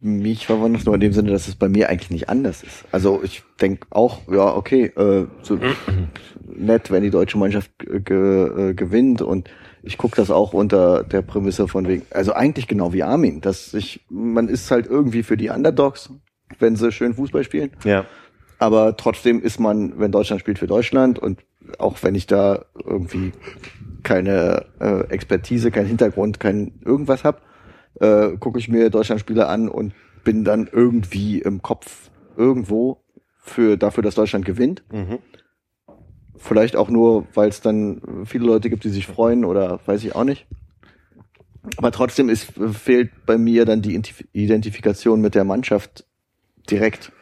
mich 0.00 0.46
verwundert 0.46 0.80
es 0.80 0.86
nur 0.86 0.94
in 0.96 1.00
dem 1.00 1.12
Sinne, 1.14 1.30
dass 1.30 1.48
es 1.48 1.54
bei 1.54 1.68
mir 1.68 1.88
eigentlich 1.88 2.10
nicht 2.10 2.28
anders 2.28 2.62
ist. 2.62 2.84
Also 2.92 3.22
ich 3.24 3.42
denke 3.60 3.86
auch, 3.88 4.20
ja, 4.30 4.54
okay, 4.54 4.86
äh, 4.96 5.26
so 5.42 5.58
nett, 6.44 6.90
wenn 6.90 7.02
die 7.02 7.10
deutsche 7.10 7.38
Mannschaft 7.38 7.70
ge 7.78 8.00
ge 8.00 8.70
äh, 8.70 8.74
gewinnt 8.74 9.22
und 9.22 9.48
ich 9.82 9.96
gucke 9.96 10.16
das 10.16 10.30
auch 10.30 10.52
unter 10.52 11.04
der 11.04 11.22
Prämisse 11.22 11.68
von 11.68 11.88
wegen, 11.88 12.02
also 12.10 12.34
eigentlich 12.34 12.68
genau 12.68 12.92
wie 12.92 13.02
Armin, 13.02 13.40
dass 13.40 13.72
ich, 13.72 14.04
man 14.10 14.48
ist 14.48 14.70
halt 14.70 14.86
irgendwie 14.86 15.22
für 15.22 15.38
die 15.38 15.48
Underdogs, 15.48 16.10
wenn 16.58 16.76
sie 16.76 16.92
schön 16.92 17.14
Fußball 17.14 17.44
spielen, 17.44 17.70
Ja. 17.84 18.04
aber 18.58 18.96
trotzdem 18.98 19.40
ist 19.42 19.58
man, 19.58 19.98
wenn 19.98 20.12
Deutschland 20.12 20.40
spielt, 20.40 20.58
für 20.58 20.66
Deutschland 20.66 21.18
und 21.18 21.40
auch 21.80 22.02
wenn 22.02 22.14
ich 22.14 22.26
da 22.26 22.64
irgendwie 22.84 23.32
keine 24.02 24.66
äh, 24.80 25.00
Expertise, 25.08 25.70
kein 25.70 25.86
Hintergrund, 25.86 26.40
kein 26.40 26.80
irgendwas 26.84 27.24
hab, 27.24 27.42
äh, 28.00 28.36
gucke 28.38 28.58
ich 28.58 28.68
mir 28.68 28.90
Deutschlandspiele 28.90 29.46
an 29.46 29.68
und 29.68 29.94
bin 30.24 30.44
dann 30.44 30.68
irgendwie 30.70 31.40
im 31.40 31.62
Kopf 31.62 32.10
irgendwo 32.36 33.02
für 33.38 33.76
dafür, 33.76 34.02
dass 34.02 34.14
Deutschland 34.14 34.44
gewinnt. 34.44 34.82
Mhm. 34.92 35.18
Vielleicht 36.36 36.76
auch 36.76 36.90
nur, 36.90 37.26
weil 37.34 37.48
es 37.48 37.60
dann 37.60 38.24
viele 38.24 38.46
Leute 38.46 38.68
gibt, 38.68 38.84
die 38.84 38.90
sich 38.90 39.06
freuen 39.06 39.44
oder 39.44 39.80
weiß 39.86 40.02
ich 40.04 40.14
auch 40.14 40.24
nicht. 40.24 40.46
Aber 41.76 41.92
trotzdem 41.92 42.28
ist, 42.28 42.52
fehlt 42.72 43.10
bei 43.24 43.38
mir 43.38 43.64
dann 43.64 43.80
die 43.80 43.96
Identif- 43.96 44.26
Identifikation 44.32 45.20
mit 45.20 45.34
der 45.34 45.44
Mannschaft 45.44 46.04
direkt. 46.70 47.12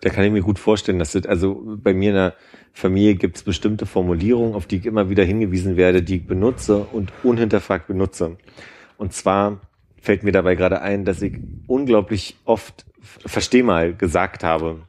Da 0.00 0.10
kann 0.10 0.24
ich 0.24 0.30
mir 0.30 0.42
gut 0.42 0.58
vorstellen, 0.58 0.98
dass 0.98 1.12
das, 1.12 1.26
also 1.26 1.60
bei 1.64 1.92
mir 1.92 2.10
in 2.10 2.14
der 2.14 2.34
Familie 2.72 3.16
gibt 3.16 3.36
es 3.36 3.42
bestimmte 3.42 3.86
Formulierungen, 3.86 4.54
auf 4.54 4.66
die 4.66 4.76
ich 4.76 4.86
immer 4.86 5.10
wieder 5.10 5.24
hingewiesen 5.24 5.76
werde, 5.76 6.02
die 6.02 6.16
ich 6.16 6.26
benutze 6.26 6.86
und 6.92 7.12
unhinterfragt 7.24 7.88
benutze. 7.88 8.36
Und 8.96 9.12
zwar 9.12 9.60
fällt 10.00 10.22
mir 10.22 10.32
dabei 10.32 10.54
gerade 10.54 10.80
ein, 10.80 11.04
dass 11.04 11.20
ich 11.22 11.34
unglaublich 11.66 12.36
oft 12.44 12.86
versteh 13.00 13.62
mal 13.62 13.94
gesagt 13.94 14.44
habe. 14.44 14.80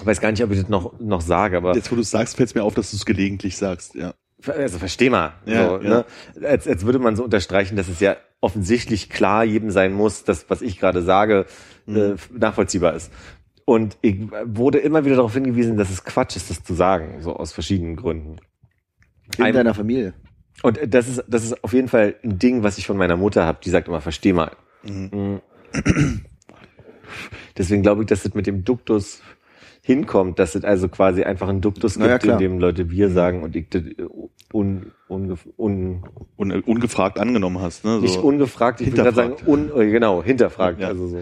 Ich 0.00 0.06
weiß 0.06 0.20
gar 0.20 0.30
nicht, 0.30 0.42
ob 0.42 0.50
ich 0.52 0.60
das 0.60 0.68
noch, 0.68 0.98
noch 1.00 1.20
sage, 1.20 1.56
aber 1.56 1.74
Jetzt, 1.74 1.90
wo 1.90 1.96
du 1.96 2.02
es 2.02 2.10
sagst, 2.10 2.36
fällt 2.36 2.48
es 2.48 2.54
mir 2.54 2.62
auf, 2.62 2.74
dass 2.74 2.90
du 2.90 2.96
es 2.96 3.04
gelegentlich 3.04 3.56
sagst, 3.56 3.94
ja. 3.94 4.14
also 4.46 4.78
versteh 4.78 5.10
mal. 5.10 5.34
Ja, 5.44 5.68
so, 5.68 5.82
ja. 5.82 5.88
Ne? 5.88 6.04
Als, 6.46 6.68
als 6.68 6.86
würde 6.86 6.98
man 6.98 7.16
so 7.16 7.24
unterstreichen, 7.24 7.76
dass 7.76 7.88
es 7.88 8.00
ja 8.00 8.16
offensichtlich 8.40 9.10
klar 9.10 9.44
jedem 9.44 9.70
sein 9.70 9.92
muss, 9.92 10.24
dass 10.24 10.48
was 10.48 10.62
ich 10.62 10.78
gerade 10.78 11.02
sage, 11.02 11.46
äh, 11.88 12.14
nachvollziehbar 12.30 12.94
ist. 12.94 13.10
Und 13.68 13.98
ich 14.00 14.16
wurde 14.46 14.78
immer 14.78 15.04
wieder 15.04 15.16
darauf 15.16 15.34
hingewiesen, 15.34 15.76
dass 15.76 15.90
es 15.90 16.02
Quatsch 16.02 16.36
ist, 16.36 16.48
das 16.48 16.64
zu 16.64 16.72
sagen, 16.72 17.20
so 17.20 17.36
aus 17.36 17.52
verschiedenen 17.52 17.96
Gründen. 17.96 18.36
In 19.36 19.44
Ein- 19.44 19.52
deiner 19.52 19.74
Familie. 19.74 20.14
Und 20.62 20.80
das 20.86 21.06
ist, 21.06 21.22
das 21.28 21.44
ist 21.44 21.62
auf 21.62 21.74
jeden 21.74 21.88
Fall 21.88 22.14
ein 22.24 22.38
Ding, 22.38 22.62
was 22.62 22.78
ich 22.78 22.86
von 22.86 22.96
meiner 22.96 23.18
Mutter 23.18 23.44
habe. 23.44 23.58
Die 23.62 23.68
sagt 23.68 23.86
immer, 23.86 24.00
versteh 24.00 24.32
mal. 24.32 24.52
Mhm. 24.84 25.42
Deswegen 27.58 27.82
glaube 27.82 28.00
ich, 28.04 28.06
dass 28.08 28.22
das 28.22 28.32
mit 28.32 28.46
dem 28.46 28.64
Duktus 28.64 29.20
hinkommt, 29.82 30.38
dass 30.38 30.54
es 30.54 30.64
also 30.64 30.88
quasi 30.88 31.24
einfach 31.24 31.48
einen 31.48 31.60
Duktus 31.60 31.98
Na 31.98 32.06
ja, 32.06 32.12
gibt, 32.14 32.24
in 32.24 32.28
klar. 32.30 32.38
dem 32.38 32.58
Leute 32.60 32.90
wir 32.90 33.10
sagen 33.10 33.42
und 33.42 33.54
ich 33.54 33.68
das 33.68 33.82
un, 34.50 34.92
un, 35.10 35.38
un, 35.58 36.50
äh, 36.50 36.62
ungefragt 36.64 37.18
angenommen 37.18 37.60
hast, 37.60 37.84
ne? 37.84 37.96
So. 37.96 38.00
nicht 38.00 38.16
ungefragt, 38.16 38.80
ich 38.80 38.86
würde 38.92 39.02
gerade 39.02 39.14
sagen, 39.14 39.36
Hinterfragt. 39.36 39.74
un, 39.76 39.90
genau, 39.90 40.22
hinterfragt. 40.22 40.80
Ja. 40.80 40.88
Also 40.88 41.08
so. 41.08 41.18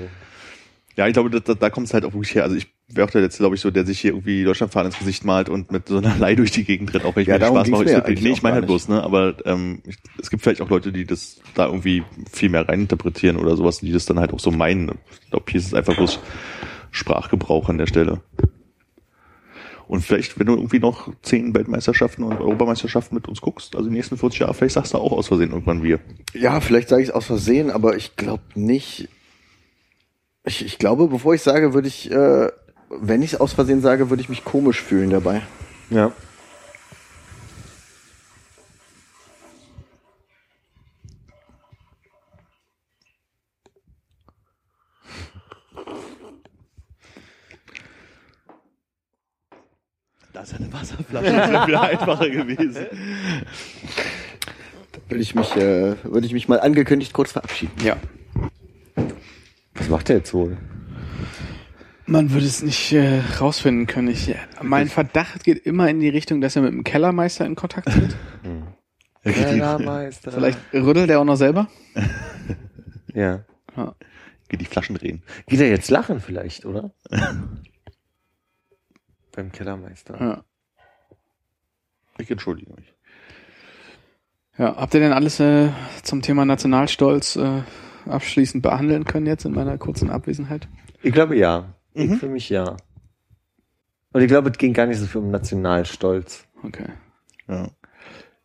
Ja, 0.97 1.07
ich 1.07 1.13
glaube, 1.13 1.29
da, 1.31 1.41
da, 1.41 1.55
da 1.55 1.71
kommt 1.71 1.89
es 1.89 1.95
halt 1.95 2.05
auch 2.05 2.15
wirklich 2.15 2.35
her. 2.35 2.45
Also 2.45 2.57
ich 2.57 2.69
wäre 2.89 3.07
auch 3.07 3.11
der 3.11 3.21
Letzte, 3.21 3.39
glaube 3.39 3.55
ich, 3.55 3.61
so, 3.61 3.71
der 3.71 3.85
sich 3.85 4.01
hier 4.01 4.13
irgendwie 4.13 4.45
Deutschlandfahnen 4.45 4.91
ins 4.91 4.99
Gesicht 4.99 5.25
malt 5.25 5.49
und 5.49 5.71
mit 5.71 5.89
so 5.89 5.99
einer 5.99 6.17
Lei 6.17 6.35
durch 6.35 6.53
die 6.53 6.65
Gegend 6.65 6.95
rennt, 6.95 7.05
auch 7.05 7.15
wenn 7.17 7.23
ich 7.23 7.29
Ja, 7.29 7.39
mir 7.39 7.45
Spaß 7.47 7.69
mache. 7.69 7.85
ging's 7.85 8.09
Ich, 8.09 8.23
mir 8.23 8.29
nee, 8.29 8.35
ich 8.35 8.43
meine 8.43 8.55
halt 8.57 8.67
bloß, 8.67 8.89
ne? 8.89 9.03
Aber 9.03 9.37
ähm, 9.45 9.83
ich, 9.87 9.97
es 10.21 10.31
gibt 10.31 10.43
vielleicht 10.43 10.63
auch 10.63 10.71
Leute, 10.71 10.93
die 10.93 11.05
das 11.05 11.41
da 11.55 11.67
irgendwie 11.67 12.03
viel 12.33 12.49
mehr 12.49 12.67
reininterpretieren 12.67 13.37
oder 13.37 13.57
sowas, 13.57 13.81
die 13.81 13.93
das 13.93 14.07
dann 14.07 14.19
halt 14.19 14.33
auch 14.33 14.41
so 14.41 14.51
meinen. 14.51 14.93
Ich 15.23 15.31
glaube, 15.31 15.45
hier 15.51 15.61
ist 15.61 15.67
es 15.67 15.75
einfach 15.75 15.97
bloß 15.97 16.19
Sprachgebrauch 16.93 17.69
an 17.69 17.77
der 17.79 17.87
Stelle. 17.87 18.23
Und 19.89 20.01
vielleicht, 20.03 20.39
wenn 20.39 20.47
du 20.47 20.55
irgendwie 20.55 20.81
noch 20.81 21.13
zehn 21.23 21.55
Weltmeisterschaften 21.55 22.25
und 22.25 22.41
Europameisterschaften 22.41 23.15
mit 23.15 23.29
uns 23.29 23.41
guckst, 23.41 23.77
also 23.77 23.89
die 23.89 23.95
nächsten 23.95 24.17
40 24.17 24.41
Jahre, 24.41 24.55
vielleicht 24.55 24.75
sagst 24.75 24.95
du 24.95 24.99
auch 24.99 25.13
aus 25.13 25.29
Versehen 25.29 25.53
irgendwann 25.53 25.83
wir. 25.83 26.01
Ja, 26.35 26.61
vielleicht 26.61 26.89
sage 26.89 27.03
ich 27.03 27.11
es 27.11 27.15
aus 27.15 27.27
Versehen, 27.27 27.71
aber 27.71 27.97
ich 27.97 28.17
glaube 28.17 28.43
nicht. 28.55 29.09
Ich, 30.49 30.65
ich 30.65 30.79
glaube, 30.79 31.09
bevor 31.09 31.35
ich 31.35 31.43
sage, 31.43 31.75
würde 31.75 31.89
ich, 31.89 32.09
äh, 32.09 32.49
wenn 32.89 33.21
ich 33.21 33.33
es 33.33 33.41
aus 33.41 33.53
Versehen 33.53 33.83
sage, 33.83 34.11
würde 34.11 34.23
ich 34.23 34.29
mich 34.29 34.45
komisch 34.45 34.81
fühlen 34.81 35.11
dabei. 35.11 35.43
Ja. 35.91 36.13
Da 50.33 50.43
ist 50.43 50.55
eine 50.55 50.73
Wasserflasche. 50.73 51.33
Das 51.33 51.51
wäre 51.51 51.65
viel 51.67 51.77
einfacher 51.77 52.31
gewesen. 52.31 52.87
Würde 55.09 55.23
ich 55.23 55.35
mich, 55.35 55.57
äh, 55.57 55.97
würde 56.05 56.27
ich 56.27 56.33
mich 56.33 56.47
mal 56.47 56.61
angekündigt 56.61 57.13
kurz 57.13 57.33
verabschieden. 57.33 57.73
Ja. 57.83 57.97
Was 59.79 59.89
macht 59.89 60.09
der 60.09 60.17
jetzt 60.19 60.35
wohl? 60.35 60.57
Man 62.07 62.31
würde 62.31 62.47
es 62.47 62.63
nicht 62.63 62.93
äh, 62.93 63.21
rausfinden 63.41 63.87
können. 63.87 64.09
Ich, 64.09 64.33
mein 64.63 64.89
Verdacht 64.89 65.43
geht 65.45 65.67
immer 65.67 65.89
in 65.89 65.99
die 66.01 66.09
Richtung, 66.09 66.41
dass 66.41 66.55
er 66.55 66.63
mit 66.63 66.73
dem 66.73 66.85
Kellermeister 66.85 67.45
in 67.45 67.57
Kontakt 67.57 67.89
tritt. 67.89 68.17
Kellermeister. 69.25 70.31
Vielleicht 70.31 70.59
rüttelt 70.73 71.11
er 71.11 71.21
auch 71.21 71.25
noch 71.25 71.37
selber. 71.37 71.69
Ja. 73.15 73.47
Ja. 73.75 73.95
Geht 74.49 74.61
die 74.61 74.67
Flaschen 74.67 74.95
drehen. 74.95 75.23
Geht 75.47 75.61
er 75.61 75.71
jetzt 75.71 75.89
lachen 75.89 76.21
vielleicht, 76.21 76.67
oder? 76.67 76.91
Beim 79.33 79.51
Kellermeister. 79.53 80.21
Ja. 80.21 80.45
Ich 82.19 82.31
entschuldige 82.31 82.75
mich. 82.75 82.93
ja. 84.59 84.77
Habt 84.77 84.93
ihr 84.93 85.01
denn 85.01 85.15
alles 85.15 85.41
äh, 85.41 85.71
zum 86.03 86.21
Thema 86.21 86.45
Nationalstolz 86.45 87.37
äh, 87.37 87.63
abschließend 88.11 88.63
behandeln 88.63 89.05
können 89.05 89.27
jetzt 89.27 89.45
in 89.45 89.53
meiner 89.53 89.79
kurzen 89.79 90.11
Abwesenheit? 90.11 90.69
Ich 91.03 91.13
glaube 91.13 91.37
ja. 91.37 91.75
Mhm. 91.95 92.15
Ich 92.15 92.19
für 92.19 92.29
mich 92.29 92.49
ja. 92.49 92.77
Und 94.13 94.23
ich 94.23 94.29
glaube, 94.29 94.51
es 94.51 94.59
ging 94.59 94.73
gar 94.73 94.87
nicht 94.87 94.99
so 94.99 95.07
viel 95.07 95.21
um 95.21 95.31
Nationalstolz. 95.31 96.47
Okay. 96.63 96.89
Ja. 97.49 97.69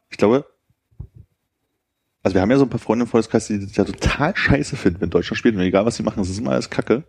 Ich 0.10 0.18
glaube, 0.18 0.46
also 2.24 2.36
wir 2.36 2.42
haben 2.42 2.52
ja 2.52 2.58
so 2.58 2.66
ein 2.66 2.70
paar 2.70 2.80
Freunde 2.80 3.04
im 3.04 3.10
Freundeskreis, 3.10 3.48
die 3.48 3.60
das 3.60 3.76
ja 3.76 3.84
total 3.84 4.36
scheiße 4.36 4.76
finden, 4.76 5.02
wenn 5.02 5.10
Deutschland 5.10 5.38
spielt. 5.38 5.56
Und 5.56 5.62
egal, 5.62 5.86
was 5.86 5.96
sie 5.96 6.04
machen, 6.04 6.22
es 6.22 6.30
ist 6.30 6.40
immer 6.40 6.52
alles 6.52 6.70
Kacke. 6.70 7.04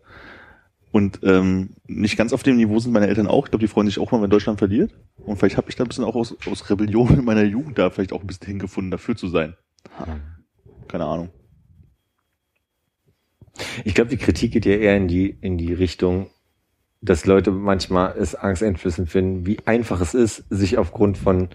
Und 0.91 1.21
ähm, 1.23 1.71
nicht 1.87 2.17
ganz 2.17 2.33
auf 2.33 2.43
dem 2.43 2.57
Niveau 2.57 2.79
sind 2.79 2.93
meine 2.93 3.09
Eltern 3.09 3.27
auch. 3.27 3.47
Ich 3.47 3.51
glaube, 3.51 3.65
die 3.65 3.69
freuen 3.69 3.87
sich 3.87 3.99
auch 3.99 4.11
mal, 4.13 4.23
wenn 4.23 4.31
Deutschland 4.31 4.59
verliert. 4.59 4.95
Und 5.17 5.39
vielleicht 5.39 5.57
habe 5.57 5.69
ich 5.71 5.77
da 5.77 5.85
ein 5.85 5.89
bisschen 5.89 6.05
auch 6.05 6.15
aus, 6.15 6.37
aus 6.47 6.69
Rebellion 6.71 7.19
in 7.19 7.25
meiner 7.25 7.45
Jugend 7.45 7.79
da 7.79 7.91
vielleicht 7.91 8.13
auch 8.13 8.21
ein 8.21 8.27
bisschen 8.27 8.47
hingefunden, 8.47 8.91
dafür 8.91 9.17
zu 9.17 9.29
sein. 9.29 9.57
Keine 10.89 11.05
Ahnung. 11.05 11.31
Ich 13.85 13.95
glaube, 13.95 14.11
die 14.11 14.17
Kritik 14.17 14.53
geht 14.53 14.67
ja 14.67 14.77
eher 14.77 14.97
in 14.97 15.09
die, 15.09 15.37
in 15.41 15.59
die 15.59 15.73
Richtung, 15.73 16.29
dass 17.01 17.27
Leute 17.27 17.51
manchmal 17.51 18.15
es 18.17 18.35
angsteinflößend 18.35 19.11
finden, 19.11 19.47
wie 19.47 19.59
einfach 19.67 20.01
es 20.01 20.15
ist, 20.15 20.45
sich 20.51 20.79
aufgrund 20.79 21.19
von 21.19 21.49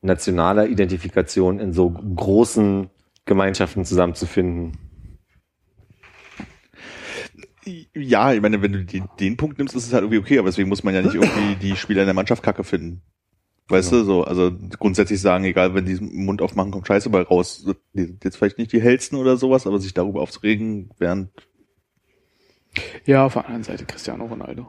nationaler 0.00 0.68
Identifikation 0.68 1.58
in 1.58 1.72
so 1.72 1.90
großen 1.90 2.88
Gemeinschaften 3.24 3.84
zusammenzufinden. 3.84 4.78
Ja, 7.94 8.32
ich 8.32 8.40
meine, 8.40 8.62
wenn 8.62 8.72
du 8.72 8.84
den, 8.84 9.08
den 9.18 9.36
Punkt 9.36 9.58
nimmst, 9.58 9.74
ist 9.74 9.86
es 9.86 9.92
halt 9.92 10.02
irgendwie 10.02 10.20
okay, 10.20 10.38
aber 10.38 10.48
deswegen 10.48 10.68
muss 10.68 10.84
man 10.84 10.94
ja 10.94 11.02
nicht 11.02 11.14
irgendwie 11.14 11.56
die 11.56 11.76
Spieler 11.76 12.02
in 12.02 12.06
der 12.06 12.14
Mannschaft 12.14 12.44
kacke 12.44 12.62
finden. 12.62 13.02
Weißt 13.68 13.90
du, 13.90 14.04
so, 14.04 14.22
also 14.22 14.52
grundsätzlich 14.78 15.20
sagen, 15.20 15.44
egal, 15.44 15.74
wenn 15.74 15.86
die 15.86 15.98
Mund 16.00 16.40
aufmachen, 16.40 16.70
kommt 16.70 16.86
Scheiße 16.86 17.10
bei 17.10 17.22
raus. 17.22 17.66
Die 17.94 18.04
sind 18.04 18.24
jetzt 18.24 18.36
vielleicht 18.36 18.58
nicht 18.58 18.72
die 18.72 18.80
hellsten 18.80 19.16
oder 19.18 19.36
sowas, 19.36 19.66
aber 19.66 19.80
sich 19.80 19.92
darüber 19.92 20.20
aufzuregen, 20.20 20.90
während 20.98 21.30
Ja, 23.04 23.26
auf 23.26 23.32
der 23.32 23.46
anderen 23.46 23.64
Seite 23.64 23.84
Cristiano 23.84 24.26
Ronaldo. 24.26 24.68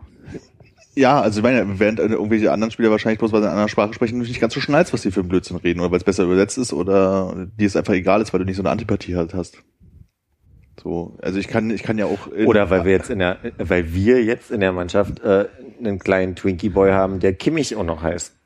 Ja, 0.95 1.21
also 1.21 1.41
ich 1.41 1.43
meine, 1.43 1.79
während 1.79 1.99
irgendwelche 1.99 2.51
anderen 2.51 2.71
Spieler 2.71 2.89
wahrscheinlich 2.89 3.19
bloß, 3.19 3.31
weil 3.31 3.41
sie 3.41 3.45
in 3.45 3.49
einer 3.49 3.57
anderen 3.57 3.69
Sprache 3.69 3.93
sprechen, 3.93 4.17
du 4.17 4.25
nicht 4.25 4.41
ganz 4.41 4.55
so 4.55 4.61
schnallst, 4.61 4.93
was 4.93 5.03
die 5.03 5.11
für 5.11 5.19
einen 5.19 5.29
Blödsinn 5.29 5.57
reden, 5.57 5.79
oder 5.79 5.91
weil 5.91 5.99
es 5.99 6.03
besser 6.03 6.23
übersetzt 6.23 6.57
ist, 6.57 6.73
oder 6.73 7.47
dir 7.55 7.67
es 7.67 7.75
einfach 7.75 7.93
egal 7.93 8.19
ist, 8.21 8.33
weil 8.33 8.39
du 8.39 8.45
nicht 8.47 8.55
so 8.55 8.63
eine 8.63 8.71
Antipathie 8.71 9.15
halt 9.15 9.35
hast. 9.35 9.61
So, 10.81 11.15
also 11.21 11.37
ich 11.37 11.47
kann, 11.47 11.69
ich 11.69 11.83
kann 11.83 11.99
ja 11.99 12.05
auch. 12.05 12.27
Oder 12.45 12.71
weil 12.71 12.85
wir 12.85 12.93
jetzt 12.93 13.11
in 13.11 13.19
der, 13.19 13.37
weil 13.59 13.93
wir 13.93 14.23
jetzt 14.23 14.49
in 14.49 14.59
der 14.59 14.71
Mannschaft 14.71 15.19
äh, 15.19 15.45
einen 15.79 15.99
kleinen 15.99 16.35
Twinkie 16.35 16.69
Boy 16.69 16.91
haben, 16.91 17.19
der 17.19 17.33
Kimmich 17.33 17.75
auch 17.75 17.83
noch 17.83 18.01
heißt. 18.01 18.36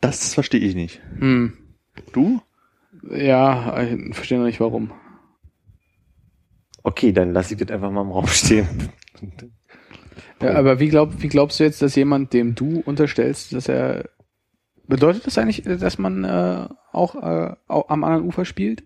Das 0.00 0.34
verstehe 0.34 0.60
ich 0.60 0.74
nicht. 0.74 1.00
Hm. 1.18 1.52
Du? 2.12 2.40
Ja, 3.10 3.80
ich 3.82 4.14
verstehe 4.14 4.38
noch 4.38 4.46
nicht 4.46 4.60
warum. 4.60 4.92
Okay, 6.82 7.12
dann 7.12 7.32
lass 7.32 7.50
ich 7.50 7.56
das 7.58 7.70
einfach 7.70 7.90
mal 7.90 8.02
im 8.02 8.10
Raum 8.12 8.26
stehen. 8.26 8.68
Ja, 10.42 10.52
aber 10.56 10.80
wie, 10.80 10.88
glaub, 10.90 11.22
wie 11.22 11.28
glaubst 11.28 11.58
du 11.58 11.64
jetzt, 11.64 11.80
dass 11.80 11.94
jemand, 11.96 12.34
dem 12.34 12.54
du 12.54 12.80
unterstellst, 12.84 13.54
dass 13.54 13.68
er 13.70 14.10
bedeutet 14.86 15.26
das 15.26 15.38
eigentlich, 15.38 15.62
dass 15.62 15.96
man 15.96 16.24
äh, 16.24 16.68
auch, 16.92 17.14
äh, 17.14 17.54
auch 17.68 17.88
am 17.88 18.04
anderen 18.04 18.26
Ufer 18.26 18.44
spielt? 18.44 18.84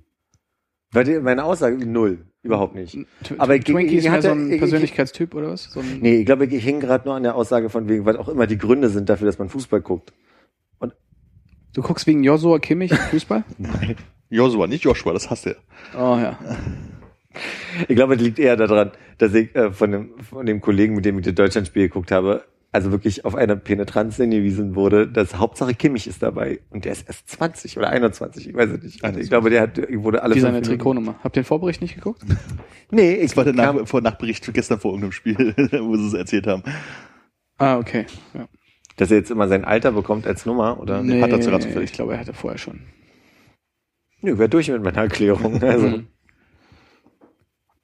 Meine 0.94 1.42
Aussage 1.42 1.84
null, 1.84 2.24
überhaupt 2.44 2.76
nicht. 2.76 2.96
Aber 3.38 3.58
Twinkie 3.58 3.96
ist 3.96 4.08
hatte- 4.08 4.22
so 4.28 4.30
ein 4.30 4.46
ich- 4.46 4.52
ich- 4.54 4.58
Persönlichkeitstyp 4.60 5.34
oder 5.34 5.50
was? 5.50 5.64
So 5.64 5.82
Nee, 5.82 6.20
ich 6.20 6.26
glaube, 6.26 6.46
ich 6.46 6.64
hing 6.64 6.78
gerade 6.78 7.04
nur 7.08 7.16
an 7.16 7.24
der 7.24 7.34
Aussage 7.34 7.68
von 7.68 7.88
wegen, 7.88 8.04
was 8.04 8.14
auch 8.14 8.28
immer 8.28 8.46
die 8.46 8.58
Gründe 8.58 8.88
sind 8.88 9.08
dafür, 9.08 9.26
dass 9.26 9.40
man 9.40 9.48
Fußball 9.48 9.80
guckt. 9.80 10.12
Du 11.72 11.82
guckst 11.82 12.06
wegen 12.06 12.24
Joshua 12.24 12.59
Kimmich 12.59 12.92
Fußball? 12.92 13.44
Joshua, 14.30 14.66
nicht 14.66 14.84
Joshua, 14.84 15.12
das 15.12 15.30
hasst 15.30 15.47
er. 15.47 15.56
Oh 15.94 16.16
ja. 16.18 16.38
Ich 17.88 17.94
glaube, 17.97 18.14
es 18.16 18.20
liegt 18.20 18.38
eher 18.38 18.56
daran, 18.56 18.90
dass 19.18 19.34
ich 19.34 19.55
äh, 19.55 19.72
von, 19.72 19.92
dem, 19.92 20.10
von 20.20 20.47
dem 20.47 20.60
Kollegen, 20.60 20.94
mit 20.97 21.05
dem 21.05 21.18
ich 21.18 21.24
das 21.24 21.34
Deutschlandspiel 21.34 21.84
geguckt 21.84 22.10
habe, 22.10 22.44
also 22.72 22.90
wirklich 22.92 23.24
auf 23.24 23.34
eine 23.34 23.56
Penetranz 23.56 24.16
hingewiesen 24.16 24.74
wurde, 24.76 25.09
dass 25.09 25.36
Hauptsache 25.36 25.74
Kimmich 25.74 26.06
ist 26.06 26.22
dabei. 26.22 26.60
Und 26.70 26.84
der 26.84 26.92
ist 26.92 27.06
erst 27.09 27.28
20 27.30 27.78
oder 27.78 27.90
21, 27.90 28.48
ich 28.48 28.55
weiß 28.55 28.70
es 28.70 28.82
nicht. 28.82 29.02
Und 29.02 29.18
ich 29.18 29.28
glaube, 29.28 29.51
der 29.51 29.62
hat, 29.62 29.78
wurde 29.94 30.22
alle 30.22 30.34
Wie 30.36 30.40
seine 30.40 30.55
Minuten- 30.55 30.70
Trikotnummer. 30.70 31.16
Habt 31.22 31.36
ihr 31.36 31.42
den 31.42 31.47
Vorbericht 31.47 31.80
nicht 31.82 31.94
geguckt? 31.94 32.22
Nee, 32.92 33.14
ich 33.14 33.28
Das 33.30 33.36
war 33.36 33.44
der 33.44 33.55
kam- 33.55 33.76
Nach 33.76 33.86
vor 33.86 34.01
Nachbericht 34.01 34.52
gestern 34.52 34.80
vor 34.80 34.90
irgendeinem 34.90 35.12
Spiel, 35.12 35.55
wo 35.82 35.94
sie 35.97 36.09
es 36.09 36.14
erzählt 36.14 36.48
haben. 36.48 36.64
Ah, 37.56 37.78
okay. 37.78 38.06
Ja. 38.34 38.48
Dass 39.01 39.10
er 39.10 39.16
jetzt 39.18 39.31
immer 39.31 39.48
sein 39.48 39.64
Alter 39.64 39.93
bekommt 39.93 40.27
als 40.27 40.44
Nummer, 40.47 40.78
oder? 40.78 41.02
Nee, 41.02 41.22
hat 41.22 41.31
er 41.31 41.43
sogar 41.43 41.60
zufällig. 41.60 41.90
ich 41.90 41.97
glaube, 41.97 42.12
er 42.14 42.20
hatte 42.20 42.32
vorher 42.35 42.59
schon. 42.59 42.81
Nö, 44.20 44.36
wäre 44.39 44.48
durch 44.48 44.68
mit 44.68 44.82
meiner 44.82 44.98
Erklärung. 45.02 45.60
Also, 45.62 45.86
Hm. 45.86 46.06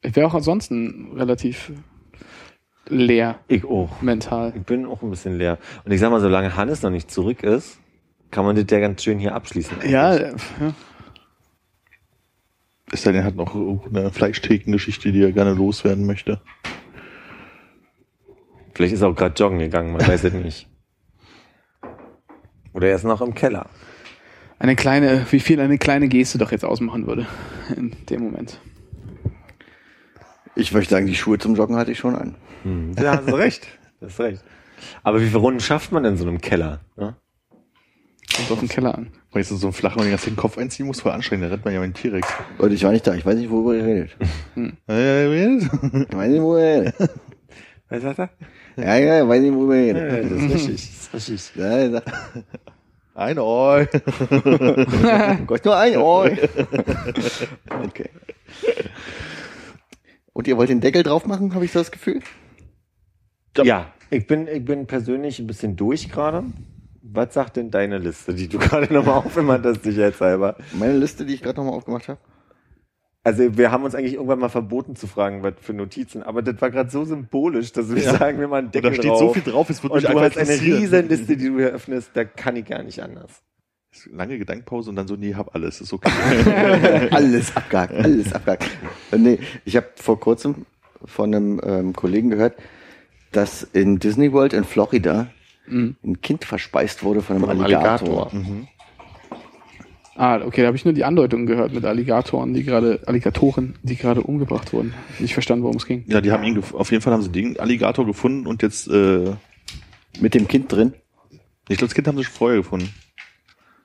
Ich 0.02 0.14
wäre 0.14 0.26
auch 0.26 0.34
ansonsten 0.34 1.12
relativ 1.16 1.72
leer 2.88 3.40
ich 3.48 3.64
auch. 3.64 4.00
mental. 4.02 4.52
Ich 4.54 4.62
bin 4.62 4.86
auch 4.86 5.02
ein 5.02 5.10
bisschen 5.10 5.36
leer. 5.36 5.58
Und 5.84 5.90
ich 5.90 5.98
sag 5.98 6.10
mal, 6.10 6.20
solange 6.20 6.54
Hannes 6.54 6.82
noch 6.82 6.90
nicht 6.90 7.10
zurück 7.10 7.42
ist, 7.42 7.80
kann 8.30 8.44
man 8.44 8.54
das 8.54 8.66
ja 8.70 8.78
ganz 8.78 9.02
schön 9.02 9.18
hier 9.18 9.34
abschließen. 9.34 9.78
Ja, 9.88 10.10
eigentlich. 10.10 10.42
ja. 10.60 10.74
Es 12.92 13.02
sei 13.02 13.10
denn, 13.12 13.22
er 13.22 13.26
hat 13.26 13.34
noch 13.34 13.54
eine 13.54 14.12
Fleischtheken-Geschichte, 14.12 15.10
die 15.10 15.22
er 15.22 15.32
gerne 15.32 15.54
loswerden 15.54 16.06
möchte. 16.06 16.40
Vielleicht 18.74 18.94
ist 18.94 19.00
er 19.02 19.08
auch 19.08 19.16
gerade 19.16 19.34
joggen 19.34 19.58
gegangen, 19.58 19.92
man 19.92 20.06
weiß 20.06 20.22
es 20.24 20.32
nicht. 20.44 20.68
Oder 22.76 22.88
er 22.90 22.96
ist 22.96 23.04
noch 23.04 23.22
im 23.22 23.34
Keller. 23.34 23.66
eine 24.58 24.76
kleine, 24.76 25.26
wie 25.30 25.40
viel 25.40 25.58
eine 25.60 25.78
kleine 25.78 26.08
Geste 26.08 26.36
doch 26.38 26.52
jetzt 26.52 26.64
ausmachen 26.64 27.06
würde 27.06 27.26
in 27.74 27.92
dem 28.10 28.22
Moment. 28.22 28.60
Ich 30.54 30.72
möchte 30.72 30.90
sagen, 30.94 31.06
die 31.06 31.14
Schuhe 31.14 31.38
zum 31.38 31.54
Joggen 31.56 31.76
hatte 31.76 31.92
ich 31.92 31.98
schon 31.98 32.14
an. 32.14 32.34
Da 32.94 33.16
hast 33.16 33.28
du 33.28 33.34
recht. 33.38 33.66
Das 34.00 34.12
ist 34.12 34.20
recht. 34.20 34.44
Aber 35.02 35.20
wie 35.20 35.26
viele 35.26 35.38
Runden 35.38 35.60
schafft 35.60 35.90
man 35.92 36.02
denn 36.02 36.16
so 36.18 36.26
einem 36.28 36.40
Keller? 36.40 36.80
Ne? 36.96 37.16
Kommt 38.36 38.50
auf 38.50 38.58
den 38.60 38.68
Keller 38.68 38.94
an. 38.94 39.10
Weil 39.32 39.40
jetzt 39.42 39.48
so 39.48 39.66
ein 39.66 39.72
flach 39.72 39.96
und 39.96 40.02
den 40.02 40.10
ganzen 40.10 40.36
Kopf 40.36 40.58
einziehen 40.58 40.86
muss, 40.86 41.00
voll 41.00 41.12
anstrengend, 41.12 41.46
da 41.46 41.48
rennt 41.50 41.64
man 41.64 41.72
ja 41.72 41.80
mit 41.80 41.88
dem 41.90 41.94
T-Rex. 41.94 42.28
Und 42.58 42.72
ich 42.72 42.84
war 42.84 42.92
nicht 42.92 43.06
da, 43.06 43.14
ich 43.14 43.24
weiß 43.24 43.36
nicht, 43.36 43.50
worüber 43.50 43.74
ihr 43.74 43.84
redet. 43.84 44.16
Äh, 44.88 45.44
Ich 45.44 45.68
weiß 45.70 46.28
nicht, 46.30 46.42
worüber 46.42 46.60
ihr 46.60 46.82
redet. 46.82 46.94
Was 47.88 48.02
sagt 48.02 48.18
er? 48.18 48.30
Ja, 48.76 48.96
ja, 48.96 49.22
ich 49.22 49.28
weiß 49.28 49.42
nicht, 49.42 49.54
worüber 49.54 49.76
ihr 49.76 49.86
Ja, 49.96 50.02
redet. 50.14 50.32
das 50.32 50.42
ist 50.42 50.52
richtig. 50.68 50.90
Das 51.12 51.28
ist 51.28 51.30
richtig. 51.30 51.62
Ja, 51.62 51.78
ja, 51.78 52.02
Ein 53.14 53.38
Oi. 53.38 53.86
Kostet 55.46 55.64
nur 55.64 55.76
ein 55.76 55.96
Ohr. 55.96 56.30
Okay. 57.84 58.10
Und 60.34 60.46
ihr 60.46 60.56
wollt 60.58 60.68
den 60.68 60.80
Deckel 60.82 61.02
drauf 61.02 61.24
machen, 61.26 61.54
habe 61.54 61.64
ich 61.64 61.72
so 61.72 61.78
das 61.78 61.90
Gefühl? 61.90 62.20
Ja, 63.62 63.92
ich 64.10 64.26
bin, 64.26 64.46
ich 64.46 64.62
bin 64.64 64.86
persönlich 64.86 65.38
ein 65.38 65.46
bisschen 65.46 65.76
durch 65.76 66.10
gerade. 66.10 66.44
Was 67.00 67.32
sagt 67.32 67.56
denn 67.56 67.70
deine 67.70 67.96
Liste, 67.98 68.34
die 68.34 68.48
du 68.48 68.58
gerade 68.60 68.92
nochmal 68.92 69.14
aufgemacht 69.14 69.64
hast, 69.64 69.82
sicherheitshalber? 69.84 70.56
Meine 70.74 70.98
Liste, 70.98 71.24
die 71.24 71.34
ich 71.34 71.42
gerade 71.42 71.58
nochmal 71.58 71.74
aufgemacht 71.74 72.08
habe. 72.08 72.20
Also 73.26 73.56
wir 73.58 73.72
haben 73.72 73.82
uns 73.82 73.94
eigentlich 73.96 74.14
irgendwann 74.14 74.38
mal 74.38 74.48
verboten 74.48 74.94
zu 74.94 75.08
fragen, 75.08 75.42
was 75.42 75.54
für 75.60 75.72
Notizen, 75.74 76.22
aber 76.22 76.42
das 76.42 76.60
war 76.60 76.70
gerade 76.70 76.90
so 76.90 77.04
symbolisch, 77.04 77.72
dass 77.72 77.92
wir 77.92 78.00
Ja. 78.00 78.16
sagen, 78.16 78.38
wir 78.38 78.46
mal 78.46 78.58
einen 78.58 78.66
Und 78.66 78.74
Deckel 78.76 78.90
da 78.90 78.94
steht 78.96 79.10
drauf. 79.10 79.18
so 79.18 79.32
viel 79.34 79.42
drauf, 79.42 79.68
es 79.68 79.82
wird 79.82 79.92
und 79.92 79.96
mich 79.96 80.04
du 80.04 80.10
einfach 80.10 80.24
hast 80.26 80.36
eine 80.38 80.52
interessieren. 80.52 80.78
riesen 80.78 81.08
Liste, 81.08 81.36
die 81.36 81.48
du 81.48 81.58
hier 81.58 81.70
öffnest, 81.70 82.10
da 82.14 82.24
kann 82.24 82.54
ich 82.54 82.66
gar 82.66 82.82
nicht 82.84 83.02
anders. 83.02 83.42
Lange 84.12 84.38
Gedankenpause 84.38 84.90
und 84.90 84.96
dann 84.96 85.08
so, 85.08 85.16
nee, 85.16 85.34
hab 85.34 85.54
alles, 85.56 85.80
ist 85.80 85.92
okay. 85.92 86.08
alles 87.10 87.56
abgehakt, 87.56 87.94
alles 87.94 88.32
abgehakt. 88.32 88.64
Äh, 89.10 89.18
Nee, 89.18 89.38
ich 89.64 89.74
habe 89.76 89.86
vor 89.96 90.20
kurzem 90.20 90.66
von 91.04 91.34
einem 91.34 91.60
ähm, 91.64 91.92
Kollegen 91.94 92.30
gehört, 92.30 92.54
dass 93.32 93.64
in 93.72 93.98
Disney 93.98 94.32
World 94.32 94.52
in 94.52 94.62
Florida 94.64 95.28
Mhm. 95.68 95.96
ein 96.04 96.20
Kind 96.20 96.44
verspeist 96.44 97.02
wurde 97.02 97.22
von 97.22 97.34
einem, 97.36 97.44
Von 97.46 97.50
einem 97.56 97.62
Alligator. 97.64 98.30
Alligator. 98.32 98.68
Ah, 100.18 100.40
okay, 100.44 100.62
da 100.62 100.68
habe 100.68 100.76
ich 100.76 100.84
nur 100.84 100.94
die 100.94 101.04
Andeutung 101.04 101.44
gehört 101.46 101.74
mit 101.74 101.84
Alligatoren, 101.84 102.54
die 102.54 102.64
gerade, 102.64 103.00
Alligatoren, 103.06 103.74
die 103.82 103.96
gerade 103.96 104.22
umgebracht 104.22 104.72
wurden. 104.72 104.94
Nicht 105.18 105.34
verstanden, 105.34 105.62
worum 105.64 105.76
es 105.76 105.86
ging. 105.86 106.04
ja, 106.06 106.20
die 106.22 106.32
haben 106.32 106.42
ihn, 106.44 106.58
gef- 106.58 106.74
auf 106.74 106.90
jeden 106.90 107.02
Fall 107.02 107.12
haben 107.12 107.22
sie 107.22 107.30
den 107.30 107.60
Alligator 107.60 108.06
gefunden 108.06 108.46
und 108.46 108.62
jetzt, 108.62 108.88
äh, 108.88 109.32
Mit 110.18 110.32
dem 110.34 110.48
Kind 110.48 110.72
drin. 110.72 110.94
Ich 111.68 111.76
glaube, 111.76 111.88
das 111.88 111.94
Kind 111.94 112.08
haben 112.08 112.16
sie 112.16 112.24
schon 112.24 112.32
vorher 112.34 112.58
gefunden. 112.58 112.88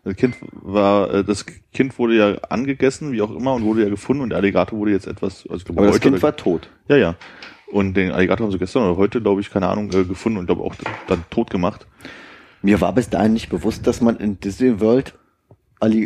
Das 0.05 0.15
Kind 0.15 0.35
war, 0.51 1.13
äh, 1.13 1.23
das 1.25 1.45
Kind 1.73 1.99
wurde 1.99 2.15
ja 2.15 2.37
angegessen, 2.49 3.11
wie 3.11 3.21
auch 3.21 3.31
immer, 3.35 3.53
und 3.53 3.63
wurde 3.63 3.83
ja 3.83 3.89
gefunden 3.89 4.23
und 4.23 4.29
der 4.29 4.37
Alligator 4.37 4.79
wurde 4.79 4.91
jetzt 4.91 5.07
etwas, 5.07 5.43
also 5.43 5.57
ich 5.57 5.65
glaube, 5.65 5.79
Aber 5.81 5.87
das 5.87 5.95
heute 5.95 6.03
Kind 6.03 6.13
oder- 6.15 6.23
war 6.23 6.35
tot. 6.37 6.69
ja, 6.87 6.95
ja. 6.95 7.15
Und 7.71 7.95
den 7.95 8.11
Alligator 8.11 8.45
haben 8.45 8.51
sie 8.51 8.57
gestern 8.57 8.83
oder 8.83 8.97
heute, 8.97 9.21
glaube 9.21 9.41
ich, 9.41 9.49
keine 9.49 9.67
Ahnung, 9.67 9.91
äh, 9.93 10.03
gefunden 10.05 10.37
und 10.39 10.45
glaube 10.45 10.61
auch 10.63 10.75
dann 11.07 11.23
tot 11.29 11.49
gemacht. 11.49 11.87
Mir 12.61 12.79
war 12.81 12.93
bis 12.93 13.09
dahin 13.09 13.33
nicht 13.33 13.49
bewusst, 13.49 13.85
dass 13.87 14.01
man 14.01 14.17
in 14.17 14.39
Disney 14.39 14.79
World 14.79 15.13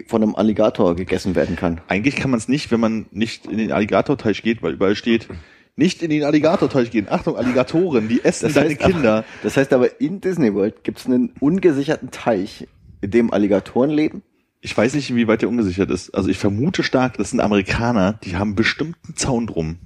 von 0.07 0.23
einem 0.23 0.35
Alligator 0.35 0.95
gegessen 0.95 1.35
werden 1.35 1.56
kann. 1.56 1.81
Eigentlich 1.88 2.15
kann 2.15 2.31
man 2.31 2.38
es 2.38 2.47
nicht, 2.47 2.72
wenn 2.72 2.80
man 2.80 3.06
nicht 3.11 3.45
in 3.45 3.57
den 3.57 3.72
Alligatorteich 3.72 4.41
geht, 4.41 4.64
weil 4.64 4.73
überall 4.73 4.95
steht, 4.95 5.27
nicht 5.76 6.02
in 6.02 6.10
den 6.10 6.23
Alligatorteich 6.23 6.89
gehen. 6.91 7.07
Achtung, 7.10 7.35
Alligatoren, 7.35 8.07
die 8.07 8.23
essen 8.23 8.53
deine 8.53 8.69
heißt 8.69 8.80
Kinder. 8.80 9.14
Aber, 9.18 9.26
das 9.43 9.57
heißt 9.57 9.73
aber, 9.73 9.99
in 9.99 10.22
Disney 10.22 10.53
World 10.53 10.84
gibt 10.85 10.99
es 10.99 11.06
einen 11.06 11.34
ungesicherten 11.41 12.11
Teich, 12.11 12.68
in 13.02 13.11
dem 13.11 13.34
Alligatoren 13.34 13.89
leben. 13.89 14.23
Ich 14.61 14.76
weiß 14.76 14.95
nicht, 14.95 15.14
wie 15.14 15.27
weit 15.27 15.41
der 15.41 15.49
ungesichert 15.49 15.91
ist. 15.91 16.15
Also 16.15 16.30
ich 16.30 16.38
vermute 16.38 16.81
stark, 16.81 17.18
das 17.18 17.31
sind 17.31 17.41
Amerikaner, 17.41 18.14
die 18.23 18.38
haben 18.38 18.56
bestimmt 18.56 18.95
einen 19.06 19.15
Zaun 19.18 19.47
drum. 19.47 19.77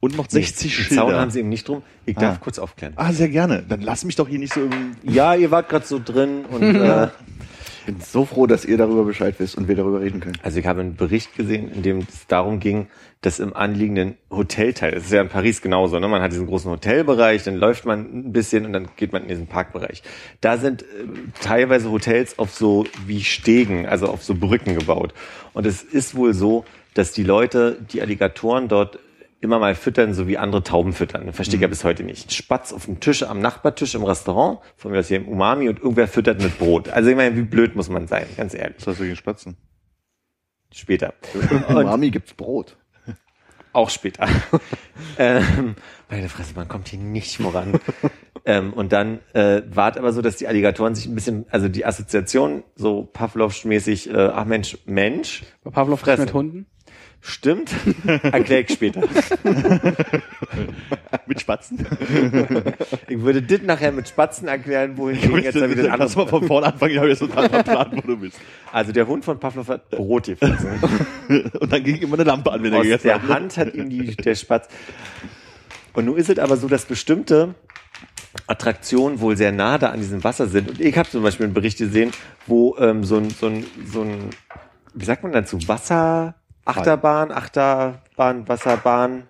Und 0.00 0.16
noch 0.18 0.28
60 0.28 0.60
Den 0.76 0.84
Schilder. 0.84 1.02
Zaun 1.02 1.14
haben 1.14 1.30
sie 1.30 1.38
eben 1.38 1.48
nicht 1.48 1.66
drum. 1.66 1.82
Ich 2.04 2.16
darf 2.16 2.36
Ah. 2.36 2.40
kurz 2.42 2.58
aufklären. 2.58 2.92
ah, 2.96 3.12
sehr 3.12 3.30
gerne. 3.30 3.64
Dann 3.66 3.80
lass 3.80 4.04
mich 4.04 4.16
doch 4.16 4.28
hier 4.28 4.38
nicht 4.38 4.52
so 4.52 4.60
im... 4.60 4.96
Ja, 5.02 5.34
ihr 5.34 5.50
wart 5.50 5.70
gerade 5.70 5.86
so 5.86 5.98
drin 6.04 6.44
und 6.50 6.62
äh, 6.74 7.08
bin 7.84 8.00
so 8.00 8.24
froh, 8.24 8.46
dass 8.46 8.64
ihr 8.64 8.76
darüber 8.76 9.04
Bescheid 9.04 9.34
wisst 9.38 9.56
und 9.56 9.68
wir 9.68 9.76
darüber 9.76 10.00
reden 10.00 10.20
können. 10.20 10.38
also 10.42 10.58
ich 10.58 10.66
habe 10.66 10.80
einen 10.80 10.96
Bericht 10.96 11.36
gesehen, 11.36 11.70
in 11.70 11.82
dem 11.82 11.98
es 11.98 12.26
darum 12.26 12.60
ging, 12.60 12.88
dass 13.20 13.38
im 13.38 13.54
anliegenden 13.54 14.16
Hotelteil, 14.30 14.92
das 14.92 15.04
ist 15.04 15.12
ja 15.12 15.22
in 15.22 15.28
Paris 15.28 15.62
genauso, 15.62 15.98
ne? 15.98 16.08
man 16.08 16.20
hat 16.20 16.32
diesen 16.32 16.46
großen 16.46 16.70
Hotelbereich, 16.70 17.42
dann 17.44 17.56
läuft 17.56 17.86
man 17.86 18.00
ein 18.00 18.32
bisschen 18.32 18.66
und 18.66 18.72
dann 18.72 18.88
geht 18.96 19.12
man 19.12 19.22
in 19.22 19.28
diesen 19.28 19.46
Parkbereich. 19.46 20.02
Da 20.40 20.58
sind 20.58 20.82
äh, 20.82 20.86
teilweise 21.40 21.90
Hotels 21.90 22.38
auf 22.38 22.52
so 22.52 22.84
wie 23.06 23.24
Stegen, 23.24 23.86
also 23.86 24.08
auf 24.08 24.22
so 24.22 24.34
Brücken 24.34 24.74
gebaut. 24.74 25.14
Und 25.54 25.66
es 25.66 25.82
ist 25.82 26.14
wohl 26.14 26.34
so, 26.34 26.64
dass 26.92 27.12
die 27.12 27.24
Leute, 27.24 27.78
die 27.92 28.02
Alligatoren 28.02 28.68
dort 28.68 28.98
immer 29.44 29.58
mal 29.58 29.74
füttern, 29.74 30.14
so 30.14 30.26
wie 30.26 30.38
andere 30.38 30.62
Tauben 30.62 30.92
füttern. 30.92 31.32
Verstehe 31.32 31.56
ich 31.56 31.62
ja 31.62 31.68
bis 31.68 31.84
heute 31.84 32.02
nicht. 32.02 32.32
Spatz 32.32 32.72
auf 32.72 32.86
dem 32.86 33.00
Tisch, 33.00 33.22
am 33.22 33.40
Nachbartisch 33.40 33.94
im 33.94 34.02
Restaurant, 34.02 34.60
von 34.76 34.90
mir 34.90 34.98
aus 34.98 35.08
hier 35.08 35.18
im 35.18 35.28
Umami 35.28 35.68
und 35.68 35.78
irgendwer 35.78 36.08
füttert 36.08 36.42
mit 36.42 36.58
Brot. 36.58 36.88
Also 36.88 37.10
ich 37.10 37.16
meine, 37.16 37.36
wie 37.36 37.42
blöd 37.42 37.76
muss 37.76 37.88
man 37.88 38.06
sein, 38.06 38.26
ganz 38.36 38.54
ehrlich. 38.54 38.76
Was 38.78 38.88
hast 38.88 39.00
du 39.00 39.04
gegen 39.04 39.16
Spatzen? 39.16 39.56
Später. 40.72 41.14
Im 41.32 41.76
Und 41.76 41.86
Mami 41.86 42.10
gibt's 42.10 42.34
Brot. 42.34 42.76
auch 43.72 43.90
später. 43.90 44.26
ähm, 45.18 45.76
meine 46.10 46.28
Fresse, 46.28 46.54
man 46.56 46.66
kommt 46.66 46.88
hier 46.88 46.98
nicht 46.98 47.36
voran. 47.36 47.78
ähm, 48.44 48.72
und 48.72 48.92
dann 48.92 49.20
äh, 49.34 49.62
war 49.70 49.92
es 49.92 49.96
aber 49.96 50.12
so, 50.12 50.20
dass 50.20 50.36
die 50.36 50.48
Alligatoren 50.48 50.94
sich 50.96 51.06
ein 51.06 51.14
bisschen, 51.14 51.46
also 51.50 51.68
die 51.68 51.86
Assoziation 51.86 52.64
so 52.74 53.08
Pavlovsch-mäßig, 53.12 54.10
äh, 54.12 54.30
ach 54.34 54.46
Mensch, 54.46 54.78
Mensch, 54.86 55.44
Bei 55.62 55.70
Pavlov 55.70 56.00
Fressen. 56.00 56.24
mit 56.24 56.34
Hunden? 56.34 56.66
Stimmt, 57.24 57.70
erkläre 58.22 58.62
ich 58.62 58.70
später. 58.72 59.00
Mit 61.26 61.40
Spatzen? 61.40 61.86
Ich 63.08 63.20
würde 63.20 63.40
das 63.40 63.62
nachher 63.62 63.92
mit 63.92 64.08
Spatzen 64.08 64.46
erklären, 64.46 64.98
wohin 64.98 65.18
ging 65.18 65.38
jetzt 65.38 65.56
da 65.56 65.70
wieder 65.70 65.90
ein 65.90 65.98
Lass 65.98 66.14
mal 66.16 66.26
von 66.26 66.46
vorne 66.46 66.66
anfangen, 66.66 66.92
ich 66.92 66.98
habe 66.98 67.08
jetzt 67.08 67.20
total 67.20 67.48
verplant, 67.48 67.96
wo 67.96 68.00
du 68.02 68.18
bist. 68.18 68.38
Also 68.70 68.92
der 68.92 69.06
Hund 69.06 69.24
von 69.24 69.40
Pavlov 69.40 69.68
hat 69.68 69.88
Brot 69.90 70.26
gefressen. 70.26 70.68
Und 71.60 71.72
dann 71.72 71.82
ging 71.82 71.96
immer 71.96 72.14
eine 72.14 72.24
Lampe 72.24 72.52
an, 72.52 72.62
wenn 72.62 72.74
er 72.74 72.82
gegessen 72.82 73.06
der 73.06 73.22
hat. 73.22 73.28
Hand 73.28 73.56
hat 73.56 73.74
ihm 73.74 73.88
die, 73.88 74.14
der 74.16 74.34
Spatz. 74.34 74.68
Und 75.94 76.04
nun 76.04 76.18
ist 76.18 76.28
es 76.28 76.38
aber 76.38 76.58
so, 76.58 76.68
dass 76.68 76.84
bestimmte 76.84 77.54
Attraktionen 78.46 79.20
wohl 79.20 79.36
sehr 79.36 79.52
nah 79.52 79.78
da 79.78 79.90
an 79.90 80.00
diesem 80.00 80.22
Wasser 80.24 80.46
sind. 80.46 80.68
Und 80.68 80.80
ich 80.80 80.98
habe 80.98 81.08
zum 81.08 81.22
Beispiel 81.22 81.44
einen 81.44 81.54
Bericht 81.54 81.78
gesehen, 81.78 82.10
wo 82.46 82.76
ähm, 82.78 83.02
so 83.04 83.16
ein, 83.16 83.30
so 83.30 83.46
ein, 83.46 83.64
so 83.86 84.02
ein, 84.02 84.30
wie 84.92 85.04
sagt 85.04 85.22
man 85.22 85.32
dazu, 85.32 85.58
Wasser, 85.66 86.34
Achterbahn, 86.64 87.30
Achterbahn, 87.30 88.48
Wasserbahn. 88.48 89.24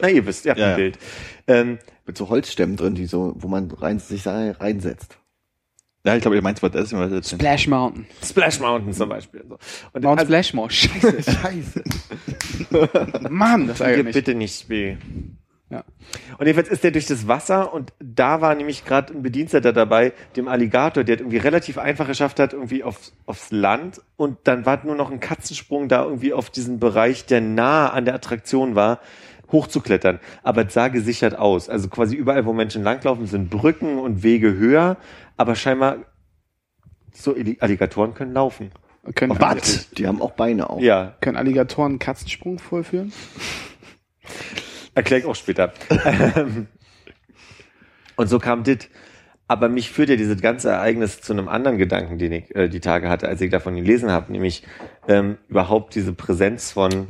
Na, 0.00 0.08
ihr 0.08 0.24
wisst, 0.26 0.44
ihr 0.44 0.50
habt 0.52 0.60
Ja, 0.60 0.66
ein 0.66 0.70
ja. 0.72 0.76
Bild. 0.76 0.98
Ähm, 1.46 1.78
Mit 2.06 2.16
so 2.18 2.28
Holzstämmen 2.28 2.76
drin, 2.76 2.94
die 2.94 3.06
so, 3.06 3.34
wo 3.36 3.48
man 3.48 3.70
rein, 3.70 3.98
sich 3.98 4.22
da 4.24 4.50
reinsetzt. 4.52 5.18
Ja, 6.06 6.14
ich 6.16 6.20
glaube, 6.20 6.36
ihr 6.36 6.42
meint, 6.42 6.62
was 6.62 6.70
das 6.72 6.84
ist. 6.84 6.92
Was 6.98 7.10
das 7.10 7.20
ist. 7.20 7.30
Splash 7.30 7.66
Mountain. 7.66 8.06
Splash 8.22 8.60
Mountain 8.60 8.92
zum 8.92 9.08
Beispiel. 9.08 9.40
und 9.40 9.48
So. 9.50 9.58
Und 9.92 10.02
Mount 10.04 10.18
also, 10.20 10.28
Splashmore. 10.30 10.70
Scheiße. 10.70 11.22
Scheiße. 11.22 11.84
Mann, 13.30 13.68
das 13.68 13.78
Gib 13.78 14.04
mich. 14.04 14.14
bitte 14.14 14.34
nicht 14.34 14.68
weh. 14.68 14.96
Ja. 15.70 15.82
Und 16.38 16.46
jedenfalls 16.46 16.68
ist 16.68 16.84
der 16.84 16.90
durch 16.90 17.06
das 17.06 17.26
Wasser 17.26 17.72
und 17.72 17.92
da 17.98 18.40
war 18.40 18.54
nämlich 18.54 18.84
gerade 18.84 19.12
ein 19.14 19.22
Bediensteter 19.22 19.72
dabei, 19.72 20.12
dem 20.36 20.46
Alligator, 20.46 21.04
der 21.04 21.14
hat 21.14 21.20
irgendwie 21.20 21.38
relativ 21.38 21.78
einfach 21.78 22.06
geschafft 22.06 22.38
hat, 22.38 22.52
irgendwie 22.52 22.84
aufs, 22.84 23.12
aufs 23.26 23.50
Land 23.50 24.00
und 24.16 24.38
dann 24.44 24.66
war 24.66 24.84
nur 24.84 24.94
noch 24.94 25.10
ein 25.10 25.20
Katzensprung 25.20 25.88
da 25.88 26.04
irgendwie 26.04 26.32
auf 26.34 26.50
diesen 26.50 26.78
Bereich, 26.78 27.24
der 27.26 27.40
nah 27.40 27.88
an 27.88 28.04
der 28.04 28.14
Attraktion 28.14 28.74
war, 28.74 29.00
hochzuklettern. 29.52 30.20
Aber 30.42 30.66
es 30.66 30.74
sah 30.74 30.88
gesichert 30.88 31.36
aus. 31.38 31.68
Also 31.68 31.88
quasi 31.88 32.14
überall, 32.14 32.44
wo 32.44 32.52
Menschen 32.52 32.82
langlaufen, 32.82 33.26
sind 33.26 33.50
Brücken 33.50 33.98
und 33.98 34.22
Wege 34.22 34.54
höher, 34.54 34.96
aber 35.36 35.54
scheinbar 35.56 35.96
so 37.12 37.32
Alli- 37.34 37.58
Alligatoren 37.60 38.14
können 38.14 38.32
laufen. 38.34 38.70
Können, 39.14 39.38
Was? 39.38 39.90
Die 39.90 40.06
haben 40.06 40.20
auch 40.22 40.32
Beine 40.32 40.70
auch. 40.70 40.80
Ja, 40.80 41.14
können 41.20 41.36
Alligatoren 41.36 41.92
einen 41.92 41.98
Katzensprung 41.98 42.58
vollführen? 42.58 43.12
Erkläre 44.94 45.20
ich 45.20 45.26
auch 45.26 45.34
später. 45.34 45.72
Und 48.16 48.28
so 48.28 48.38
kam 48.38 48.62
dit. 48.62 48.90
Aber 49.46 49.68
mich 49.68 49.90
führt 49.90 50.08
ja 50.08 50.16
dieses 50.16 50.40
ganze 50.40 50.70
Ereignis 50.70 51.20
zu 51.20 51.32
einem 51.32 51.48
anderen 51.48 51.76
Gedanken, 51.76 52.18
den 52.18 52.32
ich 52.32 52.54
äh, 52.56 52.68
die 52.68 52.80
Tage 52.80 53.10
hatte, 53.10 53.28
als 53.28 53.40
ich 53.42 53.50
davon 53.50 53.76
gelesen 53.76 54.10
habe, 54.10 54.32
nämlich 54.32 54.62
ähm, 55.06 55.36
überhaupt 55.48 55.94
diese 55.94 56.14
Präsenz 56.14 56.72
von, 56.72 57.08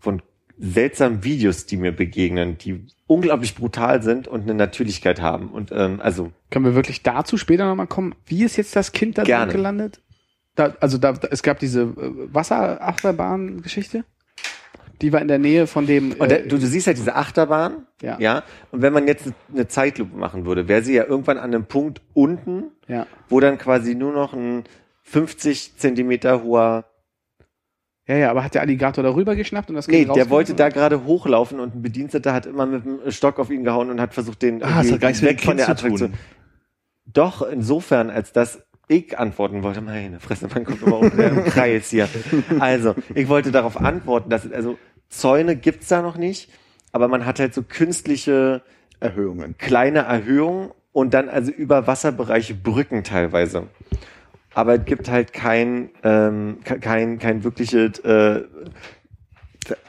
von 0.00 0.20
seltsamen 0.58 1.22
Videos, 1.22 1.66
die 1.66 1.76
mir 1.76 1.92
begegnen, 1.92 2.58
die 2.58 2.86
unglaublich 3.06 3.54
brutal 3.54 4.02
sind 4.02 4.26
und 4.26 4.42
eine 4.42 4.54
Natürlichkeit 4.54 5.20
haben. 5.20 5.48
Und 5.50 5.70
ähm, 5.72 6.00
also 6.00 6.32
Können 6.50 6.64
wir 6.64 6.74
wirklich 6.74 7.04
dazu 7.04 7.36
später 7.36 7.66
nochmal 7.66 7.86
kommen? 7.86 8.16
Wie 8.26 8.42
ist 8.42 8.56
jetzt 8.56 8.74
das 8.74 8.90
Kind 8.90 9.18
da 9.18 9.22
drin 9.22 9.48
gelandet? 9.50 10.00
Da, 10.56 10.74
also 10.80 10.98
da, 10.98 11.12
da, 11.12 11.28
es 11.30 11.42
gab 11.42 11.60
diese 11.60 11.82
äh, 11.82 12.34
Wasserachterbahn-Geschichte. 12.34 14.04
Die 15.02 15.12
war 15.12 15.20
in 15.20 15.28
der 15.28 15.38
Nähe 15.38 15.66
von 15.66 15.86
dem. 15.86 16.12
Und 16.12 16.30
da, 16.30 16.36
äh, 16.36 16.46
du, 16.46 16.58
du 16.58 16.66
siehst 16.66 16.86
halt 16.86 16.96
diese 16.96 17.14
Achterbahn, 17.14 17.86
Ja. 18.02 18.18
ja. 18.18 18.42
Und 18.70 18.82
wenn 18.82 18.92
man 18.92 19.06
jetzt 19.06 19.28
eine 19.52 19.68
Zeitlupe 19.68 20.16
machen 20.16 20.46
würde, 20.46 20.68
wäre 20.68 20.82
sie 20.82 20.94
ja 20.94 21.04
irgendwann 21.04 21.38
an 21.38 21.54
einem 21.54 21.66
Punkt 21.66 22.00
unten, 22.14 22.64
ja. 22.88 23.06
wo 23.28 23.40
dann 23.40 23.58
quasi 23.58 23.94
nur 23.94 24.12
noch 24.12 24.32
ein 24.32 24.64
50 25.02 25.76
Zentimeter 25.76 26.42
hoher 26.42 26.84
ja, 28.08 28.16
ja, 28.16 28.30
aber 28.30 28.44
hat 28.44 28.54
der 28.54 28.60
Alligator 28.62 29.02
darüber 29.02 29.34
geschnappt 29.34 29.68
und 29.68 29.74
das 29.74 29.88
Nee, 29.88 30.04
der 30.04 30.30
wollte 30.30 30.54
da 30.54 30.68
gerade 30.68 31.04
hochlaufen 31.04 31.58
und 31.58 31.74
ein 31.74 31.82
Bediensteter 31.82 32.32
hat 32.32 32.46
immer 32.46 32.64
mit 32.64 32.84
dem 32.84 33.10
Stock 33.10 33.40
auf 33.40 33.50
ihn 33.50 33.64
gehauen 33.64 33.90
und 33.90 34.00
hat 34.00 34.14
versucht, 34.14 34.42
den 34.42 34.62
Ah, 34.62 34.82
das 34.82 34.92
hat 34.92 35.00
gar 35.00 35.22
weg 35.22 35.40
von 35.40 35.56
der. 35.56 35.68
Attraktion. 35.68 36.14
Doch, 37.04 37.42
insofern, 37.42 38.10
als 38.10 38.32
dass 38.32 38.62
ich 38.88 39.18
antworten 39.18 39.62
wollte, 39.62 39.80
meine 39.80 40.20
Fresse, 40.20 40.48
man 40.52 40.64
kommt 40.64 40.82
immer 40.82 40.98
um 40.98 41.10
im 41.18 41.44
Kreis 41.44 41.90
hier. 41.90 42.08
Also, 42.60 42.94
ich 43.14 43.28
wollte 43.28 43.50
darauf 43.50 43.76
antworten, 43.76 44.30
dass, 44.30 44.50
also, 44.52 44.78
Zäune 45.08 45.56
gibt's 45.56 45.88
da 45.88 46.02
noch 46.02 46.16
nicht, 46.16 46.50
aber 46.92 47.08
man 47.08 47.26
hat 47.26 47.38
halt 47.40 47.54
so 47.54 47.62
künstliche 47.62 48.62
Erhöhungen. 49.00 49.56
kleine 49.58 50.00
Erhöhungen 50.00 50.70
und 50.92 51.12
dann 51.14 51.28
also 51.28 51.52
über 51.52 51.86
Wasserbereiche 51.86 52.54
Brücken 52.54 53.04
teilweise. 53.04 53.64
Aber 54.54 54.76
es 54.76 54.84
gibt 54.86 55.10
halt 55.10 55.32
kein, 55.34 55.90
ähm, 56.02 56.58
ke- 56.64 56.80
kein, 56.80 57.18
kein 57.18 57.44
wirkliches 57.44 57.98
äh, 57.98 58.44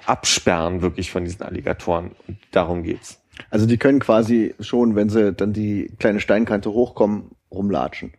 Absperren 0.05 0.81
wirklich 0.81 1.11
von 1.11 1.23
diesen 1.23 1.43
Alligatoren. 1.43 2.11
Und 2.27 2.37
darum 2.51 2.83
geht's. 2.83 3.21
Also 3.49 3.65
die 3.65 3.77
können 3.77 3.99
quasi 3.99 4.55
schon, 4.59 4.95
wenn 4.95 5.09
sie 5.09 5.31
dann 5.33 5.53
die 5.53 5.91
kleine 5.99 6.19
Steinkante 6.19 6.71
hochkommen, 6.71 7.31
rumlatschen. 7.51 8.13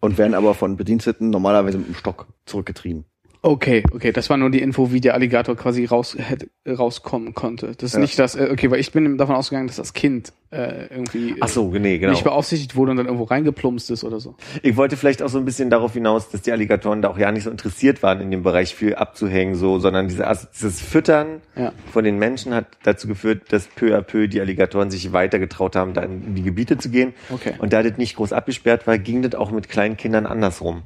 Und 0.00 0.16
werden 0.18 0.34
aber 0.34 0.54
von 0.54 0.76
Bediensteten 0.76 1.30
normalerweise 1.30 1.78
mit 1.78 1.88
dem 1.88 1.94
Stock 1.94 2.28
zurückgetrieben. 2.46 3.04
Okay, 3.40 3.84
okay, 3.92 4.10
das 4.10 4.28
war 4.30 4.36
nur 4.36 4.50
die 4.50 4.60
Info, 4.60 4.90
wie 4.92 5.00
der 5.00 5.14
Alligator 5.14 5.54
quasi 5.56 5.84
raus, 5.84 6.16
hätte, 6.18 6.48
rauskommen 6.68 7.34
konnte. 7.34 7.68
Das 7.76 7.90
ist 7.90 7.94
Ja. 7.94 8.00
nicht 8.00 8.18
das, 8.18 8.34
äh, 8.34 8.48
okay, 8.50 8.68
weil 8.70 8.80
ich 8.80 8.90
bin 8.90 9.16
davon 9.16 9.36
ausgegangen, 9.36 9.68
dass 9.68 9.76
das 9.76 9.92
Kind 9.92 10.32
äh, 10.50 10.86
irgendwie 10.90 11.32
äh, 11.32 11.36
Ach 11.40 11.48
so, 11.48 11.70
nee, 11.70 11.98
genau. 11.98 12.12
nicht 12.12 12.24
beaufsichtigt 12.24 12.74
wurde 12.74 12.90
und 12.92 12.96
dann 12.96 13.06
irgendwo 13.06 13.24
reingeplumpst 13.24 13.90
ist 13.92 14.02
oder 14.02 14.18
so. 14.18 14.34
Ich 14.62 14.76
wollte 14.76 14.96
vielleicht 14.96 15.22
auch 15.22 15.28
so 15.28 15.38
ein 15.38 15.44
bisschen 15.44 15.70
darauf 15.70 15.92
hinaus, 15.92 16.30
dass 16.30 16.42
die 16.42 16.50
Alligatoren 16.52 17.00
da 17.02 17.10
auch 17.10 17.18
ja 17.18 17.30
nicht 17.30 17.44
so 17.44 17.50
interessiert 17.50 18.02
waren, 18.02 18.20
in 18.20 18.30
dem 18.32 18.42
Bereich 18.42 18.74
viel 18.74 18.94
abzuhängen, 18.96 19.54
so, 19.54 19.78
sondern 19.78 20.08
diese, 20.08 20.24
dieses 20.54 20.80
Füttern 20.80 21.40
Ja. 21.54 21.72
von 21.92 22.02
den 22.04 22.18
Menschen 22.18 22.54
hat 22.54 22.66
dazu 22.82 23.06
geführt, 23.06 23.52
dass 23.52 23.66
peu 23.68 23.94
à 23.96 24.00
peu 24.00 24.26
die 24.26 24.40
Alligatoren 24.40 24.90
sich 24.90 25.12
weiter 25.12 25.38
getraut 25.38 25.76
haben, 25.76 25.92
da 25.94 26.00
in 26.02 26.34
die 26.34 26.42
Gebiete 26.42 26.76
zu 26.78 26.88
gehen. 26.90 27.12
Okay. 27.30 27.54
Und 27.58 27.72
da 27.72 27.82
das 27.84 27.98
nicht 27.98 28.16
groß 28.16 28.32
abgesperrt 28.32 28.86
war, 28.88 28.98
ging 28.98 29.22
das 29.22 29.34
auch 29.36 29.50
mit 29.52 29.68
kleinen 29.68 29.96
Kindern 29.96 30.26
andersrum. 30.26 30.82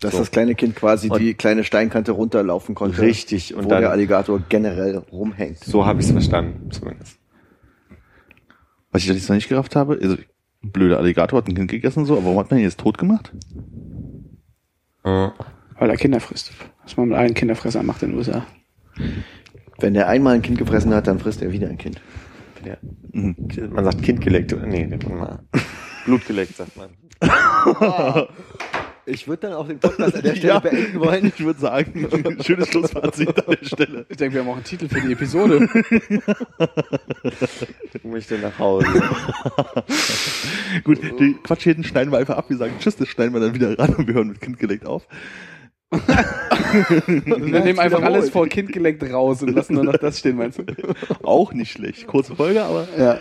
Dass 0.00 0.12
So. 0.12 0.18
das 0.18 0.30
kleine 0.30 0.54
Kind 0.54 0.76
quasi 0.76 1.08
Und- 1.08 1.20
die 1.20 1.32
kleine 1.34 1.64
Steinkante 1.64 2.12
runterlaufen 2.12 2.74
konnte. 2.74 3.00
Richtig, 3.00 3.54
und 3.54 3.64
wo 3.64 3.68
dann- 3.68 3.80
der 3.80 3.90
Alligator 3.90 4.40
generell 4.48 4.98
rumhängt. 5.10 5.58
So 5.60 5.86
habe 5.86 6.00
ich 6.00 6.06
es 6.06 6.12
verstanden, 6.12 6.70
zumindest. 6.70 7.18
Was 8.92 9.02
ich 9.02 9.08
jetzt 9.08 9.28
noch 9.28 9.36
nicht 9.36 9.48
gerafft 9.48 9.74
habe, 9.76 9.98
also 10.02 10.16
blöder 10.62 10.98
Alligator 10.98 11.38
hat 11.38 11.48
ein 11.48 11.54
Kind 11.54 11.70
gegessen 11.70 12.00
und 12.00 12.06
so, 12.06 12.14
aber 12.14 12.24
warum 12.26 12.38
hat 12.38 12.50
man 12.50 12.58
ihn 12.60 12.64
jetzt 12.64 12.78
tot 12.80 12.98
gemacht? 12.98 13.32
Äh, 15.04 15.28
Weil 15.78 15.90
er 15.90 15.96
Kinder 15.96 16.20
frisst. 16.20 16.52
Was 16.82 16.96
man 16.96 17.08
mit 17.08 17.18
allen 17.18 17.34
Kinderfressern 17.34 17.84
macht 17.86 18.02
in 18.02 18.10
den 18.10 18.18
USA. 18.18 18.46
Wenn 19.78 19.94
der 19.94 20.08
einmal 20.08 20.34
ein 20.34 20.42
Kind 20.42 20.58
gefressen 20.58 20.94
hat, 20.94 21.06
dann 21.06 21.18
frisst 21.18 21.42
er 21.42 21.52
wieder 21.52 21.68
ein 21.68 21.78
Kind. 21.78 22.00
Ja. 22.64 22.76
Man 23.12 23.84
sagt 23.84 24.02
Kind 24.02 24.20
geleckt. 24.20 24.52
oder? 24.52 24.66
Nee, 24.66 24.86
nennt 24.86 25.08
man 25.08 25.18
mal. 25.18 25.38
Blut 26.06 26.26
geleckt, 26.26 26.56
sagt 26.56 26.76
man. 26.76 26.88
Ich 29.08 29.28
würde 29.28 29.42
dann 29.48 29.52
auch 29.52 29.68
den 29.68 29.78
Podcast 29.78 30.16
an 30.16 30.22
der 30.22 30.30
Stelle 30.36 30.48
Ja. 30.52 30.58
beenden 30.58 30.98
wollen. 31.00 31.26
Ich 31.26 31.38
würde 31.44 31.60
sagen, 31.60 32.08
schönes 32.44 32.68
Schlussfazit 32.68 33.28
an 33.28 33.56
der 33.60 33.64
Stelle. 33.66 34.06
Ich 34.08 34.16
denke, 34.16 34.34
wir 34.34 34.40
haben 34.42 34.48
auch 34.50 34.56
einen 34.56 34.64
Titel 34.64 34.88
für 34.88 35.00
die 35.00 35.12
Episode. 35.12 35.68
Ich 37.92 38.04
möchte 38.04 38.38
nach 38.38 38.56
Hause. 38.58 38.86
Gut, 40.84 41.00
die 41.18 41.34
Quatschäden 41.42 41.82
schneiden 41.82 42.12
wir 42.12 42.18
einfach 42.18 42.36
ab. 42.36 42.44
Wir 42.48 42.56
sagen 42.56 42.74
Tschüss, 42.78 42.96
das 42.96 43.08
schneiden 43.08 43.32
wir 43.34 43.40
dann 43.40 43.54
wieder 43.54 43.76
ran 43.78 43.94
und 43.94 44.06
wir 44.06 44.14
hören 44.14 44.28
mit 44.28 44.40
Kind 44.40 44.58
gelegt 44.58 44.86
auf. 44.86 45.06
wir 45.90 47.38
nehmen 47.38 47.78
einfach 47.78 48.02
alles 48.02 48.30
vor 48.30 48.46
Kind 48.48 48.72
geleckt 48.72 49.02
raus 49.04 49.42
und 49.42 49.54
lassen 49.54 49.74
nur 49.74 49.84
noch 49.84 49.96
das 49.96 50.18
stehen, 50.18 50.36
meinst 50.36 50.58
du? 50.58 50.64
Auch 51.22 51.52
nicht 51.52 51.72
schlecht. 51.72 52.06
Kurze 52.06 52.36
Folge, 52.36 52.62
aber 52.62 52.86
Ja. 52.98 53.18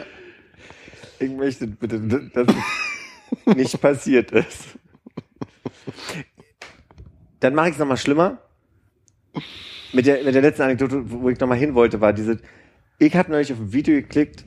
Ich 1.19 1.29
möchte 1.31 1.65
bitte, 1.67 1.99
dass 2.33 2.47
es 3.45 3.55
nicht 3.55 3.81
passiert 3.81 4.31
ist. 4.31 4.65
Dann 7.39 7.55
mache 7.55 7.69
ich 7.69 7.73
es 7.73 7.79
nochmal 7.79 7.97
schlimmer. 7.97 8.39
Mit 9.93 10.05
der, 10.05 10.23
mit 10.23 10.33
der 10.35 10.41
letzten 10.41 10.63
Anekdote, 10.63 11.09
wo 11.11 11.29
ich 11.29 11.39
nochmal 11.39 11.57
hin 11.57 11.75
wollte, 11.75 12.01
war 12.01 12.13
diese, 12.13 12.39
ich 12.99 13.15
habe 13.15 13.31
neulich 13.31 13.51
auf 13.53 13.59
ein 13.59 13.73
Video 13.73 13.95
geklickt, 13.95 14.45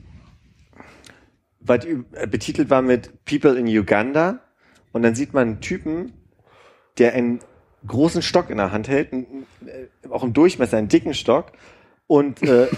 was 1.59 1.85
äh, 1.85 2.27
betitelt 2.27 2.69
war 2.69 2.81
mit 2.81 3.25
People 3.25 3.57
in 3.57 3.67
Uganda. 3.67 4.41
Und 4.91 5.03
dann 5.03 5.15
sieht 5.15 5.33
man 5.33 5.47
einen 5.47 5.61
Typen, 5.61 6.13
der 6.97 7.13
einen 7.13 7.39
großen 7.85 8.21
Stock 8.21 8.49
in 8.49 8.57
der 8.57 8.71
Hand 8.71 8.87
hält, 8.87 9.13
einen, 9.13 9.45
äh, 9.65 9.87
auch 10.09 10.23
im 10.23 10.33
Durchmesser 10.33 10.77
einen 10.77 10.87
dicken 10.87 11.13
Stock. 11.13 11.51
Und 12.07 12.41
äh, 12.43 12.67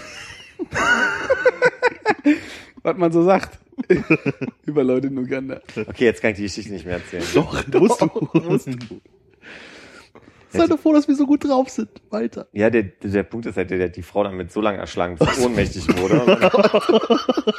Was 2.82 2.96
man 2.96 3.12
so 3.12 3.22
sagt. 3.22 3.58
Über 4.66 4.84
Leute 4.84 5.08
in 5.08 5.18
Uganda. 5.18 5.60
okay, 5.76 6.04
jetzt 6.04 6.20
kann 6.20 6.30
ich 6.32 6.36
die 6.36 6.42
Geschichte 6.44 6.72
nicht 6.72 6.84
mehr 6.84 6.96
erzählen. 6.96 7.24
doch, 7.34 7.66
musst 8.44 8.66
du. 8.66 9.00
Sei 10.50 10.66
doch 10.66 10.78
froh, 10.78 10.92
dass 10.92 11.08
wir 11.08 11.14
so 11.14 11.26
gut 11.26 11.44
drauf 11.44 11.70
sind. 11.70 11.88
Weiter. 12.10 12.46
Ja, 12.52 12.68
der, 12.68 12.82
der 12.82 13.22
Punkt 13.22 13.46
ist 13.46 13.56
halt, 13.56 13.70
der, 13.70 13.78
der 13.78 13.88
hat 13.88 13.96
die 13.96 14.02
Frau 14.02 14.22
damit 14.22 14.52
so 14.52 14.60
lange 14.60 14.78
erschlagen, 14.78 15.16
bis 15.16 15.36
sie 15.36 15.44
ohnmächtig 15.44 15.88
wurde. 15.96 16.50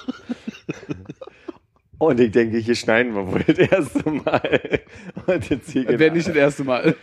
Und 1.98 2.20
ich 2.20 2.32
denke, 2.32 2.58
hier 2.58 2.76
schneiden 2.76 3.16
wir 3.16 3.32
wohl 3.32 3.44
das 3.48 3.58
erste 3.58 4.10
Mal. 4.10 4.82
Und 5.26 5.50
jetzt 5.50 5.72
hier 5.72 5.86
Das 5.86 6.00
wäre 6.00 6.14
nicht 6.14 6.28
das 6.28 6.36
erste 6.36 6.66
Mal. 6.66 6.96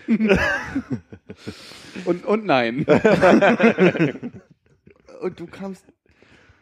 und, 2.04 2.26
und 2.26 2.44
nein. 2.44 2.84
Und 5.22 5.40
du 5.40 5.46
kamst. 5.46 5.86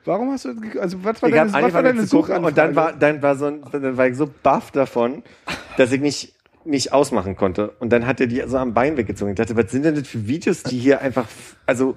Warum 0.08 0.30
hast 0.30 0.46
du, 0.46 0.54
also 0.80 1.04
was 1.04 1.20
war 1.20 1.28
ich 1.28 1.34
deine, 1.34 1.52
was 1.52 1.74
war 1.74 1.82
deine 1.82 2.06
Suchanfrage? 2.06 2.46
und 2.46 2.56
dann 2.56 2.74
war, 2.74 2.94
dann 2.94 3.20
war 3.20 3.36
so 3.36 3.44
ein, 3.44 3.60
dann 3.70 3.98
war 3.98 4.08
ich 4.08 4.16
so 4.16 4.26
baff 4.42 4.70
davon, 4.70 5.22
dass 5.76 5.92
ich 5.92 6.00
nicht, 6.00 6.34
nicht 6.64 6.94
ausmachen 6.94 7.36
konnte. 7.36 7.72
Und 7.78 7.92
dann 7.92 8.06
hat 8.06 8.18
er 8.18 8.26
die 8.26 8.42
so 8.46 8.56
am 8.56 8.72
Bein 8.72 8.96
weggezogen. 8.96 9.32
Ich 9.32 9.36
dachte, 9.36 9.54
was 9.54 9.70
sind 9.70 9.84
denn 9.84 9.96
das 9.96 10.08
für 10.08 10.26
Videos, 10.26 10.62
die 10.62 10.78
hier 10.78 11.02
einfach, 11.02 11.26
also, 11.66 11.94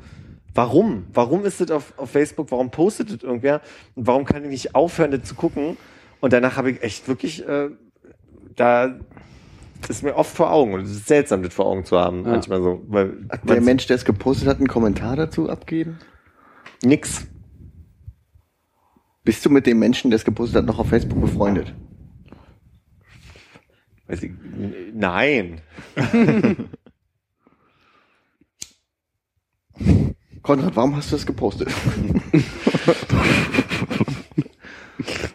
warum? 0.54 1.06
Warum 1.14 1.46
ist 1.46 1.62
das 1.62 1.72
auf, 1.72 1.94
auf 1.96 2.12
Facebook? 2.12 2.52
Warum 2.52 2.70
postet 2.70 3.14
das 3.14 3.24
irgendwer? 3.24 3.62
Und 3.96 4.08
warum 4.08 4.26
kann 4.26 4.44
ich 4.44 4.50
nicht 4.50 4.76
aufhören, 4.76 5.12
das 5.12 5.24
zu 5.24 5.36
gucken? 5.36 5.78
Und 6.20 6.34
danach 6.34 6.58
habe 6.58 6.72
ich 6.72 6.84
echt 6.84 7.08
wirklich, 7.08 7.48
äh, 7.48 7.70
da 8.58 8.94
ist 9.88 10.04
mir 10.04 10.18
oft 10.18 10.36
vor 10.36 10.52
Augen 10.52 10.74
und 10.74 10.82
es 10.82 10.92
ist 10.92 11.08
seltsam, 11.08 11.44
das 11.44 11.54
vor 11.54 11.66
Augen 11.66 11.86
zu 11.86 11.98
haben, 11.98 12.26
Ja. 12.26 12.32
manchmal 12.32 12.62
so, 12.62 12.84
weil 12.90 13.14
Hat 13.30 13.48
der 13.50 13.62
Mensch, 13.62 13.88
der 13.88 13.96
es 13.96 14.04
gepostet 14.04 14.50
hat, 14.50 14.58
einen 14.58 14.68
Kommentar 14.68 15.16
dazu 15.16 15.50
abgeben? 15.50 15.98
nix. 16.84 17.26
Bist 19.24 19.46
du 19.46 19.50
mit 19.50 19.68
dem 19.68 19.78
Menschen, 19.80 20.10
der 20.10 20.18
es 20.18 20.26
gepostet 20.26 20.58
hat, 20.58 20.66
noch 20.66 20.80
auf 20.80 20.90
Facebook 20.90 21.22
befreundet? 21.22 21.74
Weiß 24.08 24.24
ich, 24.24 24.32
nein. 24.94 25.62
Konrad, 30.42 30.76
warum 30.76 30.96
hast 30.96 31.12
du 31.12 31.16
das 31.16 31.26
gepostet? 31.28 31.70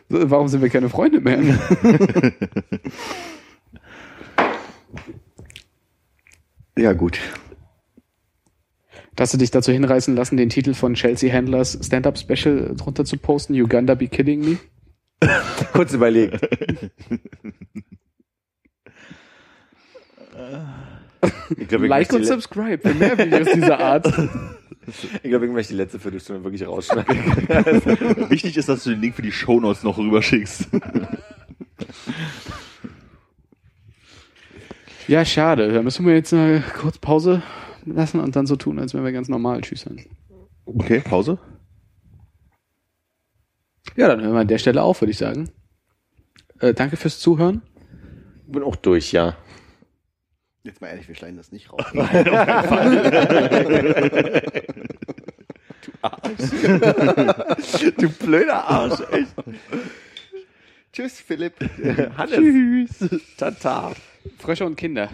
Warum 0.08 0.48
sind 0.48 0.62
wir 0.62 0.70
keine 0.70 0.88
Freunde 0.88 1.20
mehr? 1.20 1.38
ja, 6.76 6.92
gut. 6.92 7.20
Hast 9.18 9.32
du 9.32 9.38
dich 9.38 9.50
dazu 9.50 9.72
hinreißen 9.72 10.14
lassen, 10.14 10.36
den 10.36 10.50
Titel 10.50 10.74
von 10.74 10.94
Chelsea 10.94 11.32
Handlers 11.32 11.78
Stand-Up 11.82 12.18
Special 12.18 12.74
drunter 12.76 13.04
zu 13.04 13.16
posten? 13.16 13.54
Uganda 13.54 13.94
be 13.94 14.08
kidding 14.08 14.40
me? 14.40 14.58
Kurz 15.72 15.92
überlegt. 15.92 16.46
Ich, 21.56 21.70
Like 21.70 22.12
und 22.12 22.24
subscribe 22.24 22.86
für 22.86 22.94
mehr 22.94 23.16
Videos 23.16 23.48
dieser 23.52 23.80
Art. 23.80 24.06
ich, 25.22 25.30
glaube, 25.30 25.46
ich 25.46 25.52
möchte 25.52 25.72
die 25.72 25.78
letzte 25.78 25.98
Viertelstunde 25.98 26.44
wirklich 26.44 26.66
rausschneiden. 26.66 27.08
Wichtig 28.30 28.56
ist, 28.56 28.68
dass 28.68 28.84
du 28.84 28.90
den 28.90 29.00
Link 29.00 29.14
für 29.16 29.22
die 29.22 29.32
Shownotes 29.32 29.82
noch 29.82 29.98
rüberschickst. 29.98 30.68
Ja, 35.08 35.24
schade. 35.24 35.72
Da 35.72 35.82
müssen 35.82 36.06
wir 36.06 36.14
jetzt 36.14 36.32
eine 36.32 36.62
kurz 36.78 36.98
Pause 36.98 37.42
lassen 37.92 38.20
und 38.20 38.36
dann 38.36 38.46
so 38.46 38.56
tun, 38.56 38.78
als 38.78 38.94
wären 38.94 39.04
wir 39.04 39.12
ganz 39.12 39.28
normal 39.28 39.60
tschüssern. 39.60 40.00
Okay, 40.64 41.00
Pause. 41.00 41.38
Ja, 43.96 44.08
dann 44.08 44.20
hören 44.20 44.32
wir 44.32 44.40
an 44.40 44.48
der 44.48 44.58
Stelle 44.58 44.82
auf, 44.82 45.00
würde 45.00 45.12
ich 45.12 45.18
sagen. 45.18 45.50
Äh, 46.60 46.74
danke 46.74 46.96
fürs 46.96 47.20
Zuhören. 47.20 47.62
Bin 48.46 48.62
auch 48.62 48.76
durch, 48.76 49.12
ja. 49.12 49.36
Jetzt 50.64 50.80
mal 50.80 50.88
ehrlich, 50.88 51.08
wir 51.08 51.14
schneiden 51.14 51.36
das 51.36 51.52
nicht 51.52 51.72
raus. 51.72 51.84
Du 57.98 58.10
blöder 58.10 58.64
Arsch, 58.64 59.00
echt. 59.12 59.34
Tschüss, 60.92 61.20
Philipp. 61.20 61.54
Hannes. 62.16 62.36
Tschüss. 62.36 63.20
Tata. 63.36 63.92
Frösche 64.38 64.64
und 64.64 64.76
Kinder. 64.76 65.10